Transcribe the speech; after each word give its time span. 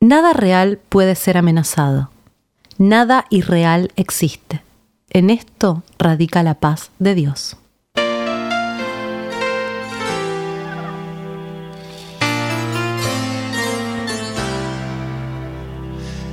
Nada 0.00 0.34
real 0.34 0.78
puede 0.90 1.14
ser 1.14 1.38
amenazado. 1.38 2.10
Nada 2.76 3.24
irreal 3.30 3.92
existe. 3.96 4.62
En 5.08 5.30
esto 5.30 5.82
radica 5.98 6.42
la 6.42 6.54
paz 6.54 6.90
de 6.98 7.14
Dios. 7.14 7.56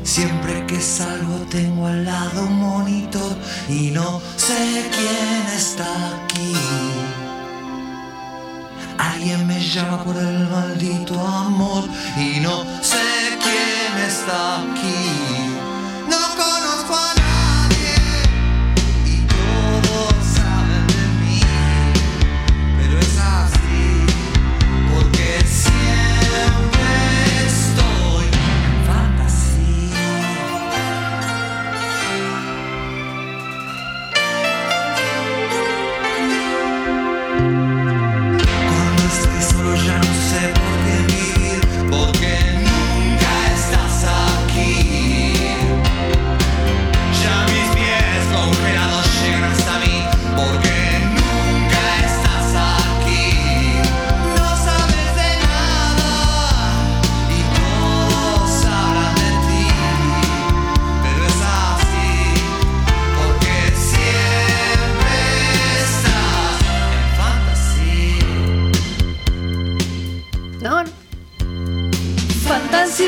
Siempre 0.04 0.66
que 0.68 0.82
salgo 0.82 1.38
tengo 1.50 1.88
al 1.88 2.04
lado 2.04 2.43
un 2.43 2.59
monitor 2.59 3.38
y 3.70 3.91
no 3.91 4.21
sé 4.36 4.89
quién 4.91 5.55
está 5.55 5.86
aquí. 6.25 6.93
Alguien 8.98 9.48
me 9.48 9.60
llama 9.60 10.04
por 10.04 10.16
el 10.16 10.48
maldito 10.50 11.20
amor 11.20 11.84
y 12.18 12.39
no 12.39 12.64
sé 12.82 13.38
quién 13.41 14.05
está 14.05 14.62
aquí. 14.62 15.12
No 16.09 16.17
conozco 16.36 16.95
a 16.95 17.14
nadie 17.16 17.33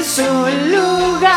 Un 0.07 0.71
lugar 0.71 1.33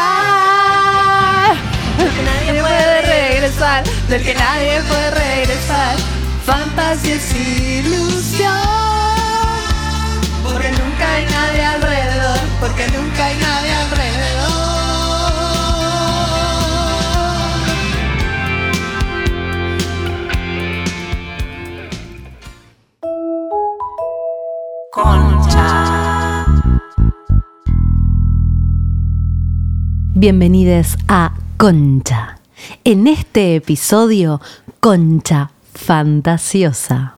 del 1.97 2.11
que 2.13 2.23
nadie 2.23 2.61
puede 2.61 3.03
regresar, 3.03 3.83
del 4.11 4.23
que 4.23 4.35
nadie 4.35 4.83
puede 4.83 5.11
regresar. 5.11 5.97
Fantasía 6.45 7.15
es 7.15 7.35
ilusión, 7.35 8.53
porque 10.45 10.71
nunca 10.71 11.15
hay 11.15 11.25
nadie 11.25 11.65
alrededor, 11.65 12.39
porque 12.61 12.87
nunca 12.89 13.25
hay 13.25 13.37
nadie 13.39 13.73
alrededor. 13.73 14.59
Bienvenidos 30.21 30.97
a 31.07 31.33
Concha. 31.59 32.39
En 32.83 33.07
este 33.07 33.55
episodio, 33.55 34.41
Concha 34.81 35.53
Fantasiosa. 35.73 37.15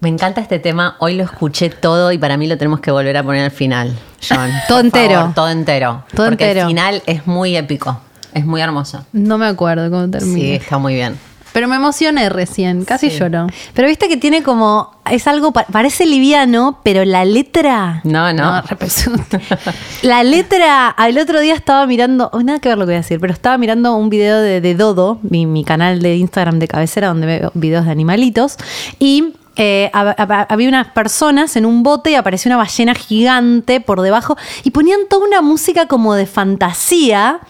Me 0.00 0.08
encanta 0.08 0.40
este 0.40 0.58
tema, 0.58 0.96
hoy 1.00 1.16
lo 1.16 1.24
escuché 1.24 1.68
todo 1.68 2.12
y 2.12 2.18
para 2.18 2.38
mí 2.38 2.46
lo 2.46 2.56
tenemos 2.56 2.80
que 2.80 2.90
volver 2.90 3.18
a 3.18 3.22
poner 3.24 3.44
al 3.44 3.50
final, 3.50 3.94
John. 4.26 4.50
Todo 4.68 4.80
entero. 4.80 5.14
favor, 5.16 5.34
todo 5.34 5.50
entero. 5.50 6.04
Todo 6.14 6.28
porque 6.28 6.44
entero. 6.48 6.60
el 6.62 6.68
final 6.68 7.02
es 7.04 7.26
muy 7.26 7.54
épico, 7.54 8.00
es 8.32 8.46
muy 8.46 8.62
hermoso. 8.62 9.04
No 9.12 9.36
me 9.36 9.48
acuerdo 9.48 9.90
cómo 9.90 10.08
termina. 10.08 10.34
Sí, 10.34 10.54
está 10.54 10.78
muy 10.78 10.94
bien. 10.94 11.18
Pero 11.58 11.66
me 11.66 11.74
emocioné 11.74 12.28
recién, 12.28 12.84
casi 12.84 13.10
Sí. 13.10 13.18
lloro. 13.18 13.48
Pero 13.74 13.88
viste 13.88 14.08
que 14.08 14.16
tiene 14.16 14.44
como. 14.44 14.92
Es 15.10 15.26
algo. 15.26 15.50
pa- 15.50 15.64
Parece 15.64 16.06
liviano, 16.06 16.78
pero 16.84 17.04
la 17.04 17.24
letra. 17.24 18.00
No, 18.04 18.32
no. 18.32 18.62
No. 18.62 18.62
La 20.02 20.22
letra. 20.22 20.94
El 21.04 21.18
otro 21.18 21.40
día 21.40 21.54
estaba 21.54 21.84
mirando. 21.88 22.30
oh, 22.32 22.44
nada 22.44 22.60
que 22.60 22.68
ver 22.68 22.78
lo 22.78 22.84
que 22.84 22.90
voy 22.90 22.94
a 22.94 22.98
decir, 22.98 23.18
pero 23.18 23.32
estaba 23.32 23.58
mirando 23.58 23.96
un 23.96 24.08
video 24.08 24.38
de, 24.40 24.60
de 24.60 24.74
Dodo, 24.76 25.18
mi, 25.22 25.46
mi 25.46 25.64
canal 25.64 26.00
de 26.00 26.14
Instagram 26.14 26.60
de 26.60 26.68
cabecera, 26.68 27.08
donde 27.08 27.26
veo 27.26 27.50
videos 27.54 27.86
de 27.86 27.90
animalitos. 27.90 28.56
Y. 29.00 29.34
eh, 29.56 29.90
hab- 29.92 30.14
hab- 30.14 30.46
había 30.48 30.68
unas 30.68 30.86
personas 30.92 31.56
en 31.56 31.66
un 31.66 31.82
bote 31.82 32.12
y 32.12 32.14
apareció 32.14 32.48
una 32.50 32.56
ballena 32.58 32.94
gigante 32.94 33.80
por 33.80 34.00
debajo 34.02 34.36
y 34.62 34.70
ponían 34.70 35.00
toda 35.10 35.26
una 35.26 35.42
música 35.42 35.86
como 35.88 36.14
de 36.14 36.26
fantasía, 36.26 37.40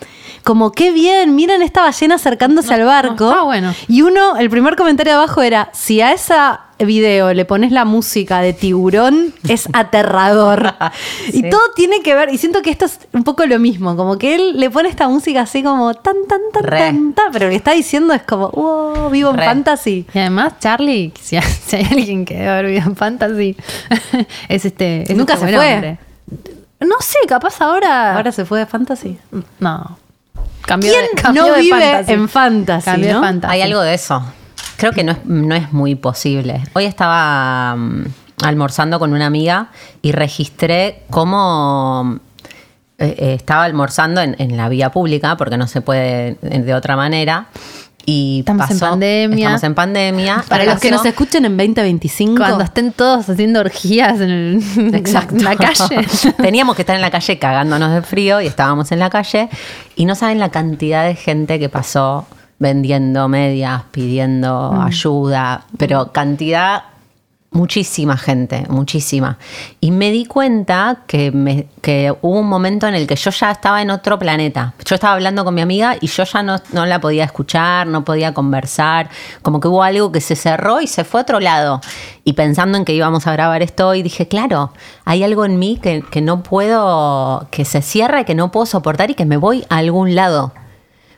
como 0.48 0.72
qué 0.72 0.92
bien, 0.92 1.34
miren 1.34 1.60
esta 1.60 1.82
ballena 1.82 2.14
acercándose 2.14 2.72
al 2.72 2.82
barco. 2.86 3.28
está 3.28 3.42
bueno. 3.42 3.75
Y 3.86 4.00
uno, 4.00 4.38
el 4.38 4.48
primer 4.48 4.76
comentario 4.76 5.12
de 5.12 5.19
abajo 5.19 5.42
era, 5.42 5.69
si 5.75 6.00
a 6.00 6.12
esa 6.14 6.60
video 6.78 7.34
le 7.34 7.44
pones 7.44 7.70
la 7.70 7.84
música 7.84 8.41
de 8.41 8.54
tiburón, 8.54 9.34
es 9.47 9.69
aterrador. 9.75 10.75
Sí. 11.31 11.41
Y 11.44 11.50
todo 11.50 11.60
tiene 11.76 12.00
que 12.00 12.14
ver, 12.14 12.32
y 12.32 12.38
siento 12.38 12.62
que 12.62 12.70
esto 12.70 12.86
es 12.86 13.00
un 13.12 13.25
poco 13.25 13.44
lo 13.44 13.59
mismo, 13.59 13.94
como 13.94 14.16
que 14.16 14.34
él 14.36 14.59
le 14.59 14.70
pone 14.70 14.88
esta 14.88 15.06
música 15.06 15.42
así 15.42 15.62
como 15.62 15.92
tan, 15.92 16.14
tan, 16.26 16.41
tan, 16.50 16.62
Re. 16.62 16.78
tan, 16.78 17.12
tan, 17.12 17.30
pero 17.32 17.44
lo 17.47 17.50
que 17.50 17.56
está 17.56 17.72
diciendo 17.72 18.15
es 18.15 18.22
como, 18.22 18.48
wow, 18.48 19.10
vivo 19.10 19.28
en 19.30 19.36
Re. 19.36 19.44
fantasy. 19.44 20.06
Y 20.15 20.19
además, 20.19 20.54
Charlie, 20.60 21.12
si 21.20 21.36
hay, 21.36 21.44
alguien 21.91 22.25
que 22.25 22.36
debe 22.36 22.48
haber 22.48 22.66
vivido 22.66 22.86
en 22.86 22.97
Fantasy, 22.97 23.54
es 24.48 24.65
este. 24.65 25.03
es 25.03 25.15
Nunca 25.15 25.34
este 25.34 25.47
se 25.48 25.54
fue. 25.54 25.75
hombre. 25.75 25.98
No 26.80 26.97
sé, 27.00 27.19
capaz 27.28 27.60
ahora. 27.60 28.16
Ahora 28.16 28.32
se 28.32 28.47
fue 28.47 28.60
de 28.60 28.66
fantasy. 28.66 29.19
No. 29.60 29.98
Cambió 30.62 30.93
¿Quién 30.93 31.06
de, 31.15 31.22
cambió 31.22 31.47
no 31.47 31.54
de 31.54 31.60
vive 31.60 31.81
fantasy. 31.81 32.12
en 32.12 32.28
fantasy, 32.28 32.84
Cambió 32.84 33.12
no? 33.15 33.21
de 33.21 33.26
fantasy. 33.26 33.54
Hay 33.54 33.62
algo 33.62 33.81
de 33.81 33.94
eso. 33.94 34.22
Creo 34.76 34.93
que 34.93 35.03
no 35.04 35.12
es, 35.12 35.25
no 35.25 35.54
es 35.54 35.72
muy 35.72 35.94
posible. 35.94 36.62
Hoy 36.75 36.84
estaba 36.84 37.75
mm, 37.76 38.04
almorzando 38.44 38.98
con 38.98 39.12
una 39.12 39.27
amiga 39.27 39.69
y 40.03 40.12
registré 40.12 41.03
cómo 41.10 42.19
eh, 42.98 43.15
eh, 43.19 43.34
estaba 43.34 43.65
almorzando 43.65 44.21
en, 44.21 44.37
en 44.38 44.56
la 44.56 44.69
vía 44.69 44.91
pública, 44.91 45.37
porque 45.37 45.56
no 45.56 45.66
se 45.66 45.81
puede 45.81 46.37
de, 46.43 46.59
de 46.62 46.75
otra 46.75 46.97
manera. 46.97 47.47
Y 48.10 48.38
Estamos 48.38 48.70
en 48.70 48.78
pandemia. 48.78 49.38
Estamos 49.38 49.62
en 49.64 49.74
pandemia. 49.74 50.44
Para 50.48 50.64
los 50.64 50.80
que 50.80 50.91
nos 50.91 51.04
escuchen 51.04 51.44
en 51.44 51.58
2025. 51.58 52.36
Cuando 52.36 52.64
estén 52.64 52.92
todos 52.92 53.28
haciendo 53.28 53.60
orgías 53.60 54.19
en, 54.22 54.30
el, 54.30 54.94
Exacto. 54.94 55.36
en 55.36 55.44
la 55.44 55.54
calle. 55.56 56.06
Teníamos 56.38 56.74
que 56.74 56.82
estar 56.82 56.97
en 56.97 57.02
la 57.02 57.10
calle 57.10 57.38
cagándonos 57.38 57.92
de 57.92 58.00
frío 58.00 58.41
y 58.41 58.47
estábamos 58.47 58.91
en 58.92 59.00
la 59.00 59.10
calle 59.10 59.50
y 59.94 60.06
no 60.06 60.14
saben 60.14 60.38
la 60.38 60.48
cantidad 60.48 61.04
de 61.04 61.16
gente 61.16 61.58
que 61.58 61.68
pasó 61.68 62.26
vendiendo 62.58 63.28
medias, 63.28 63.82
pidiendo 63.91 64.72
Mm. 64.72 64.80
ayuda, 64.80 65.64
pero 65.76 66.10
cantidad, 66.10 66.84
muchísima 67.50 68.16
gente, 68.16 68.66
muchísima. 68.69 69.38
Y 69.81 69.91
me 69.91 70.10
di 70.10 70.26
cuenta 70.26 70.98
que, 71.06 71.32
me- 71.32 71.66
que 71.81 72.14
hubo 72.20 72.38
un 72.41 72.47
momento 72.48 72.86
en 72.86 72.94
el 72.94 73.06
que 73.06 73.16
yo 73.16 73.31
ya 73.31 73.50
estaba 73.50 73.81
en 73.81 73.91
otro 73.91 74.19
planeta. 74.19 74.75
Yo 74.84 74.94
estaba 74.94 75.14
hablando 75.14 75.44
con 75.44 75.54
mi 75.54 75.62
amiga 75.62 75.97
y 76.00 76.06
yo 76.09 76.25
ya 76.25 76.42
no, 76.42 76.60
no 76.72 76.84
la 76.86 77.00
podía 77.00 77.25
escuchar, 77.25 77.86
no 77.86 78.04
podía 78.04 78.34
conversar, 78.34 79.09
como 79.42 79.60
que 79.60 79.69
hubo 79.69 79.82
algo 79.82 80.12
que 80.12 80.20
se 80.20 80.36
cerró 80.36 80.81
y 80.82 80.86
se 80.86 81.04
fue 81.04 81.20
a 81.20 81.22
otro 81.22 81.41
lado. 81.41 81.81
Y 82.22 82.34
pensando 82.34 82.76
en 82.76 82.84
que 82.84 82.92
íbamos 82.92 83.26
a 83.26 83.32
grabar 83.32 83.62
esto 83.62 83.88
hoy, 83.88 84.03
dije, 84.03 84.28
claro, 84.28 84.72
hay 85.06 85.25
algo 85.25 85.44
en 85.47 85.59
mí 85.59 85.78
que, 85.82 86.03
que 86.03 86.20
no 86.20 86.42
puedo, 86.42 87.48
que 87.50 87.65
se 87.65 87.80
cierra 87.80 88.21
y 88.21 88.24
que 88.24 88.34
no 88.34 88.50
puedo 88.53 88.66
soportar 88.66 89.10
y 89.10 89.15
que 89.15 89.24
me 89.24 89.39
voy 89.39 89.65
a 89.71 89.78
algún 89.78 90.15
lado. 90.15 90.53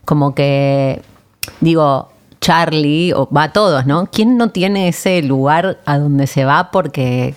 Como 0.04 0.34
que, 0.34 1.02
digo, 1.60 2.08
Charlie, 2.40 3.12
o 3.12 3.28
va 3.30 3.44
a 3.44 3.52
todos, 3.52 3.86
¿no? 3.86 4.06
¿Quién 4.10 4.36
no 4.36 4.50
tiene 4.50 4.88
ese 4.88 5.22
lugar 5.22 5.78
a 5.84 5.98
donde 5.98 6.26
se 6.26 6.44
va 6.44 6.70
porque 6.70 7.34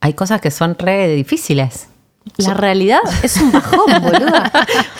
hay 0.00 0.12
cosas 0.14 0.40
que 0.40 0.50
son 0.50 0.76
re 0.78 1.08
difíciles? 1.08 1.88
La 2.36 2.54
realidad 2.54 3.00
es 3.22 3.36
un 3.38 3.50
bajón, 3.50 3.86
boluda. 4.02 4.52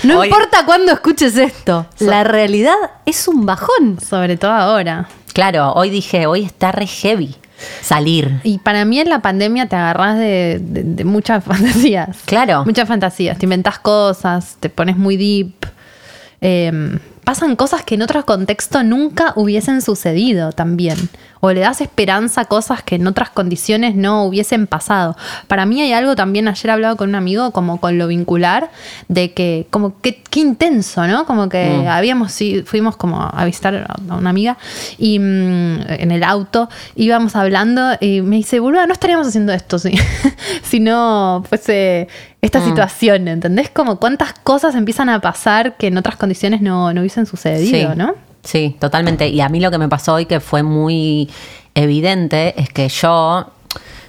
No 0.03 0.25
importa 0.25 0.65
cuándo 0.65 0.93
escuches 0.93 1.37
esto. 1.37 1.87
La 2.01 2.25
realidad 2.25 2.75
es 3.07 3.29
un 3.29 3.45
bajón. 3.47 4.01
Sobre 4.01 4.37
todo 4.37 4.51
ahora. 4.53 5.09
Claro, 5.35 5.73
hoy 5.75 5.91
dije, 5.91 6.27
hoy 6.27 6.43
está 6.45 6.73
re 6.73 6.87
heavy 6.87 7.37
salir. 7.83 8.41
Y 8.45 8.59
para 8.59 8.85
mí 8.85 8.99
en 8.99 9.09
la 9.11 9.21
pandemia 9.21 9.67
te 9.69 9.77
agarrás 9.77 10.17
de, 10.19 10.59
de- 10.63 10.83
de 10.85 11.05
muchas 11.05 11.45
fantasías. 11.45 12.17
Claro. 12.25 12.65
Muchas 12.65 12.89
fantasías. 12.89 13.37
Te 13.39 13.47
inventas 13.47 13.79
cosas, 13.79 14.57
te 14.59 14.71
pones 14.71 14.97
muy 14.97 15.17
deep. 15.17 15.53
Eh, 16.41 16.99
pasan 17.29 17.57
cosas 17.57 17.83
que 17.83 17.97
en 17.97 18.01
otro 18.01 18.25
contexto 18.25 18.83
nunca 18.83 19.35
hubiesen 19.37 19.83
sucedido 19.83 20.53
también. 20.53 20.97
O 21.41 21.53
le 21.53 21.61
das 21.61 21.83
esperanza 21.83 22.41
a 22.41 22.45
cosas 22.47 22.83
que 22.83 22.95
en 22.95 23.07
otras 23.07 23.29
condiciones 23.29 23.95
no 23.95 24.25
hubiesen 24.25 24.67
pasado. 24.67 25.15
Para 25.47 25.67
mí 25.67 25.83
hay 25.83 25.93
algo 25.93 26.17
también, 26.17 26.49
ayer 26.49 26.71
hablado 26.71 26.97
con 26.97 27.11
un 27.11 27.15
amigo, 27.17 27.51
como 27.51 27.81
con 27.83 27.99
lo 27.99 28.07
vincular, 28.07 28.71
de 29.09 29.35
que, 29.35 29.67
como 29.69 30.01
que, 30.01 30.23
qué 30.31 30.41
intenso, 30.41 31.07
¿no? 31.07 31.27
Como 31.27 31.51
que 31.51 31.69
Mm. 31.69 31.89
habíamos, 31.89 32.33
sí, 32.33 32.63
fuimos 32.65 32.97
como 32.97 33.21
a 33.21 33.45
visitar 33.45 33.87
a 34.09 34.15
una 34.17 34.31
amiga 34.31 34.57
y 34.97 35.19
mm, 35.19 35.83
en 35.87 36.11
el 36.11 36.25
auto 36.25 36.71
íbamos 36.97 37.37
hablando 37.37 37.91
y 38.01 38.23
me 38.23 38.37
dice, 38.37 38.59
boluda, 38.59 38.87
no 38.87 38.95
estaríamos 38.95 39.27
haciendo 39.29 39.53
esto 39.53 39.79
si, 39.79 39.93
si 40.63 40.81
no 40.81 41.45
fuese 41.47 42.09
esta 42.41 42.61
Mm. 42.61 42.65
situación, 42.65 43.29
¿entendés? 43.29 43.71
Como 43.71 43.97
cuántas 43.99 44.33
cosas 44.33 44.75
empiezan 44.75 45.09
a 45.09 45.21
pasar 45.21 45.77
que 45.77 45.89
en 45.89 45.99
otras 45.99 46.17
condiciones 46.17 46.61
no, 46.61 46.93
no 46.93 47.01
hubiesen 47.01 47.27
sucedido, 47.27 47.91
sí, 47.93 47.97
¿no? 47.99 48.15
Sí, 48.45 48.77
totalmente. 48.79 49.29
Y 49.29 49.41
a 49.41 49.49
mí 49.49 49.61
lo 49.61 49.71
que 49.71 49.79
me 49.79 49.89
pasó 49.89 50.15
hoy 50.15 50.27
que 50.27 50.41
fue 50.41 50.63
muy 50.63 51.29
evidente 51.75 52.61
es 52.61 52.71
que 52.71 52.89
yo 52.89 53.47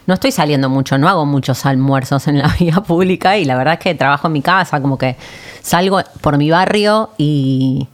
no 0.05 0.13
estoy 0.13 0.31
saliendo 0.31 0.69
mucho, 0.69 0.97
no 0.97 1.07
hago 1.09 1.25
muchos 1.25 1.65
almuerzos 1.65 2.27
en 2.27 2.39
la 2.39 2.47
vía 2.59 2.75
pública 2.81 3.37
y 3.37 3.45
la 3.45 3.55
verdad 3.55 3.75
es 3.75 3.79
que 3.79 3.95
trabajo 3.95 4.27
en 4.27 4.33
mi 4.33 4.41
casa, 4.41 4.81
como 4.81 4.97
que 4.97 5.15
salgo 5.61 5.99
por 6.21 6.37
mi 6.37 6.49
barrio 6.51 7.09
y, 7.17 7.87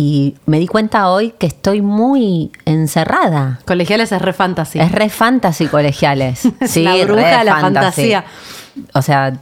y 0.00 0.34
me 0.46 0.58
di 0.58 0.66
cuenta 0.66 1.10
hoy 1.10 1.34
que 1.38 1.46
estoy 1.46 1.82
muy 1.82 2.50
encerrada. 2.64 3.58
Colegiales 3.66 4.10
es 4.12 4.22
re 4.22 4.32
fantasy. 4.32 4.80
Es 4.80 4.92
re 4.92 5.10
fantasy 5.10 5.66
colegiales. 5.66 6.40
Sí, 6.66 6.84
La 6.84 6.96
bruja 7.04 7.38
de 7.40 7.44
la 7.44 7.56
fantasía. 7.60 8.24
O 8.94 9.02
sea, 9.02 9.34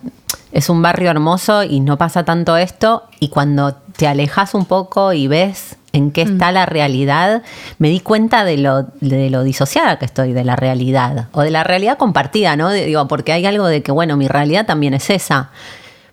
es 0.51 0.69
un 0.69 0.83
barrio 0.83 1.11
hermoso 1.13 1.63
y 1.63 1.79
no 1.79 1.97
pasa 1.97 2.25
tanto 2.25 2.57
esto. 2.57 3.05
Y 3.21 3.29
cuando 3.29 3.75
te 3.97 4.09
alejas 4.09 4.53
un 4.55 4.65
poco 4.65 5.13
y 5.13 5.29
ves 5.29 5.77
en 5.93 6.11
qué 6.11 6.23
está 6.23 6.51
la 6.51 6.67
realidad, 6.67 7.43
me 7.79 7.89
di 7.89 8.01
cuenta 8.01 8.45
de 8.45 8.57
lo, 8.57 8.83
de 9.01 9.31
lo 9.31 9.45
disociada 9.45 10.01
que 10.01 10.07
estoy 10.07 10.33
de 10.33 10.43
la 10.43 10.57
realidad. 10.57 11.29
O 11.31 11.43
de 11.43 11.51
la 11.53 11.63
realidad 11.63 11.99
compartida, 11.99 12.57
¿no? 12.57 12.69
De- 12.71 12.85
digo, 12.85 13.07
porque 13.07 13.33
hay 13.33 13.47
algo 13.47 13.67
de 13.69 13.85
que, 13.85 13.93
bueno, 13.93 14.17
mi 14.17 14.27
realidad 14.27 14.67
también 14.67 14.93
es 14.95 15.09
esa. 15.09 15.51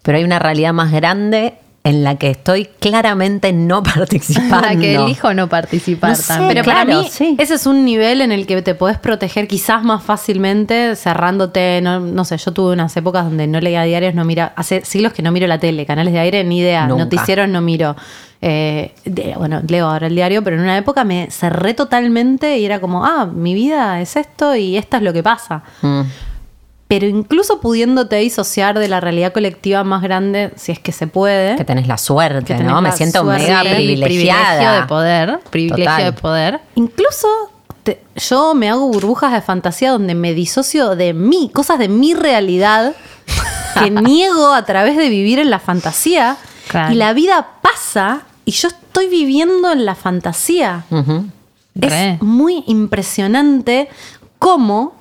Pero 0.03 0.19
hay 0.19 0.23
una 0.23 0.37
realidad 0.37 0.71
más 0.71 0.91
grande 0.91 1.55
en 1.85 2.03
la 2.03 2.15
que 2.15 2.31
estoy 2.31 2.65
claramente 2.79 3.53
no 3.53 3.81
participando. 3.95 4.49
Para 4.49 4.75
que 4.75 4.95
elijo 4.95 5.33
no 5.33 5.47
participar 5.47 6.09
No 6.09 6.15
sé. 6.17 6.33
Pero 6.49 6.63
Claro, 6.63 6.89
para 6.89 7.01
mí, 7.03 7.07
sí. 7.09 7.35
ese 7.39 7.53
es 7.53 7.65
un 7.65 7.85
nivel 7.85 8.21
en 8.21 8.31
el 8.33 8.45
que 8.47 8.61
te 8.61 8.75
podés 8.75 8.97
proteger 8.97 9.47
quizás 9.47 9.83
más 9.83 10.03
fácilmente 10.03 10.95
cerrándote. 10.95 11.79
No, 11.81 11.99
no 11.99 12.25
sé, 12.25 12.37
yo 12.37 12.51
tuve 12.51 12.73
unas 12.73 12.97
épocas 12.97 13.23
donde 13.25 13.47
no 13.47 13.61
leía 13.61 13.83
diarios, 13.83 14.13
no 14.15 14.25
mira, 14.25 14.51
hace 14.55 14.83
siglos 14.83 15.13
que 15.13 15.21
no 15.21 15.31
miro 15.31 15.47
la 15.47 15.59
tele, 15.59 15.85
canales 15.85 16.11
de 16.11 16.19
aire, 16.19 16.43
ni 16.43 16.59
idea, 16.59 16.87
Nunca. 16.87 17.03
noticieros 17.05 17.47
no 17.47 17.61
miro. 17.61 17.95
Eh, 18.41 18.93
de- 19.05 19.33
bueno, 19.37 19.61
leo 19.67 19.87
ahora 19.87 20.07
el 20.07 20.15
diario, 20.15 20.43
pero 20.43 20.55
en 20.57 20.63
una 20.63 20.77
época 20.77 21.03
me 21.03 21.29
cerré 21.31 21.73
totalmente 21.75 22.57
y 22.57 22.65
era 22.65 22.79
como, 22.81 23.05
ah, 23.05 23.25
mi 23.31 23.53
vida 23.53 24.01
es 24.01 24.15
esto 24.15 24.55
y 24.55 24.75
esto 24.75 24.97
es 24.97 25.03
lo 25.03 25.13
que 25.13 25.23
pasa. 25.23 25.63
Mm. 25.81 26.01
Pero 26.87 27.07
incluso 27.07 27.59
pudiéndote 27.61 28.17
disociar 28.17 28.77
de 28.77 28.87
la 28.87 28.99
realidad 28.99 29.33
colectiva 29.33 29.83
más 29.83 30.03
grande, 30.03 30.51
si 30.55 30.71
es 30.71 30.79
que 30.79 30.91
se 30.91 31.07
puede. 31.07 31.55
Que 31.55 31.65
tenés 31.65 31.87
la 31.87 31.97
suerte, 31.97 32.53
tenés 32.55 32.71
¿no? 32.71 32.79
Me 32.81 32.91
siento 32.91 33.23
suerte. 33.23 33.43
mega 33.43 33.61
privilegiada. 33.61 34.45
Privilegio 34.57 34.81
de 34.81 34.87
poder. 34.87 35.39
Privilegio 35.49 35.85
Total. 35.85 36.03
de 36.05 36.13
poder. 36.13 36.59
Incluso 36.75 37.27
te- 37.83 38.01
yo 38.15 38.53
me 38.53 38.69
hago 38.69 38.87
burbujas 38.87 39.33
de 39.33 39.41
fantasía 39.41 39.91
donde 39.91 40.13
me 40.13 40.33
disocio 40.35 40.95
de 40.95 41.13
mí, 41.13 41.49
cosas 41.53 41.79
de 41.79 41.87
mi 41.89 42.13
realidad 42.13 42.93
que 43.79 43.89
niego 43.89 44.53
a 44.53 44.63
través 44.65 44.95
de 44.95 45.09
vivir 45.09 45.39
en 45.39 45.49
la 45.49 45.57
fantasía. 45.59 46.37
Claro. 46.67 46.93
Y 46.93 46.97
la 46.97 47.13
vida 47.13 47.47
pasa 47.63 48.21
y 48.45 48.51
yo 48.51 48.67
estoy 48.67 49.07
viviendo 49.07 49.71
en 49.71 49.85
la 49.85 49.95
fantasía. 49.95 50.85
Es 51.81 52.21
muy 52.21 52.63
impresionante 52.67 53.89
cómo 54.39 54.93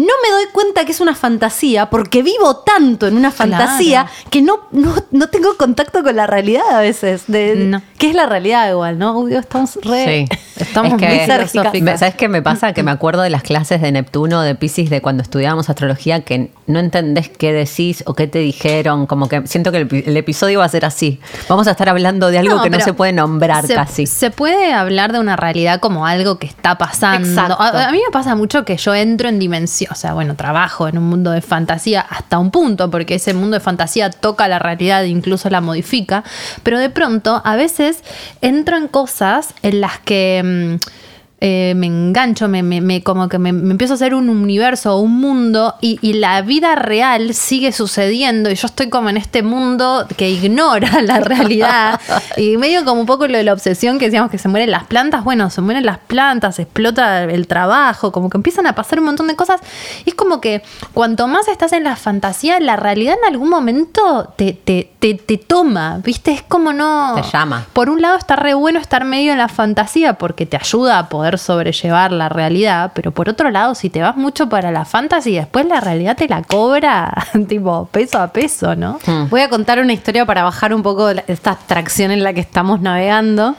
no 0.00 0.12
me 0.22 0.30
doy 0.32 0.44
cuenta 0.52 0.84
que 0.84 0.92
es 0.92 1.00
una 1.00 1.14
fantasía 1.14 1.90
porque 1.90 2.22
vivo 2.22 2.56
tanto 2.58 3.06
en 3.06 3.16
una 3.16 3.30
Claro. 3.30 3.52
fantasía 3.56 4.06
que 4.30 4.42
no, 4.42 4.60
no, 4.72 4.94
no 5.10 5.28
tengo 5.28 5.56
contacto 5.56 6.02
con 6.02 6.16
la 6.16 6.26
realidad 6.26 6.62
a 6.70 6.80
veces. 6.80 7.24
De, 7.26 7.54
No. 7.56 7.82
¿Qué 7.98 8.10
es 8.10 8.14
la 8.14 8.26
realidad 8.26 8.70
igual, 8.70 8.98
no? 8.98 9.18
Uy, 9.18 9.34
estamos 9.34 9.78
re... 9.82 10.26
Sí. 10.28 10.38
Estamos 10.56 10.92
Es 10.92 10.98
que- 11.00 11.06
muy 11.08 11.18
filosóficas. 11.20 11.80
Me- 11.82 11.98
¿Sabes 11.98 12.14
qué 12.14 12.28
me 12.28 12.42
pasa? 12.42 12.72
Que 12.72 12.82
me 12.82 12.90
acuerdo 12.90 13.22
de 13.22 13.30
las 13.30 13.42
clases 13.42 13.80
de 13.82 13.92
Neptuno, 13.92 14.40
de 14.42 14.54
Pisces, 14.54 14.90
de 14.90 15.00
cuando 15.02 15.22
estudiábamos 15.22 15.68
astrología, 15.68 16.20
que 16.24 16.50
no 16.70 16.78
entendés 16.78 17.28
qué 17.28 17.52
decís 17.52 18.02
o 18.06 18.14
qué 18.14 18.26
te 18.26 18.38
dijeron. 18.38 19.06
Como 19.06 19.28
que 19.28 19.46
siento 19.46 19.70
que 19.72 19.78
el, 19.78 19.88
epi- 19.88 20.02
el 20.06 20.16
episodio 20.16 20.60
va 20.60 20.64
a 20.64 20.68
ser 20.68 20.84
así. 20.84 21.20
Vamos 21.48 21.66
a 21.68 21.72
estar 21.72 21.88
hablando 21.88 22.30
de 22.30 22.38
algo 22.38 22.56
No, 22.56 22.62
que 22.62 22.70
no 22.70 22.80
se 22.80 22.92
puede 22.94 23.12
nombrar 23.12 23.66
se, 23.66 23.74
casi. 23.74 24.06
Se 24.06 24.30
puede 24.30 24.72
hablar 24.72 25.12
de 25.12 25.18
una 25.20 25.36
realidad 25.36 25.80
como 25.80 26.06
algo 26.06 26.38
que 26.38 26.46
está 26.46 26.78
pasando. 26.78 27.56
A 27.60 27.90
mí 27.92 27.98
me 27.98 28.10
pasa 28.12 28.34
mucho 28.34 28.64
que 28.64 28.76
yo 28.76 28.94
entro 28.94 29.28
en 29.28 29.38
dimensión, 29.38 29.92
o 29.92 29.94
sea, 29.94 30.14
bueno, 30.14 30.36
trabajo 30.36 30.88
en 30.88 30.96
un 30.98 31.04
mundo 31.04 31.30
de 31.30 31.40
fantasía 31.42 32.00
hasta 32.00 32.38
un 32.38 32.50
punto, 32.50 32.90
porque 32.90 33.16
ese 33.16 33.34
mundo 33.34 33.54
de 33.56 33.60
fantasía 33.60 34.10
toca 34.10 34.48
la 34.48 34.58
realidad 34.58 35.02
e 35.04 35.08
incluso 35.08 35.50
la 35.50 35.60
modifica, 35.60 36.24
pero 36.62 36.78
de 36.78 36.90
pronto 36.90 37.42
a 37.44 37.56
veces 37.56 38.02
entro 38.40 38.76
en 38.76 38.88
cosas 38.88 39.54
en 39.62 39.80
las 39.80 39.98
que... 39.98 40.78
mm, 40.78 41.09
eh, 41.40 41.72
me 41.76 41.86
engancho, 41.86 42.48
me, 42.48 42.62
me- 42.62 42.80
me- 42.80 43.02
como 43.02 43.28
que 43.28 43.38
me, 43.38 43.52
me 43.52 43.70
empiezo 43.72 43.94
a 43.94 43.96
hacer 43.96 44.14
un 44.14 44.28
universo, 44.28 44.98
un 44.98 45.18
mundo, 45.20 45.74
y, 45.80 45.98
y 46.02 46.14
la 46.14 46.42
vida 46.42 46.74
real 46.74 47.32
sigue 47.34 47.72
sucediendo, 47.72 48.50
y 48.50 48.54
yo 48.54 48.66
estoy 48.66 48.90
como 48.90 49.08
en 49.08 49.16
este 49.16 49.42
mundo 49.42 50.06
que 50.16 50.28
ignora 50.30 51.00
la 51.02 51.20
realidad, 51.20 52.00
y 52.36 52.56
medio 52.58 52.84
como 52.84 53.00
un 53.00 53.06
poco 53.06 53.26
lo 53.26 53.38
de 53.38 53.44
la 53.44 53.52
obsesión 53.54 53.98
que 53.98 54.06
decíamos 54.06 54.30
que 54.30 54.38
se 54.38 54.48
mueren 54.48 54.70
las 54.70 54.84
plantas, 54.84 55.24
bueno, 55.24 55.48
se 55.50 55.60
mueren 55.62 55.86
las 55.86 55.98
plantas, 55.98 56.58
explota 56.58 57.24
el 57.24 57.46
trabajo, 57.46 58.12
como 58.12 58.28
que 58.28 58.36
empiezan 58.36 58.66
a 58.66 58.74
pasar 58.74 58.98
un 58.98 59.06
montón 59.06 59.26
de 59.26 59.36
cosas, 59.36 59.60
y 60.04 60.10
es 60.10 60.14
como 60.14 60.40
que 60.40 60.62
cuanto 60.92 61.26
más 61.26 61.48
estás 61.48 61.72
en 61.72 61.84
la 61.84 61.96
fantasía, 61.96 62.60
la 62.60 62.76
realidad 62.76 63.14
en 63.22 63.32
algún 63.32 63.48
momento 63.48 64.32
te, 64.36 64.52
te, 64.52 64.90
te, 64.98 65.14
te 65.14 65.38
toma, 65.38 66.00
¿viste? 66.04 66.32
Es 66.32 66.42
como 66.42 66.72
no... 66.72 67.14
Te 67.14 67.22
llama. 67.32 67.66
Por 67.72 67.88
un 67.88 68.02
lado 68.02 68.16
está 68.18 68.36
re 68.36 68.54
bueno 68.54 68.78
estar 68.78 69.04
medio 69.04 69.32
en 69.32 69.38
la 69.38 69.48
fantasía 69.48 70.14
porque 70.14 70.44
te 70.46 70.56
ayuda 70.56 70.98
a 70.98 71.08
poder 71.08 71.29
sobrellevar 71.38 72.12
la 72.12 72.28
realidad, 72.28 72.92
pero 72.94 73.12
por 73.12 73.28
otro 73.28 73.50
lado, 73.50 73.74
si 73.74 73.90
te 73.90 74.02
vas 74.02 74.16
mucho 74.16 74.48
para 74.48 74.70
la 74.70 74.84
fantasy, 74.84 75.34
después 75.34 75.66
la 75.66 75.80
realidad 75.80 76.16
te 76.16 76.28
la 76.28 76.42
cobra 76.42 77.12
tipo 77.48 77.86
peso 77.92 78.18
a 78.18 78.28
peso, 78.28 78.74
¿no? 78.76 78.98
Voy 79.30 79.40
a 79.40 79.48
contar 79.48 79.78
una 79.80 79.92
historia 79.92 80.26
para 80.26 80.42
bajar 80.42 80.74
un 80.74 80.82
poco 80.82 81.10
esta 81.10 81.52
abstracción 81.52 82.10
en 82.10 82.22
la 82.22 82.32
que 82.32 82.40
estamos 82.40 82.80
navegando. 82.80 83.56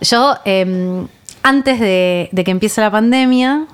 Yo, 0.00 0.36
eh, 0.44 1.06
antes 1.42 1.80
de, 1.80 2.28
de 2.32 2.44
que 2.44 2.50
empiece 2.50 2.80
la 2.80 2.90
pandemia, 2.90 3.66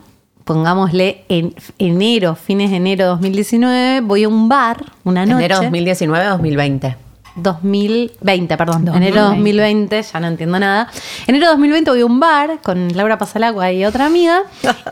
pongámosle 0.44 1.24
en 1.28 1.54
enero, 1.78 2.36
fines 2.36 2.70
de 2.70 2.76
enero 2.76 3.04
de 3.04 3.10
2019, 3.10 4.00
voy 4.02 4.24
a 4.24 4.28
un 4.28 4.48
bar 4.48 4.84
una 5.02 5.26
noche. 5.26 5.44
Enero 5.44 5.60
2019-2020. 5.62 7.05
2020, 7.36 8.56
perdón. 8.56 8.84
2020. 8.84 9.08
Enero 9.08 9.28
2020, 9.28 10.02
ya 10.02 10.20
no 10.20 10.26
entiendo 10.26 10.58
nada. 10.58 10.88
Enero 11.26 11.48
2020 11.48 11.90
voy 11.90 12.00
a 12.00 12.06
un 12.06 12.18
bar 12.20 12.58
con 12.62 12.88
Laura 12.96 13.18
Pasalagua 13.18 13.70
y 13.72 13.84
otra 13.84 14.06
amiga. 14.06 14.42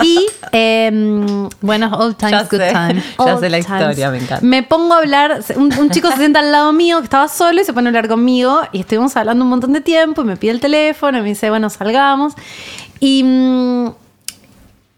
Y. 0.03 0.27
em, 0.53 1.49
Buenos 1.61 1.93
old 1.93 2.17
times, 2.17 2.33
Ya 2.33 2.43
good 2.45 2.59
sé. 2.59 2.73
times. 2.73 3.05
Ya 3.19 3.39
sé 3.39 3.51
la 3.51 3.61
times. 3.61 3.81
historia, 3.81 4.11
me 4.11 4.19
encanta. 4.19 4.45
Me 4.47 4.63
pongo 4.63 4.95
a 4.95 4.99
hablar, 4.99 5.41
un, 5.57 5.73
un 5.79 5.91
chico 5.91 6.11
se 6.11 6.17
sienta 6.19 6.41
al 6.41 6.53
lado 6.53 6.73
mío 6.73 6.99
que 6.99 7.05
estaba 7.05 7.29
solo 7.29 7.61
y 7.61 7.65
se 7.65 7.73
pone 7.73 7.89
a 7.89 7.91
hablar 7.91 8.09
conmigo 8.09 8.61
y 8.73 8.81
estuvimos 8.81 9.17
hablando 9.17 9.45
un 9.45 9.51
montón 9.51 9.73
de 9.73 9.81
tiempo 9.81 10.23
y 10.23 10.25
me 10.25 10.37
pide 10.37 10.53
el 10.53 10.61
teléfono 10.61 11.19
y 11.19 11.23
me 11.23 11.29
dice, 11.29 11.49
bueno, 11.51 11.71
salgamos. 11.71 12.35
Y 13.01 13.23
mm, 13.25 13.89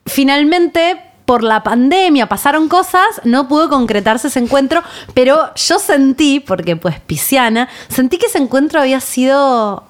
finalmente, 0.07 1.01
por 1.27 1.43
la 1.43 1.63
pandemia, 1.63 2.29
pasaron 2.29 2.69
cosas, 2.69 3.21
no 3.25 3.49
pudo 3.49 3.69
concretarse 3.69 4.29
ese 4.29 4.39
encuentro, 4.39 4.83
pero 5.13 5.55
yo 5.55 5.79
sentí, 5.79 6.41
porque 6.41 6.77
pues 6.77 7.01
pisciana, 7.01 7.69
sentí 7.89 8.17
que 8.17 8.27
ese 8.27 8.39
encuentro 8.39 8.81
había 8.81 9.01
sido 9.01 9.85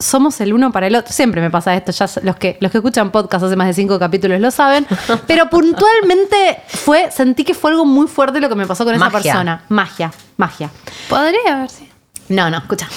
somos 0.00 0.40
el 0.40 0.54
uno 0.54 0.72
para 0.72 0.86
el 0.86 0.96
otro. 0.96 1.12
Siempre 1.12 1.40
me 1.40 1.50
pasa 1.50 1.76
esto, 1.76 1.92
ya 1.92 2.06
los 2.22 2.36
que, 2.36 2.56
los 2.60 2.72
que 2.72 2.78
escuchan 2.78 3.10
podcast 3.12 3.44
hace 3.44 3.54
más 3.54 3.68
de 3.68 3.74
cinco 3.74 3.98
capítulos 3.98 4.40
lo 4.40 4.50
saben. 4.50 4.86
Pero 5.26 5.48
puntualmente 5.50 6.62
fue, 6.66 7.10
sentí 7.10 7.44
que 7.44 7.54
fue 7.54 7.70
algo 7.70 7.84
muy 7.84 8.08
fuerte 8.08 8.40
lo 8.40 8.48
que 8.48 8.54
me 8.54 8.66
pasó 8.66 8.84
con 8.84 8.94
esa 8.94 9.10
persona. 9.10 9.62
Magia, 9.68 10.10
magia. 10.38 10.70
Podría 11.08 11.56
haber 11.56 11.68
sido. 11.68 11.89
No, 12.30 12.48
no, 12.48 12.58
escucha. 12.58 12.88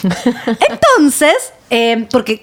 Entonces, 0.69 1.35
eh, 1.71 2.07
porque 2.11 2.41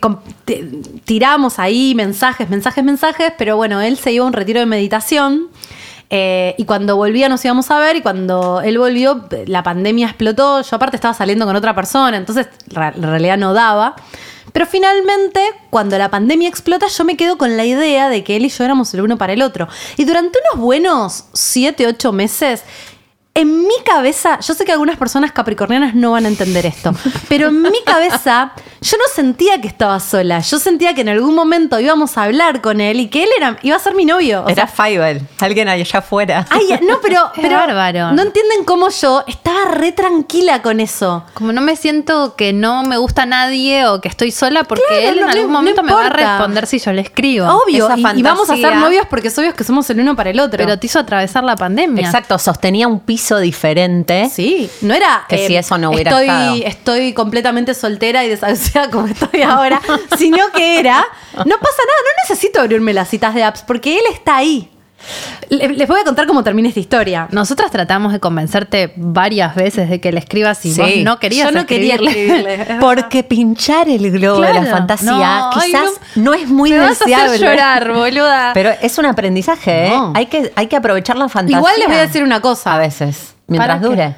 tiramos 1.05 1.59
ahí 1.61 1.95
mensajes, 1.95 2.51
mensajes, 2.51 2.83
mensajes, 2.85 3.33
pero 3.39 3.57
bueno, 3.57 3.81
él 3.81 3.97
se 3.97 4.13
iba 4.13 4.25
a 4.25 4.27
un 4.27 4.33
retiro 4.33 4.59
de 4.61 4.67
meditación. 4.67 5.49
eh, 6.11 6.57
y 6.59 6.65
cuando 6.65 6.97
volvía 6.97 7.29
nos 7.29 7.45
íbamos 7.45 7.71
a 7.71 7.79
ver 7.79 7.95
y 7.95 8.03
cuando 8.03 8.61
él 8.61 8.79
volvió 8.79 9.29
la 9.47 9.63
pandemia 9.63 10.09
explotó, 10.09 10.61
yo 10.63 10.77
aparte 10.77 10.97
estaba 10.97 11.15
saliendo 11.15 11.47
con 11.47 11.55
otra 11.55 11.73
persona, 11.77 12.17
entonces 12.17 12.49
en 12.75 13.03
realidad 13.03 13.39
no 13.39 13.55
daba. 13.55 13.95
Pero 14.53 14.67
finalmente, 14.67 15.41
cuando 15.71 15.97
la 15.97 16.11
pandemia 16.11 16.49
explota, 16.49 16.89
yo 16.89 17.05
me 17.05 17.17
quedo 17.17 17.39
con 17.39 17.57
la 17.57 17.65
idea 17.65 18.09
de 18.09 18.25
que 18.25 18.35
él 18.35 18.45
y 18.45 18.49
yo 18.49 18.65
éramos 18.65 18.93
el 18.95 19.03
uno 19.03 19.17
para 19.17 19.33
el 19.33 19.43
otro. 19.43 19.69
Y 19.97 20.05
durante 20.05 20.41
unos 20.53 20.65
buenos 20.65 21.25
7, 21.33 21.87
8 21.87 22.11
meses, 22.13 22.65
en 23.33 23.63
mi 23.63 23.75
cabeza, 23.85 24.41
yo 24.41 24.55
sé 24.55 24.65
que 24.65 24.73
algunas 24.73 24.97
personas 24.97 25.31
capricornianas 25.31 25.95
no 25.95 26.11
van 26.13 26.25
a 26.27 26.29
entender 26.29 26.67
esto, 26.67 26.93
pero 27.29 27.49
en 27.49 27.63
mi 27.63 27.81
cabeza 27.87 28.53
yo 28.81 28.97
no 28.97 29.05
sentía 29.15 29.61
que 29.61 29.69
estaba 29.69 30.01
sola. 30.01 30.41
Yo 30.41 30.59
sentía 30.59 30.95
que 30.95 31.03
en 31.03 31.11
algún 31.11 31.35
momento 31.35 31.79
íbamos 31.79 32.19
a 32.19 32.25
hablar 32.25 32.61
con 32.61 32.81
él 32.81 32.99
y 32.99 33.07
que 33.09 33.23
él 33.23 33.29
era, 33.37 33.57
iba 33.63 33.77
a 33.77 33.79
ser 33.79 33.95
mi 33.95 34.05
novio. 34.05 34.45
O 34.45 34.49
Era 34.49 34.67
Fievel, 34.67 35.23
alguien 35.39 35.69
allá 35.69 36.01
afuera. 36.01 36.45
ay, 36.51 36.81
no, 36.83 37.01
pero, 37.01 37.31
pero 37.41 37.57
bárbaro. 37.57 38.13
no 38.13 38.23
entienden 38.23 38.65
cómo 38.65 38.89
yo 38.89 39.23
estaba 39.29 39.67
re 39.67 39.93
tranquila 39.93 40.61
con 40.61 40.81
eso. 40.81 41.25
Como 41.35 41.53
no 41.53 41.61
me 41.61 41.77
siento 41.77 42.35
que 42.35 42.53
no 42.53 42.83
me 42.83 42.97
gusta 42.97 43.27
nadie 43.27 43.87
o 43.87 44.01
que 44.01 44.09
estoy 44.09 44.33
sola 44.33 44.65
porque 44.65 44.83
Claro, 44.89 45.09
él 45.09 45.19
en 45.19 45.25
algún 45.25 45.53
no 45.53 45.59
momento 45.59 45.83
me 45.85 45.93
va 45.93 46.07
a 46.07 46.11
responder 46.11 46.67
si 46.67 46.81
yo 46.81 46.93
le 46.93 47.03
escribo. 47.03 47.47
Obvio, 47.47 47.87
esa 47.87 47.97
y, 48.15 48.19
y 48.19 48.23
vamos 48.23 48.51
a 48.51 48.57
ser 48.57 48.75
novios 48.77 49.07
porque 49.09 49.29
es 49.29 49.39
obvio 49.39 49.55
que 49.55 49.63
somos 49.63 49.89
el 49.91 50.01
uno 50.01 50.17
para 50.17 50.31
el 50.31 50.41
otro. 50.41 50.59
Pero 50.59 50.79
te 50.79 50.87
hizo 50.87 50.99
atravesar 50.99 51.45
la 51.45 51.55
pandemia. 51.55 52.05
Exacto, 52.05 52.37
sostenía 52.39 52.89
un 52.89 52.99
piso 52.99 53.20
diferente. 53.39 54.29
Sí, 54.33 54.71
no 54.81 54.95
era 54.95 55.25
Que 55.29 55.47
si 55.47 55.57
eso 55.57 55.77
no 55.79 55.91
hubiera 55.91 56.11
estoy, 56.11 56.29
estado. 56.29 56.55
estoy 56.65 57.13
completamente 57.13 57.75
soltera 57.75 58.25
y 58.25 58.29
desahuciada 58.29 58.91
como 58.91 59.07
estoy 59.07 59.43
ahora, 59.43 59.81
sino 60.19 60.51
que 60.53 60.79
era, 60.79 61.07
no 61.35 61.59
pasa 61.59 61.79
nada, 61.79 61.99
no 62.03 62.23
necesito 62.29 62.61
abrirme 62.61 62.93
las 62.93 63.09
citas 63.09 63.35
de 63.35 63.43
apps 63.45 63.63
porque 63.63 63.99
él 63.99 64.05
está 64.13 64.37
ahí. 64.39 64.69
Le- 65.49 65.69
Les 65.69 65.89
voy 65.89 66.01
a 66.01 66.05
contar 66.05 66.27
cómo 66.27 66.43
termina 66.45 66.69
esta 66.69 66.81
historia. 66.81 67.29
Nosotras 67.31 67.71
tratamos 67.71 68.13
de 68.13 68.21
convencerte 68.21 68.93
varias 68.97 69.55
veces 69.55 69.89
de 69.91 70.01
que 70.01 70.13
le 70.13 70.21
escribas 70.21 70.65
y 70.65 70.73
Sí. 70.73 70.81
vos 70.81 70.91
no 71.03 71.19
querías 71.19 71.51
Yo 71.51 71.59
no 71.59 71.67
quería 71.67 71.95
escribirle. 71.97 72.67
Porque 72.81 73.23
pinchar 73.25 73.89
el 73.89 74.11
globo 74.11 74.41
de 74.43 74.55
la 74.55 74.65
fantasía 74.67 75.11
No, 75.11 75.51
ay, 75.55 75.71
quizás 75.73 75.91
no, 76.17 76.35
es 76.35 76.49
muy 76.49 76.71
me 76.71 76.79
vas 76.79 77.01
a 77.01 77.05
hacer 77.05 77.09
deseable. 77.31 77.39
llorar, 77.39 77.93
boluda. 77.95 78.51
Pero 78.55 78.71
es 78.81 78.99
un 78.99 79.07
aprendizaje, 79.07 79.87
¿eh? 79.87 79.91
No. 79.91 80.13
Hay 80.15 80.27
que, 80.27 80.53
hay 80.55 80.67
que 80.67 80.77
aprovechar 80.77 81.17
la 81.17 81.29
fantasía. 81.29 81.59
Igual 81.59 81.75
les 81.79 81.87
voy 81.89 81.97
a 81.97 82.01
decir 82.03 82.23
una 82.23 82.41
cosa. 82.41 82.75
A 82.75 82.79
veces, 82.79 83.35
mientras 83.51 83.83
dure. 83.83 84.17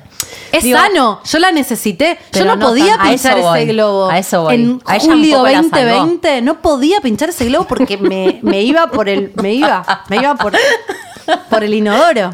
Es 0.53 0.63
Digo, 0.65 0.79
sano, 0.79 1.21
yo 1.25 1.39
la 1.39 1.51
necesité. 1.51 2.19
Yo 2.33 2.45
no, 2.45 2.57
no 2.57 2.67
podía 2.69 2.97
tan- 2.97 3.09
pinchar 3.09 3.39
ese 3.39 3.43
voy, 3.49 3.65
globo. 3.67 4.09
a 4.11 4.19
eso 4.19 4.43
voy. 4.43 4.55
En 4.55 4.83
A 4.85 5.01
julio 5.01 5.37
poco 5.39 5.49
la 5.49 5.53
salvó. 5.63 5.71
2020 5.71 6.43
no 6.43 6.61
podía 6.61 7.01
pinchar 7.01 7.31
ese 7.31 7.47
globo 7.47 7.67
porque 7.67 7.97
me, 7.99 8.39
me 8.43 8.63
iba 8.63 8.87
por 8.89 9.09
el. 9.09 9.33
Me 9.43 9.55
iba. 9.55 10.05
Me 10.09 10.17
iba 10.19 10.35
por, 10.37 10.53
por 11.51 11.65
el 11.65 11.73
inodoro. 11.75 12.31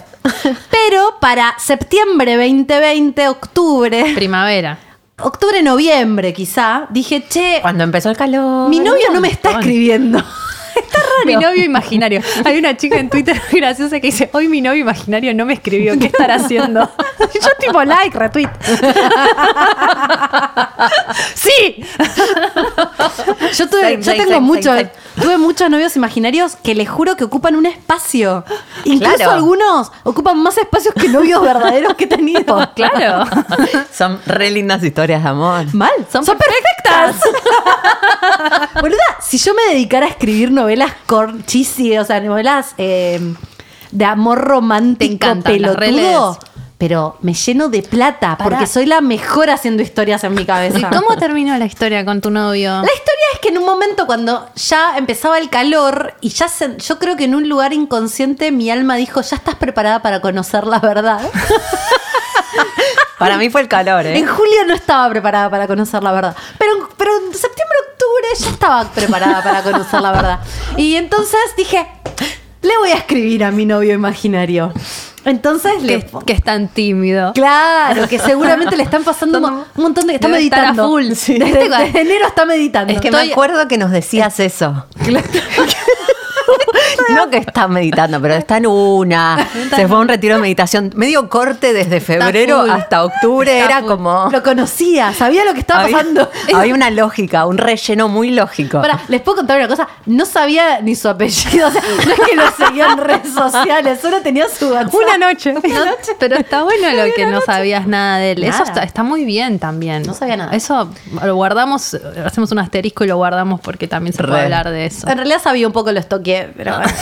Pero 0.71 1.17
para 1.21 1.55
septiembre 1.59 2.37
2020, 2.37 3.29
octubre, 3.29 4.13
Primavera. 4.15 4.79
octubre, 5.23 5.63
noviembre 5.63 6.33
quizá, 6.35 6.87
dije, 6.91 7.25
che, 7.29 7.59
Cuando 7.63 7.85
empezó 7.85 8.11
el 8.11 8.17
calor. 8.17 8.69
mi 8.69 8.81
novio 8.81 9.07
no 9.13 9.21
me 9.21 9.29
está 9.29 9.53
escribiendo. 9.53 10.23
Está 10.83 10.99
raro. 11.01 11.27
Mi 11.27 11.37
novio 11.37 11.65
imaginario. 11.65 12.21
Hay 12.45 12.59
una 12.59 12.77
chica 12.77 12.99
en 12.99 13.09
Twitter 13.11 13.41
muy 13.51 13.61
graciosa 13.61 14.01
que 14.01 14.07
dice, 14.09 14.31
hoy 14.33 14.49
mi 14.49 14.61
novio 14.61 14.81
imaginario 14.83 15.35
no 15.35 15.45
me 15.45 15.55
escribió, 15.55 15.99
¿qué 15.99 16.07
estará 16.07 16.37
haciendo? 16.37 16.81
Yo 17.35 17.49
tipo 17.61 17.83
like, 17.85 18.17
retweet. 18.19 18.49
sí. 21.35 21.85
Yo, 23.55 23.69
tuve, 23.69 23.81
Same, 23.83 23.97
yo 23.97 24.03
same, 24.05 24.17
tengo 24.19 24.31
same, 24.35 24.41
muchos, 24.41 24.81
tuve 25.21 25.37
muchos 25.39 25.69
novios 25.71 25.97
imaginarios 25.97 26.57
que 26.57 26.75
les 26.75 26.89
juro 26.89 27.17
que 27.17 27.25
ocupan 27.25 27.57
un 27.57 27.67
espacio. 27.67 28.45
Incluso 28.85 29.17
Claro. 29.17 29.33
algunos 29.33 29.91
ocupan 30.05 30.39
más 30.39 30.57
espacios 30.59 30.95
que 30.95 31.09
novios 31.09 31.43
verdaderos 31.43 31.95
que 31.95 32.05
he 32.05 32.07
tenido. 32.07 32.71
Claro. 32.75 33.25
Son 33.93 34.21
re 34.27 34.51
lindas 34.51 34.83
historias 34.83 35.23
de 35.23 35.29
amor. 35.29 35.67
Mal, 35.75 35.91
son, 36.13 36.25
perfectas. 36.25 37.17
Boluda, 38.81 38.99
si 39.21 39.39
yo 39.39 39.55
me 39.55 39.63
dedicara 39.75 40.07
a 40.07 40.09
escribir 40.11 40.51
novelas 40.53 40.68
cor 41.07 41.45
cheesy, 41.47 41.97
o 41.99 42.05
sea, 42.05 42.21
novelas 42.21 42.75
eh, 42.79 43.35
de 43.91 44.05
amor 44.05 44.39
romántico 44.41 45.27
Te 45.29 45.43
pelotudo, 45.43 46.39
pero 46.77 47.17
me 47.23 47.35
lleno 47.35 47.69
de 47.69 47.83
plata 47.83 48.37
Pará. 48.37 48.51
porque 48.51 48.67
soy 48.67 48.87
la 48.87 49.01
mejor 49.01 49.51
haciendo 49.51 49.83
historias 49.83 50.23
en 50.25 50.35
mi 50.35 50.45
cabeza. 50.45 50.79
¿Y 50.79 50.83
cómo 50.85 51.17
terminó 51.19 51.57
la 51.59 51.65
historia 51.67 52.05
con 52.05 52.21
tu 52.21 52.31
novio? 52.31 52.71
La 52.71 52.83
historia 52.83 53.25
es 53.35 53.41
que 53.41 53.49
en 53.49 53.59
un 53.59 53.65
momento 53.67 54.07
cuando 54.07 54.49
ya 54.55 54.97
empezaba 54.97 55.39
el 55.39 55.49
calor 55.51 56.15
y 56.21 56.29
ya 56.29 56.49
se- 56.49 56.77
yo 56.79 56.99
creo 56.99 57.17
que 57.17 57.25
en 57.25 57.35
un 57.35 57.49
lugar 57.49 57.73
inconsciente 57.73 58.53
mi 58.53 58.71
alma 58.71 58.95
dijo, 58.97 59.21
ya 59.23 59.37
estás 59.37 59.57
preparada 59.57 60.03
para 60.03 60.21
conocer 60.21 60.67
la 60.67 60.79
verdad. 60.79 61.21
Para 63.19 63.37
mí 63.37 63.51
fue 63.51 63.63
el 63.63 63.69
calor, 63.69 64.07
¿eh? 64.07 64.17
En 64.17 64.27
julio 64.29 64.65
no 64.67 64.75
estaba 64.75 65.09
preparada 65.11 65.51
para 65.51 65.67
conocer 65.67 66.03
la 66.05 66.13
verdad. 66.13 66.37
Pero, 66.57 66.89
pero 66.97 67.11
en 67.17 67.35
septiembre, 67.35 67.77
ya 68.39 68.51
estaba 68.51 68.85
preparada 68.91 69.43
para 69.43 69.63
conocer 69.63 70.01
la 70.01 70.13
verdad. 70.13 70.41
Y 70.77 70.97
entonces 70.97 71.39
dije, 71.57 71.87
le 72.63 72.77
voy 72.79 72.91
a 72.91 72.95
escribir 72.97 73.45
a 73.45 73.51
mi 73.51 73.65
novio 73.67 73.95
imaginario. 73.95 74.73
Entonces 75.25 75.83
le... 75.83 76.01
Que, 76.07 76.11
que 76.27 76.33
es 76.33 76.43
tan 76.43 76.69
tímido. 76.69 77.33
Claro, 77.35 78.09
que 78.09 78.19
seguramente 78.19 78.77
le 78.77 78.83
están 78.85 79.05
pasando 79.05 79.39
un 79.39 79.45
mo- 79.45 79.65
un 79.77 79.83
montón 79.83 80.07
de... 80.07 80.15
Está 80.15 80.29
Debe 80.29 80.45
estar 80.45 80.61
a 80.61 80.73
meditando. 80.73 80.89
full. 80.91 81.05
Desde, 81.09 81.35
Viste, 81.45 81.69
desde 81.69 82.01
enero 82.01 82.27
está 82.29 82.47
meditando. 82.47 82.93
Es 82.95 83.01
que 83.01 83.09
Estoy- 83.09 83.27
me 83.27 83.33
acuerdo 83.33 83.69
que 83.69 83.77
nos 83.77 83.91
decías 83.91 84.41
eso. 84.41 84.87
No 87.15 87.31
que 87.31 87.39
está 87.39 87.69
meditando, 87.69 88.21
pero 88.21 88.35
está 88.35 88.59
en 88.59 88.67
una. 88.67 89.49
Se 89.75 89.87
fue 89.89 89.97
a 89.97 90.01
un 90.01 90.09
retiro 90.09 90.37
de 90.37 90.41
meditación. 90.43 90.93
Medio 90.95 91.29
corte 91.29 91.73
desde 91.73 92.01
febrero 92.01 92.61
hasta 92.61 93.05
octubre. 93.05 93.59
Está 93.59 93.71
Era 93.71 93.81
full. 93.81 93.89
como. 93.89 94.29
Lo 94.31 94.43
conocía, 94.43 95.13
sabía 95.13 95.45
lo 95.45 95.55
que 95.55 95.61
estaba 95.61 95.83
había, 95.83 95.97
pasando. 95.99 96.31
había 96.55 96.75
una 96.75 96.91
lógica, 96.91 97.47
un 97.47 97.59
relleno 97.59 98.09
muy 98.09 98.31
lógico. 98.31 98.81
Pará, 98.81 99.01
les 99.09 99.21
puedo 99.21 99.39
contar 99.39 99.59
una 99.59 99.69
cosa. 99.69 99.89
No 100.07 100.25
sabía 100.27 100.81
ni 100.81 100.95
su 100.95 101.09
apellido. 101.09 101.69
O 101.69 101.71
sea, 101.71 101.83
no 101.83 102.13
es 102.13 102.21
que 102.21 102.37
lo 102.37 102.51
seguía 102.53 102.93
en 102.93 102.99
redes 102.99 103.33
sociales, 103.35 104.01
solo 104.01 104.21
tenía 104.23 104.47
su 104.49 104.71
WhatsApp. 104.71 104.95
Una 104.95 105.19
noche. 105.19 105.53
No, 105.53 105.61
pero 106.19 106.37
está 106.37 106.63
bueno 106.63 106.91
lo 106.93 107.13
que 107.15 107.27
no 107.27 107.41
sabías 107.43 107.87
nada 107.87 108.19
de 108.19 108.33
él. 108.33 108.45
Eso 108.45 108.63
está, 108.63 108.83
está 108.83 109.03
muy 109.03 109.25
bien 109.25 109.59
también. 109.59 110.03
No 110.05 110.15
sabía 110.15 110.37
nada. 110.37 110.53
Eso 110.53 110.89
lo 111.23 111.35
guardamos, 111.35 111.95
hacemos 112.25 112.51
un 112.53 112.59
asterisco 112.61 113.05
y 113.05 113.09
lo 113.09 113.17
guardamos 113.17 113.61
porque 113.61 113.87
también 113.87 114.15
se 114.15 114.23
puede 114.23 114.39
Re. 114.39 114.45
hablar 114.45 114.71
de 114.71 114.87
eso. 114.87 115.09
En 115.09 115.17
realidad 115.19 115.41
sabía 115.43 115.67
un 115.67 115.73
poco 115.73 115.93
lo 115.93 116.01
estoqué, 116.01 116.51
pero 116.57 116.77
bueno. 116.77 116.93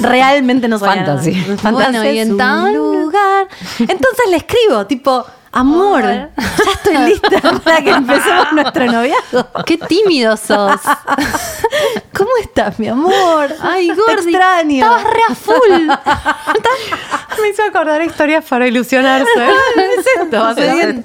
Realmente 0.00 0.68
no 0.68 0.78
sabía 0.78 1.04
Fantasy. 1.06 1.32
nada. 1.32 1.44
Bueno, 1.46 1.58
Fantasy 1.58 2.08
y 2.08 2.18
es 2.18 2.28
en 2.28 2.36
lugar. 2.74 3.48
Entonces 3.78 4.30
le 4.30 4.36
escribo, 4.36 4.86
tipo, 4.86 5.24
amor, 5.52 6.02
ya 6.02 6.30
estoy 6.72 6.96
lista 7.08 7.60
para 7.64 7.82
que 7.82 7.90
empecemos 7.90 8.52
nuestro 8.52 8.86
noviazgo. 8.86 9.46
Qué 9.64 9.78
tímido 9.78 10.36
sos. 10.36 10.80
¿Cómo 12.16 12.30
estás, 12.40 12.78
mi 12.78 12.88
amor? 12.88 13.54
Ay, 13.60 13.88
Te 13.88 13.94
Gordi. 13.94 14.12
extraño. 14.30 14.84
Estabas 14.84 15.04
re 15.04 15.20
a 15.28 15.34
full. 15.34 15.88
Me 17.42 17.48
hizo 17.48 17.62
acordar 17.64 18.02
historias 18.02 18.44
para 18.44 18.66
ilusionarse. 18.66 19.28
es 19.76 20.06
esto? 20.22 20.54
Bien. 20.54 21.04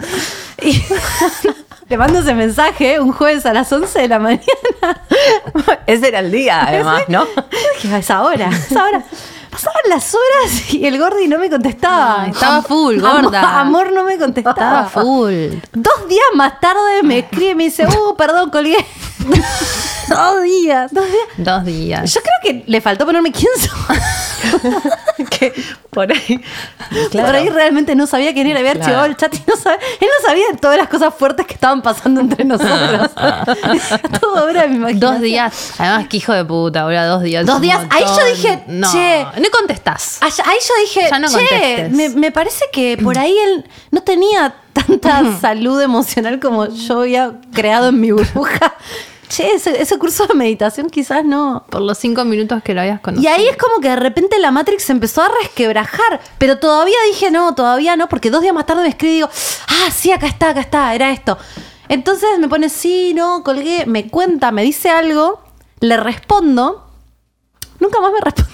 Y 0.62 0.84
le 1.90 1.98
mando 1.98 2.20
ese 2.20 2.36
mensaje 2.36 3.00
un 3.00 3.12
jueves 3.12 3.46
a 3.46 3.54
las 3.54 3.72
11 3.72 4.00
de 4.00 4.08
la 4.08 4.20
mañana. 4.20 4.46
Ese 5.88 6.10
era 6.10 6.20
el 6.20 6.32
día, 6.32 6.64
además, 6.68 7.04
¿no? 7.08 7.26
Dije, 7.82 7.96
a 7.96 7.98
esa 7.98 8.22
hora, 8.22 8.48
a 8.48 8.56
esa 8.56 8.84
hora. 8.84 9.04
Pasaban 9.50 9.82
las 9.90 10.14
horas 10.14 10.74
y 10.74 10.86
el 10.86 11.00
Gordi 11.00 11.28
no 11.28 11.40
me 11.40 11.50
contestaba. 11.50 12.22
Ay, 12.22 12.30
estaba 12.30 12.62
full, 12.62 13.00
gorda. 13.00 13.62
Amor, 13.62 13.92
no 13.92 14.04
me 14.04 14.20
contestaba. 14.20 14.86
Estaba 14.86 14.90
full. 14.90 15.56
Dos 15.74 16.08
días 16.08 16.28
más 16.36 16.60
tarde 16.60 17.02
me 17.02 17.20
escribe 17.20 17.52
y 17.52 17.56
me 17.56 17.64
dice, 17.64 17.88
uh, 17.88 18.16
perdón, 18.16 18.52
colgué. 18.52 18.86
Dos 20.08 20.44
días. 20.44 20.94
Dos 20.94 21.06
días. 21.06 21.28
Dos 21.38 21.66
días. 21.66 22.14
Yo 22.14 22.22
creo 22.22 22.36
que 22.44 22.64
le 22.72 22.80
faltó 22.80 23.08
ponerme 23.08 23.32
quién 23.32 23.52
soy. 23.58 23.98
que 25.30 25.54
por 25.90 26.12
ahí. 26.12 26.44
Por 27.12 27.36
ahí 27.36 27.50
realmente 27.50 27.96
no 27.96 28.08
sabía 28.08 28.34
quién 28.34 28.48
era. 28.48 28.60
Había 28.60 28.74
Claro. 28.74 28.86
archivado 28.86 29.06
el 29.08 29.18
chat 29.18 29.34
y 29.36 29.44
no 29.48 29.56
sabía, 29.56 29.80
él 30.00 30.08
no 30.22 30.28
sabía 30.28 30.46
de 30.52 30.58
todas 30.58 30.78
las 30.78 30.88
cosas 30.90 31.14
fuertes 31.14 31.46
que 31.46 31.54
estaban 31.54 31.82
pasando 31.82 32.22
entre 32.22 32.46
nosotros. 32.46 33.12
Todo 34.22 34.48
mi 34.48 34.76
imaginación. 34.76 35.00
Dos 35.00 35.22
días. 35.22 35.74
Además, 35.78 36.08
que 36.08 36.18
hijo 36.18 36.34
de 36.34 36.46
puta, 36.46 36.82
ahora 36.82 37.06
dos 37.06 37.24
días. 37.24 37.46
Dos 37.46 37.62
días. 37.62 37.80
Ahí 37.90 38.04
yo 38.04 38.10
montón. 38.10 38.28
dije, 38.34 38.64
no, 38.68 38.92
che. 38.92 39.26
No 39.42 39.50
contestás. 39.52 40.18
Ahí 40.22 40.32
yo 40.38 40.74
dije, 40.82 41.08
Ya 41.10 41.20
no 41.20 41.28
che, 41.28 41.34
contestes". 41.36 41.92
me, 41.92 42.10
me 42.10 42.32
parece 42.32 42.66
que 42.72 42.98
por 43.02 43.18
ahí 43.18 43.36
él 43.38 43.66
no 43.92 44.02
tenía 44.02 44.56
tanta 44.74 45.24
salud 45.42 45.82
emocional 45.82 46.40
como 46.40 46.68
yo 46.68 47.02
había 47.02 47.34
creado 47.54 47.90
en 47.90 48.00
mi 48.00 48.12
burbuja. 48.12 48.74
Che, 49.30 49.54
ese, 49.54 49.80
ese 49.82 49.98
curso 50.00 50.26
de 50.28 50.34
meditación 50.34 50.90
quizás 50.90 51.24
no. 51.24 51.64
Por 51.70 51.82
los 51.82 51.98
cinco 52.00 52.26
minutos 52.26 52.62
que 52.64 52.74
lo 52.74 52.82
habías 52.82 53.00
Y 53.00 53.02
conocido. 53.04 53.32
ahí 53.34 53.48
es 53.48 53.56
como 53.58 53.80
que 53.80 53.90
de 53.90 53.96
repente 53.96 54.40
la 54.40 54.50
Matrix 54.52 54.84
se 54.84 54.92
empezó 54.92 55.22
a 55.22 55.30
resquebrajar. 55.42 56.20
Pero 56.40 56.58
todavía 56.60 56.98
dije, 57.12 57.30
no, 57.32 57.54
todavía 57.56 57.96
no, 57.96 58.10
porque 58.10 58.32
dos 58.32 58.42
días 58.42 58.54
más 58.54 58.66
tarde 58.66 58.82
me 58.82 58.90
escribí 58.90 59.12
y 59.14 59.16
digo, 59.18 59.30
ah, 59.68 59.92
sí, 59.92 60.12
acá 60.12 60.26
está, 60.28 60.50
acá 60.50 60.62
está, 60.62 60.94
era 60.96 61.12
esto. 61.12 61.38
Entonces 61.88 62.28
me 62.40 62.48
pone, 62.50 62.70
sí, 62.70 63.14
no, 63.16 63.44
colgué, 63.44 63.86
me 63.86 64.10
cuenta, 64.10 64.52
me 64.52 64.64
dice 64.64 64.90
algo, 64.90 65.42
le 65.80 65.96
respondo. 65.98 66.88
Nunca 67.80 68.00
más 68.02 68.12
me 68.12 68.20
responde. 68.22 68.52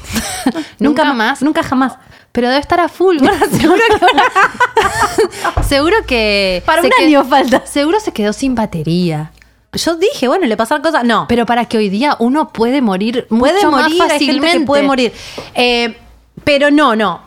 ¿Nunca 0.79 1.05
ma- 1.05 1.13
más? 1.13 1.41
Nunca 1.41 1.63
jamás. 1.63 1.93
Pero 2.33 2.49
debe 2.49 2.59
estar 2.59 2.81
a 2.81 2.89
full. 2.89 3.17
gorda, 3.19 3.39
seguro 3.59 3.79
que 3.87 5.63
seguro 5.63 5.95
que. 6.05 6.61
Para 6.65 6.81
un 6.81 6.89
año 7.01 7.23
falta. 7.23 7.65
Seguro 7.65 7.99
se 8.01 8.11
quedó 8.11 8.33
sin 8.33 8.55
batería. 8.55 9.31
Yo 9.75 9.95
dije, 9.95 10.27
bueno, 10.27 10.45
le 10.47 10.57
pasaron 10.57 10.81
cosas. 10.81 11.03
No, 11.03 11.25
Pero 11.27 11.45
para 11.45 11.65
que 11.65 11.77
hoy 11.77 11.89
día 11.89 12.15
uno 12.19 12.49
puede 12.49 12.81
morir 12.81 13.27
puede 13.27 13.53
mucho 13.55 13.71
morir, 13.71 13.97
más 13.99 14.11
hay 14.11 14.19
gente 14.19 14.33
fácilmente. 14.33 14.59
que 14.59 14.65
puede 14.65 14.83
morir. 14.83 15.13
Eh, 15.53 15.97
pero 16.43 16.71
no, 16.71 16.95
no. 16.95 17.21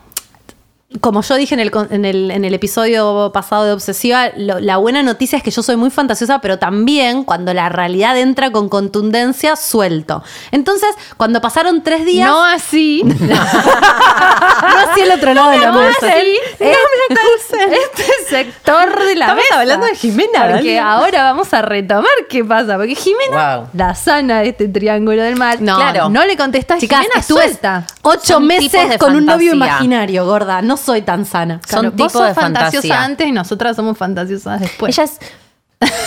Como 1.03 1.21
yo 1.23 1.35
dije 1.37 1.53
en 1.55 1.61
el, 1.61 1.71
en 1.91 2.05
el, 2.07 2.31
en 2.31 2.45
el 2.47 2.55
episodio 2.55 3.31
pasado 3.33 3.65
de 3.65 3.73
Obsesiva, 3.73 4.31
lo- 4.37 4.59
la 4.59 4.79
buena 4.79 5.03
noticia 5.03 5.37
es 5.37 5.43
que 5.43 5.51
yo 5.51 5.63
soy 5.63 5.77
muy 5.77 5.91
fantasiosa, 5.91 6.41
pero 6.41 6.59
también 6.59 7.25
cuando 7.25 7.53
la 7.53 7.69
realidad 7.69 8.17
entra 8.19 8.51
con 8.51 8.71
contundencia, 8.71 9.55
suelto. 9.57 10.23
Entonces, 10.51 10.89
cuando 11.19 11.43
pasaron 11.43 11.83
tres 11.83 12.07
días. 12.07 12.27
No 12.27 12.43
así. 12.43 13.03
no 13.05 14.79
así 14.91 15.01
el 15.03 15.13
otro 15.13 15.35
lado 15.35 15.51
de 15.51 15.59
la 15.59 15.73
No 15.73 15.81
mesa. 15.81 16.07
así. 16.09 16.37
Este 16.59 18.05
sector 18.29 18.99
de 19.05 19.15
la 19.15 19.27
Estamos 19.27 19.45
mesa. 19.45 19.61
hablando 19.61 19.87
de 19.87 19.95
Jimena, 19.95 20.49
Porque 20.53 20.79
ahora 20.79 21.23
vamos 21.25 21.53
a 21.53 21.63
retomar 21.63 22.07
qué 22.31 22.43
pasa. 22.45 22.77
Porque 22.79 22.95
Jimena, 22.95 23.57
Wow. 23.59 23.69
la 23.75 23.95
sana 23.95 24.41
de 24.41 24.49
este 24.51 24.69
triángulo 24.69 25.23
del 25.23 25.37
mal. 25.37 25.59
No, 25.63 25.77
Claro. 25.77 26.09
No 26.09 26.25
le 26.25 26.35
contestás, 26.37 26.81
Chicas, 26.81 27.01
Jimena, 27.01 27.21
estuve 27.21 27.43
suelta. 27.43 27.87
ocho 28.03 28.21
Son 28.35 28.47
meses 28.47 28.97
con 28.99 29.15
un 29.17 29.27
novio 29.27 29.53
imaginario, 29.55 30.25
gorda. 30.25 30.63
No 30.63 30.78
soy 30.79 31.03
tan 31.03 31.25
sana. 31.25 31.61
Son 31.69 31.81
Claro, 31.81 31.91
tipos 31.93 32.05
vos 32.05 32.13
sos 32.13 32.29
de 32.29 32.35
fantasiosa 32.35 32.89
fantasía. 32.89 33.05
antes 33.05 33.27
y 33.29 33.33
nosotras 33.33 33.77
somos 33.77 33.97
fantasiosas 33.99 34.61
después. 34.61 34.97
Ella 34.99 35.05
es- 35.05 35.19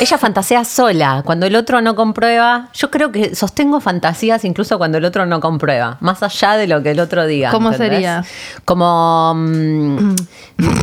Ella 0.02 0.18
fantasea 0.18 0.66
sola, 0.66 1.22
cuando 1.26 1.46
el 1.46 1.56
otro 1.56 1.80
no 1.82 1.96
comprueba. 1.96 2.68
Yo 2.74 2.92
creo 2.92 3.14
que 3.14 3.36
sostengo 3.36 3.80
fantasías 3.80 4.44
incluso 4.44 4.78
cuando 4.78 4.98
el 4.98 5.06
otro 5.06 5.26
no 5.26 5.40
comprueba, 5.40 5.96
más 6.02 6.22
allá 6.24 6.58
de 6.58 6.68
lo 6.68 6.84
que 6.84 6.92
el 6.92 7.00
otro 7.00 7.26
diga. 7.26 7.52
¿Cómo 7.52 7.72
¿entendés? 7.72 7.94
sería? 8.00 8.26
Como. 8.66 9.34
mm, 9.34 10.16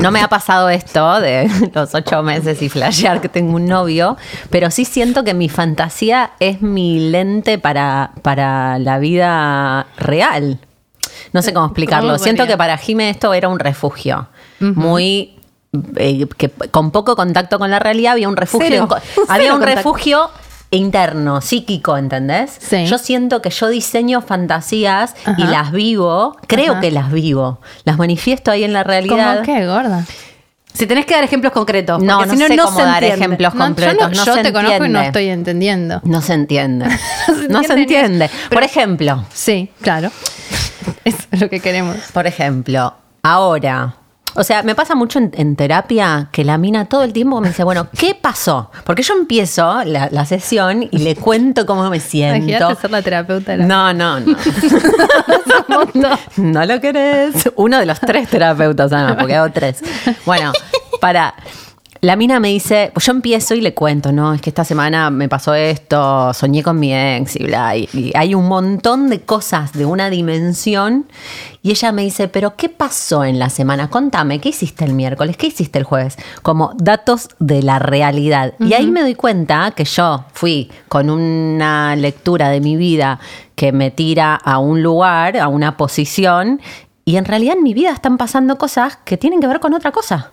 no 0.01 0.11
me 0.11 0.23
ha 0.23 0.29
pasado 0.29 0.71
esto 0.71 1.21
de 1.21 1.51
los 1.75 1.95
ocho 1.95 2.23
meses 2.23 2.63
y 2.63 2.71
flashear 2.71 3.21
que 3.21 3.29
tengo 3.29 3.57
un 3.57 3.67
novio, 3.67 4.17
pero 4.49 4.71
sí 4.71 4.87
siento 4.87 5.23
que 5.23 5.35
mi 5.35 5.51
fantasía 5.51 6.31
es 6.41 6.63
mi 6.63 7.11
lente 7.11 7.59
para, 7.59 8.13
para 8.23 8.79
la 8.79 8.99
vida 8.99 9.87
real. 9.99 10.61
No 11.33 11.43
sé 11.43 11.53
cómo 11.53 11.67
explicarlo. 11.67 12.09
¿Cómo 12.15 12.19
Siento 12.25 12.47
que 12.47 12.57
para 12.57 12.77
Jime 12.79 13.11
esto 13.11 13.33
era 13.35 13.49
un 13.49 13.59
refugio. 13.59 14.29
Muy. 14.61 15.35
eh, 15.97 16.27
que 16.37 16.49
con 16.71 16.91
poco 16.91 17.15
contacto 17.17 17.59
con 17.59 17.71
la 17.71 17.79
realidad 17.79 18.13
había 18.13 18.29
un 18.29 18.37
refugio. 18.37 18.69
Cero. 18.69 18.89
Cero 19.15 19.27
había 19.29 19.53
un 19.53 19.59
contacto. 19.61 19.77
refugio 19.77 20.31
interno, 20.71 21.41
psíquico, 21.41 21.97
¿entendés? 21.97 22.57
Sí. 22.59 22.85
Yo 22.87 22.99
siento 22.99 23.41
que 23.41 23.51
yo 23.51 23.69
diseño 23.69 24.21
fantasías 24.21 25.15
y 25.39 25.45
las 25.45 25.73
vivo, 25.73 26.37
creo 26.47 26.73
Ajá. 26.73 26.81
que 26.83 26.91
las 26.91 27.11
vivo, 27.11 27.61
las 27.85 27.97
manifiesto 27.99 28.51
ahí 28.51 28.65
en 28.65 28.73
la 28.75 28.85
realidad. 28.85 29.43
¿Cómo 29.43 29.47
qué, 29.59 29.67
gorda? 29.67 30.05
Si 30.75 30.87
tenés 30.87 31.07
que 31.07 31.15
dar 31.15 31.25
ejemplos 31.25 31.53
concretos. 31.53 32.03
No, 32.03 32.25
no 32.25 32.33
si 32.35 32.39
sé 32.39 32.55
no, 32.55 32.65
cómo 32.67 32.77
se 32.79 32.85
dar 32.85 33.03
entiende. 33.03 33.25
ejemplos 33.25 33.55
No, 33.55 33.61
yo 33.61 33.65
completos. 33.67 33.99
no- 33.99 34.09
no 34.17 34.25
yo 34.27 34.35
se 34.35 34.43
te 34.43 34.53
conozco 34.53 34.85
y 34.85 34.89
no 34.91 35.01
estoy 35.01 35.29
entendiendo. 35.29 36.01
No 36.05 36.21
se 36.23 36.35
entiende. 36.35 36.87
no 37.49 37.63
se 37.65 37.73
entiende. 37.73 38.31
Por 38.51 38.63
ejemplo, 38.63 39.25
Sí, 39.33 39.71
claro. 39.81 40.11
Eso 41.05 41.19
es 41.31 41.41
lo 41.41 41.49
que 41.49 41.61
queremos. 41.61 41.97
por 42.13 42.27
ejemplo, 42.27 42.95
ahora. 43.23 43.95
O 44.35 44.45
sea, 44.45 44.63
me 44.63 44.75
pasa 44.75 44.95
mucho 44.95 45.19
en, 45.19 45.33
en 45.35 45.57
terapia 45.57 46.29
que 46.31 46.45
la 46.45 46.59
mina 46.59 46.85
todo 46.85 47.03
el 47.03 47.13
tiempo 47.13 47.41
me 47.41 47.49
dice, 47.49 47.65
bueno, 47.65 47.89
¿qué 47.99 48.15
pasó? 48.15 48.71
Porque 48.85 49.03
yo 49.03 49.15
empiezo 49.15 49.83
la, 49.85 50.09
la 50.13 50.27
sesión 50.27 50.87
y 50.89 50.99
le 50.99 51.17
cuento 51.17 51.67
cómo 51.67 51.89
me 51.91 51.99
siento. 51.99 52.37
Imagínate 52.37 52.81
ser 52.81 52.91
la 52.91 53.03
terapeuta 53.03 53.57
la 53.57 53.67
No, 53.67 53.93
no, 53.95 54.21
no. 54.21 54.37
no 56.37 56.65
lo 56.67 56.81
querés. 56.81 57.51
Uno 57.57 57.79
de 57.79 57.87
los 57.87 57.99
tres 57.99 58.29
terapeutas, 58.29 58.93
Ana, 58.93 59.17
porque 59.17 59.35
hago 59.35 59.51
tres. 59.51 59.83
Bueno, 60.25 60.53
para. 61.01 61.35
La 62.01 62.15
mina 62.15 62.39
me 62.39 62.49
dice, 62.49 62.91
pues 62.95 63.07
yo 63.07 63.13
empiezo 63.13 63.55
y 63.57 63.61
le 63.61 63.75
cuento, 63.75 64.13
no, 64.13 64.33
es 64.33 64.41
que 64.41 64.51
esta 64.51 64.65
semana 64.65 65.11
me 65.11 65.29
pasó 65.29 65.55
esto, 65.55 66.33
soñé 66.33 66.63
con 66.63 66.79
mi 66.79 66.95
ex 66.95 67.35
y 67.35 67.45
bla, 67.45 67.77
y, 67.77 67.89
y 67.93 68.13
hay 68.15 68.37
un 68.37 68.47
montón 68.47 69.11
de 69.11 69.21
cosas 69.23 69.73
de 69.73 69.85
una 69.85 70.09
dimensión. 70.09 71.07
Y 71.61 71.73
ella 71.73 71.91
me 71.91 72.03
dice, 72.03 72.29
pero 72.29 72.55
¿qué 72.55 72.69
pasó 72.69 73.25
en 73.25 73.41
la 73.41 73.51
semana? 73.51 73.91
Contame, 73.91 74.41
¿qué 74.41 74.51
hiciste 74.51 74.85
el 74.85 74.93
miércoles? 74.93 75.37
¿Qué 75.37 75.49
hiciste 75.49 75.81
el 75.81 75.85
jueves? 75.85 76.17
Como 76.43 76.73
datos 76.77 77.31
de 77.41 77.65
la 77.65 77.81
realidad. 77.81 78.55
Y 78.61 78.75
ahí 78.75 78.87
me 78.87 79.01
doy 79.01 79.17
cuenta 79.17 79.73
que 79.73 79.85
yo 79.85 80.25
fui 80.33 80.71
con 80.89 81.11
una 81.11 81.97
lectura 81.97 82.49
de 82.51 82.61
mi 82.61 82.77
vida 82.77 83.19
que 83.57 83.73
me 83.73 83.91
tira 83.91 84.37
a 84.37 84.59
un 84.59 84.85
lugar, 84.85 85.37
a 85.37 85.49
una 85.49 85.77
posición, 85.77 86.61
y 87.05 87.17
en 87.17 87.25
realidad 87.25 87.57
en 87.57 87.65
mi 87.65 87.75
vida 87.75 87.91
están 87.91 88.19
pasando 88.19 88.57
cosas 88.57 88.99
que 89.05 89.17
tienen 89.17 89.41
que 89.41 89.49
ver 89.49 89.59
con 89.59 89.75
otra 89.75 89.91
cosa. 89.91 90.31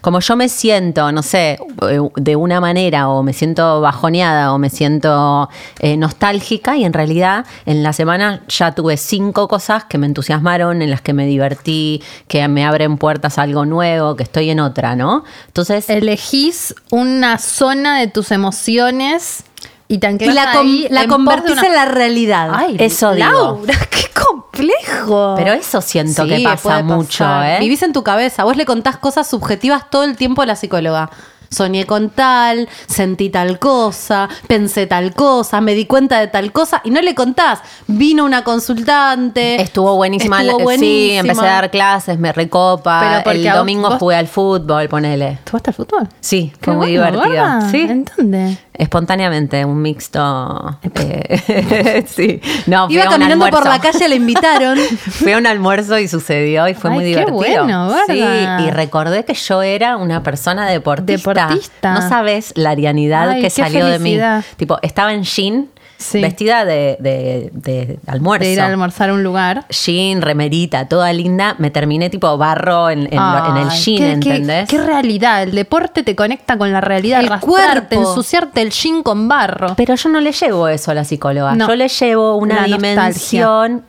Como 0.00 0.20
yo 0.20 0.36
me 0.36 0.48
siento, 0.48 1.10
no 1.12 1.22
sé, 1.22 1.58
eh, 1.82 2.00
de 2.16 2.36
una 2.36 2.60
manera, 2.60 3.08
o 3.08 3.22
me 3.22 3.32
siento 3.32 3.80
bajoneada, 3.80 4.52
o 4.52 4.58
me 4.58 4.70
siento 4.70 5.48
eh, 5.80 5.96
nostálgica, 5.96 6.76
y 6.76 6.84
en 6.84 6.92
realidad 6.92 7.46
en 7.66 7.82
la 7.82 7.92
semana 7.92 8.42
ya 8.48 8.74
tuve 8.74 8.96
cinco 8.96 9.48
cosas 9.48 9.84
que 9.84 9.98
me 9.98 10.06
entusiasmaron, 10.06 10.82
en 10.82 10.90
las 10.90 11.00
que 11.00 11.12
me 11.12 11.26
divertí, 11.26 12.02
que 12.26 12.46
me 12.48 12.64
abren 12.64 12.98
puertas 12.98 13.38
a 13.38 13.42
algo 13.42 13.64
nuevo, 13.64 14.16
que 14.16 14.22
estoy 14.22 14.50
en 14.50 14.60
otra, 14.60 14.96
¿no? 14.96 15.24
Entonces, 15.46 15.88
Elegís 15.90 16.74
una 16.90 17.38
zona 17.38 17.98
de 17.98 18.06
tus 18.06 18.30
emociones 18.30 19.44
y 19.88 19.98
te 19.98 20.10
Y 20.20 20.26
la, 20.32 20.52
com- 20.52 20.66
ahí 20.66 20.86
la 20.90 21.02
en 21.04 21.08
convertís 21.08 21.52
una- 21.52 21.66
en 21.66 21.72
la 21.74 21.84
realidad. 21.86 22.50
Ay, 22.52 22.76
Eso 22.78 23.12
digo. 23.14 23.28
Laura, 23.28 23.74
qué 23.90 24.08
complejo. 24.22 25.34
pero 25.36 25.52
eso 25.54 25.80
siento 25.80 26.24
Sí, 26.24 26.28
que 26.28 26.40
pasa 26.40 26.82
mucho. 26.82 27.24
¿eh? 27.42 27.56
Vivís 27.60 27.82
en 27.82 27.92
tu 27.92 28.02
cabeza. 28.02 28.44
Vos 28.44 28.56
le 28.56 28.66
contás 28.66 28.98
cosas 28.98 29.28
subjetivas 29.28 29.88
todo 29.90 30.04
el 30.04 30.16
tiempo 30.16 30.42
a 30.42 30.46
la 30.46 30.56
psicóloga. 30.56 31.10
Soñé 31.50 31.86
con 31.86 32.10
tal, 32.10 32.68
sentí 32.86 33.30
tal 33.30 33.58
cosa, 33.58 34.28
pensé 34.46 34.86
tal 34.86 35.14
cosa, 35.14 35.62
me 35.62 35.72
di 35.72 35.86
cuenta 35.86 36.20
de 36.20 36.26
tal 36.26 36.52
cosa 36.52 36.82
y 36.84 36.90
no 36.90 37.00
le 37.00 37.14
contás. 37.14 37.60
Vino 37.86 38.26
una 38.26 38.44
consultante. 38.44 39.58
Estuvo 39.62 39.96
buenísima. 39.96 40.42
estuvo 40.42 40.58
Sí, 40.58 40.64
buenísima. 40.64 41.20
empecé 41.20 41.40
a 41.46 41.52
dar 41.54 41.70
clases, 41.70 42.18
me 42.18 42.32
recopa. 42.34 43.22
Pero 43.24 43.34
el 43.34 43.50
domingo 43.50 43.88
vos- 43.88 43.98
jugué 43.98 44.16
al 44.16 44.28
fútbol, 44.28 44.88
ponele. 44.90 45.38
¿Tú 45.44 45.52
vas 45.54 45.62
al 45.66 45.72
fútbol? 45.72 46.08
Sí, 46.20 46.52
Qué 46.60 46.64
fue 46.66 46.74
muy 46.74 46.98
bueno, 46.98 47.22
divertido. 47.22 47.70
Sí. 47.70 47.80
¿En 47.80 48.04
dónde? 48.16 48.58
Espontáneamente, 48.78 49.64
un 49.64 49.82
mixto. 49.82 50.78
eh, 50.94 52.04
sí. 52.06 52.40
No, 52.66 52.86
Iba 52.88 53.06
caminando 53.06 53.48
por 53.50 53.66
la 53.66 53.80
calle, 53.80 54.08
le 54.08 54.14
invitaron. 54.14 54.78
Fui 55.10 55.32
a 55.32 55.38
un 55.38 55.46
almuerzo 55.48 55.98
y 55.98 56.06
sucedió 56.06 56.68
y 56.68 56.74
fue 56.74 56.90
Ay, 56.90 56.94
muy 56.94 57.04
qué 57.04 57.08
divertido. 57.10 57.36
bueno, 57.36 57.90
sí, 58.06 58.20
gorda. 58.20 58.60
y 58.62 58.70
recordé 58.70 59.24
que 59.24 59.34
yo 59.34 59.62
era 59.62 59.96
una 59.96 60.22
persona 60.22 60.66
deportista. 60.68 61.46
Deportista. 61.48 61.92
No 61.94 62.08
sabes 62.08 62.52
la 62.54 62.70
arianidad 62.70 63.30
Ay, 63.30 63.36
que 63.42 63.48
qué 63.48 63.50
salió 63.50 63.84
de 63.86 63.98
mí. 63.98 64.16
Tipo, 64.56 64.78
estaba 64.82 65.12
en 65.12 65.24
jean, 65.24 65.68
Sí. 66.00 66.20
vestida 66.20 66.64
de, 66.64 66.96
de- 67.00 67.50
de 67.52 67.98
almuerzo. 68.06 68.44
De 68.46 68.52
ir 68.52 68.60
a 68.60 68.66
almorzar 68.66 69.10
a 69.10 69.14
un 69.14 69.24
lugar. 69.24 69.64
Jean, 69.68 70.22
remerita, 70.22 70.86
toda 70.86 71.12
linda. 71.12 71.56
Me 71.58 71.72
terminé 71.72 72.08
tipo 72.08 72.38
barro 72.38 72.88
en, 72.88 73.08
en 73.12 73.16
lo- 73.16 73.50
en 73.50 73.56
el 73.56 73.70
jean, 73.70 74.20
qué- 74.20 74.28
qué- 74.28 74.36
¿entendés? 74.36 74.68
Qué, 74.68 74.78
realidad. 74.78 75.42
El 75.42 75.52
deporte 75.52 76.04
te 76.04 76.14
conecta 76.14 76.56
con 76.56 76.70
la 76.72 76.80
realidad. 76.80 77.20
El 77.20 77.40
cuerpo. 77.40 77.96
ensuciarte 78.00 78.62
el 78.62 78.70
jean 78.70 79.02
con 79.02 79.26
barro. 79.26 79.74
Pero 79.76 79.96
yo 79.96 80.08
no 80.08 80.20
le 80.20 80.30
llevo 80.30 80.68
eso 80.68 80.92
a 80.92 80.94
la 80.94 81.02
psicóloga. 81.04 81.54
No. 81.56 81.66
Yo 81.66 81.74
le 81.74 81.88
llevo 81.88 82.36
una 82.36 82.66
La 82.66 82.76
dimensión 82.76 83.84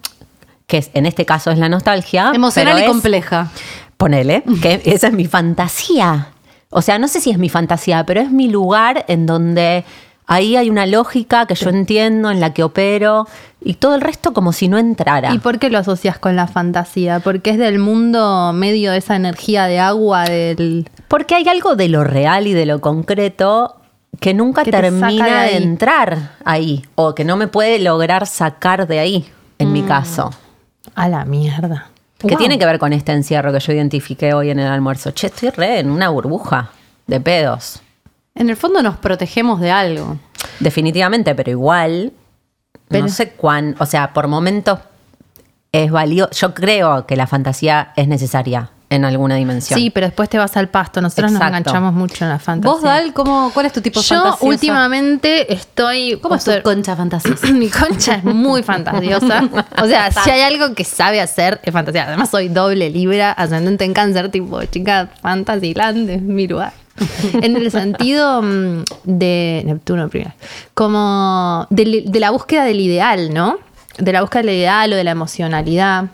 que 0.65 0.77
es, 0.79 0.89
en 0.95 1.05
este 1.05 1.25
caso 1.25 1.51
es 1.51 1.59
la 1.59 1.69
nostalgia. 1.69 2.31
Emocional 2.33 2.73
pero 2.73 2.79
y 2.79 2.85
es- 2.85 2.89
compleja. 2.91 3.51
Ponele, 3.97 4.43
que 4.61 4.81
esa 4.85 5.07
es 5.07 5.13
mi 5.13 5.25
fantasía. 5.25 6.29
O 6.71 6.81
sea, 6.81 6.97
no 6.99 7.07
sé 7.07 7.19
si 7.21 7.31
es 7.31 7.37
mi 7.37 7.49
fantasía, 7.49 8.03
pero 8.05 8.21
es 8.21 8.31
mi 8.31 8.47
lugar 8.49 9.05
en 9.07 9.25
donde 9.25 9.83
ahí 10.29 10.55
hay 10.55 10.69
una 10.69 10.85
lógica 10.85 11.45
que 11.47 11.55
yo 11.55 11.69
entiendo, 11.69 12.31
en 12.31 12.39
la 12.39 12.53
que 12.53 12.63
opero, 12.63 13.27
y 13.61 13.73
todo 13.73 13.95
el 13.95 14.01
resto 14.01 14.31
como 14.31 14.53
si 14.53 14.67
no 14.69 14.77
entrara. 14.77 15.33
¿Y 15.33 15.39
por 15.39 15.59
qué 15.59 15.69
lo 15.69 15.79
asocias 15.79 16.17
con 16.19 16.35
la 16.37 16.47
fantasía? 16.47 17.19
Porque 17.19 17.49
es 17.49 17.57
del 17.57 17.79
mundo 17.79 18.53
medio 18.53 18.91
de 18.91 18.99
esa 18.99 19.15
energía 19.15 19.65
de 19.65 19.79
agua 19.79 20.23
del... 20.23 20.87
Porque 21.07 21.35
hay 21.35 21.47
algo 21.49 21.75
de 21.75 21.89
lo 21.89 22.03
real 22.03 22.45
y 22.47 22.53
de 22.53 22.65
lo 22.67 22.79
concreto 22.79 23.75
que 24.19 24.33
nunca 24.33 24.63
Que 24.63 24.71
te 24.71 24.77
saca 24.77 24.83
termina 24.89 25.43
de 25.43 25.57
entrar 25.57 26.31
ahí, 26.45 26.85
o 26.95 27.15
que 27.15 27.25
no 27.25 27.35
me 27.35 27.47
puede 27.47 27.79
lograr 27.79 28.27
sacar 28.27 28.87
de 28.87 28.99
ahí, 28.99 29.25
en 29.57 29.73
mi 29.73 29.81
caso. 29.81 30.29
A 30.93 31.09
la 31.09 31.25
mierda. 31.25 31.89
Que 32.19 32.27
Wow. 32.27 32.37
tiene 32.37 32.59
que 32.59 32.65
ver 32.65 32.79
con 32.79 32.93
este 32.93 33.13
encierro 33.13 33.51
que 33.51 33.59
yo 33.59 33.73
identifiqué 33.73 34.33
hoy 34.33 34.51
en 34.51 34.59
el 34.59 34.67
almuerzo. 34.67 35.11
Che, 35.11 35.27
estoy 35.27 35.49
re 35.49 35.79
en 35.79 35.89
una 35.89 36.09
burbuja 36.09 36.69
de 37.07 37.19
pedos. 37.21 37.81
En 38.39 38.49
el 38.49 38.55
fondo 38.55 38.81
nos 38.81 38.97
protegemos 38.97 39.59
de 39.59 39.69
algo. 39.69 40.17
Definitivamente, 40.61 41.35
pero 41.35 41.51
igual, 41.51 42.13
Pero- 42.87 43.03
no 43.03 43.09
sé 43.09 43.31
cuán, 43.31 43.75
o 43.79 43.85
sea, 43.85 44.13
por 44.13 44.27
momentos 44.29 44.79
es 45.73 45.91
valioso. 45.91 46.31
Yo 46.31 46.53
creo 46.53 47.05
que 47.05 47.17
la 47.17 47.27
fantasía 47.27 47.91
es 47.97 48.07
necesaria 48.07 48.71
en 48.89 49.03
alguna 49.03 49.35
dimensión. 49.35 49.77
Sí, 49.77 49.89
pero 49.89 50.07
después 50.07 50.29
te 50.29 50.37
vas 50.37 50.55
al 50.55 50.69
pasto. 50.69 51.01
Nosotros 51.01 51.33
nos 51.33 51.41
enganchamos 51.41 51.93
mucho 51.93 52.23
en 52.23 52.31
la 52.31 52.39
fantasía. 52.39 52.71
¿Vos, 52.71 52.81
Dal, 52.81 53.13
cómo, 53.13 53.51
cuál 53.53 53.65
es 53.65 53.73
tu 53.73 53.81
tipo 53.81 53.99
de 53.99 54.05
Yo 54.07 54.37
últimamente 54.39 55.53
estoy... 55.53 56.17
¿Cómo 56.21 56.35
es 56.35 56.45
tu 56.45 56.51
concha 56.63 56.95
fantasiosa? 56.95 57.45
Mi 57.51 57.69
concha 57.69 58.15
es 58.15 58.23
muy 58.23 58.63
fantasiosa. 58.63 59.47
O 59.81 59.85
sea, 59.85 60.11
si 60.23 60.29
hay 60.29 60.41
algo 60.41 60.73
que 60.73 60.85
sabe 60.85 61.19
hacer, 61.19 61.59
es 61.63 61.73
fantasía. 61.73 62.05
Además, 62.07 62.29
soy 62.29 62.47
doble 62.47 62.89
libra, 62.89 63.33
ascendente 63.33 63.83
en 63.83 63.93
cáncer, 63.93 64.31
tipo, 64.31 64.63
chica, 64.63 65.09
Fantasyland 65.21 66.09
es 66.09 66.21
mi 66.21 66.47
lugar. 66.47 66.71
En 67.41 67.55
el 67.55 67.71
sentido 67.71 68.41
mm, 68.41 68.83
de 69.03 69.63
Neptuno 69.65 70.09
primero. 70.09 70.33
Como 70.73 71.67
de, 71.69 72.03
la 72.13 72.31
búsqueda 72.31 72.63
del 72.63 72.79
ideal, 72.79 73.33
¿no? 73.33 73.57
De 73.97 74.11
la 74.13 74.21
búsqueda 74.21 74.43
del 74.43 74.55
ideal 74.55 74.93
o 74.93 74.95
de 74.95 75.03
la 75.03 75.11
emocionalidad. 75.11 76.05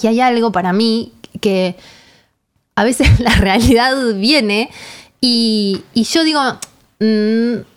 Y 0.00 0.06
hay 0.06 0.20
algo 0.20 0.52
para 0.52 0.72
mí 0.72 1.12
que 1.40 1.76
a 2.74 2.84
veces 2.84 3.20
la 3.20 3.34
realidad 3.36 3.96
viene 4.14 4.70
y, 5.20 5.82
y 5.94 6.04
yo 6.04 6.24
digo, 6.24 6.40
mm, 7.00 7.75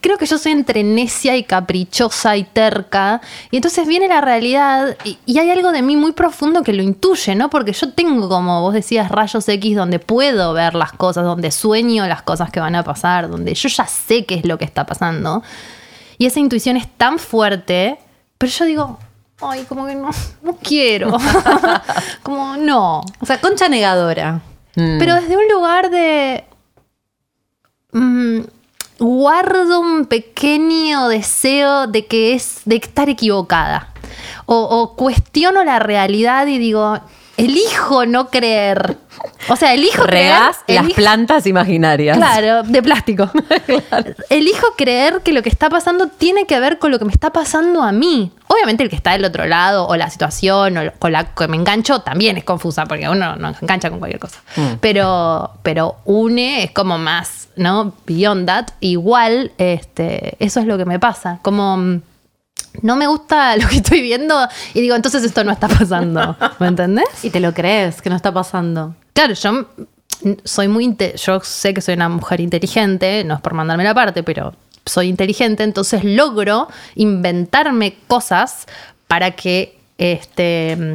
creo 0.00 0.18
que 0.18 0.26
yo 0.26 0.36
soy 0.36 0.52
entre 0.52 0.82
necia 0.82 1.36
y 1.36 1.44
caprichosa 1.44 2.36
y 2.36 2.44
terca. 2.44 3.20
Y 3.50 3.56
entonces 3.56 3.86
viene 3.86 4.08
la 4.08 4.20
realidad 4.20 4.96
y, 5.04 5.18
y 5.24 5.38
hay 5.38 5.50
algo 5.50 5.72
de 5.72 5.80
mí 5.80 5.96
muy 5.96 6.12
profundo 6.12 6.62
que 6.62 6.72
lo 6.72 6.82
intuye, 6.82 7.34
¿no? 7.34 7.48
Porque 7.48 7.72
yo 7.72 7.92
tengo, 7.92 8.28
como 8.28 8.60
vos 8.60 8.74
decías, 8.74 9.10
rayos 9.10 9.48
X 9.48 9.76
donde 9.76 9.98
puedo 9.98 10.52
ver 10.52 10.74
las 10.74 10.92
cosas, 10.92 11.24
donde 11.24 11.50
sueño 11.50 12.06
las 12.06 12.22
cosas 12.22 12.50
que 12.50 12.60
van 12.60 12.74
a 12.74 12.84
pasar, 12.84 13.30
donde 13.30 13.54
yo 13.54 13.68
ya 13.68 13.86
sé 13.86 14.26
qué 14.26 14.34
es 14.34 14.44
lo 14.44 14.58
que 14.58 14.64
está 14.64 14.84
pasando. 14.84 15.42
Y 16.18 16.26
esa 16.26 16.40
intuición 16.40 16.76
es 16.76 16.88
tan 16.96 17.18
fuerte, 17.18 17.98
pero 18.38 18.52
yo 18.52 18.64
digo, 18.64 18.98
ay, 19.40 19.64
como 19.68 19.86
que 19.86 19.94
no, 19.94 20.10
no 20.42 20.56
quiero. 20.56 21.16
como 22.22 22.56
no. 22.56 23.00
O 23.20 23.26
sea, 23.26 23.40
concha 23.40 23.68
negadora. 23.68 24.40
Mm. 24.74 24.98
Pero 24.98 25.14
desde 25.14 25.36
un 25.36 25.48
lugar 25.48 25.90
de. 25.90 26.44
mm, 27.92 28.40
guardo 29.02 29.80
un 29.80 30.06
pequeño 30.06 31.08
deseo 31.08 31.86
de 31.86 32.06
que 32.06 32.34
es. 32.34 32.60
de 32.64 32.76
estar 32.76 33.08
equivocada. 33.08 33.88
O, 34.46 34.56
o 34.56 34.94
cuestiono 34.96 35.64
la 35.64 35.78
realidad 35.78 36.46
y 36.46 36.58
digo. 36.58 36.98
Elijo 37.38 38.04
no 38.04 38.28
creer. 38.28 38.98
O 39.48 39.56
sea, 39.56 39.72
elijo 39.72 40.02
Regás 40.04 40.58
creer. 40.66 40.82
las 40.82 40.84
elijo- 40.90 40.96
plantas 40.96 41.46
imaginarias. 41.46 42.16
Claro, 42.18 42.62
de 42.62 42.82
plástico. 42.82 43.30
Elijo 44.28 44.66
creer 44.76 45.22
que 45.24 45.32
lo 45.32 45.42
que 45.42 45.48
está 45.48 45.70
pasando 45.70 46.08
tiene 46.08 46.44
que 46.46 46.60
ver 46.60 46.78
con 46.78 46.90
lo 46.90 46.98
que 46.98 47.06
me 47.06 47.10
está 47.12 47.30
pasando 47.32 47.82
a 47.82 47.90
mí. 47.90 48.32
Obviamente 48.48 48.82
el 48.84 48.90
que 48.90 48.96
está 48.96 49.12
del 49.12 49.24
otro 49.24 49.46
lado 49.46 49.86
o 49.86 49.96
la 49.96 50.10
situación 50.10 50.76
o 50.76 50.92
con 50.98 51.12
la 51.12 51.34
que 51.34 51.48
me 51.48 51.56
engancho 51.56 52.00
también 52.00 52.36
es 52.36 52.44
confusa 52.44 52.84
porque 52.84 53.08
uno 53.08 53.34
no 53.36 53.54
engancha 53.60 53.88
con 53.88 53.98
cualquier 53.98 54.20
cosa. 54.20 54.40
Mm. 54.56 54.74
Pero, 54.80 55.52
pero 55.62 55.96
une 56.04 56.64
es 56.64 56.70
como 56.72 56.98
más, 56.98 57.41
¿no? 57.56 57.94
Beyond 58.06 58.46
that. 58.46 58.66
Igual, 58.80 59.52
este, 59.58 60.36
eso 60.38 60.60
es 60.60 60.66
lo 60.66 60.78
que 60.78 60.84
me 60.84 60.98
pasa. 60.98 61.38
Como 61.42 61.76
mm, 61.76 62.00
no 62.82 62.96
me 62.96 63.06
gusta 63.06 63.56
lo 63.58 63.68
que 63.68 63.76
estoy 63.76 64.02
viendo 64.02 64.48
y 64.74 64.80
digo, 64.80 64.94
entonces 64.94 65.22
esto 65.24 65.44
no 65.44 65.52
está 65.52 65.68
pasando. 65.68 66.36
¿Me 66.58 66.68
entendés? 66.68 67.24
Y 67.24 67.30
te 67.30 67.40
lo 67.40 67.52
crees, 67.52 68.00
que 68.00 68.10
no 68.10 68.16
está 68.16 68.32
pasando. 68.32 68.94
Claro, 69.12 69.34
yo 69.34 69.52
mm, 69.52 70.32
soy 70.44 70.68
muy 70.68 70.96
yo 71.22 71.40
sé 71.40 71.74
que 71.74 71.80
soy 71.80 71.94
una 71.94 72.08
mujer 72.08 72.40
inteligente, 72.40 73.24
no 73.24 73.34
es 73.34 73.40
por 73.40 73.54
mandarme 73.54 73.84
la 73.84 73.94
parte, 73.94 74.22
pero 74.22 74.54
soy 74.84 75.08
inteligente, 75.08 75.62
entonces 75.62 76.02
logro 76.04 76.68
inventarme 76.96 77.96
cosas 78.08 78.66
para 79.06 79.32
que 79.32 79.78
este 79.98 80.76
mm, 80.76 80.94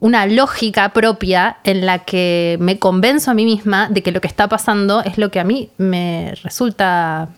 una 0.00 0.26
lógica 0.26 0.90
propia 0.90 1.58
en 1.64 1.84
la 1.84 2.00
que 2.00 2.56
me 2.60 2.78
convenzo 2.78 3.30
a 3.30 3.34
mí 3.34 3.44
misma 3.44 3.88
de 3.90 4.02
que 4.02 4.12
lo 4.12 4.20
que 4.20 4.28
está 4.28 4.48
pasando 4.48 5.02
es 5.02 5.18
lo 5.18 5.30
que 5.30 5.40
a 5.40 5.44
mí 5.44 5.70
me 5.76 6.34
resulta 6.42 7.28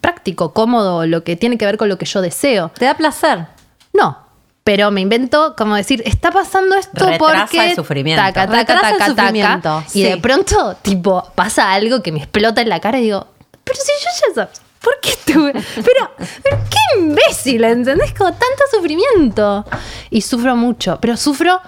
práctico, 0.00 0.52
cómodo, 0.52 1.06
lo 1.06 1.24
que 1.24 1.36
tiene 1.36 1.56
que 1.56 1.64
ver 1.64 1.76
con 1.78 1.88
lo 1.88 1.96
que 1.96 2.04
yo 2.06 2.20
deseo. 2.20 2.70
¿Te 2.74 2.84
da 2.84 2.94
placer? 2.94 3.46
No. 3.92 4.18
Pero 4.64 4.90
me 4.92 5.00
invento 5.00 5.54
como 5.56 5.74
decir, 5.74 6.02
está 6.06 6.30
pasando 6.30 6.76
esto 6.76 7.04
Retrasa 7.04 7.46
porque. 7.46 7.70
el 7.70 7.74
sufrimiento. 7.76 8.22
Taca, 8.22 8.46
taca, 8.46 8.58
Retrasa 8.58 8.90
el 8.90 8.98
taca, 8.98 9.10
sufrimiento, 9.10 9.62
taca. 9.62 9.88
sí. 9.88 10.00
Y 10.00 10.04
de 10.04 10.16
pronto, 10.18 10.76
tipo, 10.82 11.24
pasa 11.34 11.72
algo 11.72 12.02
que 12.02 12.12
me 12.12 12.18
explota 12.18 12.60
en 12.60 12.68
la 12.68 12.78
cara 12.78 12.98
y 12.98 13.02
digo, 13.02 13.26
pero 13.64 13.78
si 13.80 13.90
yo 14.04 14.10
ya 14.28 14.34
sabes, 14.34 14.60
¿por 14.80 15.00
qué 15.00 15.10
estuve? 15.10 15.52
Pero, 15.52 16.10
pero 16.42 16.58
qué 16.70 17.00
imbécil, 17.00 17.64
¿entendés? 17.64 18.12
Como 18.12 18.30
tanto 18.30 18.62
sufrimiento. 18.70 19.64
Y 20.10 20.20
sufro 20.20 20.54
mucho, 20.54 20.98
pero 21.00 21.16
sufro 21.16 21.60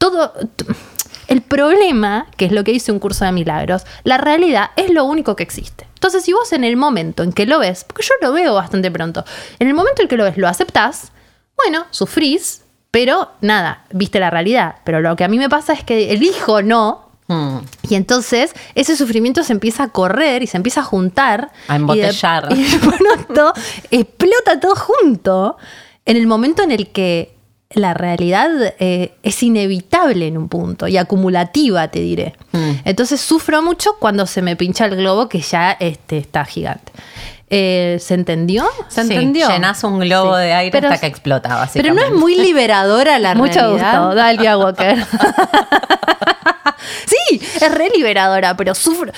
todo. 0.00 0.32
El 1.28 1.42
problema, 1.42 2.26
que 2.36 2.46
es 2.46 2.52
lo 2.52 2.64
que 2.64 2.72
dice 2.72 2.90
un 2.90 2.98
curso 2.98 3.24
de 3.24 3.30
milagros, 3.30 3.84
la 4.02 4.16
realidad 4.16 4.70
es 4.74 4.90
lo 4.90 5.04
único 5.04 5.36
que 5.36 5.44
existe. 5.44 5.86
Entonces, 5.94 6.24
si 6.24 6.32
vos 6.32 6.52
en 6.52 6.64
el 6.64 6.76
momento 6.76 7.22
en 7.22 7.32
que 7.32 7.46
lo 7.46 7.60
ves, 7.60 7.84
porque 7.84 8.02
yo 8.02 8.14
lo 8.20 8.32
veo 8.32 8.54
bastante 8.54 8.90
pronto, 8.90 9.24
en 9.60 9.68
el 9.68 9.74
momento 9.74 10.02
en 10.02 10.08
que 10.08 10.16
lo 10.16 10.24
ves, 10.24 10.38
lo 10.38 10.48
aceptás, 10.48 11.12
bueno, 11.56 11.84
sufrís, 11.90 12.62
pero 12.90 13.30
nada, 13.42 13.84
viste 13.92 14.18
la 14.18 14.30
realidad. 14.30 14.76
Pero 14.84 15.00
lo 15.00 15.14
que 15.14 15.22
a 15.22 15.28
mí 15.28 15.38
me 15.38 15.48
pasa 15.48 15.72
es 15.74 15.84
que 15.84 16.12
elijo 16.12 16.62
no. 16.62 17.10
Mm. 17.28 17.58
Y 17.90 17.94
entonces 17.94 18.52
ese 18.74 18.96
sufrimiento 18.96 19.44
se 19.44 19.52
empieza 19.52 19.84
a 19.84 19.88
correr 19.90 20.42
y 20.42 20.46
se 20.46 20.56
empieza 20.56 20.80
a 20.80 20.84
juntar. 20.84 21.52
A 21.68 21.76
embotellar. 21.76 22.48
Y 22.50 22.54
de, 22.54 22.60
y 22.62 22.64
de 22.64 22.78
pronto 22.78 23.52
explota 23.90 24.58
todo 24.58 24.74
junto 24.74 25.58
en 26.06 26.16
el 26.16 26.26
momento 26.26 26.62
en 26.62 26.72
el 26.72 26.90
que 26.90 27.36
la 27.72 27.94
realidad 27.94 28.50
eh, 28.80 29.12
es 29.22 29.42
inevitable 29.44 30.26
en 30.26 30.36
un 30.36 30.48
punto 30.48 30.88
y 30.88 30.96
acumulativa, 30.96 31.86
te 31.88 32.00
diré. 32.00 32.34
Mm. 32.52 32.70
Entonces 32.84 33.20
sufro 33.20 33.62
mucho 33.62 33.96
cuando 34.00 34.26
se 34.26 34.42
me 34.42 34.56
pincha 34.56 34.86
el 34.86 34.96
globo 34.96 35.28
que 35.28 35.40
ya 35.40 35.76
este, 35.78 36.18
está 36.18 36.44
gigante. 36.44 36.90
Eh, 37.48 37.98
¿Se 38.00 38.14
entendió? 38.14 38.64
¿Se 38.88 39.02
Sí, 39.04 39.12
entendió? 39.12 39.48
Llenas 39.48 39.82
un 39.84 40.00
globo 40.00 40.34
Sí. 40.36 40.42
de 40.42 40.52
aire 40.52 40.70
Pero- 40.72 40.88
hasta 40.88 41.00
que 41.00 41.06
explota, 41.06 41.48
Pero 41.48 41.58
básicamente. 41.60 42.00
no 42.00 42.14
es 42.14 42.20
muy 42.20 42.34
liberadora 42.40 43.18
la 43.20 43.34
Mucho 43.36 43.60
realidad. 43.60 44.00
gusto, 44.02 44.14
Dalia 44.16 44.58
Walker. 44.58 45.04
sí, 47.06 47.40
es 47.60 47.74
re 47.74 47.90
liberadora, 47.90 48.56
pero 48.56 48.74
sufro. 48.74 49.12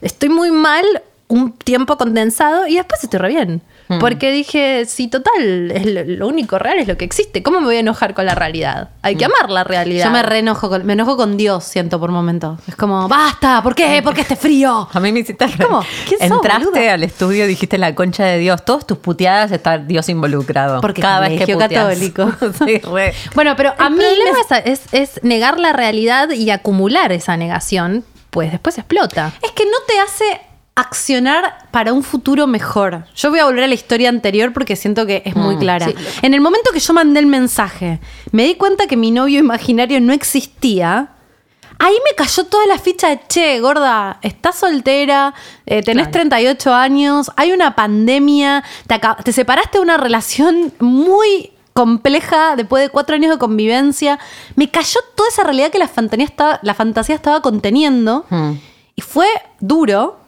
Estoy 0.00 0.28
muy 0.28 0.50
mal 0.50 0.84
un 1.28 1.52
tiempo 1.52 1.96
condensado 1.96 2.66
y 2.66 2.76
después 2.76 3.02
estoy 3.04 3.18
re 3.20 3.28
bien. 3.28 3.62
Hmm. 3.88 3.98
Porque 4.00 4.32
dije, 4.32 4.84
sí, 4.86 5.08
total, 5.08 5.70
es 5.70 5.86
lo, 5.86 6.02
lo 6.04 6.26
único 6.28 6.58
real 6.58 6.78
es 6.78 6.88
lo 6.88 6.96
que 6.96 7.04
existe. 7.04 7.42
¿Cómo 7.42 7.60
me 7.60 7.66
voy 7.66 7.76
a 7.76 7.80
enojar 7.80 8.14
con 8.14 8.26
la 8.26 8.34
realidad? 8.34 8.90
Hay 9.02 9.14
que 9.16 9.24
amar 9.24 9.48
la 9.50 9.62
realidad. 9.64 10.06
Hmm. 10.06 10.08
Yo 10.08 10.12
me 10.12 10.22
re 10.22 10.38
enojo 10.40 10.68
con, 10.68 10.84
me 10.84 10.94
enojo 10.94 11.16
con 11.16 11.36
Dios, 11.36 11.64
siento 11.64 12.00
por 12.00 12.10
momentos. 12.10 12.58
Es 12.66 12.74
como, 12.76 13.06
basta, 13.08 13.62
¿por 13.62 13.74
qué? 13.74 14.02
¿Por 14.02 14.14
qué 14.14 14.22
este 14.22 14.36
frío? 14.36 14.88
A 14.92 15.00
mí 15.00 15.12
me 15.12 15.20
hiciste 15.20 15.46
¿Cómo? 15.62 15.84
¿Quién 16.08 16.20
sos, 16.28 16.30
Entraste 16.38 16.90
al 16.90 17.02
estudio, 17.04 17.46
dijiste 17.46 17.78
la 17.78 17.94
concha 17.94 18.24
de 18.24 18.38
Dios. 18.38 18.64
Todas 18.64 18.86
tus 18.86 18.98
puteadas 18.98 19.52
está 19.52 19.78
Dios 19.78 20.08
involucrado. 20.08 20.80
Porque 20.80 21.00
cada 21.02 21.20
vez 21.20 21.44
que 21.44 21.52
puteas. 21.54 21.70
católico. 21.86 22.30
sí, 22.66 22.78
re. 22.78 23.14
Bueno, 23.34 23.54
pero 23.56 23.72
a 23.78 23.86
El 23.86 23.92
mí 23.94 23.98
problema 24.00 24.38
me- 24.50 24.58
es, 24.72 24.80
es- 24.92 24.94
es 25.16 25.22
negar 25.24 25.58
la 25.60 25.72
realidad 25.72 26.30
y 26.30 26.50
acumular 26.50 27.12
esa 27.12 27.36
negación, 27.36 28.04
pues 28.30 28.50
después 28.50 28.78
explota. 28.78 29.32
es 29.42 29.52
que 29.52 29.64
no 29.64 29.76
te 29.86 30.00
hace 30.00 30.40
accionar 30.76 31.66
para 31.70 31.94
un 31.94 32.02
futuro 32.02 32.46
mejor. 32.46 33.06
Yo 33.16 33.30
voy 33.30 33.38
a 33.40 33.46
volver 33.46 33.64
a 33.64 33.66
la 33.66 33.74
historia 33.74 34.10
anterior 34.10 34.52
porque 34.52 34.76
siento 34.76 35.06
que 35.06 35.22
es 35.24 35.34
muy 35.34 35.56
clara. 35.56 35.86
sí. 35.86 35.94
En 36.20 36.34
el 36.34 36.42
momento 36.42 36.70
que 36.70 36.80
yo 36.80 36.92
mandé 36.92 37.18
el 37.18 37.26
mensaje, 37.26 37.98
me 38.30 38.44
di 38.44 38.54
cuenta 38.56 38.86
que 38.86 38.96
mi 38.96 39.10
novio 39.10 39.40
imaginario 39.40 40.00
no 40.02 40.12
existía. 40.12 41.08
Ahí 41.78 41.94
me 42.04 42.14
cayó 42.14 42.44
toda 42.44 42.66
la 42.66 42.78
ficha 42.78 43.08
de, 43.08 43.20
che, 43.26 43.58
gorda, 43.60 44.18
estás 44.22 44.56
soltera, 44.56 45.34
eh, 45.64 45.82
tenés 45.82 46.08
Claro. 46.08 46.28
38 46.28 46.74
años, 46.74 47.30
hay 47.36 47.52
una 47.52 47.74
pandemia, 47.74 48.62
te, 49.24 49.32
separaste 49.32 49.78
de 49.78 49.82
una 49.82 49.96
relación 49.96 50.72
muy 50.78 51.52
compleja 51.72 52.54
después 52.56 52.82
de 52.82 52.90
cuatro 52.90 53.14
años 53.14 53.30
de 53.30 53.38
convivencia. 53.38 54.18
Me 54.56 54.70
cayó 54.70 55.00
toda 55.14 55.28
esa 55.30 55.42
realidad 55.44 55.70
que 55.70 55.78
la 55.78 55.88
fantasía 55.88 56.24
estaba, 56.26 56.60
la 56.62 56.74
fantasía 56.74 57.14
estaba 57.14 57.40
conteniendo. 57.40 58.26
Mm. 58.28 58.52
Y 58.94 59.02
fue 59.02 59.26
duro, 59.60 60.18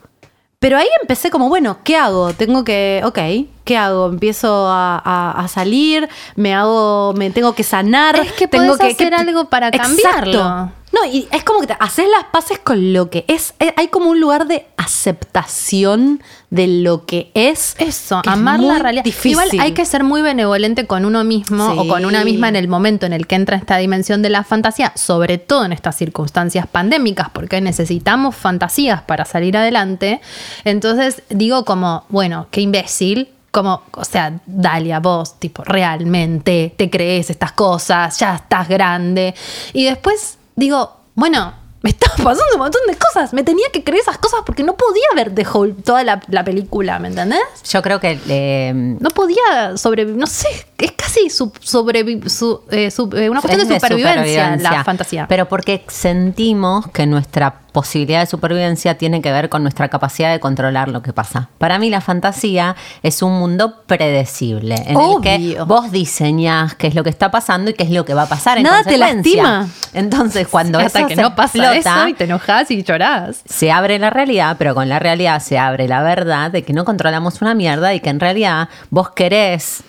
pero 0.60 0.76
ahí 0.76 0.88
empecé 1.00 1.30
como, 1.30 1.48
bueno, 1.48 1.78
¿qué 1.84 1.96
hago? 1.96 2.32
Tengo 2.32 2.64
que, 2.64 3.00
ok, 3.04 3.18
¿qué 3.64 3.76
hago? 3.76 4.06
Empiezo 4.06 4.66
a, 4.68 4.98
a- 5.04 5.30
a 5.44 5.48
salir, 5.48 6.08
me 6.34 6.52
hago, 6.54 7.12
me 7.16 7.30
tengo 7.30 7.54
que 7.54 7.62
sanar. 7.62 8.16
Es 8.18 8.32
que 8.32 8.48
tengo 8.48 8.76
podés 8.76 8.94
hacer 8.94 9.14
algo 9.14 9.44
para 9.48 9.70
cambiarlo. 9.70 10.72
No, 10.92 11.05
y 11.05 11.29
es 11.31 11.44
como 11.44 11.61
que 11.61 11.66
te 11.68 11.77
haces 11.79 12.07
las 12.09 12.24
paces 12.33 12.59
con 12.59 12.92
lo 12.92 13.11
que 13.11 13.24
es. 13.29 13.55
Eh, 13.59 13.74
Hay 13.77 13.88
como 13.88 14.11
un 14.11 14.20
lugar 14.20 14.46
de 14.46 14.66
aceptación 14.77 16.22
de 16.51 16.66
lo 16.66 17.05
que 17.05 17.31
es. 17.35 17.74
Eso, 17.79 18.22
que 18.22 18.31
es 18.31 18.35
amar 18.35 18.61
la 18.61 18.79
realidad. 18.79 19.05
difícil. 19.05 19.33
Igual 19.33 19.48
hay 19.61 19.72
que 19.72 19.85
ser 19.85 20.03
muy 20.05 20.22
benevolente 20.22 20.87
con 20.87 21.05
uno 21.05 21.24
mismo 21.24 21.72
Sí. 21.72 21.79
o 21.79 21.88
con 21.88 22.05
una 22.05 22.24
misma 22.24 22.48
en 22.48 22.57
el 22.57 22.68
momento 22.68 23.07
en 23.07 23.12
el 23.12 23.27
que 23.27 23.35
entra 23.35 23.57
esta 23.57 23.77
dimensión 23.77 24.22
de 24.22 24.31
la 24.31 24.44
fantasía, 24.44 24.92
sobre 24.96 25.38
todo 25.38 25.64
en 25.64 25.72
estas 25.72 25.96
circunstancias 25.96 26.66
pandémicas, 26.66 27.29
porque 27.31 27.61
necesitamos 27.61 28.35
fantasías 28.35 29.03
para 29.03 29.24
salir 29.24 29.57
adelante. 29.57 30.20
Entonces 30.64 31.22
digo 31.29 31.64
como, 31.64 32.05
bueno, 32.09 32.46
qué 32.51 32.62
imbécil. 32.62 33.29
Como, 33.51 33.83
o 33.92 34.05
sea, 34.05 34.40
Dalia, 34.46 35.01
vos, 35.01 35.40
tipo, 35.40 35.64
realmente 35.64 36.74
te 36.77 36.90
crees 36.90 37.31
estas 37.31 37.53
cosas, 37.53 38.18
ya 38.18 38.37
estás 38.37 38.68
grande. 38.68 39.35
Y 39.72 39.85
después 39.85 40.38
digo, 40.58 40.96
bueno, 41.14 41.54
me 41.80 41.90
estaba 41.90 42.14
pasando 42.16 42.54
un 42.54 42.58
montón 42.58 42.80
de 42.88 42.96
cosas. 42.96 43.32
Me 43.32 43.44
tenía 43.44 43.68
que 43.72 43.84
creer 43.84 44.02
esas 44.02 44.18
cosas 44.18 44.40
porque 44.44 44.62
no 44.64 44.74
podía 44.76 45.06
ver 45.14 45.32
The 45.34 45.46
Whole, 45.52 45.74
toda 45.84 46.02
la, 46.04 46.20
la 46.28 46.44
película, 46.44 46.98
¿me 46.98 47.08
entendés? 47.08 47.40
Yo 47.70 47.80
creo 47.82 48.00
que 48.00 48.18
eh, 48.28 48.72
No 48.74 49.10
podía 49.10 49.76
sobrevivir, 49.76 50.18
no 50.18 50.26
sé, 50.26 50.48
es 50.78 50.92
casi 50.92 51.30
su, 51.30 51.50
sobrevi- 51.52 52.28
su- 52.28 52.62
eh, 52.70 52.90
su- 52.90 53.08
eh, 53.16 53.30
una 53.30 53.40
cuestión 53.40 53.60
es 53.62 53.68
de 53.68 53.74
supervivencia, 53.80 54.56
la 54.56 54.82
fantasía. 54.84 55.26
Pero 55.28 55.48
porque 55.48 55.84
sentimos 55.88 56.86
que 56.88 57.06
nuestra 57.06 57.60
posibilidad 57.78 58.18
de 58.18 58.26
supervivencia 58.26 58.98
tiene 58.98 59.22
que 59.22 59.30
ver 59.30 59.48
con 59.48 59.62
nuestra 59.62 59.86
capacidad 59.86 60.32
de 60.32 60.40
controlar 60.40 60.88
lo 60.88 61.00
que 61.00 61.12
pasa. 61.12 61.48
Para 61.58 61.78
mí 61.78 61.90
la 61.90 62.00
fantasía 62.00 62.74
es 63.04 63.22
un 63.22 63.38
mundo 63.38 63.82
predecible 63.86 64.74
en 64.84 64.98
el 65.00 65.20
que 65.22 65.60
vos 65.64 65.92
diseñás 65.92 66.74
qué 66.74 66.88
es 66.88 66.96
lo 66.96 67.04
que 67.04 67.10
está 67.10 67.30
pasando 67.30 67.70
y 67.70 67.74
qué 67.74 67.84
es 67.84 67.90
lo 67.90 68.04
que 68.04 68.14
va 68.14 68.22
a 68.22 68.28
pasar 68.28 68.58
en 68.58 68.64
Nada 68.64 68.82
te 68.82 68.98
lastima. 68.98 69.68
Entonces, 69.92 70.48
cuando 70.48 70.80
Hasta 70.80 70.98
eso 70.98 71.08
que 71.08 71.14
se 71.14 71.22
no 71.22 71.36
pasa 71.36 71.56
explota, 71.56 72.00
eso 72.00 72.08
y 72.08 72.14
te 72.14 72.24
enojas 72.24 72.68
y 72.72 72.82
llorás. 72.82 73.42
se 73.44 73.70
abre 73.70 73.96
la 74.00 74.10
realidad, 74.10 74.56
pero 74.58 74.74
con 74.74 74.88
la 74.88 74.98
realidad 74.98 75.40
se 75.40 75.56
abre 75.56 75.86
la 75.86 76.02
verdad 76.02 76.50
de 76.50 76.64
que 76.64 76.72
no 76.72 76.84
controlamos 76.84 77.40
una 77.42 77.54
mierda 77.54 77.94
y 77.94 78.00
que 78.00 78.10
en 78.10 78.18
realidad 78.18 78.68
vos 78.90 79.10
querés 79.10 79.84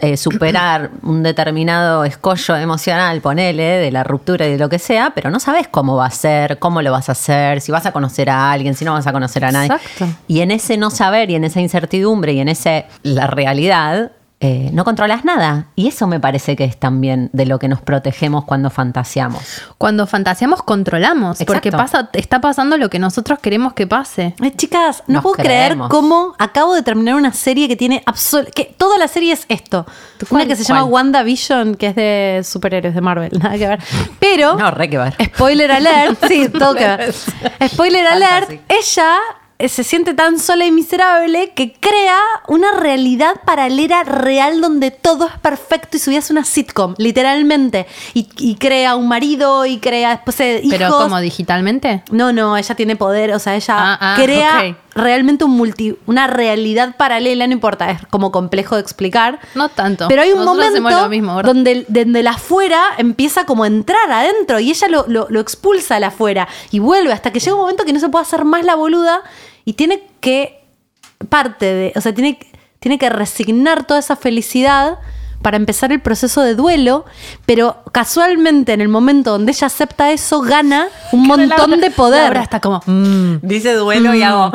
eh, 0.00 0.16
superar 0.16 0.90
un 1.02 1.24
determinado 1.24 2.04
escollo 2.04 2.54
emocional, 2.54 3.20
ponele, 3.20 3.64
de 3.64 3.90
la 3.90 4.04
ruptura 4.04 4.46
y 4.46 4.52
de 4.52 4.58
lo 4.58 4.68
que 4.68 4.78
sea, 4.78 5.10
pero 5.12 5.28
no 5.30 5.40
sabes 5.40 5.66
cómo 5.66 5.96
va 5.96 6.06
a 6.06 6.10
ser, 6.10 6.60
cómo 6.60 6.82
lo 6.82 6.92
vas 6.92 7.08
a 7.08 7.12
hacer, 7.12 7.31
si 7.60 7.72
vas 7.72 7.86
a 7.86 7.92
conocer 7.92 8.30
a 8.30 8.52
alguien, 8.52 8.74
si 8.74 8.84
no 8.84 8.92
vas 8.92 9.06
a 9.06 9.12
conocer 9.12 9.44
a 9.44 9.52
nadie. 9.52 9.72
Exacto. 9.72 10.08
Y 10.28 10.40
en 10.40 10.50
ese 10.50 10.76
no 10.76 10.90
saber 10.90 11.30
y 11.30 11.34
en 11.34 11.44
esa 11.44 11.60
incertidumbre 11.60 12.32
y 12.32 12.40
en 12.40 12.48
ese 12.48 12.86
la 13.02 13.26
realidad. 13.26 14.12
Eh, 14.44 14.70
no 14.72 14.84
controlas 14.84 15.24
nada. 15.24 15.68
Y 15.76 15.86
eso 15.86 16.08
me 16.08 16.18
parece 16.18 16.56
que 16.56 16.64
es 16.64 16.76
también 16.76 17.30
de 17.32 17.46
lo 17.46 17.60
que 17.60 17.68
nos 17.68 17.80
protegemos 17.80 18.44
cuando 18.44 18.70
fantaseamos. 18.70 19.40
Cuando 19.78 20.06
fantaseamos, 20.08 20.62
controlamos. 20.64 21.40
Exacto. 21.40 21.52
Porque 21.52 21.70
pasa, 21.70 22.10
está 22.12 22.40
pasando 22.40 22.76
lo 22.76 22.90
que 22.90 22.98
nosotros 22.98 23.38
queremos 23.38 23.72
que 23.72 23.86
pase. 23.86 24.34
Ay, 24.40 24.50
chicas, 24.56 25.04
no 25.06 25.14
Nos 25.14 25.22
puedo 25.22 25.36
creemos. 25.36 25.88
creer 25.88 25.88
cómo 25.88 26.34
acabo 26.40 26.74
de 26.74 26.82
terminar 26.82 27.14
una 27.14 27.32
serie 27.32 27.68
que 27.68 27.76
tiene 27.76 28.02
absol 28.04 28.46
que 28.52 28.74
toda 28.76 28.98
la 28.98 29.06
serie 29.06 29.32
es 29.32 29.46
esto. 29.48 29.86
¿Cuál? 30.28 30.42
Una 30.42 30.46
que 30.48 30.56
se 30.56 30.64
¿Cuál? 30.64 30.78
llama 30.80 30.90
WandaVision, 30.90 31.74
que 31.76 31.86
es 31.86 31.94
de 31.94 32.42
superhéroes 32.44 32.94
de 32.96 33.00
Marvel, 33.00 33.30
nada 33.40 33.56
que 33.56 33.68
ver. 33.68 33.78
Pero 34.18 34.56
No, 34.56 34.72
re 34.72 34.90
que 34.90 34.98
ver. 34.98 35.14
spoiler 35.36 35.70
alert, 35.70 36.18
sí, 36.26 36.48
todo 36.58 36.74
que 36.74 36.84
ver. 36.84 37.14
Spoiler 37.68 38.06
alert, 38.08 38.48
Fantasy. 38.48 38.60
ella 38.68 39.14
eh, 39.14 39.41
se 39.68 39.84
siente 39.84 40.14
tan 40.14 40.38
sola 40.38 40.64
y 40.66 40.70
miserable 40.70 41.50
que 41.54 41.72
crea 41.72 42.18
una 42.48 42.72
realidad 42.72 43.34
paralela 43.44 44.02
real 44.04 44.60
donde 44.60 44.90
todo 44.90 45.26
es 45.26 45.38
perfecto 45.40 45.96
y 45.96 46.00
su 46.00 46.10
vida 46.10 46.20
es 46.20 46.30
una 46.30 46.44
sitcom, 46.44 46.94
literalmente. 46.98 47.86
Y, 48.14 48.28
y 48.38 48.56
crea 48.56 48.96
un 48.96 49.08
marido 49.08 49.66
y 49.66 49.78
crea 49.78 50.10
después 50.10 50.38
eh, 50.40 50.60
hijos. 50.62 50.78
Pero 50.78 50.98
como 50.98 51.20
digitalmente. 51.20 52.02
No, 52.10 52.32
no, 52.32 52.56
ella 52.56 52.74
tiene 52.74 52.96
poder, 52.96 53.32
o 53.32 53.38
sea, 53.38 53.54
ella 53.56 53.74
Ah, 53.78 53.98
ah, 54.00 54.14
crea 54.22 54.76
realmente 54.94 55.44
un 55.44 55.52
multi, 55.52 55.96
una 56.06 56.26
realidad 56.26 56.96
paralela, 56.96 57.46
no 57.46 57.52
importa, 57.54 57.90
es 57.90 58.06
como 58.10 58.30
complejo 58.30 58.74
de 58.74 58.82
explicar. 58.82 59.38
No 59.54 59.68
tanto. 59.70 60.06
Pero 60.08 60.22
hay 60.22 60.32
un 60.32 60.44
Nosotros 60.44 60.66
momento 60.80 61.02
lo 61.02 61.08
mismo, 61.08 61.42
donde, 61.42 61.86
donde 61.88 62.22
la 62.22 62.32
afuera 62.32 62.82
empieza 62.98 63.46
como 63.46 63.64
a 63.64 63.68
entrar 63.68 64.10
adentro 64.10 64.60
y 64.60 64.70
ella 64.70 64.88
lo, 64.88 65.04
lo- 65.08 65.26
lo 65.30 65.40
expulsa 65.40 65.96
a 65.96 66.00
la 66.00 66.08
afuera 66.08 66.46
y 66.70 66.78
vuelve 66.78 67.12
hasta 67.12 67.32
que 67.32 67.40
llega 67.40 67.54
un 67.54 67.60
momento 67.62 67.84
que 67.84 67.92
no 67.92 68.00
se 68.00 68.08
puede 68.10 68.22
hacer 68.24 68.44
más 68.44 68.64
la 68.64 68.74
boluda 68.74 69.22
y 69.64 69.74
tiene 69.74 70.02
que 70.20 70.60
parte 71.28 71.66
de, 71.66 71.92
o 71.96 72.00
sea, 72.00 72.12
tiene, 72.14 72.38
tiene 72.80 72.98
que 72.98 73.08
resignar 73.08 73.86
toda 73.86 74.00
esa 74.00 74.16
felicidad 74.16 74.98
para 75.40 75.56
empezar 75.56 75.90
el 75.92 76.00
proceso 76.00 76.40
de 76.42 76.54
duelo, 76.54 77.04
pero 77.46 77.82
casualmente 77.92 78.72
en 78.74 78.80
el 78.80 78.88
momento 78.88 79.32
donde 79.32 79.50
ella 79.52 79.66
acepta 79.66 80.12
eso 80.12 80.40
gana 80.40 80.86
un 81.10 81.24
montón 81.26 81.80
de 81.80 81.90
poder. 81.90 82.22
Laura 82.24 82.42
está 82.42 82.60
como. 82.60 82.80
mm. 82.86 83.38
Dice 83.42 83.74
duelo 83.74 84.14
y 84.14 84.22
hago. 84.22 84.52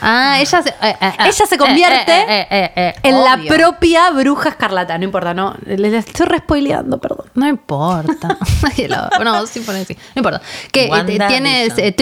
Ah, 0.00 0.38
ella 0.40 0.62
se, 0.62 0.68
eh, 0.68 0.74
eh, 0.82 0.96
eh, 1.00 1.12
Ella 1.20 1.46
se 1.48 1.56
convierte 1.56 2.12
eh, 2.12 2.24
eh, 2.28 2.46
eh, 2.50 2.72
eh, 2.76 2.94
en 3.02 3.24
la 3.24 3.38
propia 3.48 4.10
bruja 4.10 4.50
escarlata, 4.50 4.98
no 4.98 5.04
importa, 5.04 5.32
no, 5.32 5.54
le, 5.64 5.76
le 5.78 5.96
estoy 5.96 6.26
respoileando, 6.26 6.98
perdón. 6.98 7.26
No 7.34 7.48
importa. 7.48 8.36
No, 9.24 9.46
sí, 9.46 9.60
pone 9.60 9.80
así. 9.80 9.94
No 10.14 10.20
importa. 10.20 10.42
Que 10.70 10.84
eh, 10.84 10.90
WandaVision. 10.90 11.28
tiene, 11.28 11.66
eh, 11.76 11.92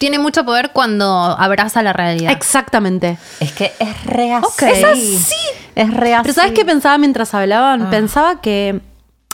tiene 0.00 0.18
mucho 0.18 0.46
poder 0.46 0.70
cuando 0.72 1.06
abraza 1.06 1.82
la 1.82 1.92
realidad. 1.92 2.32
Exactamente. 2.32 3.18
Es 3.38 3.52
que 3.52 3.70
es 3.78 4.06
re 4.06 4.32
así. 4.32 4.46
Ok. 4.46 4.62
Es 4.62 4.82
así. 4.84 5.34
Es 5.74 5.92
re 5.92 6.14
así. 6.14 6.22
Pero 6.22 6.34
¿sabes 6.34 6.52
qué 6.52 6.64
pensaba 6.64 6.96
mientras 6.96 7.34
hablaban? 7.34 7.82
Ah. 7.82 7.90
Pensaba 7.90 8.40
que, 8.40 8.80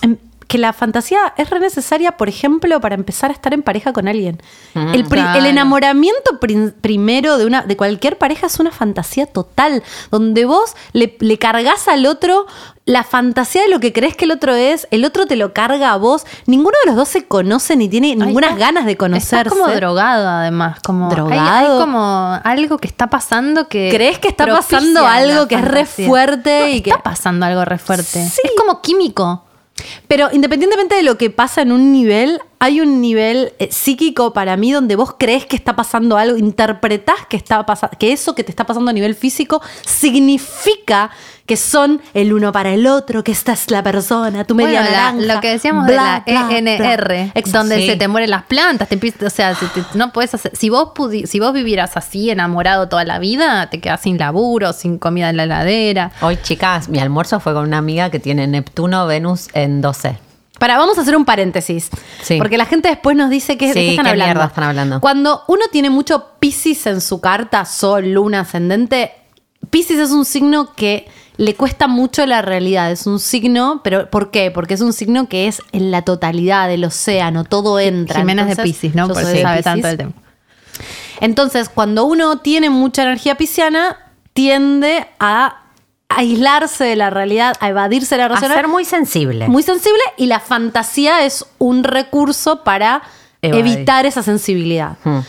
em, 0.02 0.16
que 0.48 0.58
la 0.58 0.72
fantasía 0.72 1.34
es 1.36 1.50
re 1.50 1.58
necesaria, 1.60 2.16
por 2.16 2.28
ejemplo, 2.28 2.80
para 2.80 2.94
empezar 2.94 3.30
a 3.30 3.32
estar 3.32 3.52
en 3.52 3.62
pareja 3.62 3.92
con 3.92 4.06
alguien. 4.08 4.40
el, 4.74 5.04
pri- 5.04 5.20
claro. 5.20 5.38
el 5.40 5.46
enamoramiento 5.46 6.38
primero 6.80 7.38
de, 7.38 7.46
una, 7.46 7.62
de 7.62 7.76
cualquier 7.76 8.18
pareja 8.18 8.46
es 8.46 8.58
una 8.60 8.70
fantasía 8.70 9.26
total, 9.26 9.82
donde 10.10 10.44
vos 10.44 10.74
le, 10.92 11.16
le 11.20 11.38
cargas 11.38 11.88
al 11.88 12.06
otro 12.06 12.46
la 12.84 13.02
fantasía 13.02 13.62
de 13.62 13.68
lo 13.68 13.80
que 13.80 13.92
crees 13.92 14.16
que 14.16 14.26
el 14.26 14.30
otro 14.30 14.54
es, 14.54 14.86
el 14.92 15.04
otro 15.04 15.26
te 15.26 15.34
lo 15.34 15.52
carga 15.52 15.90
a 15.90 15.96
vos. 15.96 16.24
Ninguno 16.46 16.76
de 16.84 16.90
los 16.90 16.96
dos 16.96 17.08
se 17.08 17.26
conoce 17.26 17.74
ni 17.74 17.88
tiene 17.88 18.14
ninguna 18.14 18.54
ganas 18.54 18.86
de 18.86 18.96
conocerse. 18.96 19.36
Está 19.38 19.50
como 19.50 19.66
drogado, 19.66 20.28
además. 20.28 20.78
Como, 20.86 21.08
Drogado. 21.10 21.72
Hay, 21.74 21.80
como 21.80 22.40
algo 22.44 22.78
que 22.78 22.86
está 22.86 23.08
pasando 23.08 23.68
que. 23.68 23.88
¿Crees 23.92 24.20
que 24.20 24.28
está 24.28 24.46
pasando 24.46 25.04
algo 25.04 25.48
que 25.48 25.56
es 25.56 25.64
re 25.64 25.84
fuerte 25.84 26.60
No, 26.60 26.66
y 26.68 26.76
está 26.76 26.94
que- 26.98 27.02
pasando 27.02 27.44
algo 27.46 27.64
re 27.64 27.78
fuerte. 27.78 28.24
Sí. 28.24 28.40
Es 28.44 28.52
como 28.56 28.80
químico. 28.80 29.42
Pero 30.08 30.28
independientemente 30.32 30.94
de 30.94 31.02
lo 31.02 31.18
que 31.18 31.30
pasa 31.30 31.62
en 31.62 31.72
un 31.72 31.92
nivel, 31.92 32.40
hay 32.58 32.80
un 32.80 33.00
nivel 33.00 33.52
eh, 33.58 33.68
psíquico 33.70 34.32
para 34.32 34.56
mí 34.56 34.72
donde 34.72 34.96
vos 34.96 35.14
crees 35.18 35.44
que 35.46 35.56
está 35.56 35.76
pasando 35.76 36.16
algo, 36.16 36.36
interpretás 36.38 37.26
que 37.28 37.36
está 37.36 37.64
pasando, 37.66 37.96
que 37.98 38.12
eso 38.12 38.34
que 38.34 38.44
te 38.44 38.50
está 38.50 38.64
pasando 38.64 38.90
a 38.90 38.94
nivel 38.94 39.14
físico 39.14 39.60
significa 39.84 41.10
que 41.44 41.56
son 41.56 42.00
el 42.12 42.32
uno 42.32 42.50
para 42.50 42.72
el 42.72 42.86
otro, 42.88 43.22
que 43.22 43.30
esta 43.30 43.52
es 43.52 43.70
la 43.70 43.80
persona, 43.82 44.44
tu 44.44 44.54
media 44.56 44.80
Bueno, 44.82 44.96
la- 45.22 45.34
lo 45.34 45.40
que 45.40 45.50
decíamos 45.52 45.86
bla, 45.86 46.22
de 46.26 46.32
la 46.32 46.42
bla, 46.48 46.58
ENR, 46.58 47.32
bla. 47.34 47.42
Donde 47.52 47.76
Sí. 47.76 47.86
se 47.86 47.96
te 47.96 48.08
mueren 48.08 48.30
las 48.30 48.42
plantas, 48.44 48.88
te 48.88 48.96
o 49.24 49.30
sea, 49.30 49.54
si 49.54 49.66
te- 49.66 49.84
no 49.94 50.12
puedes 50.12 50.34
hacer, 50.34 50.56
si 50.56 50.70
vos 50.70 50.88
pudi- 50.94 51.26
si 51.26 51.38
vos 51.38 51.52
vivieras 51.52 51.96
así 51.96 52.30
enamorado 52.30 52.88
toda 52.88 53.04
la 53.04 53.20
vida, 53.20 53.70
te 53.70 53.80
quedas 53.80 54.00
sin 54.00 54.18
laburo, 54.18 54.72
sin 54.72 54.98
comida 54.98 55.30
en 55.30 55.36
la 55.36 55.44
heladera. 55.44 56.10
Hoy, 56.20 56.36
chicas, 56.42 56.88
mi 56.88 56.98
almuerzo 56.98 57.38
fue 57.38 57.52
con 57.54 57.64
una 57.64 57.78
amiga 57.78 58.10
que 58.10 58.18
tiene 58.18 58.48
Neptuno, 58.48 59.06
Venus 59.06 59.48
en 59.52 59.80
12. 59.82 60.18
Para, 60.58 60.78
vamos 60.78 60.96
a 60.98 61.02
hacer 61.02 61.16
un 61.16 61.24
paréntesis. 61.24 61.90
Sí. 62.22 62.38
Porque 62.38 62.56
la 62.56 62.64
gente 62.66 62.88
después 62.88 63.16
nos 63.16 63.30
dice 63.30 63.58
que, 63.58 63.68
de 63.68 63.72
Sí, 63.74 63.78
qué 63.80 63.90
están 63.90 64.04
¿qué 64.04 64.10
hablando. 64.12 64.34
mierda 64.34 64.46
están 64.46 64.64
hablando? 64.64 65.00
Cuando 65.00 65.42
uno 65.48 65.62
tiene 65.70 65.90
mucho 65.90 66.32
Pisces 66.38 66.86
en 66.86 67.00
su 67.00 67.20
carta, 67.20 67.64
Sol, 67.64 68.12
Luna, 68.12 68.40
Ascendente, 68.40 69.12
Pisces 69.70 69.98
es 69.98 70.10
un 70.10 70.24
signo 70.24 70.74
que 70.74 71.08
le 71.36 71.54
cuesta 71.54 71.86
mucho 71.86 72.24
la 72.24 72.40
realidad. 72.42 72.90
Es 72.90 73.06
un 73.06 73.20
signo, 73.20 73.80
pero 73.84 74.10
¿por 74.10 74.30
qué? 74.30 74.50
Porque 74.50 74.74
es 74.74 74.80
un 74.80 74.92
signo 74.92 75.28
que 75.28 75.48
es 75.48 75.60
en 75.72 75.90
la 75.90 76.02
totalidad 76.02 76.68
del 76.68 76.84
océano, 76.84 77.44
todo 77.44 77.78
entra. 77.78 78.20
Jimena 78.20 78.48
es 78.50 78.56
de 78.56 78.62
Pisces, 78.62 78.94
¿no? 78.94 79.08
Por 79.08 79.18
eso 79.22 79.28
de 79.30 79.42
sabe 79.42 79.62
tanto 79.62 79.86
del 79.86 79.96
tema. 79.98 80.12
Entonces, 81.20 81.68
cuando 81.68 82.04
uno 82.04 82.38
tiene 82.38 82.70
mucha 82.70 83.02
energía 83.02 83.36
pisciana, 83.36 83.98
tiende 84.32 85.06
a 85.18 85.65
aislarse 86.16 86.84
de 86.84 86.96
la 86.96 87.10
realidad, 87.10 87.54
a 87.60 87.68
evadirse 87.68 88.14
de 88.16 88.18
la 88.20 88.24
A 88.26 88.28
racional. 88.28 88.56
ser 88.56 88.68
muy 88.68 88.84
sensible. 88.84 89.48
Muy 89.48 89.62
sensible 89.62 90.00
y 90.16 90.26
la 90.26 90.40
fantasía 90.40 91.24
es 91.24 91.46
un 91.58 91.84
recurso 91.84 92.64
para 92.64 93.02
Evadir. 93.42 93.66
evitar 93.66 94.06
esa 94.06 94.22
sensibilidad. 94.22 94.96
Hmm. 95.04 95.20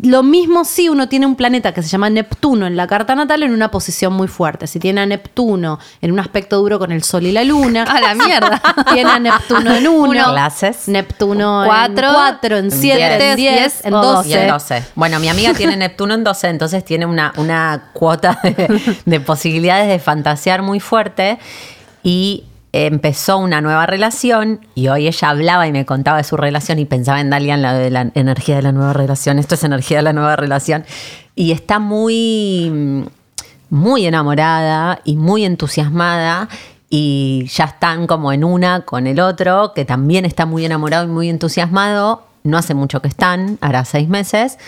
Lo 0.00 0.22
mismo 0.22 0.64
si 0.64 0.88
uno 0.88 1.08
tiene 1.08 1.26
un 1.26 1.34
planeta 1.34 1.72
que 1.72 1.82
se 1.82 1.88
llama 1.88 2.08
Neptuno 2.10 2.66
en 2.66 2.76
la 2.76 2.86
carta 2.86 3.14
natal 3.14 3.42
en 3.42 3.52
una 3.52 3.70
posición 3.70 4.12
muy 4.12 4.28
fuerte. 4.28 4.66
Si 4.66 4.78
tiene 4.78 5.00
a 5.00 5.06
Neptuno 5.06 5.78
en 6.00 6.12
un 6.12 6.20
aspecto 6.20 6.58
duro 6.58 6.78
con 6.78 6.92
el 6.92 7.02
Sol 7.02 7.26
y 7.26 7.32
la 7.32 7.44
Luna. 7.44 7.82
A 7.88 8.00
la 8.00 8.14
mierda. 8.14 8.60
Tiene 8.92 9.10
a 9.10 9.18
Neptuno 9.18 9.74
en 9.74 9.88
uno. 9.88 10.10
Uno. 10.10 10.30
Clases. 10.30 10.88
Neptuno 10.88 11.62
Cuatro. 11.64 12.08
en 12.08 12.14
4, 12.14 12.56
en 12.56 12.70
7, 12.70 13.02
en 13.02 13.18
diez, 13.18 13.36
10, 13.36 13.36
diez 13.36 13.84
en 13.84 13.94
o 13.94 14.02
12. 14.02 14.28
Y 14.28 14.32
en 14.34 14.48
12. 14.48 14.84
Bueno, 14.94 15.18
mi 15.20 15.28
amiga 15.28 15.54
tiene 15.54 15.76
Neptuno 15.76 16.14
en 16.14 16.24
12, 16.24 16.48
entonces 16.48 16.84
tiene 16.84 17.06
una, 17.06 17.32
una 17.36 17.90
cuota 17.92 18.38
de, 18.42 18.98
de 19.04 19.20
posibilidades 19.20 19.88
de 19.88 19.98
fantasear 19.98 20.62
muy 20.62 20.80
fuerte. 20.80 21.38
Y 22.02 22.44
empezó 22.86 23.38
una 23.38 23.60
nueva 23.60 23.86
relación 23.86 24.60
y 24.74 24.88
hoy 24.88 25.08
ella 25.08 25.30
hablaba 25.30 25.66
y 25.66 25.72
me 25.72 25.84
contaba 25.84 26.18
de 26.18 26.24
su 26.24 26.36
relación 26.36 26.78
y 26.78 26.84
pensaba 26.84 27.20
en 27.20 27.30
Dalian, 27.30 27.62
la 27.62 27.74
de 27.74 27.90
la 27.90 28.10
energía 28.14 28.56
de 28.56 28.62
la 28.62 28.72
nueva 28.72 28.92
relación. 28.92 29.38
Esto 29.38 29.54
es 29.54 29.64
energía 29.64 29.98
de 29.98 30.02
la 30.04 30.12
nueva 30.12 30.36
relación. 30.36 30.84
Y 31.34 31.52
está 31.52 31.78
muy, 31.78 33.04
muy 33.70 34.06
enamorada 34.06 35.00
y 35.04 35.16
muy 35.16 35.44
entusiasmada. 35.44 36.48
Y 36.90 37.46
ya 37.52 37.64
están 37.64 38.06
como 38.06 38.32
en 38.32 38.44
una 38.44 38.82
con 38.82 39.06
el 39.06 39.20
otro, 39.20 39.72
que 39.74 39.84
también 39.84 40.24
está 40.24 40.46
muy 40.46 40.64
enamorado 40.64 41.04
y 41.04 41.08
muy 41.08 41.28
entusiasmado. 41.28 42.24
No 42.44 42.58
hace 42.58 42.74
mucho 42.74 43.02
que 43.02 43.08
están, 43.08 43.58
hará 43.60 43.84
seis 43.84 44.08
meses. 44.08 44.58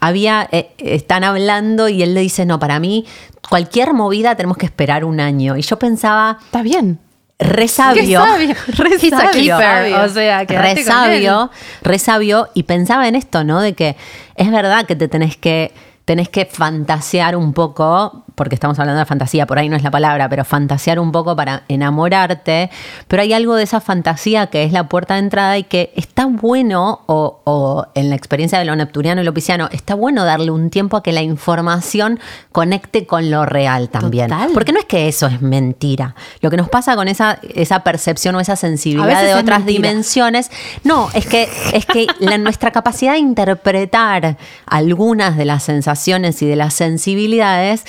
Había, 0.00 0.48
eh, 0.52 0.70
están 0.78 1.24
hablando 1.24 1.88
y 1.88 2.02
él 2.02 2.14
le 2.14 2.20
dice, 2.20 2.46
no, 2.46 2.58
para 2.58 2.78
mí 2.80 3.06
cualquier 3.48 3.94
movida 3.94 4.34
tenemos 4.36 4.56
que 4.56 4.66
esperar 4.66 5.04
un 5.04 5.20
año. 5.20 5.56
Y 5.56 5.62
yo 5.62 5.78
pensaba, 5.78 6.38
Está 6.44 6.62
bien. 6.62 6.98
re 7.38 7.68
sabio. 7.68 8.22
Re 8.76 8.98
sabio. 8.98 9.56
o 10.04 10.08
sea, 10.08 10.46
sabio, 10.84 11.50
re 11.82 11.98
sabio. 11.98 12.48
Y 12.54 12.64
pensaba 12.64 13.08
en 13.08 13.14
esto, 13.14 13.44
¿no? 13.44 13.60
De 13.60 13.74
que 13.74 13.96
es 14.34 14.50
verdad 14.50 14.86
que 14.86 14.96
te 14.96 15.08
tenés 15.08 15.36
que 15.36 15.72
tenés 16.08 16.30
que 16.30 16.46
fantasear 16.46 17.36
un 17.36 17.52
poco, 17.52 18.24
porque 18.34 18.54
estamos 18.54 18.78
hablando 18.78 18.98
de 18.98 19.04
fantasía, 19.04 19.46
por 19.46 19.58
ahí 19.58 19.68
no 19.68 19.76
es 19.76 19.82
la 19.82 19.90
palabra, 19.90 20.26
pero 20.30 20.42
fantasear 20.42 20.98
un 20.98 21.12
poco 21.12 21.36
para 21.36 21.64
enamorarte, 21.68 22.70
pero 23.08 23.20
hay 23.20 23.34
algo 23.34 23.56
de 23.56 23.64
esa 23.64 23.82
fantasía 23.82 24.46
que 24.46 24.64
es 24.64 24.72
la 24.72 24.88
puerta 24.88 25.12
de 25.14 25.20
entrada 25.20 25.58
y 25.58 25.64
que 25.64 25.92
está 25.96 26.24
bueno, 26.24 27.00
o, 27.04 27.42
o 27.44 27.86
en 27.94 28.08
la 28.08 28.16
experiencia 28.16 28.58
de 28.58 28.64
lo 28.64 28.74
neptuniano 28.74 29.20
y 29.20 29.24
lo 29.24 29.34
pisciano, 29.34 29.68
está 29.70 29.94
bueno 29.94 30.24
darle 30.24 30.50
un 30.50 30.70
tiempo 30.70 30.96
a 30.96 31.02
que 31.02 31.12
la 31.12 31.20
información 31.20 32.18
conecte 32.50 33.04
con 33.06 33.30
lo 33.30 33.44
real 33.44 33.90
también. 33.90 34.30
Total. 34.30 34.52
Porque 34.54 34.72
no 34.72 34.78
es 34.78 34.86
que 34.86 35.08
eso 35.08 35.26
es 35.26 35.42
mentira. 35.42 36.14
Lo 36.40 36.48
que 36.48 36.56
nos 36.56 36.70
pasa 36.70 36.96
con 36.96 37.08
esa, 37.08 37.38
esa 37.54 37.80
percepción 37.80 38.34
o 38.34 38.40
esa 38.40 38.56
sensibilidad 38.56 39.22
de 39.22 39.34
otras 39.34 39.66
dimensiones, 39.66 40.50
no, 40.84 41.10
es 41.12 41.26
que, 41.26 41.50
es 41.74 41.84
que 41.84 42.06
la- 42.18 42.38
nuestra 42.38 42.70
capacidad 42.70 43.12
de 43.12 43.18
interpretar 43.18 44.38
algunas 44.64 45.36
de 45.36 45.44
las 45.44 45.64
sensaciones 45.64 45.97
y 46.06 46.46
de 46.46 46.56
las 46.56 46.74
sensibilidades 46.74 47.84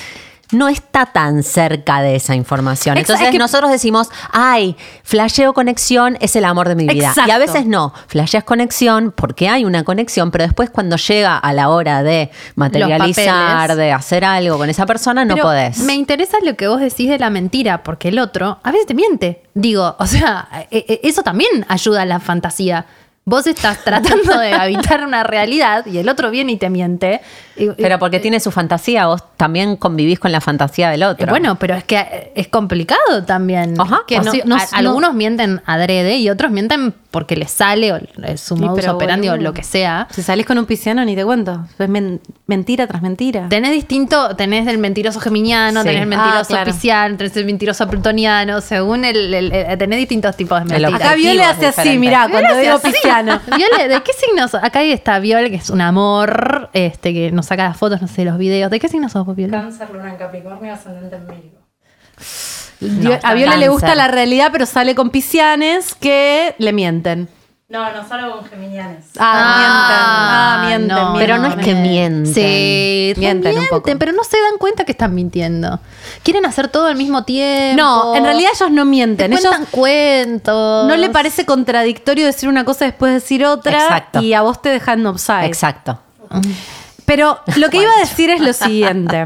no 0.52 0.68
está 0.68 1.06
tan 1.06 1.44
cerca 1.44 2.02
de 2.02 2.16
esa 2.16 2.34
información. 2.34 2.98
Entonces 2.98 3.28
es 3.28 3.32
que- 3.32 3.38
nosotros 3.38 3.70
decimos, 3.70 4.10
ay, 4.32 4.76
flasheo 5.04 5.54
conexión 5.54 6.18
es 6.22 6.36
el 6.36 6.44
amor 6.44 6.68
de 6.68 6.74
mi 6.74 6.88
vida. 6.88 7.10
Exacto. 7.10 7.30
Y 7.30 7.32
a 7.32 7.38
veces 7.38 7.68
no, 7.68 7.94
flasheas 8.08 8.44
conexión 8.46 9.14
porque 9.16 9.48
hay 9.48 9.64
una 9.64 9.84
conexión, 9.84 10.32
pero 10.32 10.46
después 10.46 10.72
cuando 10.72 10.96
llega 10.96 11.38
a 11.38 11.54
la 11.54 11.70
hora 11.70 12.02
de 12.02 12.32
materializar, 12.56 13.76
de 13.76 13.92
hacer 13.92 14.26
algo 14.26 14.58
con 14.58 14.70
esa 14.72 14.88
persona, 14.88 15.24
no 15.24 15.36
Pero 15.36 15.46
podés. 15.48 15.80
Me 15.80 15.94
interesa 15.94 16.38
lo 16.44 16.56
que 16.56 16.68
vos 16.68 16.80
decís 16.80 17.10
de 17.10 17.20
la 17.20 17.30
mentira, 17.30 17.84
porque 17.84 18.08
el 18.08 18.18
otro 18.20 18.60
a 18.64 18.72
veces 18.72 18.88
te 18.88 18.94
miente. 18.96 19.44
Digo, 19.54 19.96
o 20.00 20.08
sea, 20.08 20.48
e- 20.72 20.86
e- 20.88 21.02
eso 21.08 21.22
también 21.22 21.66
ayuda 21.68 22.02
a 22.04 22.06
la 22.06 22.20
fantasía. 22.20 22.86
Vos 23.26 23.46
estás 23.46 23.84
tratando 23.84 24.40
de 24.40 24.54
habitar 24.54 25.06
una 25.06 25.24
realidad 25.24 25.86
y 25.86 26.00
el 26.00 26.10
otro 26.10 26.32
viene 26.32 26.54
y 26.54 26.58
te 26.58 26.72
miente. 26.72 27.22
Pero 27.78 28.00
porque 28.00 28.20
tiene 28.20 28.40
su 28.40 28.52
fantasía, 28.52 29.08
vos 29.08 29.24
también 29.38 29.76
convivís 29.76 30.20
con 30.20 30.32
la 30.32 30.42
fantasía 30.42 30.90
del 30.90 31.02
Eh, 31.02 31.06
otro. 31.06 31.28
Bueno, 31.28 31.58
pero 31.58 31.76
es 31.76 31.84
que 31.84 31.98
eh, 31.98 32.32
es 32.36 32.48
complicado 32.48 33.24
también. 33.26 33.80
Ajá. 33.80 34.02
Que 34.08 34.20
O 34.20 34.24
no- 34.24 34.32
si- 34.32 34.42
no- 34.46 34.56
a- 34.56 34.60
no- 34.60 34.66
algunos 34.90 35.14
mienten 35.14 35.62
adrede 35.66 36.18
y 36.18 36.30
otros 36.30 36.52
mienten 36.52 36.94
porque 37.12 37.36
les 37.36 37.50
sale 37.50 37.92
o 37.94 38.00
es 38.24 38.40
su 38.42 38.56
modus 38.56 38.88
operandi 38.88 39.30
o 39.30 39.38
lo 39.38 39.54
que 39.54 39.64
sea. 39.64 40.08
Si 40.12 40.22
salís 40.22 40.46
con 40.46 40.58
un 40.60 40.66
pisciano, 40.66 41.04
ni 41.06 41.16
te 41.16 41.26
cuento. 41.26 41.66
Es 41.80 41.90
men- 41.90 42.22
mentira 42.46 42.86
tras 42.86 43.02
mentira. 43.02 43.48
Tenés 43.50 43.72
distinto, 43.72 44.36
tenés 44.36 44.68
el 44.68 44.78
mentiroso 44.78 45.20
geminiano, 45.20 45.82
Sí. 45.82 45.88
tenés 45.88 46.04
el 46.04 46.14
Ah, 46.14 46.16
mentiroso 46.18 46.48
claro. 46.50 46.72
pisciano, 46.72 47.18
tenés 47.18 47.36
el 47.38 47.46
mentiroso 47.46 47.88
plutoniano, 47.88 48.62
según 48.62 49.06
el, 49.06 49.34
el- 49.34 49.52
el- 49.52 49.78
tenés 49.80 49.98
distintos 49.98 50.38
tipos 50.38 50.60
de 50.60 50.66
mentiras. 50.66 50.94
Acá 51.02 51.16
Viole 51.16 51.44
hace 51.44 51.66
así, 51.68 51.98
mirá, 51.98 52.28
cuando 52.30 52.56
digo 52.58 52.80
pisciano. 52.80 53.40
Viole, 53.58 53.88
¿de 53.88 54.04
qué 54.04 54.12
signos? 54.14 54.54
Acá 54.56 54.84
está 54.84 55.18
Viole, 55.20 55.50
que 55.50 55.56
es 55.58 55.70
un 55.72 55.82
amor, 55.82 56.70
este, 56.74 57.14
que 57.14 57.32
nos 57.32 57.49
saca 57.50 57.64
las 57.68 57.78
fotos, 57.78 58.02
no 58.02 58.08
sé, 58.08 58.24
los 58.24 58.38
videos. 58.38 58.72
¿De 58.72 58.80
qué 58.80 58.88
signos 58.88 59.12
sos 59.12 59.26
vos, 59.26 59.36
Viole? 59.36 59.52
Cáncer, 59.52 59.90
luna 59.92 60.10
en 60.12 60.18
Capricornio, 60.18 60.74
ascendente 60.74 61.16
en 61.16 61.28
Virgo. 61.28 63.20
A 63.24 63.34
Viole 63.34 63.58
le 63.58 63.68
gusta 63.68 63.96
la 63.96 64.08
realidad, 64.08 64.50
pero 64.52 64.66
sale 64.66 64.96
con 64.96 65.10
piscianes 65.10 65.96
que 65.96 66.56
le 66.60 66.72
mienten. 66.72 67.28
No, 67.68 67.92
no 67.94 68.08
salgo 68.08 68.38
con 68.38 68.46
geminianes. 68.46 69.06
Ah, 69.20 70.64
mienten. 70.66 70.92
Ah, 70.92 71.06
mienten. 71.06 71.20
Pero 71.20 71.38
no 71.38 71.48
es 71.50 71.56
que 71.64 71.76
mienten. 71.76 72.34
Sí, 72.34 73.14
Mienten 73.18 73.60
un 73.60 73.68
poco. 73.68 73.92
pero 74.00 74.12
no 74.12 74.24
se 74.24 74.38
dan 74.42 74.58
cuenta 74.58 74.86
que 74.86 74.92
están 74.94 75.14
mintiendo. 75.14 75.80
Quieren 76.24 76.48
hacer 76.48 76.70
todo 76.70 76.88
al 76.88 76.96
mismo 76.96 77.26
tiempo. 77.26 77.80
No, 77.80 78.16
en 78.16 78.24
realidad 78.24 78.50
ellos 78.56 78.72
no 78.72 78.82
Te 78.84 78.90
mienten. 78.90 79.34
Ellos 79.34 79.44
cuentan 79.44 79.68
cuentos. 79.70 80.88
no 80.88 80.96
le 80.98 81.10
parece 81.12 81.46
contradictorio 81.46 82.26
decir 82.26 82.50
una 82.50 82.66
cosa 82.66 82.86
y 82.86 82.88
después 82.88 83.14
decir 83.14 83.46
otra 83.46 83.84
Exacto. 83.84 84.22
y 84.24 84.34
a 84.34 84.42
vos 84.42 84.64
te 84.64 84.70
dejan 84.70 85.06
offside. 85.06 85.46
Exacto. 85.46 86.00
Pero 87.10 87.40
lo 87.56 87.72
que 87.72 87.78
iba 87.78 87.92
a 87.92 88.00
decir 88.02 88.30
es 88.30 88.40
lo 88.40 88.54
siguiente. 88.54 89.26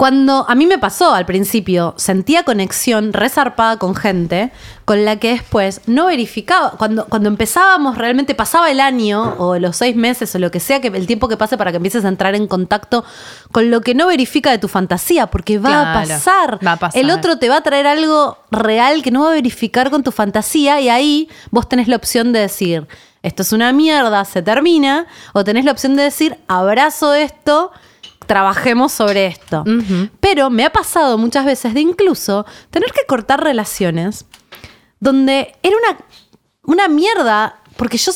Cuando 0.00 0.46
a 0.48 0.54
mí 0.54 0.64
me 0.66 0.78
pasó 0.78 1.12
al 1.12 1.26
principio, 1.26 1.92
sentía 1.98 2.42
conexión 2.42 3.12
resarpada 3.12 3.76
con 3.76 3.94
gente 3.94 4.50
con 4.86 5.04
la 5.04 5.16
que 5.16 5.32
después 5.32 5.82
no 5.86 6.06
verificaba. 6.06 6.70
Cuando, 6.78 7.04
cuando 7.04 7.28
empezábamos, 7.28 7.98
realmente 7.98 8.34
pasaba 8.34 8.70
el 8.70 8.80
año 8.80 9.34
o 9.36 9.58
los 9.58 9.76
seis 9.76 9.94
meses 9.96 10.34
o 10.34 10.38
lo 10.38 10.50
que 10.50 10.58
sea, 10.58 10.80
que 10.80 10.88
el 10.88 11.06
tiempo 11.06 11.28
que 11.28 11.36
pase 11.36 11.58
para 11.58 11.70
que 11.70 11.76
empieces 11.76 12.06
a 12.06 12.08
entrar 12.08 12.34
en 12.34 12.46
contacto 12.46 13.04
con 13.52 13.70
lo 13.70 13.82
que 13.82 13.94
no 13.94 14.06
verifica 14.06 14.50
de 14.50 14.56
tu 14.56 14.68
fantasía, 14.68 15.26
porque 15.26 15.58
va 15.58 15.90
a 15.90 15.92
pasar. 15.92 16.66
va 16.66 16.72
a 16.72 16.76
pasar. 16.78 16.98
El 16.98 17.10
otro 17.10 17.36
te 17.36 17.50
va 17.50 17.58
a 17.58 17.60
traer 17.60 17.86
algo 17.86 18.38
real 18.50 19.02
que 19.02 19.10
no 19.10 19.24
va 19.24 19.28
a 19.28 19.34
verificar 19.34 19.90
con 19.90 20.02
tu 20.02 20.12
fantasía 20.12 20.80
y 20.80 20.88
ahí 20.88 21.28
vos 21.50 21.68
tenés 21.68 21.88
la 21.88 21.96
opción 21.96 22.32
de 22.32 22.40
decir, 22.40 22.88
esto 23.22 23.42
es 23.42 23.52
una 23.52 23.70
mierda, 23.74 24.24
se 24.24 24.40
termina, 24.40 25.06
o 25.34 25.44
tenés 25.44 25.66
la 25.66 25.72
opción 25.72 25.94
de 25.94 26.04
decir, 26.04 26.38
abrazo 26.48 27.12
esto, 27.12 27.70
trabajemos 28.30 28.92
sobre 28.92 29.26
esto. 29.26 29.64
Pero 30.20 30.50
me 30.50 30.64
ha 30.64 30.70
pasado 30.70 31.18
muchas 31.18 31.44
veces 31.44 31.74
de 31.74 31.80
incluso 31.80 32.46
tener 32.70 32.92
que 32.92 33.04
cortar 33.04 33.42
relaciones 33.42 34.24
donde 35.00 35.56
era 35.64 35.74
una, 35.76 35.98
una 36.62 36.86
mierda, 36.86 37.56
porque 37.76 37.98
yo, 37.98 38.12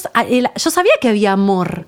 yo 0.55 0.71
sabía 0.71 0.93
que 1.01 1.09
había 1.09 1.33
amor. 1.33 1.87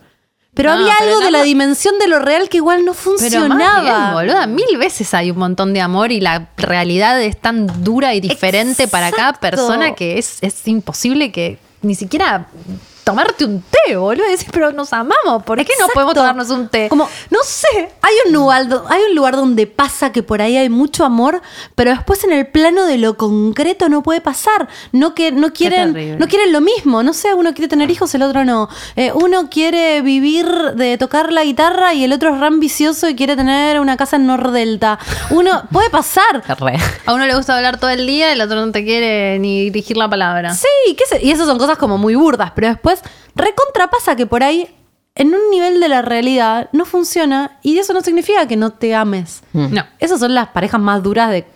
Pero 0.55 0.71
No, 0.75 0.81
había 0.81 0.95
pero 0.99 1.11
algo 1.13 1.25
de 1.25 1.31
la 1.31 1.45
dimensión 1.45 2.01
de 2.01 2.09
lo 2.09 2.19
real 2.19 2.49
que 2.49 2.57
igual 2.57 2.85
no 2.85 2.95
Pero 2.95 3.17
funcionaba. 3.17 3.55
más 3.55 3.83
bien, 3.85 4.13
boluda, 4.15 4.47
mil 4.49 4.77
veces 4.77 5.15
hay 5.15 5.31
un 5.31 5.39
montón 5.39 5.73
de 5.73 5.81
amor 5.81 6.11
y 6.11 6.21
la 6.21 6.49
realidad 6.57 7.23
es 7.23 7.41
tan 7.41 7.85
dura 7.85 8.13
y 8.17 8.21
diferente 8.21 8.89
para 8.89 9.13
cada 9.13 9.35
persona 9.35 9.95
que 9.95 10.19
es, 10.19 10.39
es 10.41 10.67
imposible 10.67 11.31
que 11.31 11.61
ni 11.83 11.95
siquiera 11.95 12.49
tomarte 13.07 13.45
un 13.45 13.63
té, 13.63 13.95
boludo. 13.97 14.25
Decís, 14.29 14.49
pero 14.51 14.73
nos 14.73 14.93
amamos, 14.93 15.45
¿por 15.45 15.59
qué 15.59 15.65
no 15.65 15.73
Exacto. 15.75 15.93
podemos 15.95 16.15
tomarnos 16.15 16.51
un 16.51 16.69
té? 16.69 16.89
Como, 16.89 17.09
no 17.31 17.39
sé, 17.45 17.91
hay 18.03 18.15
un, 18.27 18.33
lugar, 18.33 18.67
hay 18.89 19.03
un 19.09 19.15
lugar 19.15 19.37
donde 19.37 19.69
pasa 19.69 20.11
que 20.11 20.25
por 20.25 20.43
ahí 20.43 20.57
hay 20.57 20.69
mucho 20.69 21.05
amor, 21.05 21.41
pero 21.77 21.93
después 21.93 22.25
en 22.25 22.33
el 22.33 22.49
plano 22.49 22.85
de 22.85 22.99
lo 22.99 23.17
concreto 23.17 23.89
no 23.89 24.03
puede 24.03 24.21
pasar. 24.21 24.67
No, 24.91 25.15
que, 25.15 25.31
no, 25.31 25.53
quieren, 25.53 26.19
no 26.19 26.27
quieren 26.27 26.53
lo 26.53 26.61
mismo. 26.61 27.05
No 27.05 27.13
sé, 27.13 27.33
uno 27.33 27.55
quiere 27.55 27.69
tener 27.69 27.89
hijos, 27.93 28.13
el 28.17 28.23
otro 28.23 28.45
no. 28.45 28.69
Eh, 28.97 29.13
uno 29.15 29.49
quiere 29.51 30.03
vivir 30.03 30.47
de 30.75 30.99
tocar 30.99 31.33
la 31.33 31.45
guitarra 31.45 31.95
y 31.95 32.03
el 32.03 32.13
otro 32.13 32.35
es 32.35 32.41
re 32.41 32.47
ambicioso 32.49 33.09
y 33.09 33.15
quiere 33.15 33.37
tener 33.37 33.79
una 33.79 33.97
casa 33.97 34.17
en 34.17 34.27
Nordelta. 34.27 34.99
Uno, 35.31 35.63
puede 35.71 35.91
pasar. 35.91 36.43
Re. 36.59 36.77
A 37.07 37.15
uno 37.15 37.25
le 37.25 37.37
gusta 37.37 37.57
hablar 37.57 37.79
todo 37.79 37.91
el 37.91 38.05
día, 38.05 38.33
el 38.33 38.41
otro 38.41 38.67
no 38.67 38.73
te 38.73 38.85
quiere 38.85 39.39
ni 39.39 39.71
dirigir 39.71 39.97
la 39.97 40.11
palabra. 40.11 40.55
Sí, 40.55 40.67
qué 40.99 41.05
sé- 41.09 41.25
y 41.25 41.31
esas 41.31 41.47
son 41.47 41.57
cosas 41.59 41.79
como 41.79 41.99
muy 41.99 42.17
burdas, 42.17 42.51
pero 42.53 42.67
después 42.67 42.96
recontra 43.35 43.89
pasa 43.91 44.17
que 44.17 44.27
por 44.27 44.43
ahí, 44.43 44.69
en 45.15 45.29
un 45.35 45.41
nivel 45.51 45.81
de 45.81 45.89
la 45.89 46.03
realidad, 46.03 46.69
no 46.73 46.85
funciona 46.85 47.59
y 47.63 47.79
eso 47.79 47.93
no 47.93 48.01
significa 48.03 48.47
que 48.47 48.57
no 48.57 48.71
te 48.71 48.95
ames. 48.95 49.43
No. 49.53 49.85
Esas 49.99 50.21
son 50.21 50.35
las 50.35 50.49
parejas 50.49 50.81
más 50.81 51.03
duras 51.03 51.31
de 51.31 51.47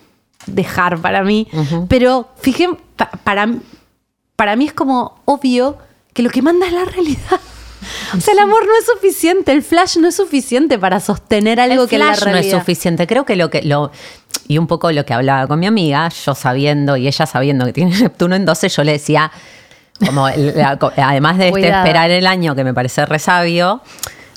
dejar 0.46 0.98
para 0.98 1.22
mí. 1.22 1.46
Pero 1.88 2.28
fijé, 2.40 2.68
pa- 2.96 3.10
para, 3.24 3.48
para 4.36 4.56
mí 4.56 4.66
es 4.66 4.72
como 4.72 5.20
obvio 5.26 5.76
que 6.14 6.22
lo 6.22 6.30
que 6.30 6.42
manda 6.42 6.66
es 6.66 6.72
la 6.72 6.84
realidad. 6.84 7.40
O 8.14 8.20
sea, 8.20 8.34
el 8.34 8.40
amor 8.40 8.66
no 8.66 8.72
es 8.78 8.84
suficiente, 8.84 9.52
el 9.52 9.62
flash 9.62 9.96
no 9.96 10.08
es 10.08 10.16
suficiente 10.16 10.78
para 10.78 11.00
sostener 11.00 11.58
algo 11.60 11.84
el 11.84 11.88
que 11.88 11.96
la 11.96 12.06
flash 12.08 12.20
no 12.24 12.26
es 12.28 12.32
realidad. 12.34 12.58
suficiente. 12.58 13.06
Creo 13.06 13.24
que 13.24 13.36
lo 13.36 13.48
que 13.48 13.62
lo 13.62 13.90
y 14.48 14.58
un 14.58 14.66
poco 14.66 14.92
lo 14.92 15.06
que 15.06 15.14
hablaba 15.14 15.46
con 15.46 15.58
mi 15.60 15.66
amiga, 15.66 16.08
yo 16.10 16.34
sabiendo 16.34 16.98
y 16.98 17.06
ella 17.08 17.24
sabiendo 17.24 17.64
que 17.64 17.72
tiene 17.72 17.98
Neptuno 18.02 18.34
en 18.36 18.44
12, 18.44 18.68
yo 18.68 18.84
le 18.84 18.92
decía 18.92 19.32
como 20.04 20.28
la- 20.28 20.78
además 20.96 21.38
de 21.38 21.48
este 21.48 21.68
esperar 21.68 22.10
el 22.10 22.26
año 22.26 22.54
que 22.54 22.64
me 22.64 22.74
parece 22.74 23.04
resabio, 23.06 23.80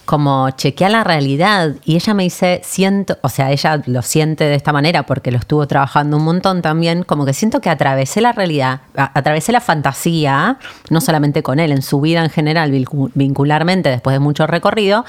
como 0.05 0.49
chequear 0.49 0.91
la 0.91 1.05
realidad. 1.05 1.75
Y 1.85 1.95
ella 1.95 2.13
me 2.13 2.23
dice, 2.23 2.59
siento, 2.65 3.17
o 3.21 3.29
sea, 3.29 3.51
ella 3.51 3.81
lo 3.85 4.01
siente 4.01 4.43
de 4.43 4.55
esta 4.55 4.73
manera 4.73 5.03
porque 5.03 5.31
lo 5.31 5.37
estuvo 5.37 5.65
trabajando 5.65 6.17
un 6.17 6.23
montón 6.25 6.61
también, 6.61 7.03
como 7.03 7.25
que 7.25 7.33
siento 7.33 7.61
que 7.61 7.69
atravesé 7.69 8.19
la 8.19 8.33
realidad, 8.33 8.81
atravesé 8.95 9.53
la 9.53 9.61
fantasía, 9.61 10.57
no 10.89 10.99
solamente 10.99 11.41
con 11.41 11.57
él, 11.59 11.71
en 11.71 11.81
su 11.81 12.01
vida 12.01 12.21
en 12.21 12.29
general, 12.29 12.71
vincu- 12.71 13.11
vincularmente, 13.13 13.87
después 13.89 14.13
de 14.13 14.19
mucho 14.19 14.45
recorrido, 14.45 15.05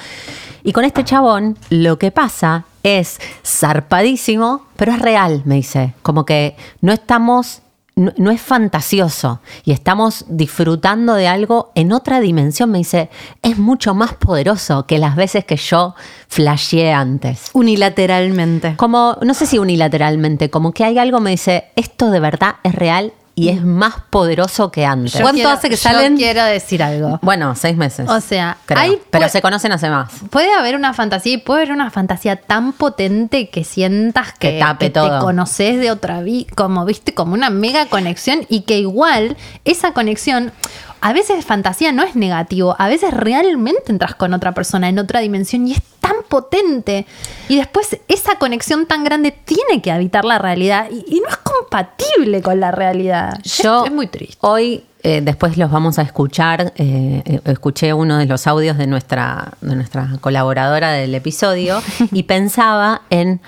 y 0.63 0.73
con 0.73 0.85
este 0.85 1.03
chabón 1.03 1.59
lo 1.71 1.99
que 1.99 2.13
pasa 2.13 2.65
es 2.85 3.19
zarpadísimo, 3.45 4.65
pero 4.77 4.93
es 4.93 5.01
real, 5.01 5.43
me 5.45 5.57
dice, 5.57 5.95
como 6.03 6.25
que 6.25 6.57
no 6.83 6.93
estamos 6.93 7.63
no, 7.97 8.13
no 8.17 8.31
es 8.31 8.41
fantasioso 8.41 9.41
y 9.65 9.73
estamos 9.73 10.25
disfrutando 10.29 11.15
de 11.15 11.29
algo 11.29 11.71
en 11.75 11.93
otra 11.93 12.21
dimensión. 12.21 12.71
Me 12.71 12.79
dice, 12.79 13.11
es 13.43 13.59
mucho 13.59 13.95
más 13.95 14.15
poderoso 14.15 14.87
que 14.87 14.99
las 14.99 15.17
veces 15.17 15.45
que 15.45 15.57
yo 15.57 15.95
flasheé 16.29 16.93
antes. 16.93 17.51
Unilateralmente. 17.53 18.77
Como, 18.77 19.17
no 19.23 19.35
sé 19.35 19.47
si 19.47 19.59
unilateralmente, 19.59 20.51
como 20.51 20.73
que 20.73 20.85
hay 20.85 20.99
algo, 20.99 21.21
me 21.21 21.31
dice, 21.31 21.67
esto 21.77 22.11
de 22.11 22.21
verdad 22.21 22.57
es 22.63 22.75
real 22.75 23.13
y 23.37 23.49
es 23.49 23.65
más 23.65 23.95
poderoso 24.11 24.71
que 24.71 24.87
antes. 24.87 25.15
Yo 25.15 25.21
¿Cuánto 25.23 25.35
quiero- 25.39 25.51
hace 25.51 25.69
que 25.69 25.75
yo 25.77 25.83
salen? 25.83 26.17
quiero 26.17 26.45
decir 26.45 26.83
algo. 26.83 27.19
Bueno, 27.21 27.55
seis 27.57 27.77
meses. 27.77 28.09
O 28.09 28.21
sea, 28.21 28.59
creo. 28.65 28.79
hay- 28.81 29.01
pero 29.11 29.29
se 29.29 29.43
conocen 29.43 29.73
hace 29.73 29.91
más. 29.91 30.13
Puede 30.31 30.53
haber 30.55 30.77
una 30.77 30.95
fantasía 30.95 31.33
y 31.35 31.39
puede 31.39 31.63
haber 31.63 31.73
una 31.73 31.91
fantasía 31.91 32.37
tan 32.37 32.73
potente 32.73 33.49
que 33.51 33.65
sientas 33.65 34.33
que, 34.39 34.53
Que 34.53 34.59
tape 34.61 34.87
que 34.87 34.91
te 34.91 35.01
conoces 35.21 35.81
de 35.81 35.91
otra 35.91 36.21
vida, 36.21 36.47
como 36.55 36.85
viste, 36.85 37.13
como 37.13 37.35
una 37.35 37.51
mega 37.51 37.87
conexión 37.87 38.47
y 38.49 38.61
que 38.63 38.79
igual 38.79 39.37
esa 39.65 39.93
conexión, 39.93 40.53
a 41.01 41.13
veces 41.13 41.45
fantasía 41.45 41.93
no 41.93 42.03
es 42.05 42.15
negativo, 42.17 42.77
a 42.79 42.89
veces 42.89 43.13
realmente 43.13 43.91
entras 43.93 44.15
con 44.15 44.33
otra 44.33 44.53
persona 44.53 44.89
en 44.89 44.99
otra 44.99 45.21
dimensión 45.21 45.67
y 45.67 45.73
es 45.73 45.81
potente. 46.25 47.07
Y 47.49 47.57
después 47.57 47.99
esa 48.09 48.39
conexión 48.39 48.87
tan 48.87 49.05
grande 49.05 49.31
tiene 49.33 49.83
que 49.83 49.91
habitar 49.93 50.25
la 50.25 50.39
realidad 50.39 50.89
y, 50.91 51.05
y 51.17 51.21
no 51.21 51.29
es 51.29 51.37
compatible 51.39 52.43
con 52.43 52.61
la 52.61 52.71
realidad. 52.71 53.39
Yo 53.43 53.85
es, 53.85 53.91
es 53.91 53.95
muy 53.95 54.07
triste. 54.07 54.37
Hoy, 54.41 54.85
eh, 55.03 55.21
después 55.23 55.59
los 55.59 55.71
vamos 55.71 55.99
a 55.99 56.03
escuchar. 56.03 56.73
eh, 56.77 57.23
eh, 57.25 57.41
escuché 57.45 57.93
uno 57.93 58.17
de 58.19 58.27
los 58.27 58.47
audios 58.47 58.79
de 58.79 58.87
nuestra, 58.87 59.53
de 59.61 59.77
nuestra 59.77 60.09
colaboradora 60.21 60.93
del 60.93 61.15
episodio 61.15 61.83
y 62.13 62.23
pensaba 62.23 63.03
en 63.11 63.41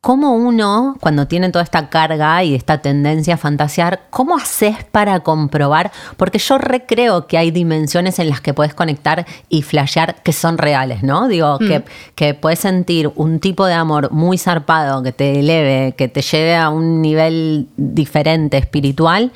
cómo 0.00 0.32
uno, 0.34 0.96
cuando 1.00 1.26
tiene 1.26 1.50
toda 1.50 1.62
esta 1.62 1.90
carga 1.90 2.42
y 2.42 2.54
esta 2.54 2.78
tendencia 2.78 3.34
a 3.34 3.36
fantasear, 3.36 4.06
¿cómo 4.10 4.36
haces 4.36 4.82
para 4.90 5.20
comprobar? 5.20 5.92
Porque 6.16 6.38
yo 6.38 6.56
recreo 6.56 7.26
que 7.26 7.36
hay 7.36 7.50
dimensiones 7.50 8.18
en 8.18 8.30
las 8.30 8.40
que 8.40 8.54
puedes 8.54 8.72
conectar 8.72 9.26
y 9.48 9.62
flashear 9.62 10.22
que 10.22 10.32
son 10.32 10.56
reales, 10.56 11.02
¿no? 11.02 11.28
Digo, 11.28 11.58
que, 11.58 11.84
que 12.14 12.32
puedes 12.34 12.60
sentir 12.60 13.12
un 13.14 13.40
tipo 13.40 13.66
de 13.66 13.74
amor 13.74 14.10
muy 14.10 14.38
zarpado, 14.38 15.02
que 15.02 15.12
te 15.12 15.38
eleve, 15.38 15.94
que 15.96 16.08
te 16.08 16.22
lleve 16.22 16.56
a 16.56 16.70
un 16.70 17.02
nivel 17.02 17.68
diferente, 17.76 18.56
espiritual. 18.56 19.32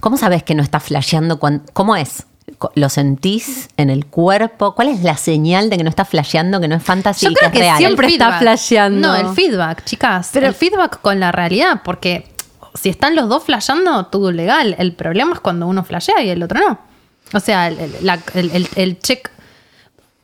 ¿Cómo 0.00 0.16
sabes 0.16 0.42
que 0.42 0.54
no 0.54 0.62
estás 0.62 0.82
flasheando? 0.82 1.38
¿Cómo 1.72 1.94
es? 1.94 2.26
¿Lo 2.74 2.88
sentís 2.88 3.68
en 3.76 3.90
el 3.90 4.06
cuerpo? 4.06 4.74
¿Cuál 4.74 4.88
es 4.88 5.02
la 5.02 5.16
señal 5.16 5.70
de 5.70 5.76
que 5.78 5.84
no 5.84 5.90
estás 5.90 6.08
flasheando, 6.08 6.60
que 6.60 6.68
no 6.68 6.74
es 6.74 6.82
fantasía 6.82 7.28
Yo 7.28 7.32
y 7.32 7.34
creo 7.36 7.50
que 7.52 7.58
es 7.58 7.62
que 7.62 7.66
real? 7.68 7.78
siempre- 7.78 8.08
está 8.08 8.38
flasheando. 8.38 9.08
No, 9.08 9.14
el 9.16 9.28
feedback, 9.34 9.84
chicas. 9.84 10.30
Pero- 10.32 10.48
el 10.48 10.54
feedback 10.54 11.00
con 11.00 11.20
la 11.20 11.30
realidad, 11.32 11.82
porque 11.84 12.26
si 12.74 12.88
están 12.88 13.14
los 13.14 13.28
dos 13.28 13.44
flasheando, 13.44 14.06
todo 14.06 14.32
legal. 14.32 14.74
El 14.78 14.92
problema 14.94 15.34
es 15.34 15.40
cuando 15.40 15.66
uno 15.68 15.84
flashea 15.84 16.22
y 16.22 16.28
el 16.30 16.42
otro 16.42 16.60
no. 16.60 16.78
O 17.32 17.40
sea, 17.40 17.68
el, 17.68 17.78
el- 17.78 17.94
la- 18.02 18.18
el- 18.34 18.50
el- 18.50 18.68
el 18.74 18.98
check. 18.98 19.30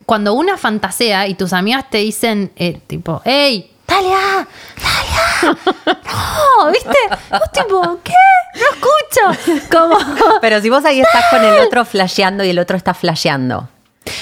Cuando 0.05 0.33
una 0.33 0.57
fantasea 0.57 1.27
y 1.27 1.33
tus 1.35 1.53
amigas 1.53 1.89
te 1.89 1.97
dicen, 1.99 2.51
eh, 2.55 2.79
tipo, 2.87 3.21
hey, 3.25 3.71
Talia, 3.97 4.47
Talia, 4.75 5.57
no, 6.05 6.71
¿viste? 6.71 6.97
Vos 7.31 7.51
tipo, 7.51 7.99
¿qué? 8.03 8.13
No 8.55 8.65
escucho. 8.73 9.67
Como, 9.71 9.97
Pero 10.41 10.61
si 10.61 10.69
vos 10.69 10.83
ahí 10.85 10.99
estás 11.01 11.25
con 11.31 11.43
el 11.43 11.59
otro 11.59 11.83
flasheando 11.85 12.43
y 12.43 12.49
el 12.49 12.59
otro 12.59 12.77
está 12.77 12.93
flasheando. 12.93 13.67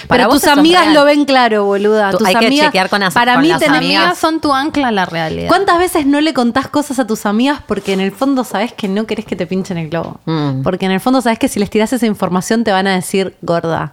Para 0.07 0.23
Pero 0.23 0.34
tus 0.34 0.45
amigas 0.47 0.82
real. 0.84 0.93
lo 0.95 1.05
ven 1.05 1.26
claro, 1.26 1.65
boluda. 1.65 2.09
Tú- 2.11 2.17
Tus 2.17 2.28
hay 2.28 2.36
que 2.36 2.49
chequear 2.57 2.89
con 2.89 3.01
Para 3.13 3.34
con 3.34 3.43
mí 3.43 3.49
las 3.49 3.59
tus 3.59 3.67
tenés- 3.67 3.78
amigas. 3.78 4.01
amigas 4.03 4.17
son 4.17 4.39
tu 4.41 4.51
ancla 4.53 4.88
a 4.88 4.91
la 4.91 5.05
realidad. 5.05 5.47
¿Cuántas 5.47 5.78
veces 5.78 6.05
no 6.07 6.21
le 6.21 6.34
contás 6.34 6.67
cosas 6.69 6.97
a 6.99 7.05
tus 7.05 7.26
amigas 7.28 7.59
porque 7.67 7.93
en 7.93 7.99
el 7.99 8.11
fondo 8.11 8.43
sabes 8.43 8.73
que 8.73 8.88
no 8.88 9.05
querés 9.05 9.26
que 9.26 9.36
te 9.36 9.45
pinchen 9.45 9.78
el 9.78 9.89
globo? 9.89 10.19
Mm. 10.26 10.63
Porque 10.63 10.86
en 10.86 10.91
el 10.91 10.99
fondo 11.01 11.21
sabes 11.21 11.38
que 11.38 11.47
si 11.49 11.59
les 11.59 11.69
tirás 11.69 11.93
esa 11.93 12.05
información 12.07 12.63
te 12.63 12.71
van 12.71 12.88
a 12.88 12.95
decir, 12.95 13.36
gorda, 13.41 13.91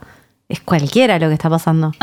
es 0.48 0.60
cualquiera 0.60 1.18
lo 1.18 1.28
que 1.28 1.34
está 1.34 1.50
pasando. 1.50 1.92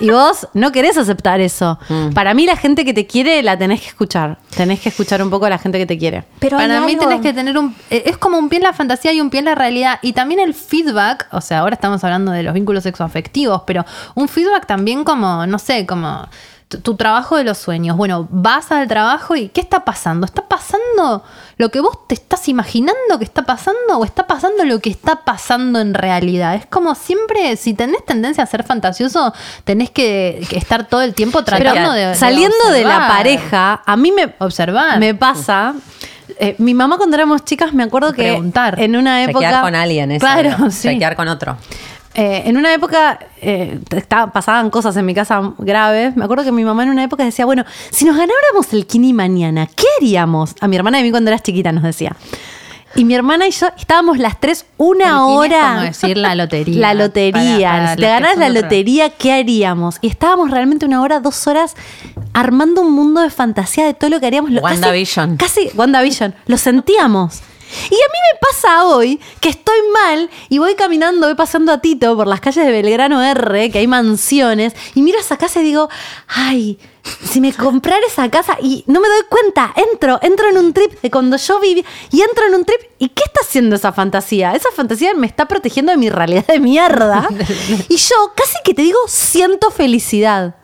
y 0.00 0.10
vos 0.10 0.48
no 0.54 0.72
querés 0.72 0.96
aceptar 0.98 1.40
eso. 1.40 1.78
Mm. 1.88 2.10
Para 2.12 2.34
mí 2.34 2.46
la 2.46 2.56
gente 2.56 2.84
que 2.84 2.92
te 2.92 3.06
quiere 3.06 3.42
la 3.42 3.56
tenés 3.58 3.80
que 3.80 3.88
escuchar. 3.88 4.38
Tenés 4.56 4.80
que 4.80 4.88
escuchar 4.90 5.22
un 5.22 5.30
poco 5.30 5.46
a 5.46 5.50
la 5.50 5.58
gente 5.58 5.78
que 5.78 5.86
te 5.86 5.96
quiere. 5.98 6.24
Pero 6.38 6.56
Para 6.58 6.80
mí 6.82 6.92
algo- 6.94 7.04
tenés 7.08 7.20
que 7.22 7.32
tener 7.32 7.56
un... 7.58 7.74
eh, 7.90 8.02
Es 8.06 8.18
como 8.18 8.38
un 8.38 8.48
pie 8.48 8.58
en 8.58 8.64
la 8.64 8.72
fantasía 8.72 9.12
y 9.12 9.20
un 9.20 9.30
pie 9.30 9.38
en 9.40 9.46
la 9.46 9.54
realidad. 9.54 9.98
Y 10.02 10.12
también 10.12 10.40
el 10.40 10.54
feedback, 10.54 11.28
o 11.32 11.40
sea, 11.40 11.60
ahora 11.60 11.74
estamos 11.74 12.02
hablando 12.04 12.32
de 12.32 12.42
los 12.42 12.52
vínculos 12.54 12.82
sexoafectivos, 12.84 13.62
pero 13.66 13.84
un 14.14 14.28
feedback 14.28 14.66
también 14.66 15.04
como, 15.04 15.46
no 15.46 15.58
sé, 15.58 15.86
como 15.86 16.28
tu, 16.68 16.80
tu 16.80 16.96
trabajo 16.96 17.36
de 17.36 17.44
los 17.44 17.58
sueños. 17.58 17.96
Bueno, 17.96 18.26
vas 18.30 18.72
al 18.72 18.88
trabajo 18.88 19.36
y 19.36 19.48
¿qué 19.50 19.60
está 19.60 19.84
pasando? 19.84 20.26
¿Está 20.26 20.42
pasando 20.48 21.22
lo 21.58 21.70
que 21.70 21.80
vos 21.80 22.06
te 22.06 22.14
estás 22.14 22.48
imaginando 22.48 23.18
que 23.18 23.24
está 23.24 23.42
pasando 23.42 23.98
o 23.98 24.04
está 24.04 24.26
pasando 24.26 24.64
lo 24.64 24.78
que 24.80 24.90
está 24.90 25.24
pasando 25.24 25.80
en 25.80 25.94
realidad? 25.94 26.54
Es 26.54 26.66
como 26.66 26.94
siempre, 26.94 27.56
si 27.56 27.72
tenés 27.74 28.04
tendencia 28.04 28.44
a 28.44 28.46
ser 28.46 28.62
fantasioso, 28.64 29.32
tenés 29.64 29.90
que, 29.90 30.44
que 30.50 30.58
estar 30.58 30.86
todo 30.86 31.00
el 31.02 31.14
tiempo 31.14 31.42
tratando 31.44 31.92
de... 31.92 32.06
de 32.08 32.14
Saliendo 32.14 32.70
de 32.70 32.84
la 32.84 33.08
pareja, 33.08 33.82
a 33.86 33.96
mí 33.96 34.12
me, 34.12 34.34
Observar. 34.38 34.98
me 34.98 35.14
pasa. 35.14 35.74
eh, 36.38 36.56
mi 36.58 36.74
mamá 36.74 36.98
cuando 36.98 37.16
éramos 37.16 37.44
chicas 37.44 37.72
me 37.72 37.84
acuerdo 37.84 38.12
que 38.12 38.24
Preguntar. 38.24 38.78
en 38.80 38.94
una 38.96 39.22
época 39.24 39.46
Chequear 39.46 39.62
con 39.62 39.74
alguien, 39.74 40.12
eso, 40.12 40.20
claro 40.26 40.70
sí 40.70 40.88
Chequear 40.88 41.16
con 41.16 41.28
otro. 41.28 41.56
Eh, 42.18 42.44
en 42.46 42.56
una 42.56 42.72
época 42.72 43.18
eh, 43.42 43.78
pasaban 44.32 44.70
cosas 44.70 44.96
en 44.96 45.04
mi 45.04 45.14
casa 45.14 45.52
graves. 45.58 46.16
Me 46.16 46.24
acuerdo 46.24 46.44
que 46.44 46.52
mi 46.52 46.64
mamá 46.64 46.82
en 46.84 46.88
una 46.88 47.04
época 47.04 47.24
decía, 47.24 47.44
bueno, 47.44 47.64
si 47.90 48.06
nos 48.06 48.16
ganáramos 48.16 48.72
el 48.72 48.86
Kini 48.86 49.12
mañana, 49.12 49.66
¿qué 49.66 49.84
haríamos? 49.98 50.54
A 50.60 50.66
mi 50.68 50.76
hermana 50.76 50.96
y 50.98 51.02
a 51.02 51.04
mí 51.04 51.10
cuando 51.10 51.30
eras 51.30 51.42
chiquita 51.42 51.72
nos 51.72 51.82
decía. 51.82 52.16
Y 52.94 53.04
mi 53.04 53.14
hermana 53.14 53.46
y 53.46 53.50
yo 53.50 53.66
estábamos 53.76 54.16
las 54.16 54.40
tres 54.40 54.64
una 54.78 55.04
El 55.10 55.10
Kini 55.10 55.32
es 55.32 55.38
hora. 55.38 55.68
como 55.68 55.80
decir 55.82 56.16
la 56.16 56.34
lotería. 56.34 56.80
La 56.80 56.94
lotería. 56.94 57.68
Para- 57.68 57.78
para 57.82 57.90
si 57.90 57.96
te 57.96 58.06
ganas 58.06 58.38
la 58.38 58.48
lotería, 58.48 59.10
¿qué 59.10 59.32
haríamos? 59.34 59.98
Y 60.00 60.06
estábamos 60.06 60.50
realmente 60.50 60.86
una 60.86 61.02
hora, 61.02 61.20
dos 61.20 61.46
horas 61.46 61.74
armando 62.32 62.80
un 62.80 62.92
mundo 62.94 63.20
de 63.20 63.28
fantasía 63.28 63.84
de 63.84 63.92
todo 63.92 64.08
lo 64.08 64.20
que 64.20 64.26
haríamos. 64.26 64.50
WandaVision. 64.62 65.36
Casi, 65.36 65.68
WandaVision. 65.74 66.34
Lo 66.46 66.56
sentíamos. 66.56 67.42
Y 67.90 67.94
a 67.94 68.08
mí 68.08 68.18
me 68.32 68.38
pasa 68.40 68.84
hoy 68.84 69.20
que 69.40 69.48
estoy 69.48 69.78
mal 69.92 70.30
y 70.48 70.58
voy 70.58 70.74
caminando, 70.74 71.26
voy 71.26 71.36
pasando 71.36 71.72
a 71.72 71.80
Tito 71.80 72.16
por 72.16 72.26
las 72.26 72.40
calles 72.40 72.64
de 72.64 72.72
Belgrano 72.72 73.22
R, 73.22 73.70
que 73.70 73.78
hay 73.78 73.86
mansiones, 73.86 74.74
y 74.94 75.02
miro 75.02 75.18
esa 75.18 75.36
casa 75.36 75.60
y 75.60 75.64
digo, 75.64 75.88
ay, 76.28 76.78
si 77.24 77.40
me 77.40 77.52
comprara 77.52 78.04
esa 78.06 78.28
casa 78.30 78.56
y 78.60 78.84
no 78.86 79.00
me 79.00 79.08
doy 79.08 79.22
cuenta, 79.28 79.72
entro, 79.76 80.18
entro 80.22 80.48
en 80.48 80.58
un 80.58 80.72
trip 80.72 81.00
de 81.00 81.10
cuando 81.10 81.36
yo 81.36 81.60
viví 81.60 81.84
y 82.10 82.22
entro 82.22 82.46
en 82.46 82.54
un 82.54 82.64
trip 82.64 82.80
y 82.98 83.08
¿qué 83.10 83.22
está 83.24 83.40
haciendo 83.42 83.76
esa 83.76 83.92
fantasía? 83.92 84.52
Esa 84.52 84.70
fantasía 84.70 85.14
me 85.14 85.26
está 85.26 85.46
protegiendo 85.46 85.92
de 85.92 85.98
mi 85.98 86.10
realidad 86.10 86.46
de 86.46 86.60
mierda 86.60 87.28
y 87.88 87.96
yo 87.96 88.32
casi 88.34 88.56
que 88.64 88.74
te 88.74 88.82
digo, 88.82 88.98
siento 89.06 89.70
felicidad. 89.70 90.56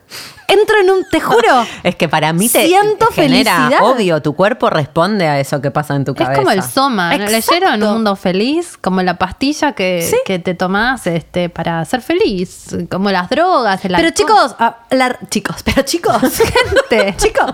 Entro 0.49 0.77
en 0.81 0.91
un, 0.91 1.05
te 1.11 1.21
juro, 1.21 1.67
Es 1.83 1.97
que 1.97 2.09
para 2.09 2.33
mí 2.33 2.49
te 2.49 2.67
Siento 2.67 3.07
genera, 3.07 3.57
felicidad. 3.57 3.83
obvio, 3.85 4.23
tu 4.23 4.35
cuerpo 4.35 4.69
responde 4.71 5.27
a 5.29 5.41
eso 5.41 5.61
que 5.61 5.71
pasa 5.71 5.95
en 5.97 6.05
tu 6.05 6.13
Es 6.13 6.19
cabeza. 6.19 6.35
como 6.37 6.51
el 6.51 6.63
soma, 6.63 7.17
¿no? 7.17 7.25
¿Leyeron 7.27 7.83
Un 7.83 7.93
Mundo 7.95 8.17
Feliz? 8.17 8.77
Como 8.79 9.03
la 9.03 9.17
pastilla 9.19 9.73
que, 9.73 10.03
Sí. 10.03 10.17
que 10.25 10.39
te 10.39 10.55
tomás 10.55 11.07
este, 11.07 11.49
para 11.49 11.85
ser 11.85 12.03
feliz. 12.03 12.67
Como 12.91 13.11
las 13.11 13.29
drogas, 13.31 13.85
el 13.85 13.93
Pero 13.95 14.09
alcohol. 14.09 14.13
chicos, 14.15 14.57
ah, 14.59 14.79
la- 14.91 15.19
chicos, 15.31 15.57
pero 15.65 15.83
chicos, 15.83 16.21
gente, 16.21 17.15
chicos, 17.19 17.53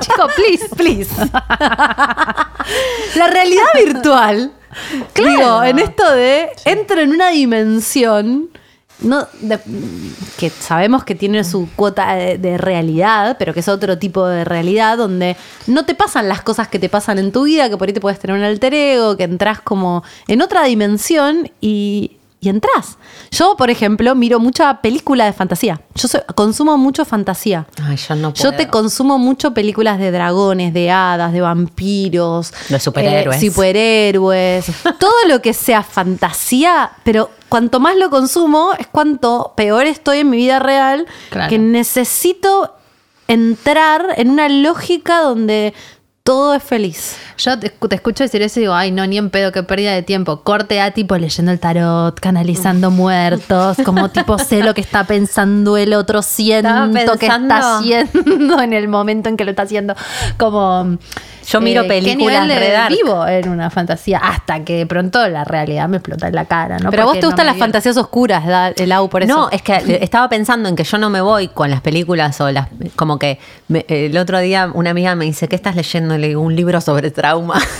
Chicos, 0.00 0.32
please. 0.36 0.68
please. 0.76 1.10
la 3.16 3.26
realidad 3.26 3.64
virtual, 3.74 4.52
digo, 5.14 5.62
en 5.62 5.78
esto 5.78 6.10
de 6.12 6.50
entro 6.64 7.00
en 7.00 7.10
una 7.10 7.30
dimensión 7.30 8.50
no, 9.00 9.28
que 10.36 10.50
sabemos 10.50 11.04
que 11.04 11.14
tiene 11.14 11.44
su 11.44 11.68
cuota 11.76 12.14
de, 12.14 12.38
de 12.38 12.58
realidad, 12.58 13.36
pero 13.38 13.54
que 13.54 13.60
es 13.60 13.68
otro 13.68 13.98
tipo 13.98 14.26
de 14.26 14.44
realidad 14.44 14.98
donde 14.98 15.36
no 15.66 15.84
te 15.84 15.94
pasan 15.94 16.28
las 16.28 16.42
cosas 16.42 16.68
que 16.68 16.78
te 16.78 16.88
pasan 16.88 17.18
en 17.18 17.32
tu 17.32 17.44
vida, 17.44 17.68
que 17.68 17.76
por 17.76 17.88
ahí 17.88 17.94
te 17.94 18.00
puedes 18.00 18.18
tener 18.18 18.36
un 18.36 18.42
alter 18.42 18.74
ego, 18.74 19.16
que 19.16 19.24
entras 19.24 19.60
como 19.60 20.02
en 20.26 20.42
otra 20.42 20.64
dimensión 20.64 21.50
y, 21.60 22.17
y 22.40 22.48
entras. 22.48 22.98
Yo, 23.32 23.56
por 23.56 23.68
ejemplo, 23.68 24.14
miro 24.14 24.38
mucha 24.38 24.80
película 24.80 25.24
de 25.24 25.32
fantasía. 25.32 25.80
Yo 25.96 26.06
soy- 26.06 26.20
consumo 26.36 26.78
mucho 26.78 27.04
fantasía. 27.04 27.66
Ay, 27.82 27.96
yo 27.96 28.14
no 28.14 28.32
Yo 28.32 28.50
te 28.52 28.58
puedo. 28.66 28.70
consumo 28.70 29.18
mucho 29.18 29.52
películas 29.54 29.98
de 29.98 30.12
dragones, 30.12 30.72
de 30.72 30.90
hadas, 30.90 31.32
de 31.32 31.40
vampiros. 31.40 32.52
De 32.68 32.78
superhéroes. 32.78 33.42
eh, 33.42 33.50
superhéroes. 33.50 34.66
todo 35.00 35.12
lo 35.26 35.42
que 35.42 35.52
sea 35.52 35.82
fantasía, 35.82 36.92
pero 37.02 37.30
cuanto 37.48 37.80
más 37.80 37.96
lo 37.96 38.08
consumo, 38.10 38.70
es 38.78 38.86
cuanto 38.86 39.52
peor 39.56 39.86
estoy 39.86 40.18
en 40.18 40.30
mi 40.30 40.36
vida 40.36 40.60
real, 40.60 41.06
Claro. 41.30 41.48
que 41.50 41.58
necesito 41.58 42.74
entrar 43.26 44.14
en 44.16 44.30
una 44.30 44.48
lógica 44.48 45.20
donde 45.20 45.74
todo 46.28 46.52
es 46.54 46.62
feliz. 46.62 47.16
Yo 47.38 47.58
te, 47.58 47.72
escu- 47.74 47.88
te 47.88 47.94
escucho 47.94 48.22
decir 48.22 48.42
eso 48.42 48.60
y 48.60 48.64
digo, 48.64 48.74
ay, 48.74 48.90
no, 48.90 49.06
ni 49.06 49.16
en 49.16 49.30
pedo, 49.30 49.50
qué 49.50 49.62
pérdida 49.62 49.94
de 49.94 50.02
tiempo. 50.02 50.42
Corte 50.42 50.78
a 50.78 50.90
tipo 50.90 51.16
leyendo 51.16 51.52
el 51.52 51.58
tarot, 51.58 52.20
canalizando 52.20 52.90
muertos, 52.90 53.78
como 53.82 54.10
tipo 54.10 54.38
sé 54.38 54.62
lo 54.62 54.74
que 54.74 54.82
está 54.82 55.04
pensando 55.04 55.78
el 55.78 55.94
otro, 55.94 56.20
siento 56.20 56.68
que 57.18 57.28
está 57.46 57.78
haciendo 57.78 58.60
en 58.62 58.74
el 58.74 58.88
momento 58.88 59.30
en 59.30 59.38
que 59.38 59.44
lo 59.46 59.52
está 59.52 59.62
haciendo. 59.62 59.94
Como. 60.36 60.98
Yo 61.50 61.60
miro 61.60 61.82
¿qué 61.82 61.88
películas 61.88 62.42
nivel 62.46 62.60
de 62.60 62.70
dark. 62.72 62.94
vivo 62.94 63.26
en 63.26 63.48
una 63.48 63.70
fantasía 63.70 64.18
hasta 64.18 64.64
que 64.64 64.76
de 64.76 64.86
pronto 64.86 65.26
la 65.28 65.44
realidad 65.44 65.88
me 65.88 65.96
explota 65.96 66.28
en 66.28 66.34
la 66.34 66.44
cara, 66.44 66.78
¿no? 66.78 66.90
pero 66.90 67.04
a 67.04 67.06
vos 67.06 67.14
te 67.14 67.20
no 67.22 67.28
gustan 67.28 67.46
las 67.46 67.56
fantasías 67.56 67.96
oscuras, 67.96 68.46
da- 68.46 68.68
el 68.68 68.92
AU, 68.92 69.08
por 69.08 69.22
eso. 69.22 69.34
No, 69.34 69.50
es 69.50 69.62
que 69.62 69.98
estaba 70.02 70.28
pensando 70.28 70.68
en 70.68 70.76
que 70.76 70.84
yo 70.84 70.98
no 70.98 71.08
me 71.10 71.20
voy 71.20 71.48
con 71.48 71.70
las 71.70 71.80
películas 71.80 72.40
o 72.40 72.50
las. 72.50 72.68
Como 72.96 73.18
que 73.18 73.38
me- 73.68 73.84
el 73.88 74.16
otro 74.18 74.38
día 74.40 74.70
una 74.74 74.90
amiga 74.90 75.14
me 75.14 75.24
dice, 75.24 75.48
¿qué 75.48 75.56
estás 75.56 75.74
leyendo? 75.74 76.16
Le 76.18 76.28
digo, 76.28 76.40
un 76.42 76.54
libro 76.54 76.80
sobre 76.80 77.10
trauma. 77.10 77.60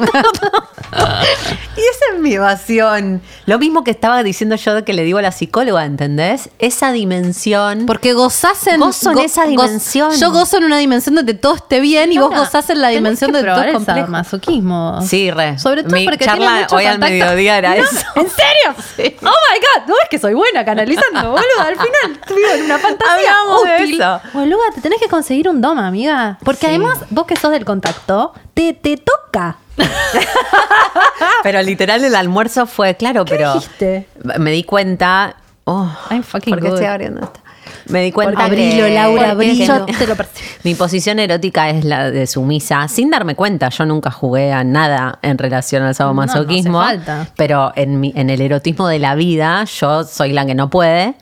Y 1.80 1.82
esa 1.96 2.14
es 2.14 2.20
mi 2.20 2.34
evasión. 2.34 3.22
Lo 3.46 3.58
mismo 3.58 3.84
que 3.84 3.90
estaba 3.90 4.22
diciendo 4.22 4.56
yo 4.56 4.74
de 4.74 4.84
que 4.84 4.92
le 4.92 5.02
digo 5.04 5.18
a 5.18 5.22
la 5.22 5.32
psicóloga, 5.32 5.84
¿entendés? 5.84 6.50
Esa 6.58 6.92
dimensión. 6.92 7.86
Porque 7.86 8.12
gozás 8.12 8.66
en, 8.66 8.80
Gozo 8.80 9.10
en 9.10 9.16
go- 9.16 9.22
esa 9.22 9.44
dimensión. 9.46 10.12
yo 10.18 10.30
gozo 10.32 10.58
en 10.58 10.64
una 10.64 10.78
dimensión 10.78 11.14
donde 11.14 11.34
todo 11.34 11.54
esté 11.56 11.80
bien 11.80 12.12
y 12.12 12.18
vos 12.18 12.30
gozás 12.34 12.68
en 12.70 12.80
la 12.80 12.88
dimensión 12.88 13.32
donde 13.32 13.48
todo 13.50 13.62
es 13.62 13.72
complejo. 13.74 14.08
masoquismo. 14.08 15.00
Sí, 15.02 15.30
re. 15.30 15.58
Sobre 15.58 15.82
todo 15.84 15.94
Mi 15.96 16.04
porque 16.04 16.24
charla 16.24 16.46
tiene 16.46 16.60
mucho 16.62 16.76
hoy 16.76 16.84
al 16.84 16.92
contacto. 16.94 17.12
mediodía 17.14 17.58
era 17.58 17.70
No, 17.76 17.82
eso. 17.84 18.06
¿En 18.16 18.28
serio? 18.30 19.16
Oh 19.22 19.24
my 19.24 19.58
god, 19.60 19.88
no 19.88 19.94
es 20.02 20.08
que 20.10 20.18
soy 20.18 20.34
buena 20.34 20.64
canalizando, 20.64 21.30
boludo. 21.30 21.60
Al 21.60 21.74
final 21.76 22.20
vivo 22.28 22.48
en 22.54 22.64
una 22.64 22.78
fantasía 22.78 23.14
Hablamos 23.40 23.64
de 23.64 23.74
útil. 23.84 23.94
eso. 24.00 24.20
Boluda, 24.32 24.62
te 24.74 24.80
tenés 24.80 25.00
que 25.00 25.08
conseguir 25.08 25.48
un 25.48 25.60
doma, 25.60 25.86
amiga. 25.86 26.38
Porque 26.44 26.66
además, 26.66 26.98
vos 27.10 27.26
que 27.26 27.36
sos 27.36 27.50
del 27.52 27.64
contacto, 27.64 28.32
te, 28.54 28.72
te 28.74 28.96
toca. 28.96 29.56
Pero 31.42 31.62
literal 31.62 32.04
el 32.04 32.14
almuerzo 32.14 32.66
fue, 32.66 32.96
claro, 32.96 33.24
pero 33.24 33.54
dijiste? 33.54 34.06
me 34.38 34.50
di 34.50 34.62
cuenta. 34.64 35.36
Oh, 35.64 35.88
I'm 36.10 36.22
fucking 36.22 36.50
¿Por 36.52 36.60
qué 36.62 36.68
good. 36.68 36.74
estoy 36.78 36.86
abriendo 36.92 37.20
esto? 37.22 37.40
Me 37.86 38.02
di 38.02 38.12
cuenta 38.12 38.44
Abrilo, 38.44 38.84
que, 38.86 38.94
Laura, 38.94 39.24
que 39.24 39.30
abrilo. 39.30 39.86
Te 39.86 40.06
lo. 40.06 40.14
Mi 40.64 40.74
posición 40.74 41.18
erótica 41.18 41.70
es 41.70 41.84
la 41.84 42.10
de 42.10 42.26
sumisa, 42.26 42.86
sin 42.88 43.10
darme 43.10 43.34
cuenta. 43.34 43.68
Yo 43.70 43.86
nunca 43.86 44.10
jugué 44.10 44.52
a 44.52 44.64
nada 44.64 45.18
en 45.22 45.38
relación 45.38 45.82
al 45.82 45.94
sadomasoquismo. 45.94 46.82
No, 46.82 46.92
no. 46.94 47.26
Pero 47.36 47.72
en, 47.76 48.00
mi- 48.00 48.12
en 48.16 48.28
el 48.30 48.40
erotismo 48.42 48.86
de 48.88 48.98
la 48.98 49.14
vida, 49.14 49.64
yo 49.64 50.04
soy 50.04 50.32
la 50.32 50.44
que 50.46 50.54
no 50.54 50.68
puede. 50.68 51.14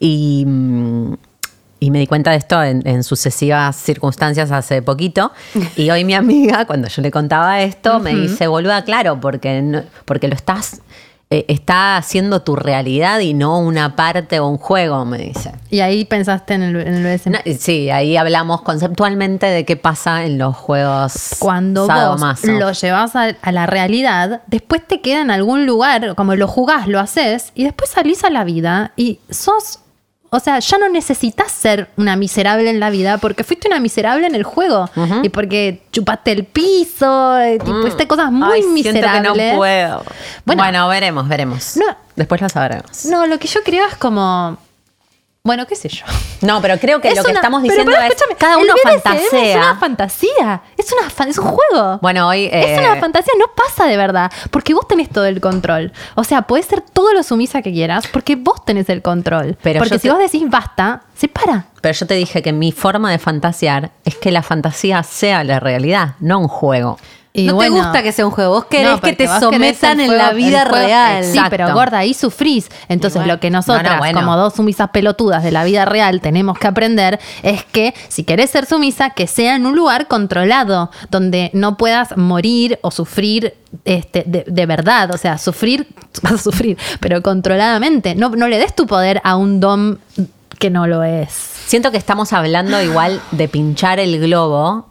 Y, 0.00 0.44
mm, 0.46 1.14
y 1.84 1.90
me 1.90 1.98
di 1.98 2.06
cuenta 2.06 2.30
de 2.30 2.36
esto 2.36 2.62
en, 2.62 2.86
en 2.86 3.02
sucesivas 3.02 3.74
circunstancias 3.74 4.50
hace 4.52 4.82
poquito. 4.82 5.32
Y 5.76 5.90
hoy 5.90 6.04
mi 6.04 6.14
amiga, 6.14 6.64
cuando 6.64 6.86
yo 6.88 7.02
le 7.02 7.10
contaba 7.10 7.60
esto, 7.60 7.98
me 7.98 8.14
dice, 8.14 8.46
boluda, 8.46 8.84
claro, 8.84 9.20
porque, 9.20 9.60
no- 9.62 9.82
porque 10.04 10.28
lo 10.28 10.34
estás. 10.34 10.80
eh, 11.34 11.46
está 11.48 11.96
haciendo 11.96 12.42
tu 12.42 12.56
realidad 12.56 13.18
y 13.20 13.32
no 13.32 13.58
una 13.58 13.96
parte 13.96 14.38
o 14.38 14.46
un 14.48 14.58
juego, 14.58 15.04
me 15.06 15.16
dice. 15.18 15.50
Y 15.70 15.80
ahí 15.80 16.04
pensaste 16.04 16.52
en 16.54 16.62
el, 16.62 16.76
en 16.76 16.94
el 16.94 17.02
BDSM. 17.18 17.30
No, 17.32 17.38
sí, 17.58 17.88
ahí 17.90 18.18
hablamos 18.18 18.60
conceptualmente 18.60 19.46
de 19.46 19.64
qué 19.64 19.76
pasa 19.78 20.24
en 20.26 20.36
los 20.36 20.54
juegos 20.54 21.36
Cuando 21.38 21.86
vos 21.86 22.20
lo 22.60 22.70
llevas 22.72 23.16
a, 23.16 23.34
a 23.40 23.50
la 23.52 23.64
realidad, 23.66 24.42
después 24.46 24.86
te 24.86 25.00
queda 25.00 25.22
en 25.22 25.30
algún 25.30 25.64
lugar, 25.64 26.14
como 26.16 26.34
lo 26.36 26.46
jugás, 26.46 26.86
lo 26.86 27.00
haces, 27.00 27.50
y 27.54 27.64
después 27.64 27.88
salís 27.90 28.22
a 28.24 28.30
la 28.30 28.44
vida 28.44 28.92
y 28.96 29.18
sos. 29.30 29.78
O 30.34 30.40
sea, 30.40 30.58
ya 30.60 30.78
no 30.78 30.88
necesitas 30.88 31.52
ser 31.52 31.90
una 31.98 32.16
miserable 32.16 32.70
en 32.70 32.80
la 32.80 32.88
vida 32.88 33.18
porque 33.18 33.44
fuiste 33.44 33.68
una 33.68 33.80
miserable 33.80 34.26
en 34.26 34.34
el 34.34 34.44
juego. 34.44 34.88
Y 35.22 35.28
porque 35.28 35.82
chupaste 35.92 36.32
el 36.32 36.44
piso, 36.44 37.38
eh, 37.38 37.58
tipo, 37.58 37.80
hiciste 37.82 38.06
cosas 38.08 38.32
muy 38.32 38.48
Mm. 38.48 38.52
Ay, 38.52 38.62
miserables. 38.62 39.32
que 39.34 39.50
no 39.52 39.56
puedo. 39.58 40.04
Bueno. 40.46 40.62
Bueno, 40.62 40.88
veremos, 40.88 41.28
veremos. 41.28 41.76
No. 41.76 41.84
Después 42.16 42.40
lo 42.40 42.48
sabremos. 42.48 43.04
No, 43.04 43.26
lo 43.26 43.38
que 43.38 43.46
yo 43.46 43.60
creo 43.62 43.86
es 43.86 43.94
como. 43.96 44.56
Bueno, 45.44 45.66
qué 45.66 45.74
sé 45.74 45.88
yo. 45.88 46.04
No, 46.42 46.62
pero 46.62 46.78
creo 46.78 47.00
que 47.00 47.08
Es 47.08 47.16
lo 47.16 47.24
que 47.24 47.30
una- 47.32 47.40
estamos 47.40 47.62
pero, 47.62 47.72
diciendo 47.72 47.90
pero, 47.92 48.04
es 48.04 48.12
escúchame, 48.12 48.36
cada 48.38 48.58
uno 48.58 48.74
fantasea. 48.80 49.50
Es 49.50 49.56
una 49.56 49.76
fantasía. 49.76 50.62
Es, 50.76 50.92
una 50.92 51.10
fan- 51.10 51.28
es 51.30 51.38
un 51.38 51.46
juego. 51.46 51.98
Bueno, 52.00 52.28
hoy, 52.28 52.44
Es 52.52 52.78
eh, 52.78 52.78
una 52.78 52.94
fantasía, 53.00 53.32
no 53.40 53.46
pasa 53.52 53.86
de 53.86 53.96
verdad. 53.96 54.30
Porque 54.52 54.72
vos 54.72 54.86
tenés 54.86 55.08
todo 55.10 55.24
el 55.24 55.40
control. 55.40 55.92
O 56.14 56.22
sea, 56.22 56.42
podés 56.42 56.66
ser 56.66 56.80
todo 56.80 57.12
lo 57.12 57.24
sumisa 57.24 57.60
que 57.60 57.72
quieras 57.72 58.06
porque 58.12 58.36
vos 58.36 58.64
tenés 58.64 58.88
el 58.88 59.02
control. 59.02 59.58
Pero 59.62 59.80
porque 59.80 59.96
si 59.98 60.02
te- 60.02 60.10
vos 60.10 60.20
decís 60.20 60.48
basta, 60.48 61.02
se 61.16 61.26
para. 61.26 61.66
Pero 61.80 61.92
yo 61.92 62.06
te 62.06 62.14
dije 62.14 62.40
que 62.40 62.52
mi 62.52 62.70
forma 62.70 63.10
de 63.10 63.18
fantasear 63.18 63.90
es 64.04 64.14
que 64.14 64.30
la 64.30 64.44
fantasía 64.44 65.02
sea 65.02 65.42
la 65.42 65.58
realidad, 65.58 66.14
no 66.20 66.38
un 66.38 66.46
juego. 66.48 66.98
Y 67.34 67.46
no 67.46 67.54
bueno, 67.54 67.76
te 67.76 67.80
gusta 67.82 68.02
que 68.02 68.12
sea 68.12 68.26
un 68.26 68.30
juego, 68.30 68.50
vos 68.52 68.66
querés 68.66 68.90
no, 68.90 69.00
que 69.00 69.14
te 69.14 69.26
sometan 69.26 70.00
en 70.00 70.18
la 70.18 70.32
vida 70.32 70.66
juego- 70.66 70.76
real. 70.86 71.24
Sí, 71.24 71.40
pero 71.48 71.72
gorda, 71.72 71.98
ahí 71.98 72.12
sufrís. 72.12 72.68
Entonces, 72.88 73.26
lo 73.26 73.40
que 73.40 73.48
nosotras, 73.50 73.84
No, 73.84 73.92
no, 73.92 73.98
bueno. 73.98 74.20
como 74.20 74.36
dos 74.36 74.54
sumisas 74.54 74.90
pelotudas 74.90 75.42
de 75.42 75.50
la 75.50 75.64
vida 75.64 75.86
real, 75.86 76.20
tenemos 76.20 76.58
que 76.58 76.66
aprender 76.66 77.18
es 77.42 77.64
que 77.64 77.94
si 78.08 78.24
querés 78.24 78.50
ser 78.50 78.66
sumisa, 78.66 79.10
que 79.10 79.26
sea 79.26 79.56
en 79.56 79.64
un 79.64 79.74
lugar 79.74 80.08
controlado, 80.08 80.90
donde 81.10 81.50
no 81.54 81.78
puedas 81.78 82.16
morir 82.18 82.78
o 82.82 82.90
sufrir 82.90 83.54
este, 83.86 84.24
de, 84.26 84.44
de 84.46 84.66
verdad. 84.66 85.10
O 85.14 85.16
sea, 85.16 85.38
sufrir, 85.38 85.86
vas 86.22 86.34
a 86.34 86.38
sufrir, 86.38 86.76
pero 87.00 87.22
controladamente. 87.22 88.14
No, 88.14 88.28
no 88.28 88.46
le 88.46 88.58
des 88.58 88.76
tu 88.76 88.86
poder 88.86 89.22
a 89.24 89.36
un 89.36 89.58
dom 89.58 89.96
que 90.58 90.68
no 90.68 90.86
lo 90.86 91.02
es. 91.02 91.32
Siento 91.66 91.90
que 91.90 91.96
estamos 91.96 92.34
hablando 92.34 92.82
igual 92.82 93.22
de 93.30 93.48
pinchar 93.48 93.98
el 94.00 94.20
globo 94.20 94.86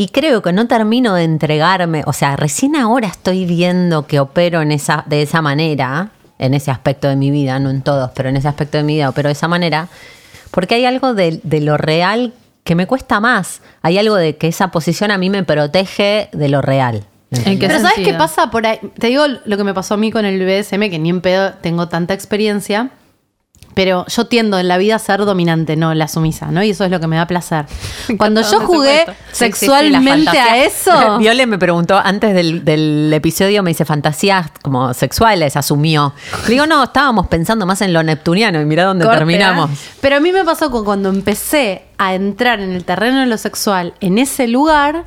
y 0.00 0.10
creo 0.10 0.42
que 0.42 0.52
no 0.52 0.68
termino 0.68 1.14
de 1.14 1.24
entregarme, 1.24 2.04
o 2.06 2.12
sea, 2.12 2.36
recién 2.36 2.76
ahora 2.76 3.08
estoy 3.08 3.44
viendo 3.46 4.06
que 4.06 4.20
opero 4.20 4.62
en 4.62 4.70
esa, 4.70 5.02
de 5.08 5.22
esa 5.22 5.42
manera, 5.42 6.12
en 6.38 6.54
ese 6.54 6.70
aspecto 6.70 7.08
de 7.08 7.16
mi 7.16 7.32
vida, 7.32 7.58
no 7.58 7.68
en 7.68 7.82
todos, 7.82 8.12
pero 8.14 8.28
en 8.28 8.36
ese 8.36 8.46
aspecto 8.46 8.78
de 8.78 8.84
mi 8.84 8.94
vida 8.94 9.08
opero 9.08 9.28
de 9.28 9.32
esa 9.32 9.48
manera, 9.48 9.88
porque 10.52 10.76
hay 10.76 10.84
algo 10.84 11.14
de, 11.14 11.40
de 11.42 11.60
lo 11.60 11.76
real 11.76 12.32
que 12.62 12.76
me 12.76 12.86
cuesta 12.86 13.18
más, 13.18 13.60
hay 13.82 13.98
algo 13.98 14.14
de 14.14 14.36
que 14.36 14.46
esa 14.46 14.68
posición 14.68 15.10
a 15.10 15.18
mí 15.18 15.30
me 15.30 15.42
protege 15.42 16.28
de 16.30 16.48
lo 16.48 16.62
real. 16.62 17.04
¿En 17.32 17.58
qué 17.58 17.66
Pero 17.66 17.80
¿sabes 17.80 18.04
qué 18.04 18.14
pasa 18.14 18.52
por 18.52 18.68
ahí? 18.68 18.78
Te 19.00 19.08
digo 19.08 19.24
lo 19.26 19.56
que 19.56 19.64
me 19.64 19.74
pasó 19.74 19.94
a 19.94 19.96
mí 19.96 20.12
con 20.12 20.24
el 20.24 20.38
BDSM, 20.38 20.90
que 20.90 21.00
ni 21.00 21.10
en 21.10 21.20
pedo 21.20 21.54
tengo 21.54 21.88
tanta 21.88 22.14
experiencia. 22.14 22.90
Pero 23.74 24.04
yo 24.06 24.26
tiendo 24.26 24.58
en 24.58 24.66
la 24.66 24.76
vida 24.76 24.96
a 24.96 24.98
ser 24.98 25.24
dominante, 25.24 25.76
no 25.76 25.94
la 25.94 26.08
sumisa, 26.08 26.46
¿no? 26.50 26.62
Y 26.62 26.70
eso 26.70 26.84
es 26.84 26.90
lo 26.90 26.98
que 27.00 27.06
me 27.06 27.16
da 27.16 27.26
placer. 27.26 27.66
Cuando 28.18 28.42
yo 28.42 28.60
jugué 28.60 29.06
sexualmente 29.32 30.38
a 30.38 30.64
eso. 30.64 31.18
Viole 31.18 31.46
me 31.46 31.58
preguntó 31.58 31.96
antes 31.96 32.34
del, 32.34 32.64
del 32.64 33.12
episodio, 33.12 33.62
me 33.62 33.70
dice 33.70 33.84
fantasías 33.84 34.50
como 34.62 34.92
sexuales, 34.94 35.56
asumió. 35.56 36.12
Le 36.46 36.54
digo, 36.54 36.66
no, 36.66 36.84
estábamos 36.84 37.28
pensando 37.28 37.66
más 37.66 37.80
en 37.82 37.92
lo 37.92 38.02
neptuniano 38.02 38.60
y 38.60 38.64
mira 38.64 38.84
dónde 38.84 39.04
Corte, 39.04 39.18
terminamos. 39.18 39.70
¿eh? 39.70 39.92
Pero 40.00 40.16
a 40.16 40.20
mí 40.20 40.32
me 40.32 40.44
pasó 40.44 40.70
con 40.70 40.84
cuando 40.84 41.08
empecé 41.08 41.84
a 41.98 42.14
entrar 42.14 42.60
en 42.60 42.72
el 42.72 42.84
terreno 42.84 43.20
de 43.20 43.26
lo 43.26 43.38
sexual 43.38 43.94
en 44.00 44.18
ese 44.18 44.48
lugar, 44.48 45.04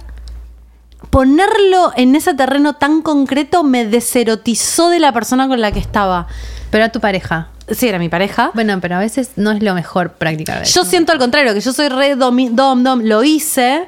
ponerlo 1.11 1.91
en 1.95 2.15
ese 2.15 2.33
terreno 2.33 2.73
tan 2.73 3.01
concreto 3.03 3.63
me 3.63 3.85
deserotizó 3.85 4.89
de 4.89 4.99
la 4.99 5.11
persona 5.13 5.47
con 5.47 5.61
la 5.61 5.71
que 5.71 5.79
estaba. 5.79 6.25
Pero 6.71 6.85
a 6.85 6.89
tu 6.89 6.99
pareja. 6.99 7.49
Sí, 7.69 7.87
era 7.87 7.99
mi 7.99 8.09
pareja. 8.09 8.51
Bueno, 8.53 8.79
pero 8.81 8.95
a 8.95 8.99
veces 8.99 9.31
no 9.35 9.51
es 9.51 9.61
lo 9.61 9.73
mejor 9.75 10.13
practicar. 10.13 10.63
Yo 10.63 10.83
siento 10.83 11.11
al 11.11 11.19
contrario, 11.19 11.53
que 11.53 11.61
yo 11.61 11.71
soy 11.73 11.89
re 11.89 12.15
domi- 12.17 12.49
dom, 12.49 12.83
dom, 12.83 13.01
lo 13.03 13.23
hice, 13.23 13.87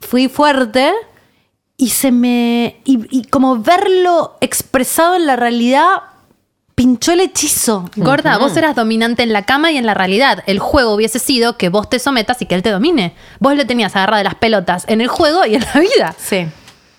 fui 0.00 0.28
fuerte 0.28 0.92
y 1.76 1.88
se 1.90 2.10
me. 2.12 2.80
Y, 2.84 3.06
y 3.10 3.24
como 3.24 3.58
verlo 3.58 4.36
expresado 4.40 5.16
en 5.16 5.26
la 5.26 5.36
realidad, 5.36 5.88
pinchó 6.78 7.12
el 7.12 7.20
hechizo. 7.20 7.90
Gorda, 7.96 8.38
vos 8.38 8.56
eras 8.56 8.74
dominante 8.76 9.22
en 9.24 9.32
la 9.32 9.42
cama 9.42 9.70
y 9.72 9.76
en 9.76 9.84
la 9.84 9.94
realidad. 9.94 10.42
El 10.46 10.60
juego 10.60 10.94
hubiese 10.94 11.18
sido 11.18 11.56
que 11.58 11.68
vos 11.68 11.90
te 11.90 11.98
sometas 11.98 12.40
y 12.40 12.46
que 12.46 12.54
él 12.54 12.62
te 12.62 12.70
domine. 12.70 13.14
Vos 13.40 13.54
le 13.56 13.64
tenías 13.64 13.94
agarrado 13.96 14.18
de 14.18 14.24
las 14.24 14.36
pelotas 14.36 14.84
en 14.88 15.00
el 15.00 15.08
juego 15.08 15.44
y 15.44 15.56
en 15.56 15.64
la 15.74 15.80
vida. 15.80 16.14
Sí. 16.18 16.46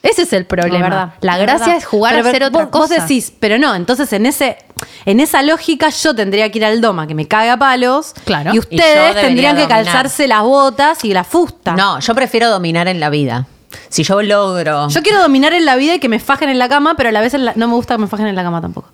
Ese 0.03 0.21
es 0.21 0.33
el 0.33 0.45
problema. 0.45 0.77
La 0.77 0.83
verdad. 0.89 1.13
La 1.21 1.31
La 1.33 1.37
gracia 1.39 1.65
verdad. 1.67 1.77
es 1.77 1.85
jugar 1.85 2.13
Pero 2.15 2.25
a 2.25 2.29
hacer 2.29 2.41
vos- 2.43 2.47
otra 2.49 2.69
cosa. 2.69 2.79
Vos 2.95 3.01
decís, 3.07 3.33
pero 3.39 3.57
no, 3.57 3.75
entonces 3.75 4.11
en 4.13 4.25
ese 4.25 4.57
en 5.05 5.19
esa 5.19 5.41
lógica 5.43 5.89
yo 5.89 6.15
tendría 6.15 6.49
que 6.51 6.57
ir 6.59 6.65
al 6.65 6.79
doma 6.79 7.05
que 7.07 7.15
me 7.15 7.27
caga 7.27 7.53
a 7.53 7.57
palos. 7.57 8.13
Claro. 8.25 8.53
Y 8.53 8.59
ustedes 8.59 9.15
tendrían 9.15 9.55
que 9.57 9.63
dominar. 9.63 9.83
calzarse 9.85 10.27
las 10.27 10.41
botas 10.43 11.03
y 11.03 11.13
la 11.13 11.23
fusta. 11.25 11.73
No, 11.75 11.99
yo 11.99 12.15
prefiero 12.15 12.49
dominar 12.49 12.87
en 12.87 12.99
la 13.01 13.09
vida. 13.09 13.47
Si 13.89 14.03
yo 14.03 14.21
logro. 14.21 14.87
Yo 14.89 15.03
quiero 15.03 15.21
dominar 15.21 15.53
en 15.53 15.65
la 15.65 15.75
vida 15.75 15.95
y 15.95 15.99
que 15.99 16.09
me 16.09 16.19
fajen 16.19 16.49
en 16.49 16.59
la 16.59 16.69
cama, 16.69 16.95
pero 16.95 17.09
a 17.09 17.11
la 17.11 17.21
vez 17.21 17.33
la- 17.33 17.53
no 17.55 17.67
me 17.67 17.73
gusta 17.75 17.95
que 17.95 18.01
me 18.01 18.07
fajen 18.07 18.27
en 18.27 18.35
la 18.35 18.43
cama 18.43 18.61
tampoco. 18.61 18.89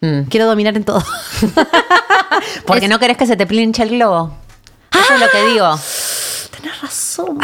Mm. 0.00 0.22
Quiero 0.30 0.46
dominar 0.46 0.76
en 0.76 0.84
todo. 0.84 1.02
Porque 2.66 2.88
no 2.88 2.98
querés 2.98 3.16
que 3.16 3.26
se 3.26 3.36
te 3.36 3.46
pinche 3.46 3.82
el 3.82 3.90
globo. 3.90 4.34
Eso 4.92 5.14
es 5.14 5.20
lo 5.20 5.28
que 5.28 5.44
digo. 5.46 5.78
Tenés 6.50 6.80
razón. 6.80 7.38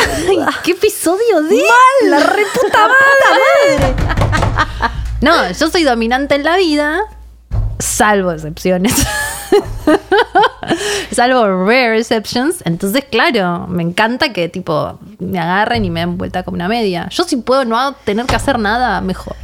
¿Qué 0.62 0.72
episodio 0.72 1.42
de? 1.42 1.56
¡Mal! 1.56 2.10
¡La 2.10 2.20
reputa 2.20 2.88
madre! 2.88 3.94
No, 5.20 5.50
yo 5.50 5.70
soy 5.70 5.84
dominante 5.84 6.34
en 6.34 6.44
la 6.44 6.56
vida, 6.56 7.00
salvo 7.78 8.32
excepciones. 8.32 8.94
salvo 11.12 11.66
rare 11.66 11.98
exceptions. 11.98 12.62
Entonces, 12.64 13.04
claro, 13.10 13.66
me 13.68 13.82
encanta 13.82 14.32
que 14.32 14.48
tipo 14.48 14.98
me 15.18 15.38
agarren 15.38 15.84
y 15.84 15.90
me 15.90 16.00
den 16.00 16.18
vuelta 16.18 16.42
como 16.42 16.56
una 16.56 16.68
media. 16.68 17.08
Yo 17.10 17.24
si 17.24 17.36
puedo 17.36 17.64
no 17.64 17.92
tener 17.94 18.26
que 18.26 18.36
hacer 18.36 18.58
nada, 18.58 19.00
mejor. 19.00 19.36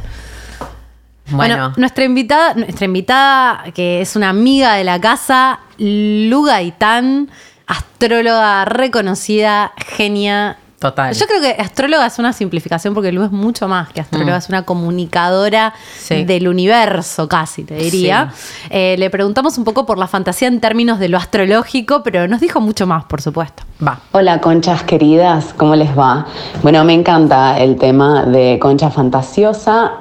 Bueno, 1.31 1.55
Bueno, 1.55 1.73
nuestra 1.77 2.03
invitada, 2.03 2.53
nuestra 2.53 2.85
invitada, 2.85 3.63
que 3.73 4.01
es 4.01 4.15
una 4.15 4.29
amiga 4.29 4.73
de 4.75 4.83
la 4.83 4.99
casa, 4.99 5.59
Lu 5.77 6.43
Gaitán, 6.43 7.29
astróloga 7.65 8.65
reconocida, 8.65 9.71
genia. 9.95 10.57
Total. 10.79 11.13
Yo 11.13 11.25
creo 11.27 11.39
que 11.39 11.51
astróloga 11.61 12.05
es 12.05 12.19
una 12.19 12.33
simplificación 12.33 12.93
porque 12.93 13.13
Lu 13.13 13.23
es 13.23 13.31
mucho 13.31 13.69
más 13.69 13.87
que 13.93 14.01
astróloga, 14.01 14.35
es 14.35 14.49
una 14.49 14.63
comunicadora 14.63 15.73
Sí. 15.97 16.25
del 16.25 16.45
universo 16.49 17.29
casi, 17.29 17.63
te 17.63 17.75
diría. 17.75 18.33
Eh, 18.69 18.97
le 18.99 19.09
preguntamos 19.09 19.57
un 19.57 19.63
poco 19.63 19.85
por 19.85 19.97
la 19.97 20.07
fantasía 20.07 20.49
en 20.49 20.59
términos 20.59 20.99
de 20.99 21.07
lo 21.07 21.17
astrológico, 21.17 22.03
pero 22.03 22.27
nos 22.27 22.41
dijo 22.41 22.59
mucho 22.59 22.85
más, 22.85 23.05
por 23.05 23.21
supuesto. 23.21 23.63
va. 23.85 23.99
Hola 24.11 24.41
conchas 24.41 24.83
queridas, 24.83 25.53
¿cómo 25.55 25.77
les 25.77 25.97
va? 25.97 26.25
Bueno, 26.63 26.83
me 26.83 26.93
encanta 26.93 27.57
el 27.59 27.77
tema 27.77 28.23
de 28.25 28.59
concha 28.61 28.89
fantasiosa. 28.91 29.93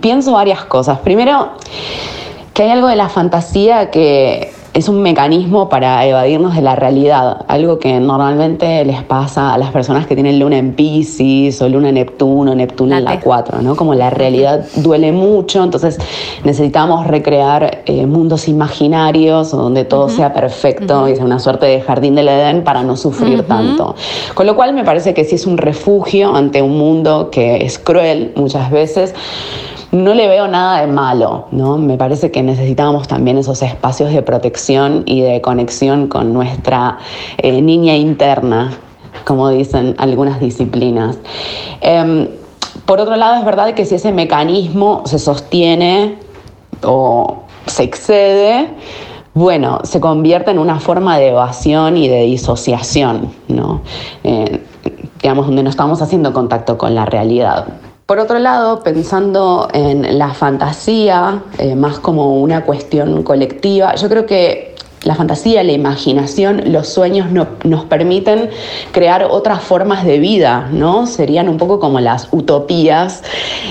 Pienso 0.00 0.32
varias 0.32 0.64
cosas. 0.64 0.98
Primero, 1.00 1.50
que 2.52 2.62
hay 2.62 2.70
algo 2.70 2.88
de 2.88 2.96
la 2.96 3.08
fantasía 3.08 3.90
que 3.90 4.52
es 4.74 4.88
un 4.88 5.02
mecanismo 5.02 5.68
para 5.68 6.04
evadirnos 6.04 6.56
de 6.56 6.60
la 6.60 6.74
realidad, 6.74 7.44
algo 7.46 7.78
que 7.78 8.00
normalmente 8.00 8.84
les 8.84 9.04
pasa 9.04 9.54
a 9.54 9.58
las 9.58 9.70
personas 9.70 10.04
que 10.08 10.16
tienen 10.16 10.40
luna 10.40 10.58
en 10.58 10.72
Pisces 10.72 11.62
o 11.62 11.68
luna 11.68 11.90
en 11.90 11.94
Neptuno, 11.94 12.56
Neptuno 12.56 12.96
en 12.96 13.04
la 13.04 13.20
4, 13.20 13.62
¿no? 13.62 13.76
Como 13.76 13.94
la 13.94 14.10
realidad 14.10 14.66
duele 14.74 15.12
mucho, 15.12 15.62
entonces 15.62 15.98
necesitamos 16.42 17.06
recrear 17.06 17.82
eh, 17.86 18.04
mundos 18.06 18.48
imaginarios 18.48 19.52
donde 19.52 19.84
todo 19.84 20.08
sea 20.08 20.34
perfecto 20.34 21.08
y 21.08 21.14
sea 21.14 21.24
una 21.24 21.38
suerte 21.38 21.66
de 21.66 21.80
jardín 21.80 22.16
del 22.16 22.26
Edén 22.26 22.64
para 22.64 22.82
no 22.82 22.96
sufrir 22.96 23.44
tanto. 23.44 23.94
Con 24.34 24.46
lo 24.46 24.56
cual 24.56 24.74
me 24.74 24.82
parece 24.82 25.14
que 25.14 25.22
sí 25.22 25.36
es 25.36 25.46
un 25.46 25.56
refugio 25.56 26.34
ante 26.34 26.62
un 26.62 26.76
mundo 26.76 27.30
que 27.30 27.64
es 27.64 27.78
cruel 27.78 28.32
muchas 28.34 28.72
veces 28.72 29.14
no 29.94 30.12
le 30.12 30.28
veo 30.28 30.48
nada 30.48 30.80
de 30.80 30.86
malo, 30.88 31.46
¿no? 31.52 31.78
Me 31.78 31.96
parece 31.96 32.30
que 32.30 32.42
necesitamos 32.42 33.06
también 33.06 33.38
esos 33.38 33.62
espacios 33.62 34.12
de 34.12 34.22
protección 34.22 35.04
y 35.06 35.20
de 35.20 35.40
conexión 35.40 36.08
con 36.08 36.32
nuestra 36.32 36.98
eh, 37.38 37.62
niña 37.62 37.94
interna, 37.96 38.72
como 39.24 39.48
dicen 39.50 39.94
algunas 39.98 40.40
disciplinas. 40.40 41.18
Em, 41.80 42.28
por 42.86 43.00
otro 43.00 43.16
lado, 43.16 43.36
es 43.36 43.44
verdad 43.44 43.74
que 43.74 43.84
si 43.84 43.94
ese 43.94 44.12
mecanismo 44.12 45.02
se 45.06 45.18
sostiene 45.18 46.18
o 46.82 47.44
se 47.66 47.84
excede, 47.84 48.68
bueno, 49.32 49.78
se 49.84 50.00
convierte 50.00 50.50
en 50.50 50.58
una 50.58 50.80
forma 50.80 51.18
de 51.18 51.28
evasión 51.28 51.96
y 51.96 52.08
de 52.08 52.24
disociación, 52.24 53.32
¿no? 53.48 53.80
Eh, 54.24 54.60
digamos, 55.22 55.46
donde 55.46 55.62
no 55.62 55.70
estamos 55.70 56.02
haciendo 56.02 56.32
contacto 56.32 56.76
con 56.76 56.94
la 56.94 57.06
realidad. 57.06 57.66
Por 58.06 58.18
otro 58.18 58.38
lado, 58.38 58.82
pensando 58.82 59.68
en 59.72 60.18
la 60.18 60.34
fantasía, 60.34 61.42
eh, 61.56 61.74
más 61.74 61.98
como 61.98 62.38
una 62.42 62.62
cuestión 62.66 63.22
colectiva, 63.22 63.94
yo 63.94 64.10
creo 64.10 64.26
que 64.26 64.74
la 65.04 65.14
fantasía, 65.14 65.62
la 65.62 65.72
imaginación, 65.72 66.72
los 66.72 66.88
sueños 66.88 67.28
nos 67.30 67.84
permiten 67.86 68.50
crear 68.92 69.24
otras 69.24 69.62
formas 69.62 70.04
de 70.04 70.18
vida, 70.18 70.68
¿no? 70.70 71.06
Serían 71.06 71.48
un 71.48 71.56
poco 71.56 71.80
como 71.80 71.98
las 72.00 72.28
utopías. 72.30 73.22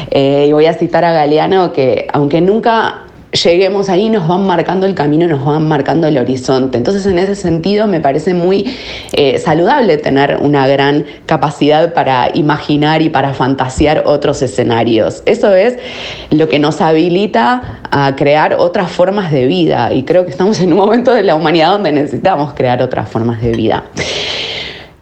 Eh, 0.10 0.48
y 0.50 0.54
voy 0.54 0.66
a 0.66 0.74
citar 0.74 1.04
a 1.06 1.12
Galeano 1.12 1.72
que, 1.72 2.08
aunque 2.12 2.42
nunca 2.42 3.04
lleguemos 3.34 3.90
ahí, 3.90 4.10
nos 4.10 4.28
van 4.28 4.46
marcando 4.46 4.86
el 4.86 4.94
camino, 4.94 5.28
nos 5.28 5.44
van 5.44 5.68
marcando 5.68 6.08
el 6.08 6.18
horizonte. 6.18 6.78
Entonces, 6.78 7.06
en 7.06 7.18
ese 7.18 7.36
sentido, 7.36 7.88
me 7.88 8.00
parece 8.00 8.34
muy 8.34 8.78
eh, 9.14 9.40
saludable 9.40 9.98
tener 9.98 10.38
una 10.42 10.68
gran 10.68 11.06
capacidad 11.26 11.94
para 11.94 12.30
imaginar 12.34 13.02
y 13.02 13.10
para 13.10 13.34
fantasear 13.34 14.04
otros 14.06 14.42
escenarios. 14.42 15.24
Eso 15.26 15.54
es 15.54 15.78
lo 16.30 16.48
que 16.48 16.60
nos 16.60 16.82
habilita 16.82 17.82
a 17.90 18.16
crear 18.16 18.56
otras 18.60 18.92
formas 18.92 19.32
de 19.32 19.48
vida 19.48 19.92
y 19.94 20.04
creo 20.04 20.26
que 20.26 20.32
estamos 20.32 20.60
en 20.60 20.72
un 20.72 20.80
momento 20.80 21.14
de 21.14 21.24
la 21.24 21.36
humanidad 21.36 21.72
donde 21.72 21.92
necesitamos 21.92 22.54
crear 22.54 22.82
otras 22.82 23.10
formas 23.10 23.42
de 23.42 23.52
vida. 23.52 23.84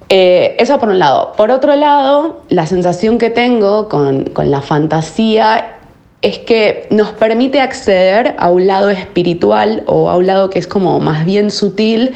Eh, 0.09 0.57
eso 0.59 0.77
por 0.77 0.89
un 0.89 0.99
lado. 0.99 1.33
Por 1.37 1.51
otro 1.51 1.75
lado, 1.75 2.41
la 2.49 2.65
sensación 2.65 3.17
que 3.17 3.29
tengo 3.29 3.87
con, 3.87 4.25
con 4.25 4.51
la 4.51 4.61
fantasía 4.61 5.77
es 6.21 6.39
que 6.39 6.87
nos 6.91 7.11
permite 7.11 7.59
acceder 7.59 8.35
a 8.37 8.51
un 8.51 8.67
lado 8.67 8.89
espiritual 8.89 9.83
o 9.87 10.09
a 10.09 10.17
un 10.17 10.27
lado 10.27 10.49
que 10.49 10.59
es 10.59 10.67
como 10.67 10.99
más 10.99 11.25
bien 11.25 11.49
sutil 11.49 12.13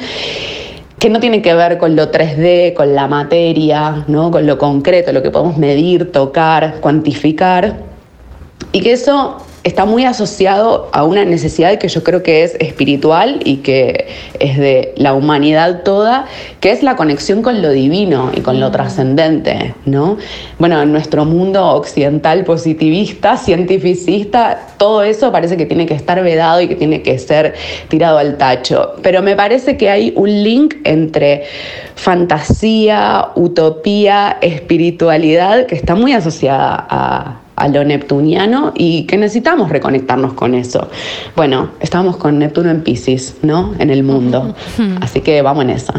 que 0.98 1.10
no 1.10 1.20
tiene 1.20 1.42
que 1.42 1.54
ver 1.54 1.76
con 1.78 1.94
lo 1.94 2.10
3D, 2.10 2.74
con 2.74 2.94
la 2.94 3.06
materia, 3.06 4.04
¿no? 4.08 4.30
con 4.30 4.46
lo 4.46 4.56
concreto, 4.56 5.12
lo 5.12 5.22
que 5.22 5.30
podemos 5.30 5.58
medir, 5.58 6.10
tocar, 6.10 6.76
cuantificar, 6.80 7.76
y 8.72 8.80
que 8.80 8.92
eso 8.92 9.36
está 9.66 9.84
muy 9.84 10.04
asociado 10.04 10.88
a 10.92 11.02
una 11.02 11.24
necesidad 11.24 11.76
que 11.78 11.88
yo 11.88 12.04
creo 12.04 12.22
que 12.22 12.44
es 12.44 12.54
espiritual 12.60 13.40
y 13.44 13.56
que 13.56 14.06
es 14.38 14.58
de 14.58 14.94
la 14.96 15.12
humanidad 15.12 15.82
toda, 15.82 16.26
que 16.60 16.70
es 16.70 16.84
la 16.84 16.94
conexión 16.94 17.42
con 17.42 17.60
lo 17.62 17.70
divino 17.70 18.30
y 18.32 18.42
con 18.42 18.60
lo 18.60 18.70
trascendente, 18.70 19.74
¿no? 19.84 20.18
Bueno, 20.60 20.80
en 20.80 20.92
nuestro 20.92 21.24
mundo 21.24 21.66
occidental 21.66 22.44
positivista, 22.44 23.36
cientificista, 23.36 24.68
todo 24.78 25.02
eso 25.02 25.32
parece 25.32 25.56
que 25.56 25.66
tiene 25.66 25.84
que 25.86 25.94
estar 25.94 26.22
vedado 26.22 26.60
y 26.60 26.68
que 26.68 26.76
tiene 26.76 27.02
que 27.02 27.18
ser 27.18 27.54
tirado 27.88 28.18
al 28.18 28.36
tacho. 28.36 28.94
Pero 29.02 29.20
me 29.20 29.34
parece 29.34 29.76
que 29.76 29.90
hay 29.90 30.12
un 30.14 30.44
link 30.44 30.76
entre 30.84 31.42
fantasía, 31.96 33.30
utopía, 33.34 34.38
espiritualidad 34.40 35.66
que 35.66 35.74
está 35.74 35.96
muy 35.96 36.12
asociada 36.12 36.86
a 36.88 37.40
a 37.56 37.68
lo 37.68 37.84
neptuniano 37.84 38.72
y 38.76 39.04
que 39.06 39.16
necesitamos 39.16 39.70
reconectarnos 39.70 40.34
con 40.34 40.54
eso. 40.54 40.90
Bueno, 41.34 41.70
estamos 41.80 42.16
con 42.18 42.38
Neptuno 42.38 42.70
en 42.70 42.82
Pisces, 42.82 43.36
¿no? 43.42 43.74
En 43.78 43.90
el 43.90 44.02
mundo. 44.02 44.54
Así 45.00 45.22
que 45.22 45.40
vamos 45.42 45.64
en 45.64 45.70
esa. 45.70 45.94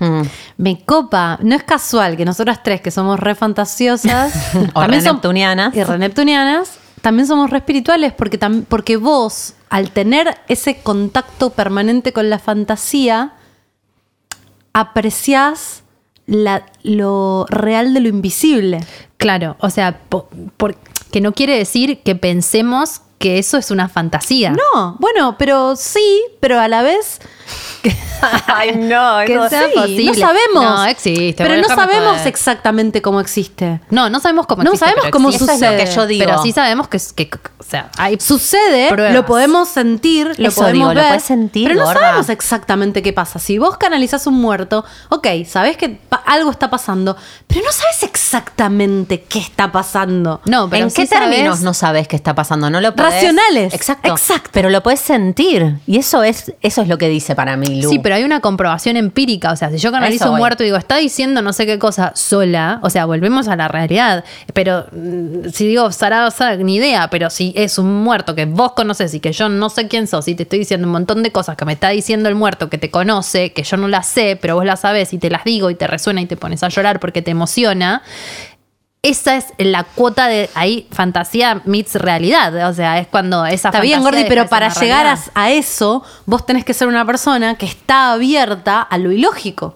Mm. 0.00 0.22
Me 0.58 0.84
copa, 0.84 1.38
no 1.42 1.54
es 1.56 1.64
casual 1.64 2.16
que 2.16 2.24
nosotras 2.24 2.62
tres, 2.62 2.80
que 2.80 2.90
somos 2.90 3.18
re 3.18 3.34
fantasiosas, 3.34 4.32
también 4.74 5.02
neptunianas. 5.04 5.74
y 5.74 5.82
re 5.82 5.98
neptunianas, 5.98 6.78
también 7.00 7.26
somos 7.26 7.50
re 7.50 7.58
espirituales 7.58 8.12
porque, 8.12 8.38
tam- 8.38 8.64
porque 8.68 8.96
vos, 8.96 9.54
al 9.70 9.90
tener 9.90 10.36
ese 10.48 10.76
contacto 10.82 11.50
permanente 11.50 12.12
con 12.12 12.30
la 12.30 12.38
fantasía, 12.38 13.32
apreciás 14.72 15.82
la- 16.26 16.64
lo 16.82 17.46
real 17.48 17.92
de 17.94 18.00
lo 18.00 18.08
invisible. 18.08 18.80
Claro, 19.16 19.56
o 19.60 19.70
sea, 19.70 19.98
po- 20.08 20.28
por- 20.56 20.76
que 21.12 21.20
no 21.20 21.32
quiere 21.32 21.56
decir 21.56 22.02
que 22.02 22.14
pensemos 22.16 23.02
que 23.18 23.38
eso 23.38 23.56
es 23.56 23.70
una 23.70 23.88
fantasía. 23.88 24.50
No, 24.50 24.96
bueno, 24.98 25.36
pero 25.38 25.76
sí, 25.76 26.22
pero 26.40 26.58
a 26.58 26.66
la 26.66 26.82
vez 26.82 27.20
Ay, 28.46 28.72
no, 28.76 29.18
Que 29.26 29.34
eso- 29.34 29.48
sea 29.48 29.66
sí, 29.68 29.74
posible. 29.74 30.04
no 30.06 30.14
sabemos. 30.14 30.64
No, 30.64 30.84
existe, 30.86 31.34
Pero 31.36 31.50
bueno, 31.50 31.68
no 31.68 31.74
sabemos 31.74 32.26
exactamente 32.26 33.00
cómo 33.02 33.20
existe. 33.20 33.80
No, 33.90 34.08
no 34.10 34.20
sabemos 34.20 34.46
cómo 34.46 34.62
No 34.64 34.70
existe, 34.70 34.86
sabemos 34.86 35.02
pero 35.04 35.12
cómo 35.12 35.28
existe. 35.30 35.44
Eso 35.54 35.64
es 35.64 35.70
lo 35.70 35.76
que 35.76 35.86
sucede. 35.86 35.96
yo 35.96 36.06
digo. 36.06 36.24
Pero 36.26 36.42
sí 36.42 36.52
sabemos 36.52 36.88
que, 36.88 36.96
es- 36.96 37.12
que 37.12 37.30
sea, 37.72 37.90
Sucede, 38.20 38.88
Pruebas. 38.88 39.14
lo 39.14 39.26
podemos 39.26 39.68
sentir, 39.68 40.28
lo 40.38 40.50
podemos 40.50 40.72
digo, 40.72 40.88
lo 40.94 40.94
ver, 41.00 41.08
puedes 41.08 41.22
sentir, 41.24 41.68
pero 41.68 41.80
no 41.80 41.86
gorda. 41.86 42.00
sabemos 42.00 42.28
exactamente 42.28 43.02
qué 43.02 43.12
pasa. 43.12 43.38
Si 43.38 43.58
vos 43.58 43.76
canalizás 43.76 44.26
un 44.26 44.34
muerto, 44.40 44.84
ok, 45.08 45.26
sabés 45.46 45.76
que 45.76 45.98
algo 46.26 46.50
está 46.50 46.70
pasando, 46.70 47.16
pero 47.46 47.62
no 47.64 47.72
sabes 47.72 48.02
exactamente 48.02 49.22
qué 49.22 49.38
está 49.38 49.70
pasando. 49.72 50.40
No, 50.44 50.68
pero 50.68 50.84
¿En 50.84 50.90
sí 50.90 51.02
qué 51.02 51.06
términos 51.08 51.56
sabes- 51.58 51.62
no 51.62 51.74
sabes 51.74 52.08
qué 52.08 52.16
está 52.16 52.34
pasando? 52.34 52.70
No 52.70 52.80
lo 52.80 52.94
podés- 52.94 53.12
Racionales. 53.12 53.74
Exacto. 53.74 54.10
Exacto. 54.12 54.50
Pero 54.52 54.70
lo 54.70 54.82
puedes 54.82 55.00
sentir. 55.00 55.76
Y 55.86 55.98
eso 55.98 56.22
es, 56.22 56.52
eso 56.62 56.82
es 56.82 56.88
lo 56.88 56.98
que 56.98 57.08
dice 57.08 57.34
para 57.34 57.56
mí, 57.56 57.82
Lu. 57.82 57.88
Sí, 57.90 57.98
pero 57.98 58.14
hay 58.14 58.24
una 58.24 58.40
comprobación 58.40 58.96
empírica. 58.96 59.52
O 59.52 59.56
sea, 59.56 59.70
si 59.70 59.78
yo 59.78 59.90
canalizo 59.92 60.30
un 60.32 60.38
muerto 60.38 60.62
y 60.62 60.66
digo, 60.66 60.76
está 60.76 60.96
diciendo 60.96 61.42
no 61.42 61.52
sé 61.52 61.66
qué 61.66 61.78
cosa 61.78 62.12
sola, 62.14 62.80
o 62.82 62.90
sea, 62.90 63.04
volvemos 63.06 63.48
a 63.48 63.56
la 63.56 63.68
realidad. 63.68 64.24
Pero 64.54 64.86
mm, 64.92 65.48
si 65.52 65.66
digo, 65.66 65.90
Sara, 65.92 66.30
Sara, 66.30 66.56
ni 66.56 66.76
idea, 66.76 67.08
pero 67.10 67.30
si 67.30 67.52
es 67.64 67.78
un 67.78 68.02
muerto 68.02 68.34
que 68.34 68.46
vos 68.46 68.72
conoces 68.72 69.14
y 69.14 69.20
que 69.20 69.32
yo 69.32 69.48
no 69.48 69.70
sé 69.70 69.88
quién 69.88 70.06
sos 70.06 70.28
y 70.28 70.34
te 70.34 70.44
estoy 70.44 70.60
diciendo 70.60 70.86
un 70.86 70.92
montón 70.92 71.22
de 71.22 71.32
cosas 71.32 71.56
que 71.56 71.64
me 71.64 71.72
está 71.72 71.90
diciendo 71.90 72.28
el 72.28 72.34
muerto 72.34 72.68
que 72.68 72.78
te 72.78 72.90
conoce, 72.90 73.52
que 73.52 73.62
yo 73.62 73.76
no 73.76 73.88
las 73.88 74.06
sé, 74.06 74.38
pero 74.40 74.54
vos 74.54 74.64
las 74.64 74.80
sabés 74.80 75.12
y 75.12 75.18
te 75.18 75.30
las 75.30 75.44
digo 75.44 75.70
y 75.70 75.74
te 75.74 75.86
resuena 75.86 76.20
y 76.20 76.26
te 76.26 76.36
pones 76.36 76.62
a 76.62 76.68
llorar 76.68 77.00
porque 77.00 77.22
te 77.22 77.30
emociona. 77.30 78.02
Esa 79.02 79.36
es 79.36 79.46
la 79.58 79.82
cuota 79.82 80.28
de 80.28 80.48
ahí 80.54 80.86
fantasía 80.92 81.60
meets 81.64 81.96
realidad, 81.96 82.68
o 82.68 82.72
sea, 82.72 82.98
es 82.98 83.08
cuando 83.08 83.44
esa 83.46 83.70
Está 83.70 83.80
bien, 83.80 84.02
Gordi, 84.02 84.24
pero 84.28 84.46
para 84.46 84.72
llegar 84.72 85.06
a, 85.06 85.18
a 85.34 85.50
eso, 85.50 86.04
vos 86.24 86.46
tenés 86.46 86.64
que 86.64 86.72
ser 86.72 86.86
una 86.86 87.04
persona 87.04 87.56
que 87.56 87.66
está 87.66 88.12
abierta 88.12 88.80
a 88.80 88.98
lo 88.98 89.10
ilógico. 89.10 89.74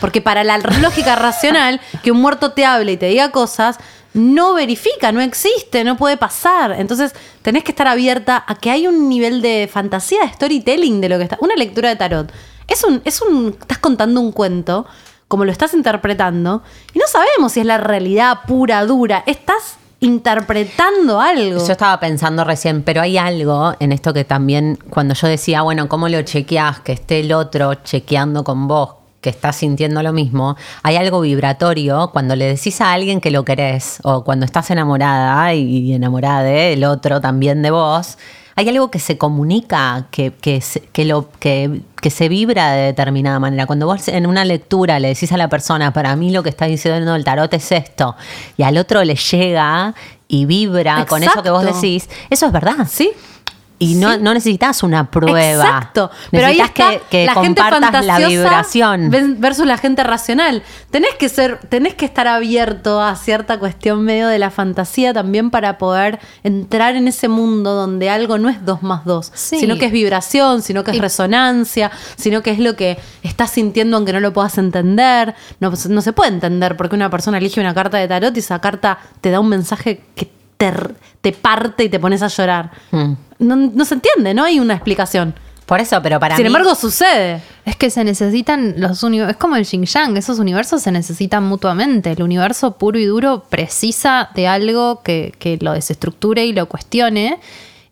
Porque 0.00 0.20
para 0.20 0.44
la 0.44 0.58
lógica 0.80 1.16
racional, 1.16 1.80
que 2.02 2.12
un 2.12 2.20
muerto 2.20 2.52
te 2.52 2.64
hable 2.64 2.92
y 2.92 2.96
te 2.96 3.06
diga 3.06 3.30
cosas, 3.30 3.78
no 4.18 4.54
verifica, 4.54 5.12
no 5.12 5.20
existe, 5.20 5.84
no 5.84 5.96
puede 5.96 6.16
pasar. 6.16 6.72
Entonces, 6.72 7.14
tenés 7.42 7.64
que 7.64 7.72
estar 7.72 7.86
abierta 7.86 8.44
a 8.46 8.56
que 8.56 8.70
hay 8.70 8.86
un 8.86 9.08
nivel 9.08 9.40
de 9.40 9.68
fantasía, 9.72 10.22
de 10.22 10.32
storytelling 10.32 11.00
de 11.00 11.08
lo 11.08 11.18
que 11.18 11.24
está. 11.24 11.38
Una 11.40 11.54
lectura 11.54 11.88
de 11.88 11.96
tarot. 11.96 12.32
Es 12.66 12.84
un, 12.84 13.00
es 13.04 13.22
un. 13.22 13.56
Estás 13.60 13.78
contando 13.78 14.20
un 14.20 14.32
cuento, 14.32 14.86
como 15.26 15.44
lo 15.44 15.52
estás 15.52 15.72
interpretando, 15.74 16.62
y 16.92 16.98
no 16.98 17.06
sabemos 17.06 17.52
si 17.52 17.60
es 17.60 17.66
la 17.66 17.78
realidad 17.78 18.40
pura, 18.46 18.84
dura. 18.84 19.24
Estás 19.26 19.78
interpretando 20.00 21.20
algo. 21.20 21.64
Yo 21.64 21.72
estaba 21.72 21.98
pensando 21.98 22.44
recién, 22.44 22.82
pero 22.82 23.00
hay 23.00 23.18
algo 23.18 23.74
en 23.80 23.92
esto 23.92 24.12
que 24.12 24.24
también, 24.24 24.78
cuando 24.90 25.14
yo 25.14 25.26
decía, 25.26 25.62
bueno, 25.62 25.88
¿cómo 25.88 26.08
lo 26.08 26.22
chequeás? 26.22 26.80
Que 26.80 26.92
esté 26.92 27.20
el 27.20 27.32
otro 27.32 27.74
chequeando 27.74 28.44
con 28.44 28.68
vos, 28.68 28.90
que 29.20 29.30
estás 29.30 29.56
sintiendo 29.56 30.02
lo 30.02 30.12
mismo. 30.12 30.56
Hay 30.82 30.96
algo 30.96 31.20
vibratorio 31.20 32.10
cuando 32.12 32.36
le 32.36 32.46
decís 32.46 32.80
a 32.80 32.92
alguien 32.92 33.20
que 33.20 33.30
lo 33.30 33.44
querés, 33.44 33.98
o 34.04 34.24
cuando 34.24 34.44
estás 34.44 34.70
enamorada 34.70 35.54
y 35.54 35.92
enamorada 35.92 36.42
del 36.42 36.84
otro 36.84 37.20
también 37.20 37.62
de 37.62 37.70
vos. 37.70 38.18
hay 38.54 38.68
algo 38.68 38.90
que 38.90 38.98
se 38.98 39.16
comunica, 39.18 40.06
que, 40.10 40.32
que, 40.32 40.60
se, 40.60 40.80
que 40.80 41.04
lo, 41.04 41.30
que, 41.38 41.82
que 42.00 42.10
se 42.10 42.28
vibra 42.28 42.72
de 42.72 42.86
determinada 42.86 43.38
manera. 43.38 43.66
Cuando 43.66 43.86
vos 43.86 44.08
en 44.08 44.26
una 44.26 44.44
lectura 44.44 44.98
le 44.98 45.08
decís 45.08 45.30
a 45.32 45.36
la 45.36 45.48
persona, 45.48 45.92
para 45.92 46.16
mí 46.16 46.30
lo 46.32 46.42
que 46.42 46.48
está 46.48 46.66
diciendo 46.66 47.14
el 47.14 47.24
tarot 47.24 47.52
es 47.54 47.70
esto, 47.72 48.16
y 48.56 48.64
al 48.64 48.76
otro 48.78 49.04
le 49.04 49.14
llega 49.14 49.94
y 50.28 50.44
vibra 50.44 51.06
con 51.06 51.22
eso 51.22 51.42
que 51.42 51.50
vos 51.50 51.64
decís, 51.64 52.08
eso 52.30 52.46
es 52.46 52.52
verdad. 52.52 52.86
Sí. 52.88 53.12
Y 53.80 53.94
no, 53.94 54.16
no 54.18 54.34
necesitas 54.34 54.82
una 54.82 55.08
prueba. 55.08 55.40
Exacto. 55.68 56.10
Pero 56.32 56.46
ahí 56.48 56.56
necesitas 56.58 56.94
está 56.94 57.00
que, 57.08 57.18
que 57.18 57.26
la 57.26 57.34
gente 57.34 57.62
compartas 57.62 58.04
la 58.04 58.14
fantasiosa 58.14 58.28
vibración. 58.28 59.40
versus 59.40 59.66
la 59.66 59.78
gente 59.78 60.02
racional. 60.02 60.62
Tenés 60.90 61.14
que 61.14 61.28
ser, 61.28 61.58
tenés 61.68 61.94
que 61.94 62.04
estar 62.04 62.26
abierto 62.26 63.00
a 63.00 63.14
cierta 63.14 63.58
cuestión 63.60 64.02
medio 64.02 64.26
de 64.26 64.40
la 64.40 64.50
fantasía 64.50 65.14
también 65.14 65.50
para 65.50 65.78
poder 65.78 66.18
entrar 66.42 66.96
en 66.96 67.06
ese 67.06 67.28
mundo 67.28 67.74
donde 67.74 68.10
algo 68.10 68.36
no 68.38 68.48
es 68.48 68.64
dos 68.64 68.82
más 68.82 69.04
dos, 69.04 69.30
Sí. 69.34 69.60
sino 69.60 69.76
que 69.78 69.86
es 69.86 69.92
vibración, 69.92 70.60
sino 70.62 70.82
que 70.82 70.90
es 70.90 70.96
Y- 70.96 71.00
resonancia, 71.00 71.92
sino 72.16 72.42
que 72.42 72.50
es 72.50 72.58
lo 72.58 72.74
que 72.74 72.98
estás 73.22 73.50
sintiendo 73.52 73.96
aunque 73.96 74.12
no 74.12 74.18
lo 74.18 74.32
puedas 74.32 74.58
entender. 74.58 75.36
No, 75.60 75.72
no 75.88 76.00
se 76.02 76.12
puede 76.12 76.30
entender 76.30 76.76
porque 76.76 76.96
una 76.96 77.10
persona 77.10 77.38
elige 77.38 77.60
una 77.60 77.74
carta 77.74 77.98
de 77.98 78.08
tarot 78.08 78.34
y 78.36 78.40
esa 78.40 78.60
carta 78.60 78.98
te 79.20 79.30
da 79.30 79.38
un 79.38 79.48
mensaje 79.48 80.02
que 80.16 80.36
te, 80.58 80.72
te 81.22 81.32
parte 81.32 81.84
y 81.84 81.88
te 81.88 81.98
pones 81.98 82.22
a 82.22 82.28
llorar. 82.28 82.70
Mm. 82.90 83.12
No, 83.38 83.56
no 83.56 83.84
se 83.86 83.94
entiende, 83.94 84.34
no 84.34 84.44
hay 84.44 84.60
una 84.60 84.74
explicación. 84.74 85.34
Por 85.64 85.80
eso, 85.80 86.00
pero 86.02 86.18
para 86.18 86.34
Sin 86.34 86.44
mí. 86.44 86.46
embargo, 86.46 86.74
sucede. 86.74 87.42
Es 87.66 87.76
que 87.76 87.90
se 87.90 88.02
necesitan 88.02 88.74
los 88.78 89.02
universos, 89.02 89.32
es 89.32 89.36
como 89.36 89.54
el 89.56 89.64
yin 89.66 89.84
yang, 89.84 90.16
esos 90.16 90.38
universos 90.38 90.82
se 90.82 90.90
necesitan 90.90 91.44
mutuamente. 91.44 92.10
El 92.12 92.22
universo 92.22 92.78
puro 92.78 92.98
y 92.98 93.04
duro 93.04 93.44
precisa 93.50 94.30
de 94.34 94.48
algo 94.48 95.02
que, 95.02 95.34
que 95.38 95.58
lo 95.60 95.72
desestructure 95.72 96.46
y 96.46 96.54
lo 96.54 96.66
cuestione. 96.66 97.38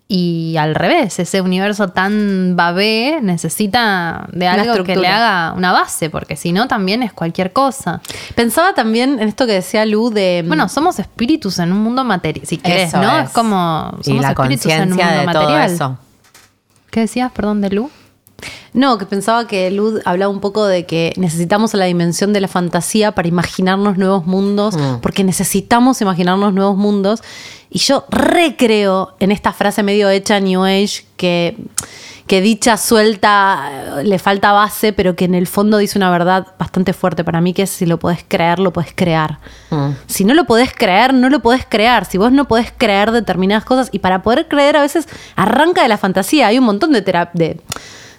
Y 0.08 0.56
al 0.56 0.76
revés, 0.76 1.18
ese 1.18 1.40
universo 1.40 1.88
tan 1.88 2.54
babé 2.54 3.18
necesita 3.22 4.28
de 4.32 4.46
algo 4.46 4.84
que 4.84 4.94
le 4.94 5.08
haga 5.08 5.52
una 5.52 5.72
base, 5.72 6.10
porque 6.10 6.36
si 6.36 6.52
no 6.52 6.68
también 6.68 7.02
es 7.02 7.12
cualquier 7.12 7.52
cosa. 7.52 8.00
Pensaba 8.36 8.72
también 8.72 9.18
en 9.18 9.26
esto 9.28 9.46
que 9.46 9.54
decía 9.54 9.84
Lu 9.84 10.10
de. 10.10 10.44
Bueno, 10.46 10.68
somos 10.68 11.00
espíritus 11.00 11.58
en 11.58 11.72
un 11.72 11.78
mundo 11.80 12.04
material, 12.04 12.46
si 12.46 12.58
querés, 12.58 12.88
Eso 12.90 13.02
¿no? 13.02 13.18
es. 13.18 13.24
Es 13.26 13.30
como 13.32 13.96
y 14.00 14.04
somos 14.04 14.22
la 14.22 14.30
espíritus 14.30 14.66
en 14.66 14.82
un 14.82 14.88
mundo 14.90 15.04
de 15.04 15.16
todo 15.16 15.26
material. 15.42 15.70
eso. 15.72 15.98
¿Qué 16.90 17.00
decías, 17.00 17.32
perdón, 17.32 17.60
de 17.60 17.70
Lu? 17.70 17.90
No, 18.74 18.98
que 18.98 19.06
pensaba 19.06 19.46
que 19.46 19.70
Lud 19.70 20.00
hablaba 20.04 20.30
un 20.30 20.40
poco 20.40 20.66
de 20.66 20.84
que 20.84 21.14
necesitamos 21.16 21.72
la 21.72 21.86
dimensión 21.86 22.32
de 22.34 22.40
la 22.42 22.48
fantasía 22.48 23.12
para 23.12 23.26
imaginarnos 23.28 23.96
nuevos 23.96 24.26
mundos, 24.26 24.76
Mm. 24.76 25.00
porque 25.00 25.24
necesitamos 25.24 26.00
imaginarnos 26.02 26.52
nuevos 26.52 26.76
mundos. 26.76 27.22
Y 27.70 27.78
yo 27.78 28.04
recreo 28.10 29.14
en 29.20 29.32
esta 29.32 29.52
frase 29.52 29.82
medio 29.82 30.10
hecha 30.10 30.38
New 30.40 30.62
Age 30.64 31.04
que, 31.16 31.56
que 32.26 32.40
dicha 32.42 32.76
suelta 32.76 33.70
eh, 34.00 34.04
le 34.04 34.18
falta 34.18 34.52
base, 34.52 34.92
pero 34.92 35.16
que 35.16 35.24
en 35.24 35.34
el 35.34 35.46
fondo 35.46 35.78
dice 35.78 35.96
una 35.98 36.10
verdad 36.10 36.46
bastante 36.58 36.92
fuerte 36.92 37.24
para 37.24 37.40
mí, 37.40 37.54
que 37.54 37.62
es 37.62 37.70
si 37.70 37.86
lo 37.86 37.98
podés 37.98 38.24
creer, 38.28 38.58
lo 38.58 38.72
podés 38.72 38.92
crear. 38.94 39.38
Mm. 39.70 39.90
Si 40.06 40.24
no 40.26 40.34
lo 40.34 40.44
podés 40.44 40.72
creer, 40.74 41.14
no 41.14 41.30
lo 41.30 41.40
podés 41.40 41.64
crear. 41.66 42.04
Si 42.04 42.18
vos 42.18 42.30
no 42.30 42.46
podés 42.46 42.72
creer 42.76 43.10
determinadas 43.10 43.64
cosas, 43.64 43.88
y 43.90 44.00
para 44.00 44.22
poder 44.22 44.46
creer 44.48 44.76
a 44.76 44.82
veces 44.82 45.08
arranca 45.34 45.82
de 45.82 45.88
la 45.88 45.96
fantasía. 45.96 46.48
Hay 46.48 46.58
un 46.58 46.64
montón 46.66 46.92
de, 46.92 47.00
tera- 47.02 47.30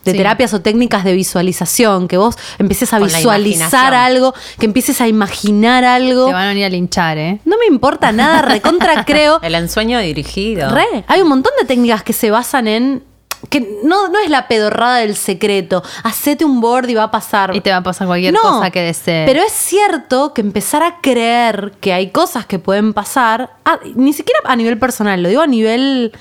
de, 0.07 0.11
Sí. 0.13 0.17
terapias 0.17 0.53
o 0.53 0.61
técnicas 0.61 1.03
de 1.03 1.13
visualización, 1.13 2.07
que 2.07 2.17
vos 2.17 2.35
empieces 2.57 2.93
a 2.93 2.99
Con 2.99 3.07
visualizar 3.07 3.93
algo, 3.93 4.33
que 4.57 4.65
empieces 4.65 4.99
a 5.01 5.07
imaginar 5.07 5.83
algo. 5.83 6.27
Te 6.27 6.33
van 6.33 6.45
a 6.45 6.49
venir 6.49 6.65
a 6.65 6.69
linchar, 6.69 7.17
¿eh? 7.17 7.39
No 7.45 7.57
me 7.57 7.65
importa 7.65 8.11
nada, 8.11 8.41
recontra 8.41 9.03
creo. 9.05 9.39
El 9.41 9.55
ensueño 9.55 9.99
dirigido. 9.99 10.69
Re, 10.69 11.03
hay 11.07 11.21
un 11.21 11.29
montón 11.29 11.53
de 11.59 11.67
técnicas 11.67 12.03
que 12.03 12.13
se 12.13 12.31
basan 12.31 12.67
en 12.67 13.03
que 13.49 13.79
no, 13.83 14.07
no 14.07 14.17
es 14.19 14.29
la 14.29 14.47
pedorrada 14.47 14.97
del 14.97 15.15
secreto. 15.15 15.83
Hacete 16.03 16.43
un 16.43 16.59
board 16.59 16.89
y 16.89 16.95
va 16.95 17.03
a 17.03 17.11
pasar. 17.11 17.55
Y 17.55 17.61
te 17.61 17.69
va 17.69 17.77
a 17.77 17.83
pasar 17.83 18.07
cualquier 18.07 18.33
cosa 18.33 18.71
que 18.71 18.81
desees. 18.81 19.29
Pero 19.29 19.43
es 19.43 19.51
cierto 19.51 20.33
que 20.33 20.41
empezar 20.41 20.81
a 20.81 20.99
creer 21.01 21.73
que 21.79 21.93
hay 21.93 22.09
cosas 22.09 22.45
que 22.45 22.57
pueden 22.59 22.93
pasar, 22.93 23.51
ni 23.95 24.13
siquiera 24.13 24.39
a 24.45 24.55
nivel 24.55 24.79
personal, 24.79 25.21
lo 25.21 25.29
digo 25.29 25.41
a 25.41 25.47
nivel, 25.47 26.13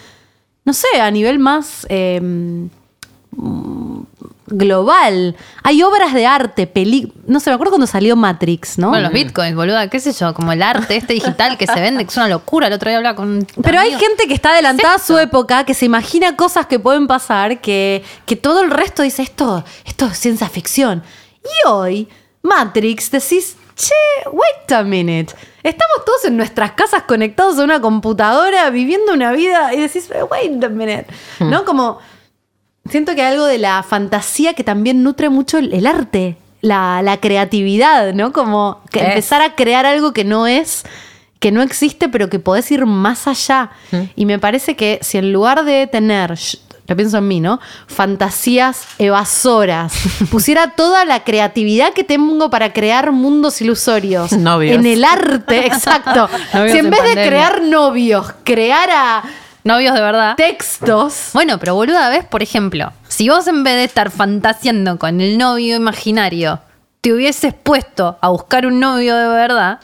no 0.64 0.72
sé, 0.74 0.88
a 1.00 1.10
nivel 1.10 1.38
más 1.38 1.86
eh, 1.88 2.20
mm, 2.22 2.66
global. 4.46 5.36
Hay 5.62 5.82
obras 5.82 6.14
de 6.14 6.26
arte, 6.26 6.66
peli 6.66 7.12
no 7.26 7.40
sé, 7.40 7.50
me 7.50 7.54
acuerdo 7.54 7.72
cuando 7.72 7.86
salió 7.86 8.16
Matrix, 8.16 8.78
¿no? 8.78 8.90
Bueno, 8.90 9.04
los 9.04 9.12
bitcoins, 9.12 9.56
boluda, 9.56 9.88
qué 9.90 9.98
sé 10.00 10.12
yo, 10.12 10.32
como 10.34 10.52
el 10.52 10.62
arte 10.62 10.96
este 10.96 11.14
digital 11.14 11.58
que 11.58 11.66
se 11.66 11.80
vende, 11.80 12.04
que 12.04 12.10
es 12.10 12.16
una 12.16 12.28
locura. 12.28 12.68
El 12.68 12.72
otro 12.72 12.88
día 12.88 12.98
hablaba 12.98 13.16
con 13.16 13.28
un 13.28 13.46
Pero 13.62 13.80
hay 13.80 13.92
gente 13.92 14.26
que 14.26 14.34
está 14.34 14.52
adelantada 14.52 14.94
a 14.94 14.96
¿Es 14.96 15.02
su 15.02 15.18
época, 15.18 15.64
que 15.64 15.74
se 15.74 15.84
imagina 15.84 16.36
cosas 16.36 16.66
que 16.66 16.78
pueden 16.78 17.06
pasar, 17.06 17.60
que, 17.60 18.04
que 18.24 18.36
todo 18.36 18.62
el 18.62 18.70
resto 18.70 19.02
dice 19.02 19.22
esto, 19.22 19.64
esto 19.84 20.06
es 20.06 20.18
ciencia 20.18 20.48
ficción. 20.48 21.02
Y 21.42 21.68
hoy, 21.68 22.08
Matrix, 22.42 23.10
decís, 23.10 23.56
che, 23.74 24.28
wait 24.30 24.72
a 24.72 24.82
minute. 24.82 25.34
Estamos 25.62 26.04
todos 26.04 26.24
en 26.24 26.36
nuestras 26.36 26.72
casas 26.72 27.02
conectados 27.02 27.58
a 27.58 27.64
una 27.64 27.80
computadora, 27.80 28.70
viviendo 28.70 29.12
una 29.12 29.32
vida, 29.32 29.74
y 29.74 29.80
decís, 29.80 30.08
wait 30.30 30.62
a 30.62 30.68
minute. 30.68 31.06
¿No? 31.40 31.64
Como. 31.64 31.98
Siento 32.90 33.14
que 33.14 33.22
hay 33.22 33.32
algo 33.32 33.46
de 33.46 33.58
la 33.58 33.82
fantasía 33.82 34.54
que 34.54 34.64
también 34.64 35.02
nutre 35.02 35.28
mucho 35.28 35.58
el, 35.58 35.72
el 35.72 35.86
arte, 35.86 36.36
la, 36.60 37.02
la 37.02 37.18
creatividad, 37.18 38.14
¿no? 38.14 38.32
Como 38.32 38.82
que 38.90 39.00
empezar 39.00 39.42
a 39.42 39.54
crear 39.54 39.86
algo 39.86 40.12
que 40.12 40.24
no 40.24 40.46
es, 40.46 40.84
que 41.38 41.52
no 41.52 41.62
existe, 41.62 42.08
pero 42.08 42.28
que 42.28 42.38
podés 42.38 42.70
ir 42.70 42.86
más 42.86 43.26
allá. 43.26 43.70
Y 44.14 44.26
me 44.26 44.38
parece 44.38 44.76
que 44.76 44.98
si 45.02 45.18
en 45.18 45.32
lugar 45.32 45.64
de 45.64 45.86
tener, 45.86 46.34
lo 46.86 46.96
pienso 46.96 47.18
en 47.18 47.28
mí, 47.28 47.40
¿no? 47.40 47.60
Fantasías 47.86 48.86
evasoras, 48.98 49.92
pusiera 50.30 50.72
toda 50.72 51.04
la 51.04 51.24
creatividad 51.24 51.92
que 51.92 52.04
tengo 52.04 52.50
para 52.50 52.72
crear 52.72 53.12
mundos 53.12 53.60
ilusorios 53.60 54.32
Novios. 54.32 54.76
en 54.76 54.86
el 54.86 55.04
arte, 55.04 55.66
exacto. 55.66 56.28
Novios 56.52 56.72
si 56.72 56.78
en 56.78 56.86
en 56.86 56.90
vez 56.90 57.02
de 57.02 57.12
crear 57.12 57.62
novios, 57.62 58.32
creara 58.44 59.22
Novios 59.66 59.94
de 59.94 60.00
verdad. 60.00 60.36
textos. 60.36 61.30
Bueno, 61.32 61.58
pero 61.58 61.74
boluda, 61.74 62.08
¿ves? 62.08 62.24
Por 62.24 62.42
ejemplo, 62.42 62.92
si 63.08 63.28
vos 63.28 63.46
en 63.48 63.64
vez 63.64 63.74
de 63.74 63.84
estar 63.84 64.10
fantaseando 64.10 64.98
con 64.98 65.20
el 65.20 65.36
novio 65.38 65.76
imaginario, 65.76 66.60
te 67.00 67.12
hubieses 67.12 67.52
puesto 67.52 68.16
a 68.20 68.28
buscar 68.28 68.64
un 68.66 68.78
novio 68.80 69.16
de 69.16 69.26
verdad, 69.28 69.80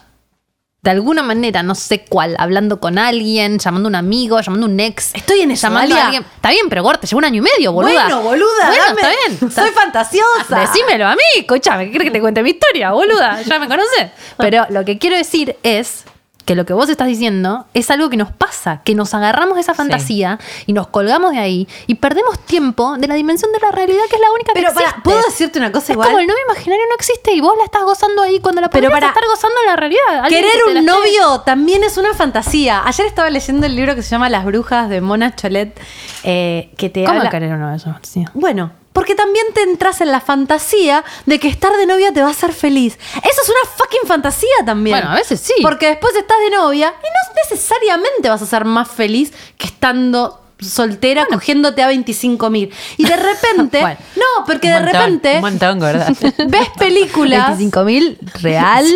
de 0.82 0.90
alguna 0.90 1.22
manera, 1.22 1.62
no 1.62 1.74
sé 1.76 2.04
cuál, 2.08 2.34
hablando 2.38 2.80
con 2.80 2.98
alguien, 2.98 3.58
llamando 3.58 3.86
a 3.86 3.90
un 3.90 3.94
amigo, 3.94 4.40
llamando 4.40 4.66
a 4.66 4.70
un 4.70 4.80
ex. 4.80 5.14
Estoy 5.14 5.40
en 5.40 5.50
eso, 5.52 5.68
llamando 5.68 5.94
a 5.96 6.04
alguien. 6.06 6.24
Está 6.34 6.50
bien, 6.50 6.68
pero 6.68 6.82
Gor, 6.82 6.98
te 6.98 7.06
llevo 7.06 7.18
un 7.18 7.24
año 7.24 7.38
y 7.38 7.40
medio, 7.40 7.72
boluda. 7.72 8.02
Bueno, 8.04 8.22
boluda, 8.22 8.66
Bueno, 8.66 8.84
dame- 8.88 9.00
está 9.00 9.10
bien. 9.28 9.50
soy 9.52 9.70
fantasiosa. 9.70 10.60
Decímelo 10.60 11.06
a 11.06 11.14
mí, 11.14 11.22
escúchame, 11.38 11.84
¿qué 11.84 11.90
quieres 11.90 12.06
que 12.08 12.12
te 12.12 12.20
cuente 12.20 12.42
mi 12.42 12.50
historia, 12.50 12.90
boluda? 12.92 13.42
Ya 13.42 13.58
me 13.60 13.68
conoces. 13.68 14.10
Pero 14.38 14.66
lo 14.70 14.84
que 14.84 14.98
quiero 14.98 15.16
decir 15.16 15.56
es 15.62 16.04
que 16.44 16.54
lo 16.56 16.66
que 16.66 16.72
vos 16.72 16.88
estás 16.88 17.06
diciendo 17.06 17.66
es 17.74 17.90
algo 17.90 18.10
que 18.10 18.16
nos 18.16 18.32
pasa, 18.32 18.82
que 18.84 18.94
nos 18.94 19.14
agarramos 19.14 19.54
de 19.54 19.60
esa 19.60 19.74
fantasía 19.74 20.38
y 20.66 20.72
nos 20.72 20.88
colgamos 20.88 21.30
de 21.32 21.38
ahí 21.38 21.68
y 21.86 21.94
perdemos 21.96 22.38
tiempo 22.40 22.96
de 22.98 23.06
la 23.06 23.14
dimensión 23.14 23.52
de 23.52 23.60
la 23.60 23.70
realidad 23.70 24.02
que 24.10 24.16
es 24.16 24.20
la 24.20 24.30
única 24.32 24.52
que 24.52 24.60
Pero 24.60 24.72
para, 24.74 24.86
existe. 24.88 25.02
¿puedo 25.02 25.22
decirte 25.22 25.58
una 25.60 25.70
cosa 25.70 25.84
es 25.86 25.90
igual? 25.90 26.08
como 26.08 26.18
el 26.18 26.26
novio 26.26 26.42
imaginario 26.50 26.84
no 26.88 26.94
existe 26.96 27.32
y 27.32 27.40
vos 27.40 27.54
la 27.58 27.64
estás 27.64 27.84
gozando 27.84 28.22
ahí 28.22 28.40
cuando 28.40 28.60
la 28.60 28.70
Pero 28.70 28.90
para- 28.90 29.08
estar 29.08 29.22
gozando 29.26 29.56
en 29.62 29.66
la 29.68 29.76
realidad. 29.76 30.28
Querer 30.28 30.50
que 30.64 30.70
un 30.72 30.76
esté- 30.78 30.82
novio 30.86 31.40
también 31.42 31.84
es 31.84 31.96
una 31.96 32.12
fantasía. 32.14 32.82
Ayer 32.84 33.06
estaba 33.06 33.30
leyendo 33.30 33.66
el 33.66 33.76
libro 33.76 33.94
que 33.94 34.02
se 34.02 34.10
llama 34.10 34.28
Las 34.28 34.44
brujas 34.44 34.88
de 34.88 35.00
Mona 35.00 35.34
Cholet, 35.36 35.78
eh, 36.24 36.70
que 36.76 36.88
te 36.90 37.04
¿Cómo 37.04 37.18
habla... 37.18 37.30
querer 37.30 37.56
vez 37.58 37.84
sí. 38.02 38.24
Bueno, 38.34 38.72
porque 38.92 39.14
también 39.14 39.46
te 39.54 39.62
entras 39.62 40.00
en 40.00 40.12
la 40.12 40.20
fantasía 40.20 41.04
de 41.26 41.38
que 41.38 41.48
estar 41.48 41.72
de 41.76 41.86
novia 41.86 42.12
te 42.12 42.20
va 42.20 42.28
a 42.28 42.32
hacer 42.32 42.52
feliz. 42.52 42.98
Eso 43.16 43.42
es 43.42 43.48
una 43.48 43.70
fucking 43.76 44.06
fantasía 44.06 44.64
también. 44.64 44.96
Bueno, 44.96 45.10
a 45.10 45.14
veces 45.14 45.40
sí. 45.40 45.54
Porque 45.62 45.88
después 45.88 46.14
estás 46.14 46.38
de 46.40 46.50
novia 46.50 46.94
y 47.02 47.06
no 47.06 47.42
necesariamente 47.50 48.28
vas 48.28 48.42
a 48.42 48.46
ser 48.46 48.64
más 48.64 48.90
feliz 48.90 49.32
que 49.56 49.66
estando 49.66 50.41
soltera 50.62 51.26
cogiéndote 51.26 51.82
a 51.82 51.88
25 51.88 52.50
mil. 52.50 52.70
Y 52.96 53.04
de 53.04 53.16
repente... 53.16 53.80
Bueno. 53.80 53.96
no, 54.16 54.44
porque 54.46 54.68
Un 54.68 54.74
de 54.74 54.80
montón, 54.80 55.00
repente... 55.02 55.34
Un 55.36 55.40
montón, 55.40 55.78
¿verdad? 55.80 56.16
Ves 56.48 56.68
películas... 56.78 57.48
25 57.58 57.84
mil 57.84 58.18
real. 58.40 58.86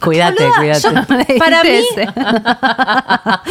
cuídate, 0.00 0.44
Boluda, 0.44 0.58
cuídate. 0.58 0.80
yo- 0.82 1.38
para 1.38 1.62
mí. 1.62 1.80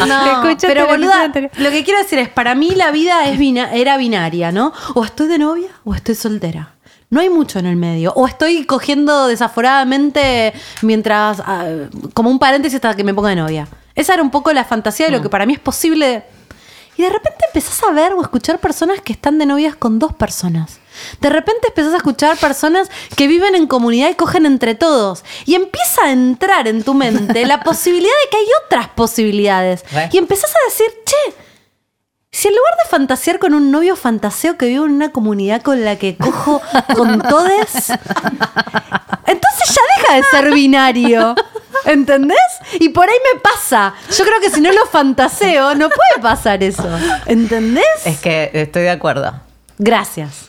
No, 0.07 0.43
pero 0.61 0.87
boluda, 0.87 1.27
lo 1.57 1.69
que 1.71 1.83
quiero 1.83 1.99
decir 2.01 2.19
es, 2.19 2.29
para 2.29 2.55
mí 2.55 2.71
la 2.75 2.91
vida 2.91 3.25
es 3.29 3.37
bina- 3.37 3.73
era 3.73 3.97
binaria, 3.97 4.51
¿no? 4.51 4.73
O 4.95 5.03
estoy 5.03 5.27
de 5.27 5.37
novia 5.37 5.67
o 5.83 5.93
estoy 5.93 6.15
soltera. 6.15 6.73
No 7.09 7.21
hay 7.21 7.29
mucho 7.29 7.59
en 7.59 7.65
el 7.67 7.77
medio. 7.77 8.11
O 8.15 8.27
estoy 8.27 8.65
cogiendo 8.65 9.27
desaforadamente 9.27 10.51
mientras, 10.81 11.39
ah, 11.45 11.65
como 12.13 12.29
un 12.29 12.37
paréntesis 12.39 12.75
hasta 12.75 12.95
que 12.95 13.03
me 13.03 13.13
ponga 13.13 13.29
de 13.29 13.37
novia. 13.37 13.67
Esa 13.95 14.13
era 14.13 14.21
un 14.23 14.29
poco 14.29 14.51
la 14.51 14.65
fantasía 14.65 15.05
de 15.05 15.13
lo 15.13 15.21
que 15.21 15.29
para 15.29 15.45
mí 15.45 15.53
es 15.53 15.59
posible. 15.59 16.23
Y 16.97 17.03
de 17.03 17.09
repente 17.09 17.45
empezás 17.47 17.81
a 17.83 17.91
ver 17.91 18.13
o 18.13 18.19
a 18.19 18.23
escuchar 18.23 18.59
personas 18.59 19.01
que 19.01 19.13
están 19.13 19.37
de 19.37 19.45
novias 19.45 19.75
con 19.75 19.99
dos 19.99 20.13
personas. 20.13 20.79
De 21.21 21.29
repente 21.29 21.67
empezás 21.67 21.93
a 21.93 21.97
escuchar 21.97 22.37
personas 22.37 22.89
que 23.15 23.27
viven 23.27 23.53
en 23.55 23.67
comunidad 23.67 24.09
y 24.09 24.15
cogen 24.15 24.45
entre 24.45 24.73
todos. 24.73 25.23
Y 25.45 25.55
empieza 25.55 26.05
a 26.05 26.11
entrar 26.11 26.67
en 26.67 26.83
tu 26.83 26.93
mente 26.95 27.45
la 27.45 27.59
posibilidad 27.63 28.13
de 28.23 28.29
que 28.31 28.37
hay 28.37 28.47
otras 28.65 28.89
posibilidades. 28.89 29.85
Y 30.11 30.17
empezás 30.17 30.49
a 30.49 30.69
decir, 30.69 30.87
che, 31.05 31.35
Si 32.31 32.47
en 32.47 32.55
lugar 32.55 32.73
de 32.83 32.89
fantasear 32.89 33.37
con 33.39 33.53
un 33.53 33.69
novio, 33.71 33.95
fantaseo 33.95 34.57
que 34.57 34.65
vivo 34.65 34.85
en 34.85 34.93
una 34.93 35.11
comunidad 35.11 35.61
con 35.61 35.85
la 35.85 35.97
que 35.97 36.17
cojo 36.17 36.61
con 36.95 37.21
todes, 37.29 37.89
entonces 39.27 39.67
ya 39.69 39.81
deja 39.97 40.13
de 40.15 40.23
ser 40.31 40.51
binario. 40.53 41.35
¿Entendés? 41.85 42.37
Y 42.79 42.89
por 42.89 43.07
ahí 43.09 43.15
me 43.33 43.39
pasa. 43.39 43.93
Yo 44.17 44.23
creo 44.25 44.39
que 44.41 44.49
si 44.49 44.61
no 44.61 44.71
lo 44.71 44.85
fantaseo, 44.87 45.75
no 45.75 45.87
puede 45.89 46.21
pasar 46.21 46.63
eso. 46.63 46.87
¿Entendés? 47.25 47.85
Es 48.05 48.19
que 48.19 48.49
estoy 48.53 48.83
de 48.83 48.91
acuerdo. 48.91 49.33
Gracias. 49.77 50.45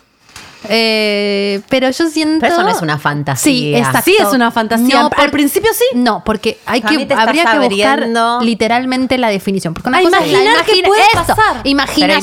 Eh, 0.68 1.61
pero 1.68 1.89
yo 1.91 2.09
siento. 2.09 2.41
Pero 2.41 2.55
eso 2.55 2.62
no 2.64 2.68
es 2.70 2.83
una 2.83 2.99
fantasía. 2.99 3.43
Sí, 3.53 3.74
exacto. 3.74 4.01
Sí, 4.05 4.16
es 4.18 4.33
una 4.33 4.51
fantasía. 4.51 5.03
No, 5.03 5.11
por- 5.11 5.20
Al 5.20 5.31
principio 5.31 5.70
sí. 5.72 5.85
No, 5.95 6.22
porque 6.24 6.59
hay 6.66 6.81
que, 6.83 7.07
habría 7.16 7.45
que 7.53 7.59
buscar 7.59 8.01
abriendo- 8.01 8.41
literalmente 8.43 9.18
la 9.18 9.29
definición. 9.29 9.72
Porque 9.72 9.89
una 9.89 9.99
A 9.99 10.03
cosa 10.03 10.18
es 10.18 10.33
la 10.33 10.39
imaginar 10.41 10.64
que 10.64 10.83
puede 10.83 11.01
eso, 11.03 11.24
pasar. 11.26 11.61
Imaginación, 11.64 12.20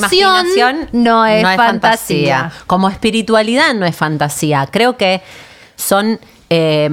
imaginación 0.48 0.90
no 0.92 1.26
es, 1.26 1.44
fantasía. 1.56 2.52
Como 2.68 2.90
espiritualidad 2.90 3.74
no 3.74 3.86
es 3.86 3.96
fantasía. 3.96 4.68
Creo 4.70 4.98
que 4.98 5.22
son 5.78 6.20
eh, 6.50 6.90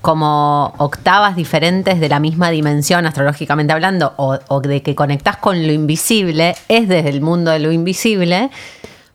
como 0.00 0.74
octavas 0.78 1.36
diferentes 1.36 2.00
de 2.00 2.08
la 2.08 2.20
misma 2.20 2.50
dimensión, 2.50 3.06
astrológicamente 3.06 3.72
hablando, 3.72 4.14
o, 4.16 4.38
o 4.48 4.60
de 4.60 4.82
que 4.82 4.94
conectás 4.94 5.36
con 5.36 5.66
lo 5.66 5.72
invisible, 5.72 6.54
es 6.68 6.88
desde 6.88 7.10
el 7.10 7.20
mundo 7.20 7.50
de 7.50 7.58
lo 7.58 7.72
invisible, 7.72 8.50